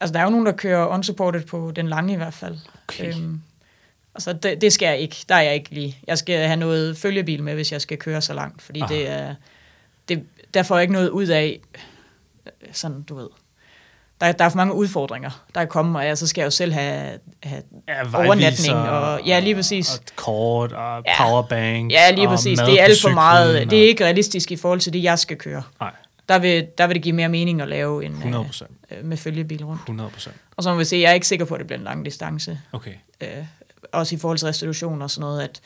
altså, 0.00 0.12
der 0.12 0.20
er 0.20 0.24
jo 0.24 0.30
nogen, 0.30 0.46
der 0.46 0.52
kører 0.52 0.86
unsupported 0.86 1.40
på 1.42 1.72
den 1.76 1.88
lange 1.88 2.12
i 2.12 2.16
hvert 2.16 2.34
fald. 2.34 2.56
Okay. 2.88 3.14
Øhm, 3.14 3.40
altså, 4.14 4.32
det, 4.32 4.60
det 4.60 4.72
skal 4.72 4.86
jeg 4.86 4.98
ikke. 4.98 5.16
Der 5.28 5.34
er 5.34 5.40
jeg 5.40 5.54
ikke 5.54 5.70
lige. 5.70 5.98
Jeg 6.06 6.18
skal 6.18 6.46
have 6.46 6.56
noget 6.56 6.96
følgebil 6.96 7.42
med, 7.42 7.54
hvis 7.54 7.72
jeg 7.72 7.80
skal 7.80 7.98
køre 7.98 8.20
så 8.20 8.34
langt, 8.34 8.62
fordi 8.62 8.80
Aha. 8.80 8.94
det 8.94 9.08
er... 9.08 9.34
Det, 10.08 10.24
der 10.54 10.62
får 10.62 10.76
jeg 10.76 10.82
ikke 10.82 10.92
noget 10.92 11.08
ud 11.08 11.26
af, 11.26 11.60
øh, 11.74 11.80
sådan, 12.72 13.02
du 13.02 13.14
ved, 13.14 13.28
der, 14.20 14.32
der 14.32 14.44
er 14.44 14.48
for 14.48 14.56
mange 14.56 14.74
udfordringer, 14.74 15.44
der 15.54 15.60
er 15.60 15.64
kommet, 15.64 15.96
og 15.96 16.06
jeg, 16.06 16.18
så 16.18 16.26
skal 16.26 16.40
jeg 16.42 16.46
jo 16.46 16.50
selv 16.50 16.72
have, 16.72 17.18
have 17.42 17.62
Ja, 17.88 18.16
overnatning, 18.26 18.76
og, 18.78 19.20
ja, 19.26 19.38
lige 19.40 19.54
præcis. 19.54 19.88
Og 19.96 20.02
et 20.02 20.16
kort 20.16 20.72
og 20.72 21.02
Ja. 21.06 21.24
powerbank. 21.24 21.92
Ja, 21.92 22.10
lige 22.10 22.26
og 22.28 22.34
præcis. 22.34 22.58
Det 22.58 22.80
er 22.80 22.84
alt 22.84 23.02
for 23.02 23.08
meget. 23.10 23.54
cyklen, 23.56 23.70
Det 23.70 23.78
er 23.78 23.82
og- 23.82 23.88
ikke 23.88 24.04
realistisk 24.04 24.52
i 24.52 24.56
forhold 24.56 24.80
til 24.80 24.92
det, 24.92 25.02
jeg 25.02 25.18
skal 25.18 25.36
køre. 25.36 25.62
Nej, 25.80 25.92
Der 26.28 26.38
vil, 26.38 26.66
der 26.78 26.86
vil 26.86 26.94
det 26.94 27.02
give 27.02 27.14
mere 27.14 27.28
mening 27.28 27.60
at 27.60 27.68
lave 27.68 28.04
en 28.04 28.12
100 28.12 28.44
procent. 28.44 28.70
øh, 28.90 29.04
med 29.04 29.16
følgebil 29.16 29.64
rundt. 29.64 29.80
100 29.80 30.10
procent. 30.10 30.36
Og 30.56 30.62
så 30.62 30.72
må 30.72 30.78
vi 30.78 30.84
se, 30.84 30.96
jeg 30.96 31.10
er 31.10 31.14
ikke 31.14 31.26
sikker 31.28 31.44
på, 31.44 31.54
at 31.54 31.58
det 31.58 31.66
bliver 31.66 31.78
en 31.78 31.84
lang 31.84 32.04
distance. 32.04 32.60
Okay. 32.72 32.94
Øh, 33.20 33.28
også 33.92 34.14
i 34.14 34.18
forhold 34.18 34.38
til 34.38 34.46
restitution 34.46 35.02
og 35.02 35.10
sådan 35.10 35.20
noget, 35.20 35.42
at, 35.42 35.60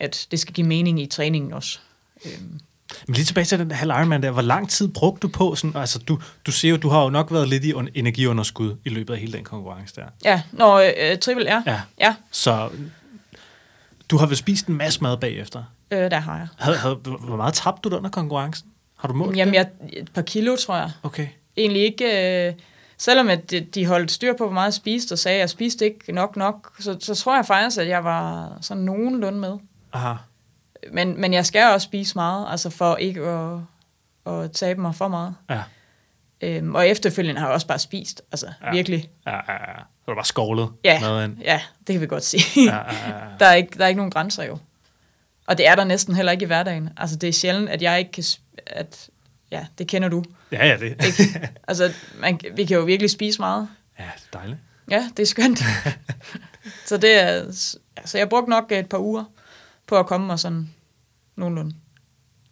at 0.00 0.26
det 0.30 0.40
skal 0.40 0.54
give 0.54 0.66
mening 0.66 1.00
i 1.00 1.06
træningen 1.06 1.52
også. 1.52 1.78
Øhm, 2.26 2.60
Men 3.06 3.14
lige 3.14 3.24
tilbage 3.24 3.44
til 3.44 3.58
den 3.58 3.70
halv 3.70 3.90
Ironman 3.90 4.22
der. 4.22 4.30
Hvor 4.30 4.42
lang 4.42 4.70
tid 4.70 4.88
brugte 4.88 5.20
du 5.20 5.32
på? 5.32 5.54
Sådan, 5.54 5.76
altså, 5.80 5.98
du, 5.98 6.18
du 6.46 6.52
siger 6.52 6.70
jo, 6.70 6.76
du 6.76 6.88
har 6.88 7.02
jo 7.02 7.10
nok 7.10 7.32
været 7.32 7.48
lidt 7.48 7.64
i 7.64 7.72
un- 7.72 7.88
energiunderskud 7.94 8.76
i 8.84 8.88
løbet 8.88 9.14
af 9.14 9.20
hele 9.20 9.32
den 9.32 9.44
konkurrence 9.44 9.94
der. 9.96 10.04
ja, 10.24 10.42
når 10.52 10.76
øh, 10.76 11.18
triple 11.18 11.46
er. 11.46 11.62
Ja. 11.66 11.80
Ja, 12.00 12.14
Så 12.30 12.70
du 14.10 14.16
har 14.16 14.26
vel 14.26 14.36
spist 14.36 14.66
en 14.66 14.76
masse 14.76 15.00
mad 15.00 15.16
bagefter. 15.16 15.62
øh, 15.90 16.10
der 16.10 16.18
har 16.20 16.36
jeg. 16.38 16.48
Havde, 16.58 16.76
havde, 16.78 16.94
hvor 16.94 17.36
meget 17.36 17.54
tabte 17.54 17.88
du 17.90 17.96
under 17.96 18.10
konkurrencen? 18.10 18.68
Har 18.98 19.08
du 19.08 19.14
målt 19.14 19.36
Jamen, 19.36 19.54
det? 19.54 19.58
jeg, 19.58 19.68
et 19.92 20.10
par 20.14 20.22
kilo, 20.22 20.56
tror 20.56 20.76
jeg. 20.76 20.90
Okay. 21.02 21.26
egentlig 21.56 21.82
ikke... 21.82 22.46
Øh, 22.48 22.54
selvom 22.98 23.28
at 23.28 23.50
de, 23.50 23.60
de 23.60 23.86
holdt 23.86 24.10
styr 24.12 24.32
på, 24.38 24.44
hvor 24.44 24.54
meget 24.54 24.64
jeg 24.66 24.74
spiste, 24.74 25.12
og 25.12 25.18
sagde, 25.18 25.34
at 25.36 25.40
jeg 25.40 25.50
spiste 25.50 25.84
ikke 25.84 26.12
nok 26.12 26.36
nok, 26.36 26.72
så, 26.80 26.96
så 27.00 27.14
tror 27.14 27.36
jeg 27.36 27.46
faktisk, 27.46 27.80
at 27.80 27.88
jeg 27.88 28.04
var 28.04 28.52
sådan 28.60 28.82
nogenlunde 28.82 29.38
med. 29.38 29.52
Aha. 29.92 30.14
Men, 30.92 31.20
men 31.20 31.32
jeg 31.34 31.46
skal 31.46 31.72
også 31.72 31.84
spise 31.84 32.14
meget, 32.14 32.46
altså 32.50 32.70
for 32.70 32.96
ikke 32.96 33.20
at, 33.22 33.58
at 34.26 34.52
tabe 34.52 34.80
mig 34.80 34.94
for 34.94 35.08
meget. 35.08 35.34
Ja. 35.50 35.62
Øhm, 36.40 36.74
og 36.74 36.88
efterfølgende 36.88 37.40
har 37.40 37.46
jeg 37.48 37.54
også 37.54 37.66
bare 37.66 37.78
spist, 37.78 38.22
altså 38.32 38.46
Ja. 38.64 38.70
virkelig. 38.70 39.10
Ja, 39.26 39.34
ja, 39.36 39.52
ja. 39.52 39.78
Så 40.04 40.10
du 40.10 40.14
bare 40.14 40.24
skovlet 40.24 40.68
Ja, 40.84 41.24
ind. 41.24 41.38
ja, 41.40 41.60
det 41.86 41.92
kan 41.92 42.00
vi 42.00 42.06
godt 42.06 42.24
sige. 42.24 42.64
Ja, 42.70 42.76
ja, 42.76 43.08
ja. 43.08 43.14
der, 43.40 43.46
er 43.46 43.54
ikke, 43.54 43.78
der 43.78 43.84
er 43.84 43.88
ikke 43.88 43.96
nogen 43.98 44.10
grænser 44.10 44.44
jo. 44.44 44.58
Og 45.46 45.58
det 45.58 45.66
er 45.68 45.74
der 45.74 45.84
næsten 45.84 46.14
heller 46.14 46.32
ikke 46.32 46.42
i 46.42 46.46
hverdagen. 46.46 46.90
Altså 46.96 47.16
det 47.16 47.28
er 47.28 47.32
sjældent, 47.32 47.68
at 47.68 47.82
jeg 47.82 47.98
ikke 47.98 48.12
kan... 48.12 48.24
At, 48.66 49.10
ja, 49.50 49.66
det 49.78 49.86
kender 49.88 50.08
du. 50.08 50.24
Ja, 50.52 50.66
ja, 50.66 50.76
det. 50.76 51.04
Ikke? 51.06 51.48
Altså, 51.68 51.92
man, 52.20 52.40
vi 52.56 52.64
kan 52.64 52.76
jo 52.76 52.82
virkelig 52.84 53.10
spise 53.10 53.38
meget. 53.40 53.68
Ja, 53.98 54.04
det 54.16 54.28
er 54.32 54.38
dejligt. 54.38 54.58
Ja, 54.90 55.08
det 55.16 55.22
er 55.22 55.26
skønt. 55.26 55.58
så 56.88 56.96
det 56.96 57.20
er, 57.22 57.26
altså 57.96 58.18
jeg 58.18 58.28
brugte 58.28 58.50
nok 58.50 58.72
et 58.72 58.88
par 58.88 58.98
uger 58.98 59.24
på 59.92 59.98
at 59.98 60.06
komme 60.06 60.26
mig 60.26 60.38
sådan 60.38 60.70
nogenlunde. 61.36 61.74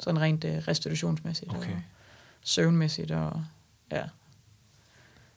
Sådan 0.01 0.21
rent 0.21 0.45
uh, 0.45 0.51
restitutionsmæssigt 0.69 1.51
Okay. 1.51 1.71
og 1.71 1.77
søvnmæssigt 2.43 3.11
og 3.11 3.45
ja. 3.93 4.03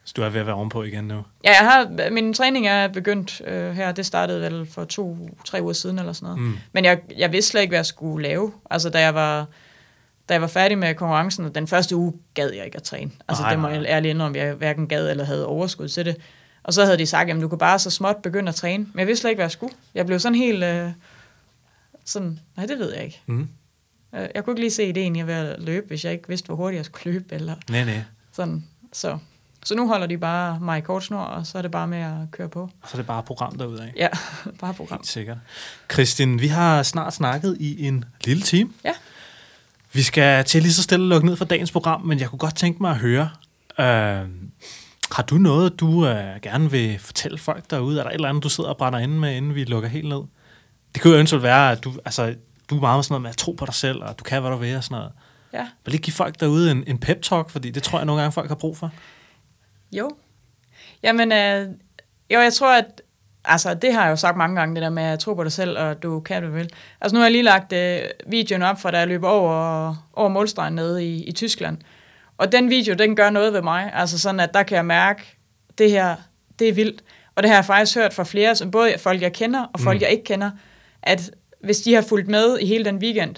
Så 0.04 0.14
du 0.16 0.22
er 0.22 0.30
ved 0.30 0.40
at 0.40 0.46
være 0.46 0.56
ovenpå 0.56 0.84
igen 0.84 1.04
nu? 1.04 1.24
Ja, 1.44 1.50
jeg 1.62 1.72
har, 1.72 2.10
min 2.12 2.34
træning 2.34 2.68
er 2.68 2.88
begyndt 2.88 3.42
øh, 3.48 3.72
her, 3.72 3.92
det 3.92 4.06
startede 4.06 4.42
vel 4.42 4.66
for 4.66 4.86
to-tre 4.86 5.62
uger 5.62 5.74
siden 5.74 6.00
eller 6.00 6.14
sådan 6.14 6.26
noget. 6.26 6.42
Mm. 6.42 6.58
Men 6.74 6.86
jeg, 6.86 7.00
jeg 7.18 7.32
vidste 7.32 7.52
slet 7.52 7.62
ikke, 7.62 7.72
hvad 7.72 7.78
jeg 7.80 7.86
skulle 7.86 8.28
lave. 8.28 8.52
Altså, 8.70 8.90
da 8.90 9.00
jeg 9.00 9.16
var, 9.16 9.48
da 10.30 10.34
jeg 10.34 10.42
var 10.42 10.48
færdig 10.48 10.78
med 10.78 10.96
konkurrencen, 10.96 11.56
den 11.56 11.68
første 11.68 11.96
uge 11.96 12.14
gad 12.34 12.52
jeg 12.52 12.66
ikke 12.66 12.78
at 12.78 12.84
træne. 12.84 13.12
Altså, 13.28 13.44
Nej, 13.44 13.52
det 13.52 13.60
må 13.60 13.68
jeg 13.68 13.86
ærligt 13.86 14.12
indrømme, 14.12 14.38
jeg 14.38 14.54
hverken 14.54 14.88
gad 14.88 15.10
eller 15.10 15.24
havde 15.24 15.46
overskud 15.46 15.88
til 15.88 16.06
det. 16.06 16.16
Og 16.64 16.74
så 16.74 16.86
havde 16.86 16.98
de 16.98 17.06
sagt, 17.06 17.30
at 17.30 17.42
du 17.42 17.48
kan 17.48 17.58
bare 17.58 17.80
så 17.80 17.90
småt 17.90 18.18
begynde 18.24 18.50
at 18.50 18.56
træne. 18.56 18.84
Men 18.94 19.00
jeg 19.00 19.08
vidste 19.08 19.22
slet 19.22 19.30
ikke, 19.32 19.38
hvad 19.38 19.46
jeg 19.46 19.52
skulle. 19.52 19.74
Jeg 19.96 20.06
blev 20.06 20.20
sådan 20.20 20.36
helt... 20.38 20.64
Øh, 20.64 20.90
sådan, 22.06 22.40
nej, 22.58 22.66
det 22.66 22.80
ved 22.80 22.94
jeg 22.94 23.04
ikke. 23.04 23.22
Mm. 23.26 23.48
Øh, 24.16 24.28
Jeg 24.36 24.44
kunne 24.44 24.52
ikke 24.54 24.62
lige 24.62 24.72
se 24.72 24.90
ideen 24.90 25.16
i 25.16 25.20
at 25.22 25.28
være 25.28 25.60
løbe, 25.62 25.88
hvis 25.88 26.06
jeg 26.06 26.12
ikke 26.14 26.28
vidste, 26.28 26.46
hvor 26.46 26.56
hurtigt 26.56 26.78
jeg 26.78 26.86
skulle 26.86 27.14
løbe. 27.14 27.36
Eller 27.36 27.56
Nej, 27.70 27.84
nej. 27.84 28.02
sådan. 28.32 28.64
Så, 28.94 29.18
så 29.66 29.76
nu 29.76 29.88
holder 29.88 30.08
de 30.08 30.18
bare 30.18 30.60
mig 30.60 30.78
i 30.78 30.82
kort 30.82 31.04
snor, 31.04 31.20
og 31.20 31.48
så 31.48 31.58
er 31.58 31.62
det 31.62 31.72
bare 31.72 31.88
med 31.88 31.98
at 31.98 32.32
køre 32.32 32.50
på. 32.50 32.62
Og 32.62 32.90
så 32.90 32.94
er 32.94 33.00
det 33.00 33.08
bare 33.08 33.24
program 33.24 33.58
derudad. 33.58 33.88
Ja, 33.96 34.08
bare 34.62 34.74
program. 34.74 34.98
Helt 35.00 35.08
sikkert. 35.08 35.38
Kristin, 35.88 36.42
vi 36.42 36.48
har 36.48 36.84
snart 36.84 37.14
snakket 37.14 37.58
i 37.60 37.86
en 37.88 38.06
lille 38.26 38.44
time. 38.44 38.70
Ja. 38.84 38.94
Vi 39.94 40.02
skal 40.02 40.46
til 40.46 40.62
lige 40.62 40.74
så 40.74 40.84
stille 40.84 41.08
lukke 41.08 41.26
ned 41.28 41.36
for 41.36 41.46
dagens 41.46 41.72
program, 41.72 42.02
men 42.02 42.20
jeg 42.20 42.30
kunne 42.30 42.40
godt 42.40 42.56
tænke 42.56 42.82
mig 42.84 42.92
at 42.92 42.98
høre, 42.98 43.30
øh, 43.80 44.30
har 45.12 45.24
du 45.30 45.36
noget, 45.36 45.80
du 45.80 46.08
øh, 46.08 46.42
gerne 46.42 46.72
vil 46.72 47.00
fortælle 47.00 47.38
folk 47.38 47.70
derude? 47.72 48.00
Er 48.00 48.04
der 48.04 48.10
et 48.10 48.14
eller 48.16 48.30
andet, 48.30 48.44
du 48.44 48.50
sidder 48.50 48.70
og 48.70 48.78
brænder 48.78 49.00
inde 49.00 49.20
med, 49.20 49.36
inden 49.36 49.56
vi 49.56 49.64
lukker 49.64 49.90
helt 49.90 50.10
ned? 50.10 50.22
Det 50.94 51.02
kunne 51.02 51.12
jo 51.12 51.16
eventuelt 51.16 51.44
være, 51.44 51.72
at 51.72 51.84
du, 51.84 51.94
altså, 52.06 52.36
du 52.70 52.76
er 52.76 52.82
meget 52.82 52.98
med 52.98 53.04
sådan 53.04 53.14
noget 53.14 53.22
med 53.22 53.30
at 53.30 53.38
tro 53.38 53.52
på 53.52 53.66
dig 53.66 53.74
selv, 53.74 54.04
og 54.04 54.20
du 54.20 54.24
kan, 54.24 54.42
hvad 54.42 54.52
du 54.52 54.58
vil 54.58 54.76
og 54.76 54.84
sådan 54.84 54.96
noget. 54.96 55.12
Ja. 55.54 55.68
Vil 55.86 55.92
lige 55.92 56.02
give 56.02 56.14
folk 56.14 56.40
derude 56.40 56.72
en, 56.72 56.84
en 56.88 57.00
pep-talk, 57.06 57.50
fordi 57.50 57.72
det 57.72 57.84
tror 57.84 58.00
jeg 58.00 58.06
nogle 58.06 58.22
gange, 58.22 58.32
folk 58.32 58.48
har 58.48 58.56
brug 58.56 58.78
for. 58.78 58.92
Jo. 59.92 60.12
Jamen, 61.04 61.32
øh, 61.32 61.68
jo, 62.30 62.40
jeg 62.40 62.54
tror, 62.54 62.78
at 62.78 63.02
altså, 63.46 63.74
det 63.74 63.94
har 63.94 64.04
jeg 64.04 64.12
jo 64.12 64.16
sagt 64.16 64.38
mange 64.38 64.56
gange, 64.56 64.76
det 64.76 64.82
der 64.82 64.90
med 64.90 65.04
at 65.04 65.20
tro 65.20 65.34
på 65.34 65.44
dig 65.44 65.52
selv, 65.52 65.78
og 65.78 66.04
du 66.04 66.20
kan, 66.20 66.40
hvad 66.40 66.50
du 66.50 66.56
vil. 66.56 66.70
Altså, 67.02 67.16
nu 67.16 67.20
har 67.20 67.26
jeg 67.26 67.32
lige 67.32 67.44
lagt 67.44 67.74
øh, 67.74 68.00
videoen 68.28 68.64
op 68.64 68.82
fra, 68.82 68.92
da 68.92 68.98
jeg 68.98 69.08
løber 69.08 69.30
over, 69.30 69.96
over 70.14 70.30
målstregen 70.30 70.74
nede 70.74 71.06
i, 71.06 71.24
i 71.24 71.32
Tyskland. 71.32 71.78
Og 72.38 72.52
den 72.52 72.70
video, 72.70 72.94
den 72.94 73.16
gør 73.16 73.30
noget 73.30 73.54
ved 73.54 73.62
mig. 73.62 73.92
Altså 73.94 74.20
sådan, 74.20 74.40
at 74.40 74.54
der 74.54 74.64
kan 74.64 74.76
jeg 74.76 74.86
mærke, 74.86 75.38
det 75.78 75.92
her, 75.92 76.16
det 76.60 76.70
er 76.70 76.74
vildt. 76.74 77.04
Og 77.36 77.44
det 77.44 77.50
har 77.50 77.58
jeg 77.58 77.66
faktisk 77.66 77.98
hørt 77.98 78.14
fra 78.14 78.24
flere, 78.24 78.56
som 78.56 78.72
både 78.72 78.96
folk, 79.00 79.22
jeg 79.22 79.34
kender, 79.34 79.66
og 79.74 79.80
folk, 79.80 79.98
mm. 79.98 80.02
jeg 80.02 80.10
ikke 80.10 80.24
kender, 80.24 80.52
at 81.04 81.32
hvis 81.64 81.82
de 81.82 81.94
har 81.94 82.02
fulgt 82.02 82.28
med 82.28 82.60
i 82.60 82.66
hele 82.66 82.86
den 82.86 82.98
weekend, 82.98 83.36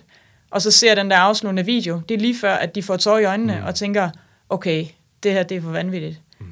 og 0.51 0.61
så 0.61 0.71
ser 0.71 0.95
den 0.95 1.11
der 1.11 1.17
afsluttende 1.17 1.65
video, 1.65 2.01
det 2.09 2.15
er 2.15 2.19
lige 2.19 2.37
før, 2.37 2.53
at 2.53 2.75
de 2.75 2.83
får 2.83 2.97
tår 2.97 3.17
i 3.17 3.25
øjnene 3.25 3.53
Mm. 3.53 3.59
mm. 3.59 3.65
og 3.65 3.75
tænker, 3.75 4.09
okay, 4.49 4.85
det 5.23 5.33
her, 5.33 5.43
det 5.43 5.57
er 5.57 5.61
for 5.61 5.71
vanvittigt. 5.71 6.21
Mm. 6.39 6.45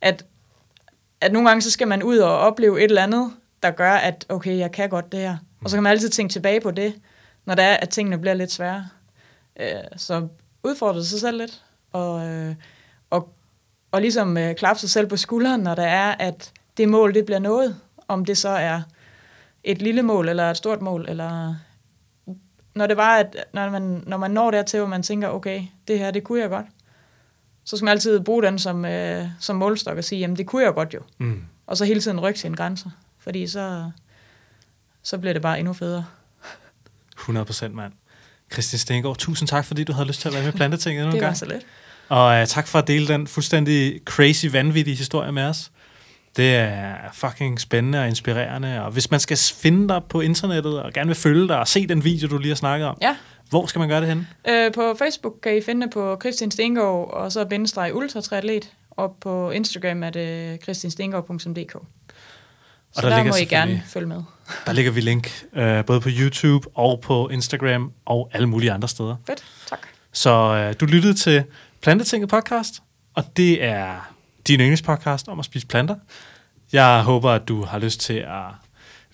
At, 0.00 0.24
at 1.20 1.32
nogle 1.32 1.48
gange, 1.48 1.62
så 1.62 1.70
skal 1.70 1.88
man 1.88 2.02
ud 2.02 2.18
og 2.18 2.38
opleve 2.38 2.78
et 2.78 2.84
eller 2.84 3.02
andet, 3.02 3.32
der 3.62 3.70
gør, 3.70 3.92
at 3.92 4.26
okay, 4.28 4.58
jeg 4.58 4.72
kan 4.72 4.88
godt 4.88 5.12
det 5.12 5.20
her. 5.20 5.36
Og 5.64 5.70
så 5.70 5.76
kan 5.76 5.82
man 5.82 5.90
altid 5.90 6.08
tænke 6.08 6.32
tilbage 6.32 6.60
på 6.60 6.70
det, 6.70 6.94
når 7.44 7.54
det 7.54 7.64
er, 7.64 7.74
at 7.74 7.88
tingene 7.88 8.18
bliver 8.18 8.34
lidt 8.34 8.52
svære. 8.52 8.88
Øh, 9.60 9.68
så 9.96 10.28
udfordre 10.62 11.04
sig 11.04 11.20
selv 11.20 11.38
lidt, 11.38 11.62
og, 11.92 12.26
øh, 12.26 12.54
og, 13.10 13.28
og 13.92 14.00
ligesom 14.00 14.36
øh, 14.36 14.54
klappe 14.54 14.80
sig 14.80 14.90
selv 14.90 15.06
på 15.06 15.16
skulderen, 15.16 15.60
når 15.60 15.74
der 15.74 15.86
er, 15.86 16.14
at 16.18 16.52
det 16.76 16.88
mål, 16.88 17.14
det 17.14 17.24
bliver 17.24 17.38
nået. 17.38 17.76
Om 18.08 18.24
det 18.24 18.38
så 18.38 18.48
er 18.48 18.82
et 19.66 19.82
lille 19.82 20.02
mål, 20.02 20.28
eller 20.28 20.50
et 20.50 20.56
stort 20.56 20.82
mål, 20.82 21.06
eller 21.08 21.54
når 22.74 22.86
det 22.86 22.96
var, 22.96 23.16
at 23.16 23.36
når 23.52 23.70
man, 23.70 24.02
når 24.06 24.16
man 24.16 24.30
når 24.30 24.50
dertil, 24.50 24.78
hvor 24.80 24.88
man 24.88 25.02
tænker, 25.02 25.28
okay, 25.28 25.62
det 25.88 25.98
her, 25.98 26.10
det 26.10 26.24
kunne 26.24 26.40
jeg 26.40 26.48
godt, 26.48 26.66
så 27.64 27.76
skal 27.76 27.84
man 27.84 27.92
altid 27.92 28.20
bruge 28.20 28.42
den 28.42 28.58
som, 28.58 28.84
øh, 28.84 29.26
som 29.40 29.56
målstok 29.56 29.96
og 29.98 30.04
sige, 30.04 30.18
jamen 30.18 30.36
det 30.36 30.46
kunne 30.46 30.62
jeg 30.64 30.74
godt 30.74 30.94
jo. 30.94 31.00
Mm. 31.18 31.42
Og 31.66 31.76
så 31.76 31.84
hele 31.84 32.00
tiden 32.00 32.20
rykke 32.20 32.40
sine 32.40 32.56
grænser, 32.56 32.90
fordi 33.18 33.46
så, 33.46 33.90
så 35.02 35.18
bliver 35.18 35.32
det 35.32 35.42
bare 35.42 35.58
endnu 35.58 35.72
federe. 35.72 36.04
100 37.16 37.44
procent, 37.46 37.74
mand. 37.74 37.92
Kristin 38.48 38.78
Stengård, 38.78 39.16
tusind 39.16 39.48
tak, 39.48 39.64
fordi 39.64 39.84
du 39.84 39.92
havde 39.92 40.06
lyst 40.08 40.20
til 40.20 40.28
at 40.28 40.34
være 40.34 40.42
med 40.44 40.52
i 40.54 40.56
Plantetinget 40.56 41.02
endnu 41.02 41.10
en 41.10 41.14
Det 41.14 41.22
var 41.22 41.26
gang. 41.28 41.36
så 41.36 41.44
let. 41.46 41.66
Og 42.08 42.40
uh, 42.40 42.46
tak 42.46 42.66
for 42.66 42.78
at 42.78 42.86
dele 42.88 43.08
den 43.08 43.26
fuldstændig 43.26 44.00
crazy, 44.04 44.46
vanvittige 44.52 44.96
historie 44.96 45.32
med 45.32 45.42
os. 45.42 45.70
Det 46.36 46.54
er 46.54 46.94
fucking 47.12 47.60
spændende 47.60 48.00
og 48.00 48.08
inspirerende. 48.08 48.82
Og 48.82 48.90
hvis 48.90 49.10
man 49.10 49.20
skal 49.20 49.38
finde 49.54 49.88
dig 49.88 50.02
på 50.08 50.20
internettet 50.20 50.82
og 50.82 50.92
gerne 50.92 51.06
vil 51.08 51.16
følge 51.16 51.48
dig 51.48 51.58
og 51.58 51.68
se 51.68 51.86
den 51.86 52.04
video, 52.04 52.28
du 52.28 52.38
lige 52.38 52.48
har 52.50 52.56
snakket 52.56 52.88
om, 52.88 52.98
Ja, 53.02 53.16
Hvor 53.50 53.66
skal 53.66 53.78
man 53.78 53.88
gøre 53.88 54.00
det 54.00 54.08
henne? 54.08 54.26
Øh, 54.48 54.72
på 54.72 54.94
Facebook 54.98 55.32
kan 55.42 55.56
I 55.56 55.60
finde 55.60 55.82
det 55.86 55.92
på 55.92 56.16
Christian 56.20 56.50
Stengård, 56.50 57.12
og 57.12 57.32
så 57.32 57.44
bindestreg 57.44 57.94
ultratriatlet, 57.94 58.72
og 58.90 59.16
på 59.20 59.50
Instagram 59.50 60.02
er 60.02 60.10
det 60.10 60.62
christianstengård.dk. 60.62 61.72
Så 61.72 61.80
Og 62.96 63.02
der, 63.02 63.08
der 63.16 63.24
må 63.24 63.34
I 63.40 63.44
gerne 63.44 63.82
følge 63.86 64.06
med. 64.06 64.22
Der 64.66 64.72
ligger 64.72 64.92
vi 64.92 65.00
link 65.00 65.30
øh, 65.56 65.84
både 65.84 66.00
på 66.00 66.08
YouTube 66.18 66.68
og 66.74 67.00
på 67.00 67.28
Instagram 67.28 67.92
og 68.06 68.30
alle 68.32 68.46
mulige 68.46 68.72
andre 68.72 68.88
steder. 68.88 69.16
Fedt, 69.26 69.44
tak. 69.68 69.78
Så 70.12 70.30
øh, 70.30 70.74
du 70.80 70.86
lyttede 70.86 71.14
til 71.14 71.44
Plantetinget 71.82 72.28
podcast, 72.28 72.74
og 73.14 73.24
det 73.36 73.64
er 73.64 74.12
din 74.46 74.60
yndlingspodcast 74.60 75.28
om 75.28 75.38
at 75.38 75.44
spise 75.44 75.66
planter. 75.66 75.96
Jeg 76.72 77.02
håber, 77.02 77.30
at 77.30 77.48
du 77.48 77.64
har 77.64 77.78
lyst 77.78 78.00
til 78.00 78.14
at 78.14 78.44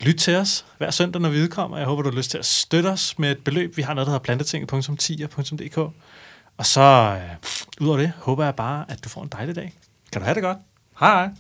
lytte 0.01 0.18
til 0.18 0.37
os 0.37 0.64
hver 0.78 0.91
søndag, 0.91 1.22
når 1.22 1.28
vi 1.28 1.43
udkommer. 1.43 1.76
Jeg 1.76 1.87
håber, 1.87 2.03
du 2.03 2.11
har 2.11 2.16
lyst 2.16 2.30
til 2.30 2.39
at 2.39 2.47
støtte 2.47 2.87
os 2.87 3.18
med 3.18 3.30
et 3.30 3.39
beløb. 3.45 3.76
Vi 3.76 3.83
har 3.83 3.95
noget, 3.95 4.07
der 4.07 4.11
hedder 4.11 4.24
plantetinget.10.dk. 4.24 5.78
Og 6.57 6.66
så, 6.66 6.80
øh, 7.22 7.37
ud 7.80 7.89
over 7.89 7.99
det, 7.99 8.12
håber 8.18 8.45
jeg 8.45 8.55
bare, 8.55 8.85
at 8.89 9.05
du 9.05 9.09
får 9.09 9.22
en 9.22 9.28
dejlig 9.28 9.57
dag. 9.57 9.72
Kan 10.12 10.20
du 10.20 10.24
have 10.24 10.35
det 10.35 10.43
godt? 10.43 10.59
Hej 11.01 11.14
hej. 11.14 11.30